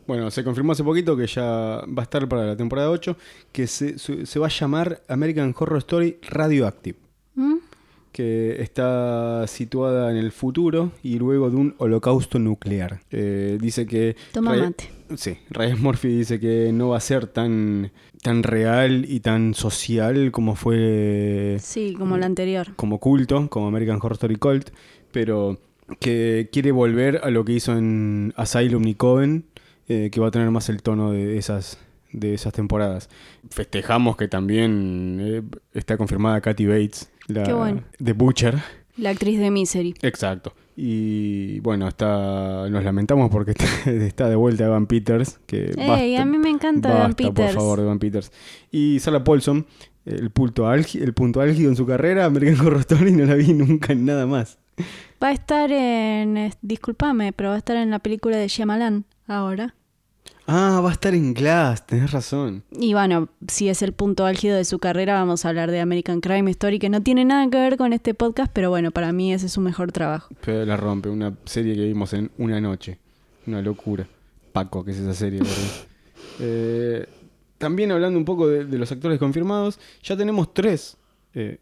Bueno, 0.08 0.32
se 0.32 0.44
confirmó 0.44 0.74
hace 0.74 0.84
poquito 0.84 1.16
que 1.16 1.28
ya 1.28 1.44
va 1.44 2.00
a 2.00 2.04
estar 2.04 2.28
para 2.28 2.46
la 2.46 2.58
temporada 2.58 2.90
8, 2.90 3.16
que 3.52 3.68
se, 3.68 3.96
va 4.40 4.48
a 4.48 4.50
llamar 4.50 5.02
American 5.08 5.56
Horror 5.58 5.78
Story 5.80 6.18
Radioactive, 6.24 6.98
¿Mm? 7.36 7.56
que 8.12 8.62
está 8.62 9.48
situada 9.48 10.12
en 10.12 10.18
el 10.18 10.32
futuro 10.32 10.92
y 11.04 11.18
luego 11.18 11.50
de 11.50 11.56
un 11.56 11.76
holocausto 11.78 12.38
nuclear. 12.38 13.00
Eh, 13.12 13.58
dice 13.62 13.86
que... 13.86 14.16
Toma 14.34 14.56
mate. 14.56 14.90
Sí, 15.16 15.38
Ryan 15.50 15.82
Murphy 15.82 16.10
dice 16.10 16.40
que 16.40 16.72
no 16.74 16.90
va 16.90 16.98
a 16.98 17.02
ser 17.02 17.28
tan, 17.28 17.92
tan 18.24 18.42
real 18.44 19.06
y 19.08 19.20
tan 19.20 19.54
social 19.54 20.32
como 20.32 20.56
fue 20.56 21.58
Sí, 21.60 21.94
como 21.98 22.18
la 22.18 22.26
anterior. 22.26 22.74
como 22.76 23.00
culto, 23.00 23.48
como 23.50 23.68
American 23.68 23.98
Horror 23.98 24.14
Story 24.14 24.38
Cult, 24.38 24.70
pero 25.12 25.60
que 26.00 26.50
quiere 26.52 26.72
volver 26.72 27.22
a 27.24 27.30
lo 27.30 27.46
que 27.46 27.52
hizo 27.54 27.78
en 27.78 28.34
Asylum 28.38 28.88
y 28.88 28.96
Coven, 28.96 29.46
eh, 29.88 30.10
que 30.12 30.20
va 30.20 30.30
a 30.30 30.32
tener 30.32 30.50
más 30.50 30.70
el 30.70 30.82
tono 30.82 31.12
de 31.12 31.38
esas 31.38 31.78
de 32.12 32.34
esas 32.36 32.54
temporadas. 32.54 33.10
Festejamos 33.50 34.16
que 34.18 34.28
también 34.28 35.20
eh, 35.22 35.42
está 35.74 35.98
confirmada 35.98 36.42
Kathy 36.42 36.66
Bates, 36.68 37.10
la 37.28 37.44
Qué 37.44 37.54
bueno. 37.54 37.84
de 38.00 38.14
Butcher. 38.14 38.60
La 38.98 39.10
actriz 39.10 39.40
de 39.40 39.50
Misery. 39.50 39.96
Exacto. 40.04 40.54
Y 40.76 41.60
bueno, 41.60 41.88
está 41.88 42.68
nos 42.70 42.84
lamentamos 42.84 43.30
porque 43.30 43.52
está, 43.52 43.66
está 43.92 44.30
de 44.30 44.36
vuelta 44.36 44.66
Evan 44.66 44.88
Peters, 44.88 45.40
que 45.46 45.72
Ey, 45.78 45.88
basta- 45.88 46.22
a 46.22 46.26
mí 46.26 46.38
me 46.40 46.50
encanta 46.50 46.90
Evan 46.90 47.02
Basta, 47.12 47.24
por 47.26 47.34
Peters. 47.36 47.54
favor, 47.56 47.80
de 47.80 47.86
Evan 47.86 48.00
Peters. 48.00 48.32
Y 48.72 49.00
Sarah 49.00 49.24
Paulson, 49.24 49.68
el 50.06 50.32
punto, 50.32 50.66
álgi- 50.68 51.02
el 51.02 51.14
punto 51.14 51.42
álgido 51.42 51.70
en 51.70 51.76
su 51.76 51.86
carrera, 51.86 52.26
American 52.26 52.66
Horror 52.66 52.80
Story, 52.82 53.12
no 53.12 53.26
la 53.26 53.36
vi 53.36 53.54
nunca 53.54 53.94
en 53.94 54.06
nada 54.06 54.26
más. 54.26 54.58
Va 55.24 55.28
a 55.28 55.32
estar 55.32 55.72
en. 55.72 56.52
Discúlpame, 56.64 57.32
pero 57.34 57.50
va 57.50 57.56
a 57.56 57.60
estar 57.60 57.78
en 57.78 57.92
la 57.92 58.00
película 58.00 58.38
de 58.38 58.48
Shyamalan 58.48 59.06
ahora. 59.28 59.76
Ah, 60.46 60.82
va 60.84 60.90
a 60.90 60.94
estar 60.94 61.14
en 61.16 61.34
Glass, 61.34 61.86
tenés 61.88 62.12
razón. 62.12 62.64
Y 62.72 62.94
bueno, 62.94 63.30
si 63.48 63.70
es 63.70 63.82
el 63.82 63.94
punto 63.94 64.26
álgido 64.26 64.58
de 64.58 64.66
su 64.66 64.78
carrera, 64.78 65.14
vamos 65.14 65.46
a 65.46 65.50
hablar 65.50 65.72
de 65.72 65.80
American 65.80 66.20
Crime 66.20 66.52
Story, 66.52 66.80
que 66.80 66.90
no 66.90 67.02
tiene 67.02 67.24
nada 67.24 67.50
que 67.50 67.58
ver 67.58 67.78
con 67.78 67.94
este 67.94 68.14
podcast, 68.14 68.52
pero 68.54 68.70
bueno, 68.70 68.92
para 68.92 69.14
mí 69.14 69.32
ese 69.34 69.46
es 69.46 69.54
su 69.54 69.62
mejor 69.62 69.94
trabajo. 69.94 70.28
Pero 70.44 70.66
la 70.66 70.76
rompe, 70.76 71.08
una 71.10 71.34
serie 71.46 71.76
que 71.76 71.86
vimos 71.86 72.12
en 72.14 72.30
una 72.38 72.60
noche. 72.60 73.00
Una 73.48 73.62
locura. 73.62 74.06
Paco, 74.52 74.84
que 74.84 74.92
es 74.92 74.98
esa 74.98 75.14
serie. 75.14 75.40
Eh, 76.40 77.06
también 77.60 77.92
hablando 77.92 78.18
un 78.18 78.26
poco 78.26 78.48
de, 78.48 78.66
de 78.66 78.78
los 78.80 78.92
actores 78.92 79.20
confirmados, 79.20 79.80
ya 80.02 80.18
tenemos 80.18 80.52
tres. 80.54 80.98
eh, 81.36 81.60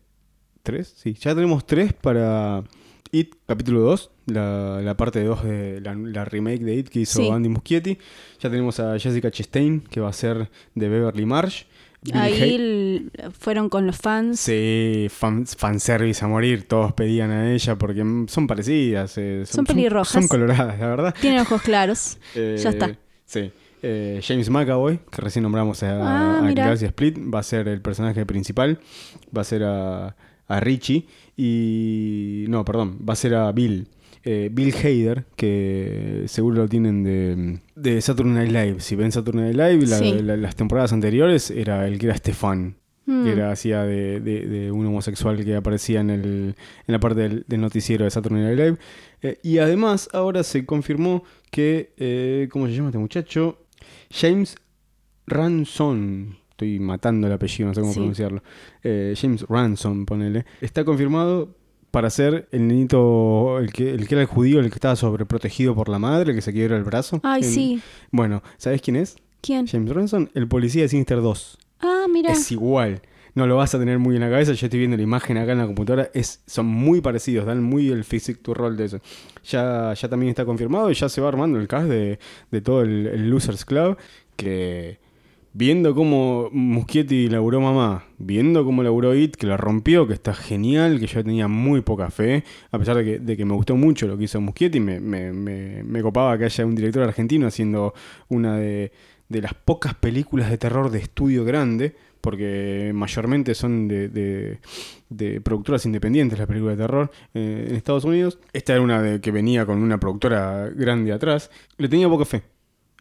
¿Tres? 0.64 0.94
Sí, 0.96 1.14
ya 1.16 1.34
tenemos 1.36 1.66
tres 1.66 1.92
para 1.94 2.64
It, 3.12 3.36
capítulo 3.46 3.82
2, 3.82 4.12
la, 4.32 4.82
la 4.82 4.98
parte 4.98 5.24
2 5.24 5.44
de 5.44 5.82
la, 5.82 5.94
la 5.96 6.26
remake 6.26 6.60
de 6.64 6.76
It 6.76 6.90
que 6.90 7.02
hizo 7.02 7.20
Sí. 7.22 7.30
Andy 7.30 7.50
Muschietti. 7.50 7.98
Ya 8.40 8.50
tenemos 8.50 8.80
a 8.80 8.98
Jessica 9.00 9.30
Chastain, 9.32 9.82
que 9.82 10.00
va 10.02 10.10
a 10.10 10.14
ser 10.14 10.50
de 10.76 10.90
Beverly 10.90 11.26
Marsh. 11.26 11.64
Billy 12.04 12.18
Ahí 12.18 13.10
fueron 13.38 13.70
con 13.70 13.86
los 13.86 13.96
fans. 13.98 14.40
Sí, 14.40 15.06
fan, 15.12 15.46
fanservice 15.46 16.26
a 16.26 16.28
morir, 16.28 16.68
todos 16.68 16.94
pedían 16.94 17.30
a 17.30 17.54
ella 17.54 17.78
porque 17.78 18.04
son 18.28 18.48
parecidas. 18.48 19.14
eh, 19.20 19.44
Son 19.46 19.66
pelirrojas. 19.66 20.12
Son, 20.12 20.28
coloradas, 20.28 20.80
la 20.80 20.88
verdad. 20.88 21.16
Tienen 21.22 21.42
ojos 21.42 21.62
claros. 21.62 22.18
Eh, 22.36 22.58
Ya 22.60 22.70
está. 22.72 22.98
Sí. 23.26 23.52
Eh, 23.84 24.20
James 24.24 24.50
McAvoy, 24.50 25.00
que 25.12 25.22
recién 25.22 25.44
nombramos 25.44 25.82
a, 25.84 26.40
Ah, 26.40 26.48
a 26.48 26.74
Split, 26.74 27.18
va 27.34 27.40
a 27.40 27.44
ser 27.44 27.68
el 27.68 27.82
personaje 27.82 28.26
principal. 28.26 28.80
Va 29.36 29.42
a 29.42 29.46
ser 29.46 29.64
a, 29.64 30.16
a 30.48 30.60
Richie. 30.60 31.06
Y. 31.38 32.46
No, 32.48 32.64
perdón, 32.66 33.00
va 33.08 33.14
a 33.14 33.16
ser 33.16 33.36
a 33.36 33.52
Bill. 33.52 33.88
Eh, 34.24 34.50
Bill 34.52 34.74
Hader, 34.76 35.26
que 35.36 36.24
seguro 36.28 36.58
lo 36.58 36.68
tienen 36.70 37.04
de, 37.04 37.60
de 37.76 38.02
Saturday 38.02 38.34
Night 38.34 38.52
Live. 38.52 38.80
Si 38.82 38.96
ven 38.96 39.12
Saturday 39.12 39.52
Night 39.54 39.56
Live, 39.56 39.88
la- 39.88 39.98
Sí. 39.98 40.20
la- 40.22 40.38
las 40.38 40.56
temporadas 40.56 40.94
anteriores 40.94 41.50
era 41.52 41.88
el 41.88 41.98
que 41.98 42.06
era 42.08 42.16
Stefan. 42.18 42.76
Mm. 43.08 43.24
Que 43.24 43.32
era 43.32 43.52
hacía 43.52 43.82
de, 43.84 44.20
de- 44.20 44.46
de 44.46 44.72
un 44.72 44.86
homosexual 44.86 45.44
que 45.44 45.56
aparecía 45.56 46.02
en, 46.02 46.12
el, 46.12 46.24
en 46.86 46.92
la 46.92 47.00
parte 47.00 47.22
del, 47.22 47.46
del 47.48 47.60
noticiero 47.62 48.04
de 48.06 48.12
Saturday 48.12 48.44
Night 48.44 48.58
Live. 48.60 48.78
Eh, 49.24 49.40
y 49.42 49.58
además, 49.58 50.08
ahora 50.14 50.44
se 50.44 50.66
confirmó 50.68 51.24
que. 51.50 51.94
eh, 51.98 52.48
¿Cómo 52.52 52.68
se 52.68 52.74
llama 52.74 52.90
este 52.90 53.00
muchacho? 53.00 53.58
James 54.12 54.56
Ransom. 55.28 56.36
Estoy 56.52 56.80
matando 56.80 57.26
el 57.26 57.34
apellido, 57.34 57.70
no 57.70 57.74
sé 57.74 57.82
cómo 57.82 57.94
Sí. 57.94 58.00
pronunciarlo. 58.00 58.44
Eh, 58.84 59.16
James 59.20 59.46
Ransom, 59.50 60.06
ponele. 60.06 60.46
Está 60.62 60.84
confirmado 60.86 61.56
para 61.92 62.10
ser 62.10 62.48
el 62.52 62.68
nenito, 62.68 63.60
el 63.60 63.72
que, 63.74 63.92
el 63.94 64.08
que 64.08 64.16
era 64.16 64.22
el 64.22 64.28
judío, 64.28 64.60
el 64.60 64.70
que 64.70 64.76
estaba 64.76 64.96
sobreprotegido 64.96 65.76
por 65.76 65.90
la 65.90 66.00
madre, 66.00 66.32
el 66.32 66.38
que 66.38 66.42
se 66.42 66.54
quiebra 66.54 66.78
el 66.78 66.84
brazo. 66.84 67.20
Ay, 67.22 67.44
sí. 67.44 67.82
Bueno, 68.12 68.42
¿sabes 68.58 68.82
quién 68.82 68.96
es? 68.96 69.18
¿Quién? 69.42 69.68
James 69.68 69.94
Ransom, 69.94 70.28
el 70.34 70.48
policía 70.48 70.84
de 70.84 70.90
Sinister 70.90 71.22
2. 71.22 71.58
Ah, 71.82 72.06
mira. 72.10 72.32
Es 72.32 72.52
igual. 72.52 73.02
no 73.34 73.48
lo 73.48 73.58
vas 73.58 73.74
a 73.76 73.80
tener 73.80 74.00
muy 74.00 74.16
en 74.16 74.22
la 74.22 74.30
cabeza. 74.30 74.54
Yo 74.54 74.68
estoy 74.68 74.80
viendo 74.80 74.96
la 74.98 75.04
imagen 75.04 75.38
acá 75.38 75.52
en 75.52 75.58
la 75.58 75.66
computadora. 75.66 76.10
Es, 76.14 76.42
son 76.48 76.66
muy 76.66 77.02
parecidos, 77.02 77.46
dan 77.46 77.62
muy 77.62 77.90
el 77.90 78.04
physique 78.04 78.42
to 78.42 78.54
roll 78.54 78.78
de 78.78 78.86
eso. 78.86 79.00
Ya, 79.46 79.94
ya 79.94 80.08
también 80.10 80.30
está 80.30 80.46
confirmado 80.46 80.92
y 80.92 80.94
ya 80.94 81.10
se 81.10 81.20
va 81.22 81.28
armando 81.28 81.60
el 81.60 81.68
cast 81.68 81.88
de, 81.90 82.20
de 82.52 82.62
todo 82.62 82.84
el, 82.84 83.08
el 83.08 83.30
Losers 83.30 83.66
Club. 83.66 83.98
Que 84.36 85.00
viendo 85.54 85.94
cómo 85.94 86.50
Muschietti 86.52 87.28
laburó 87.28 87.62
mamá, 87.62 88.06
viendo 88.18 88.64
cómo 88.64 88.84
laburó 88.84 89.16
It, 89.16 89.36
que 89.36 89.48
la 89.48 89.58
rompió, 89.58 90.08
que 90.08 90.14
está 90.14 90.34
genial, 90.34 91.00
que 91.00 91.08
yo 91.08 91.24
tenía 91.24 91.48
muy 91.48 91.82
poca 91.82 92.10
fe, 92.10 92.44
a 92.72 92.80
pesar 92.80 92.98
de 92.98 93.04
que, 93.04 93.20
de 93.20 93.38
que 93.38 93.46
me 93.46 93.54
gustó 93.54 93.76
mucho 93.76 94.08
lo 94.08 94.18
que 94.18 94.26
hizo 94.26 94.40
Muschietti, 94.40 94.80
me, 94.80 95.00
me, 95.00 95.34
me, 95.34 95.84
me 95.84 96.02
copaba 96.02 96.38
que 96.38 96.46
haya 96.46 96.66
un 96.66 96.76
director 96.76 97.04
argentino 97.04 97.48
haciendo 97.48 97.94
una 98.30 98.58
de, 98.58 98.92
de 99.28 99.42
las 99.42 99.54
pocas 99.54 99.94
películas 99.96 100.50
de 100.50 100.58
terror 100.58 100.90
de 100.90 101.00
estudio 101.00 101.44
grande, 101.44 101.96
porque 102.22 102.92
mayormente 102.94 103.56
son 103.56 103.88
de, 103.88 104.08
de, 105.10 105.42
productoras 105.42 105.86
independientes 105.86 106.38
las 106.38 106.48
películas 106.48 106.78
de 106.78 106.84
terror 106.84 107.12
eh, 107.34 107.66
en 107.70 107.76
Estados 107.76 108.06
Unidos. 108.06 108.38
Esta 108.54 108.74
era 108.74 108.82
una 108.82 109.02
de 109.02 109.20
que 109.20 109.32
venía 109.32 109.66
con 109.66 109.82
una 109.82 110.00
productora 110.00 110.70
grande 110.70 111.12
atrás. 111.12 111.50
Le 111.78 111.90
tenía 111.90 112.08
poca 112.08 112.26
fe 112.26 112.44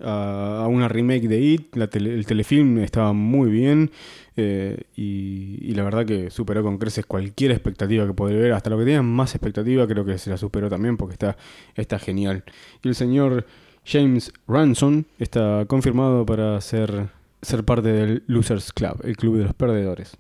a, 0.03 0.67
una 0.69 0.89
remake 0.89 1.29
de 1.29 1.41
It. 1.41 1.77
El 1.77 2.27
telefilm 2.27 2.79
estaba 2.79 3.13
muy 3.13 3.51
bien 3.51 3.91
eh, 4.37 4.85
y, 4.97 5.73
la 5.75 5.85
verdad 5.85 6.05
que 6.07 6.31
superó 6.31 6.63
con 6.63 6.79
creces 6.79 7.07
cualquier 7.07 7.53
expectativa 7.53 8.07
que 8.07 8.15
podría 8.15 8.39
haber. 8.39 8.53
Hasta 8.53 8.71
lo 8.71 8.79
que 8.79 8.85
tenía 8.85 9.03
más 9.03 9.35
expectativa 9.35 9.87
creo 9.87 10.05
que 10.05 10.19
se 10.19 10.31
la 10.31 10.37
superó 10.37 10.69
también 10.69 10.97
porque 10.97 11.15
está, 11.15 11.37
está 11.75 11.99
genial. 11.99 12.45
Y 12.83 12.89
el 12.89 12.95
señor 12.95 13.47
James 13.85 14.33
Ransom 14.47 15.05
está 15.19 15.65
confirmado 15.67 16.27
para 16.27 16.61
ser, 16.61 17.09
ser 17.43 17.65
parte 17.65 17.89
del 17.89 18.23
Losers 18.27 18.73
Club, 18.73 19.01
el 19.05 19.17
club 19.17 19.39
de 19.39 19.45
los 19.45 19.55
perdedores. 19.55 20.17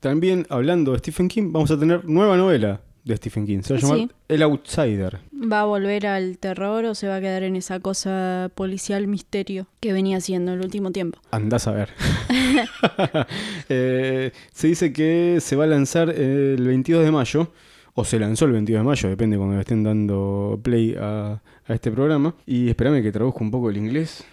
También 0.00 0.46
hablando 0.50 0.92
de 0.92 0.98
Stephen 0.98 1.28
King, 1.28 1.52
vamos 1.52 1.70
a 1.70 1.78
tener 1.78 2.04
nueva 2.04 2.36
novela 2.36 2.80
de 3.06 3.16
Stephen 3.16 3.46
King. 3.46 3.60
Se 3.62 3.72
va 3.72 3.78
a 3.78 3.82
llamar 3.82 3.98
Sí. 3.98 4.08
El 4.28 4.42
Outsider. 4.42 5.18
¿Va 5.32 5.60
a 5.60 5.64
volver 5.64 6.06
al 6.06 6.36
terror 6.38 6.84
o 6.84 6.94
se 6.94 7.08
va 7.08 7.16
a 7.16 7.20
quedar 7.20 7.42
en 7.44 7.56
esa 7.56 7.80
cosa 7.80 8.50
policial 8.54 9.06
misterio 9.06 9.66
que 9.80 9.92
venía 9.94 10.18
haciendo 10.18 10.52
el 10.52 10.60
último 10.60 10.90
tiempo? 10.90 11.18
Andás 11.30 11.66
a 11.68 11.72
ver. 11.72 11.90
Eh, 13.68 14.32
se 14.52 14.68
dice 14.68 14.92
que 14.92 15.38
se 15.40 15.56
va 15.56 15.64
a 15.64 15.66
lanzar 15.68 16.10
el 16.10 16.64
22 16.66 17.04
de 17.04 17.10
mayo, 17.10 17.52
o 17.94 18.04
se 18.04 18.18
lanzó 18.18 18.44
el 18.44 18.52
22 18.52 18.80
de 18.80 18.84
mayo, 18.84 19.08
depende 19.08 19.36
cuando 19.38 19.58
estén 19.58 19.82
dando 19.82 20.60
play 20.62 20.94
a, 20.98 21.40
a 21.66 21.74
este 21.74 21.90
programa. 21.90 22.34
Y 22.44 22.68
espérame 22.68 23.02
que 23.02 23.12
traduzca 23.12 23.40
un 23.42 23.50
poco 23.50 23.70
el 23.70 23.76
inglés. 23.76 24.24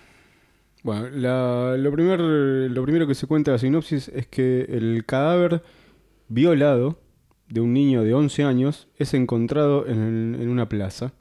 Bueno, 0.83 1.09
la- 1.11 1.77
lo, 1.77 1.91
primer- 1.91 2.19
lo 2.19 2.83
primero 2.83 3.07
que 3.07 3.15
se 3.15 3.25
cuenta 3.27 3.51
de 3.51 3.55
la 3.55 3.59
sinopsis 3.59 4.09
es 4.09 4.27
que 4.27 4.61
el 4.69 5.03
cadáver 5.05 5.63
violado 6.27 6.99
de 7.53 7.61
un 7.61 7.71
niño 7.73 8.03
de 8.03 8.13
11 8.15 8.43
años 8.43 8.87
es 8.97 9.13
encontrado 9.13 9.85
en, 9.87 10.35
en 10.39 10.49
una 10.49 10.67
plaza. 10.67 11.13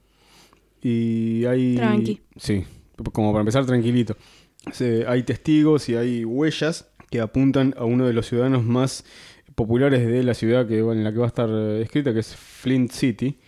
Y 0.81 1.45
hay... 1.45 1.77
Tranqui. 1.77 2.21
Sí, 2.37 2.65
como 3.13 3.33
para 3.33 3.43
empezar 3.43 3.67
tranquilito. 3.67 4.17
Se- 4.73 5.05
hay 5.07 5.23
testigos 5.25 5.89
y 5.89 5.97
hay 5.97 6.25
huellas 6.25 6.91
que 7.11 7.21
apuntan 7.21 7.75
a 7.77 7.85
uno 7.85 8.07
de 8.07 8.15
los 8.15 8.27
ciudadanos 8.27 8.65
más 8.65 9.05
populares 9.55 10.07
de 10.07 10.23
la 10.23 10.33
ciudad 10.35 10.67
que, 10.67 10.79
en 10.79 11.05
la 11.05 11.13
que 11.13 11.19
va 11.19 11.27
a 11.27 11.29
estar 11.29 11.51
eh, 11.51 11.83
escrita, 11.83 12.13
que 12.15 12.21
es 12.21 12.35
Flint 12.35 12.91
City. 12.93 13.39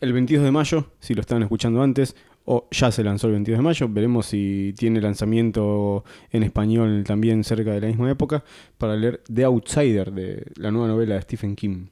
El 0.00 0.14
22 0.14 0.42
de 0.44 0.50
mayo, 0.50 0.86
si 1.00 1.12
lo 1.12 1.20
estaban 1.20 1.42
escuchando 1.42 1.82
antes, 1.82 2.16
o 2.46 2.68
ya 2.70 2.90
se 2.90 3.04
lanzó 3.04 3.26
el 3.26 3.34
22 3.34 3.58
de 3.58 3.62
mayo, 3.62 3.88
veremos 3.90 4.26
si 4.26 4.72
tiene 4.78 5.00
lanzamiento 5.02 6.04
en 6.30 6.42
español 6.42 7.04
también 7.06 7.44
cerca 7.44 7.72
de 7.72 7.82
la 7.82 7.86
misma 7.88 8.10
época, 8.10 8.42
para 8.78 8.96
leer 8.96 9.22
The 9.32 9.44
Outsider, 9.44 10.10
de 10.12 10.46
la 10.56 10.70
nueva 10.70 10.88
novela 10.88 11.16
de 11.16 11.20
Stephen 11.22 11.54
King. 11.54 11.86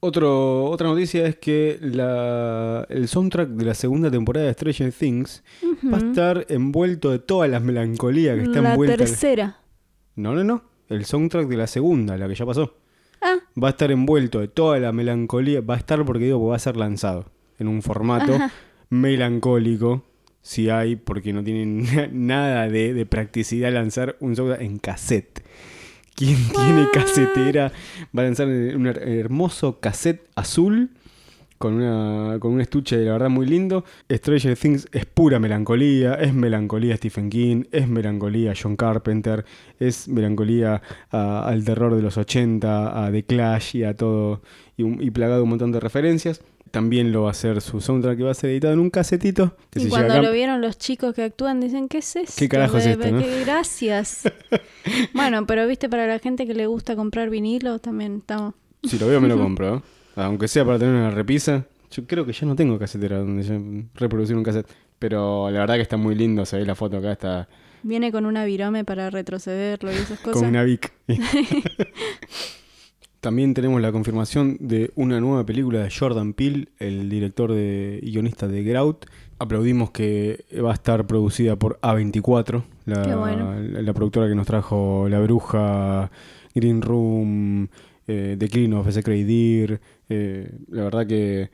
Otro, 0.00 0.66
otra 0.66 0.86
noticia 0.88 1.26
es 1.26 1.36
que 1.36 1.76
la- 1.80 2.86
el 2.88 3.08
soundtrack 3.08 3.48
de 3.48 3.64
la 3.64 3.74
segunda 3.74 4.10
temporada 4.10 4.46
de 4.46 4.52
Stranger 4.52 4.92
Things 4.92 5.42
va 5.92 5.96
a 5.98 6.00
estar 6.00 6.46
envuelto 6.48 7.10
de 7.10 7.18
toda 7.18 7.48
la 7.48 7.58
melancolía 7.58 8.36
que 8.36 8.42
está 8.44 8.60
La 8.62 8.70
envuelta. 8.72 8.96
tercera. 8.96 9.58
No, 10.14 10.34
no, 10.34 10.44
no. 10.44 10.62
El 10.88 11.04
soundtrack 11.04 11.48
de 11.48 11.56
la 11.56 11.66
segunda, 11.66 12.16
la 12.16 12.28
que 12.28 12.34
ya 12.36 12.46
pasó. 12.46 12.76
Ah, 13.20 13.34
Va 13.60 13.68
a 13.68 13.70
estar 13.72 13.90
envuelto 13.90 14.38
de 14.38 14.46
toda 14.46 14.78
la 14.78 14.92
melancolía. 14.92 15.60
Va 15.60 15.74
a 15.74 15.78
estar 15.78 16.04
porque 16.04 16.26
digo, 16.26 16.46
va 16.46 16.54
a 16.54 16.60
ser 16.60 16.76
lanzado 16.76 17.26
en 17.58 17.66
un 17.66 17.82
formato 17.82 18.34
Ajá. 18.34 18.52
melancólico. 18.90 20.04
Si 20.40 20.70
hay, 20.70 20.94
porque 20.96 21.32
no 21.32 21.42
tienen 21.42 21.82
nada 22.12 22.68
de, 22.68 22.94
de 22.94 23.04
practicidad 23.06 23.72
lanzar 23.72 24.16
un 24.20 24.36
soundtrack 24.36 24.62
en 24.62 24.78
cassette. 24.78 25.42
¿Quién 26.18 26.36
tiene 26.54 26.88
casetera? 26.92 27.72
Va 28.16 28.22
a 28.22 28.24
lanzar 28.24 28.48
un 28.48 28.86
her- 28.86 29.02
hermoso 29.06 29.78
cassette 29.80 30.26
azul 30.34 30.90
con, 31.58 31.74
una, 31.74 32.38
con 32.38 32.52
un 32.52 32.60
estuche 32.60 32.96
de 32.96 33.04
la 33.06 33.12
verdad 33.12 33.28
muy 33.30 33.46
lindo. 33.46 33.84
Stranger 34.10 34.56
Things 34.56 34.88
es 34.92 35.06
pura 35.06 35.38
melancolía, 35.38 36.14
es 36.14 36.32
melancolía 36.34 36.96
Stephen 36.96 37.30
King, 37.30 37.64
es 37.72 37.88
melancolía 37.88 38.52
John 38.60 38.76
Carpenter, 38.76 39.44
es 39.78 40.08
melancolía 40.08 40.82
a- 41.10 41.48
al 41.48 41.64
terror 41.64 41.94
de 41.94 42.02
los 42.02 42.16
80, 42.18 43.06
a 43.06 43.10
The 43.12 43.24
Clash 43.24 43.76
y 43.76 43.84
a 43.84 43.94
todo, 43.94 44.42
y, 44.76 44.82
un- 44.82 45.02
y 45.02 45.10
plagado 45.10 45.42
un 45.44 45.50
montón 45.50 45.72
de 45.72 45.80
referencias. 45.80 46.42
También 46.70 47.12
lo 47.12 47.22
va 47.22 47.28
a 47.28 47.30
hacer 47.32 47.60
su 47.60 47.80
soundtrack 47.80 48.18
que 48.18 48.24
va 48.24 48.30
a 48.30 48.34
ser 48.34 48.50
editado 48.50 48.74
en 48.74 48.80
un 48.80 48.90
casetito. 48.90 49.56
Que 49.70 49.82
y 49.82 49.88
cuando 49.88 50.20
lo 50.20 50.32
vieron 50.32 50.60
los 50.60 50.78
chicos 50.78 51.14
que 51.14 51.22
actúan 51.22 51.60
dicen, 51.60 51.88
¿qué 51.88 51.98
es 51.98 52.16
esto? 52.16 52.34
¿Qué 52.36 52.48
carajo 52.48 52.78
es 52.78 52.86
esto, 52.86 53.10
no? 53.10 53.20
¿Qué- 53.20 53.44
Gracias. 53.44 54.22
bueno, 55.14 55.46
pero 55.46 55.66
viste, 55.66 55.88
para 55.88 56.06
la 56.06 56.18
gente 56.18 56.46
que 56.46 56.54
le 56.54 56.66
gusta 56.66 56.96
comprar 56.96 57.30
vinilo, 57.30 57.78
también 57.78 58.16
estamos... 58.18 58.54
Si 58.84 58.98
lo 58.98 59.06
veo 59.08 59.20
me 59.20 59.28
lo 59.28 59.38
compro, 59.42 59.76
¿eh? 59.76 59.80
Aunque 60.16 60.48
sea 60.48 60.64
para 60.64 60.78
tener 60.78 60.94
una 60.94 61.10
repisa. 61.10 61.64
Yo 61.90 62.06
creo 62.06 62.26
que 62.26 62.32
ya 62.32 62.46
no 62.46 62.54
tengo 62.56 62.78
casetera 62.78 63.18
donde 63.18 63.42
yo 63.42 63.54
reproducir 63.94 64.36
un 64.36 64.42
cassette. 64.42 64.68
Pero 64.98 65.48
la 65.50 65.60
verdad 65.60 65.76
que 65.76 65.82
está 65.82 65.96
muy 65.96 66.14
lindo, 66.14 66.44
se 66.44 66.58
ve 66.58 66.66
la 66.66 66.74
foto 66.74 66.96
acá, 66.98 67.12
está 67.12 67.48
Viene 67.84 68.10
con 68.10 68.26
una 68.26 68.44
virome 68.44 68.84
para 68.84 69.08
retrocederlo 69.10 69.92
y 69.92 69.94
esas 69.94 70.18
cosas. 70.18 70.40
con 70.40 70.48
una 70.48 70.64
Vic. 70.64 70.92
También 73.20 73.52
tenemos 73.52 73.80
la 73.82 73.90
confirmación 73.90 74.56
de 74.60 74.92
una 74.94 75.18
nueva 75.20 75.44
película 75.44 75.80
de 75.82 75.90
Jordan 75.90 76.34
Peele, 76.34 76.68
el 76.78 77.08
director 77.08 77.52
de, 77.52 77.98
y 78.00 78.12
guionista 78.12 78.46
de 78.46 78.62
Get 78.62 78.76
Out. 78.76 79.06
Aplaudimos 79.40 79.90
que 79.90 80.44
va 80.64 80.70
a 80.70 80.74
estar 80.74 81.04
producida 81.06 81.56
por 81.56 81.80
A24, 81.80 82.62
la, 82.86 83.02
Qué 83.02 83.14
bueno. 83.16 83.54
la, 83.60 83.82
la 83.82 83.92
productora 83.92 84.28
que 84.28 84.36
nos 84.36 84.46
trajo 84.46 85.08
La 85.08 85.18
Bruja, 85.20 86.10
Green 86.54 86.80
Room, 86.80 87.68
eh, 88.06 88.36
The 88.38 88.48
Clean 88.48 88.72
of 88.74 88.86
a 88.86 88.92
Secret 88.92 89.26
Deer. 89.26 89.80
Eh, 90.08 90.50
la 90.68 90.84
verdad 90.84 91.06
que 91.06 91.50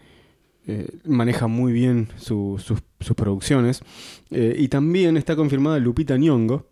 eh, 0.66 0.88
maneja 1.06 1.46
muy 1.46 1.72
bien 1.72 2.08
su- 2.16 2.56
sus, 2.62 2.82
sus 3.00 3.16
producciones. 3.16 3.82
Eh, 4.30 4.54
y 4.58 4.68
también 4.68 5.16
está 5.16 5.34
confirmada 5.34 5.78
Lupita 5.78 6.16
Nyong'o, 6.18 6.66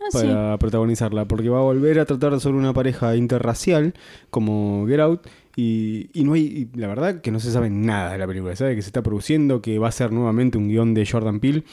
Ah, 0.00 0.08
para 0.12 0.58
protagonizarla, 0.58 1.26
porque 1.26 1.48
va 1.48 1.58
a 1.58 1.62
volver 1.62 1.98
a 2.00 2.04
tratar 2.06 2.38
sobre 2.40 2.58
una 2.58 2.72
pareja 2.72 3.16
interracial 3.16 3.94
como 4.30 4.86
Get 4.86 5.00
Out 5.00 5.26
y, 5.56 6.08
no 6.14 6.34
hay, 6.34 6.68
la 6.74 6.86
verdad 6.86 7.20
que 7.20 7.30
no 7.32 7.40
se 7.40 7.50
sabe 7.50 7.68
nada 7.68 8.12
de 8.12 8.18
la 8.18 8.26
película, 8.26 8.54
sabe 8.56 8.76
que 8.76 8.82
se 8.82 8.88
está 8.88 9.02
produciendo, 9.02 9.60
que 9.60 9.78
va 9.78 9.88
a 9.88 9.92
ser 9.92 10.12
nuevamente 10.12 10.56
un 10.56 10.68
guion 10.68 10.94
de 10.94 11.04
Jordan 11.04 11.40
Peele, 11.40 11.64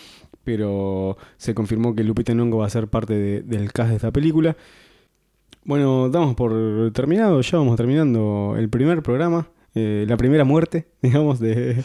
pero 0.44 1.18
se 1.38 1.54
confirmó 1.54 1.96
que 1.96 2.04
Lupita 2.04 2.34
Nyong'o 2.34 2.58
va 2.58 2.66
a 2.66 2.70
ser 2.70 2.88
parte 2.88 3.14
de- 3.14 3.42
del 3.44 3.72
cast 3.72 3.90
de 3.92 3.96
esta 3.98 4.12
película. 4.12 4.58
Bueno, 5.64 6.10
damos 6.10 6.36
por 6.36 6.92
terminado, 6.94 7.42
ya 7.42 7.58
vamos 7.58 7.76
terminando 7.78 8.56
el 8.58 8.70
primer 8.70 9.02
programa, 9.04 9.48
eh, 9.76 10.06
la 10.08 10.18
primera 10.18 10.44
muerte, 10.44 10.88
digamos, 11.02 11.40
de- 11.40 11.84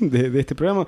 de 0.00 0.40
este 0.40 0.54
programa. 0.54 0.86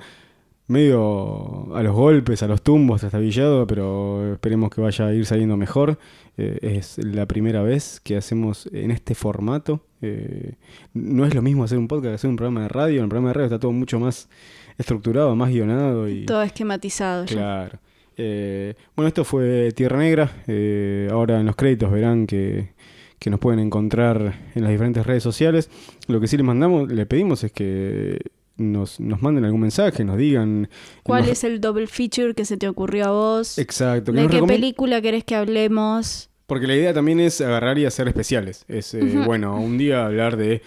Medio 0.67 1.73
a 1.73 1.81
los 1.81 1.95
golpes, 1.95 2.43
a 2.43 2.47
los 2.47 2.61
tumbos, 2.61 2.99
trastabillado, 2.99 3.65
pero 3.65 4.33
esperemos 4.33 4.69
que 4.69 4.81
vaya 4.81 5.07
a 5.07 5.13
ir 5.13 5.25
saliendo 5.25 5.55
mejor. 5.55 5.97
Eh, 6.37 6.59
es 6.61 6.97
la 6.97 7.25
primera 7.25 7.63
vez 7.63 8.01
que 8.01 8.17
hacemos 8.17 8.69
en 8.73 8.91
este 8.91 9.15
formato. 9.15 9.81
Eh, 10.01 10.55
no 10.93 11.25
es 11.25 11.33
lo 11.33 11.41
mismo 11.41 11.63
hacer 11.63 11.77
un 11.77 11.87
podcast 11.87 12.11
que 12.11 12.15
hacer 12.15 12.29
un 12.29 12.35
programa 12.35 12.63
de 12.63 12.67
radio. 12.67 12.97
En 12.97 13.03
el 13.03 13.09
programa 13.09 13.29
de 13.29 13.33
radio 13.33 13.45
está 13.45 13.59
todo 13.59 13.71
mucho 13.71 13.99
más 13.99 14.29
estructurado, 14.77 15.35
más 15.35 15.49
guionado 15.49 16.09
y... 16.09 16.25
Todo 16.25 16.43
esquematizado. 16.43 17.25
Claro. 17.25 17.79
Eh, 18.17 18.73
bueno, 18.95 19.07
esto 19.07 19.23
fue 19.23 19.71
Tierra 19.73 19.97
Negra. 19.99 20.31
Eh, 20.47 21.07
ahora 21.11 21.39
en 21.39 21.45
los 21.45 21.55
créditos 21.55 21.91
verán 21.91 22.27
que, 22.27 22.73
que 23.19 23.29
nos 23.29 23.39
pueden 23.39 23.59
encontrar 23.59 24.35
en 24.55 24.61
las 24.63 24.71
diferentes 24.71 25.05
redes 25.05 25.23
sociales. 25.23 25.69
Lo 26.07 26.19
que 26.19 26.27
sí 26.27 26.37
les 26.37 26.45
mandamos, 26.45 26.91
le 26.91 27.05
pedimos 27.05 27.43
es 27.43 27.51
que 27.51 28.19
nos, 28.57 28.99
nos 28.99 29.21
manden 29.21 29.45
algún 29.45 29.61
mensaje, 29.61 30.03
nos 30.03 30.17
digan. 30.17 30.69
¿Cuál 31.03 31.21
nos- 31.23 31.31
es 31.31 31.43
el 31.43 31.61
double 31.61 31.87
feature 31.87 32.33
que 32.33 32.45
se 32.45 32.57
te 32.57 32.67
ocurrió 32.67 33.05
a 33.05 33.11
vos? 33.11 33.57
Exacto. 33.57 34.11
que 34.13 34.21
¿De 34.21 34.27
qué 34.27 34.43
película 34.43 35.01
querés 35.01 35.23
que 35.23 35.35
hablemos? 35.35 36.29
Porque 36.45 36.65
la 36.67 36.75
idea 36.75 36.93
también 36.93 37.19
es 37.19 37.41
agarrar 37.41 37.77
y 37.77 37.85
hacer 37.85 38.07
especiales. 38.07 38.63
Es, 38.67 38.93
eh, 38.93 39.01
bueno, 39.25 39.59
un 39.59 39.77
día 39.77 40.05
hablar 40.05 40.37
de 40.37 40.61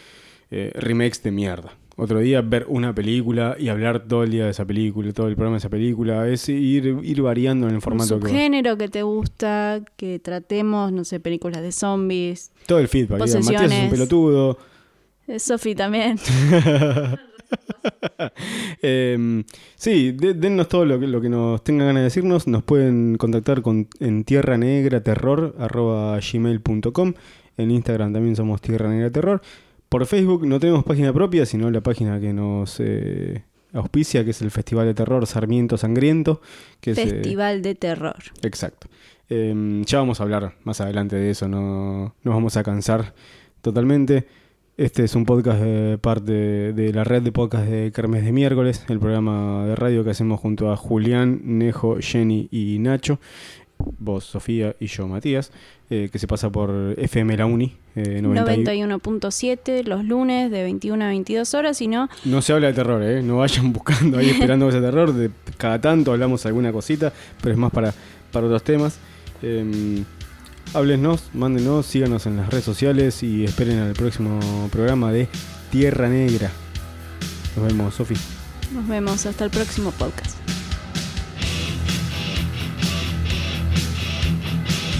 eh, 0.51 0.73
remakes 0.75 1.23
de 1.23 1.31
mierda. 1.31 1.77
otro 1.97 2.19
día, 2.21 2.41
ver 2.41 2.65
una 2.69 2.95
película 2.95 3.57
y 3.59 3.69
hablar 3.69 4.07
todo 4.09 4.23
el 4.25 4.31
día 4.31 4.45
de 4.47 4.51
esa 4.53 4.65
película, 4.65 5.12
todo 5.12 5.29
el 5.29 5.35
programa 5.37 5.57
de 5.57 5.59
esa 5.59 5.69
película. 5.69 6.27
Es 6.29 6.49
ir, 6.49 6.99
ir 7.03 7.23
variando 7.23 7.67
en 7.67 7.71
el 7.71 7.77
Un 7.77 7.83
formato 7.83 8.19
que 8.19 8.25
va. 8.25 8.29
subgénero 8.31 8.77
que 8.79 8.89
te 8.89 9.03
gusta, 9.03 9.81
que 9.97 10.19
tratemos, 10.19 10.93
no 10.93 11.05
sé, 11.05 11.21
películas 11.21 11.61
de 11.62 11.73
zombies. 11.73 12.53
Todo 12.67 12.79
el 12.79 12.89
feedback. 12.89 13.19
Matías 13.21 13.71
es 13.73 13.85
un 13.85 13.91
pelotudo. 13.91 14.59
Eh, 15.29 15.39
Sofi 15.39 15.75
también. 15.75 16.19
Eh, 18.83 19.45
sí, 19.77 20.13
de- 20.13 20.35
dennos 20.35 20.69
todo 20.69 20.85
lo 20.85 20.99
que, 21.01 21.07
lo 21.07 21.21
que 21.21 21.29
nos 21.29 21.63
tengan 21.65 21.89
ganas 21.89 22.01
de 22.01 22.05
decirnos. 22.05 22.47
Nos 22.47 22.63
pueden 22.63 23.17
contactar 23.17 23.63
con, 23.63 23.89
en 23.99 24.25
tierra 24.25 24.57
negra 24.59 25.03
terror 25.03 25.55
gmail.com. 25.57 27.15
En 27.57 27.71
Instagram 27.71 28.13
también 28.13 28.37
somos 28.37 28.61
Tierra 28.61 28.89
Negra 28.89 29.11
Terror. 29.11 29.43
Por 29.89 30.07
Facebook 30.07 30.47
no 30.47 30.59
tenemos 30.61 30.85
página 30.85 31.13
propia, 31.13 31.45
sino 31.45 31.71
la 31.71 31.81
página 31.83 32.21
que 32.21 32.33
nos 32.33 32.77
eh, 32.81 33.43
auspicia, 33.73 34.25
que 34.25 34.31
es 34.31 34.41
el 34.41 34.51
Festival 34.51 34.87
de 34.87 34.95
Terror 34.95 35.27
Sarmiento 35.27 35.77
Sangriento. 35.77 36.41
Que 36.81 36.93
es, 36.93 36.99
eh, 36.99 37.07
Festival 37.07 37.61
de 37.63 37.75
terror. 37.75 38.17
Exacto. 38.43 38.89
Eh, 39.29 39.83
ya 39.85 39.99
vamos 39.99 40.21
a 40.21 40.23
hablar 40.23 40.55
más 40.65 40.81
adelante 40.81 41.17
de 41.17 41.31
eso, 41.31 41.49
no 41.49 42.15
nos 42.23 42.35
vamos 42.35 42.57
a 42.57 42.63
cansar 42.63 43.15
totalmente. 43.61 44.27
Este 44.77 45.05
es 45.05 45.15
un 45.15 45.27
podcast 45.27 45.61
de 45.61 45.99
parte 46.01 46.33
de 46.73 46.93
la 46.93 47.05
red 47.05 47.23
de 47.23 47.33
podcast 47.33 47.67
de 47.67 47.93
Kermes 47.93 48.25
de 48.25 48.33
miércoles, 48.33 48.85
el 48.89 48.99
programa 48.99 49.67
de 49.67 49.77
radio 49.77 50.05
que 50.05 50.11
hacemos 50.11 50.41
junto 50.41 50.73
a 50.73 50.77
Julián, 50.77 51.41
Nejo, 51.45 51.99
Jenny 52.01 52.49
y 52.51 52.79
Nacho, 52.79 53.19
vos 53.99 54.25
Sofía 54.25 54.75
y 54.81 54.87
yo 54.87 55.07
Matías, 55.07 55.53
eh, 55.91 56.09
que 56.11 56.19
se 56.19 56.27
pasa 56.27 56.49
por 56.51 56.95
FM 56.97 57.37
La 57.37 57.45
Uni. 57.45 57.77
eh, 57.95 58.23
90 58.23 58.55
y- 58.75 58.81
91.7 58.81 59.83
los 59.85 60.03
lunes 60.03 60.51
de 60.51 60.63
21 60.63 61.05
a 61.05 61.09
22 61.09 61.53
horas, 61.53 61.79
y 61.83 61.89
no, 61.89 62.09
No 62.25 62.41
se 62.41 62.55
habla 62.55 62.69
de 62.69 62.73
terror, 62.73 63.03
¿eh? 63.03 63.23
No 63.23 63.37
vayan 63.39 63.73
buscando 63.75 64.17
ahí 64.17 64.31
esperando 64.31 64.69
ese 64.71 64.81
terror. 64.81 65.13
De 65.13 65.31
cada 65.59 65.79
tanto 65.79 66.13
hablamos 66.13 66.47
alguna 66.47 66.73
cosita, 66.73 67.13
pero 67.43 67.53
es 67.53 67.59
más 67.59 67.71
para, 67.71 67.93
para 68.33 68.47
otros 68.47 68.63
temas. 68.65 68.99
Eh, 69.43 70.05
háblenos, 70.75 71.23
mándenos, 71.33 71.87
síganos 71.87 72.27
en 72.27 72.37
las 72.37 72.51
redes 72.51 72.65
sociales 72.65 73.23
y 73.23 73.45
esperen 73.45 73.79
al 73.81 73.93
próximo 73.95 74.69
programa 74.71 75.11
de 75.13 75.29
Tierra 75.71 76.09
Negra. 76.09 76.51
Nos 77.57 77.67
vemos, 77.67 77.95
Sofi. 77.95 78.15
nos 78.73 78.87
vemos 78.87 79.27
hasta 79.27 79.45
el 79.45 79.51
próximo 79.51 79.91
podcast. 79.93 80.37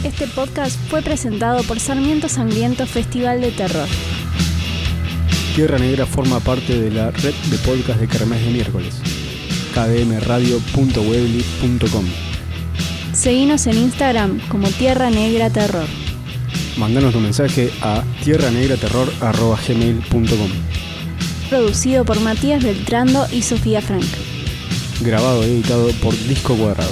Este 0.05 0.27
podcast 0.29 0.79
fue 0.89 1.03
presentado 1.03 1.63
por 1.65 1.79
Sarmiento 1.79 2.27
Sangriento 2.29 2.87
Festival 2.87 3.41
de 3.43 3.51
Terror. 3.51 3.87
Tierra 5.55 5.79
Negra 5.79 6.07
forma 6.07 6.41
parte 6.41 6.81
de 6.81 6.91
la 6.91 7.11
red 7.11 7.35
de 7.51 7.59
podcast 7.59 8.01
de 8.01 8.09
Kermés 8.09 8.43
de 8.45 8.51
miércoles. 8.51 8.95
kdmradio.webly.com 9.75 12.30
Seguinos 13.21 13.67
en 13.67 13.77
Instagram 13.77 14.41
como 14.49 14.69
Tierra 14.69 15.11
Negra 15.11 15.51
Terror. 15.51 15.85
Mandanos 16.79 17.13
tu 17.13 17.21
mensaje 17.21 17.71
a 17.83 18.03
tierranegraterror.gmail.com 18.25 20.51
Producido 21.51 22.07
por 22.07 22.19
Matías 22.21 22.65
Beltrando 22.65 23.27
y 23.31 23.43
Sofía 23.43 23.83
Frank. 23.83 24.07
Grabado 25.03 25.47
y 25.47 25.51
editado 25.51 25.91
por 26.03 26.17
Disco 26.29 26.57
Cuadrado. 26.57 26.91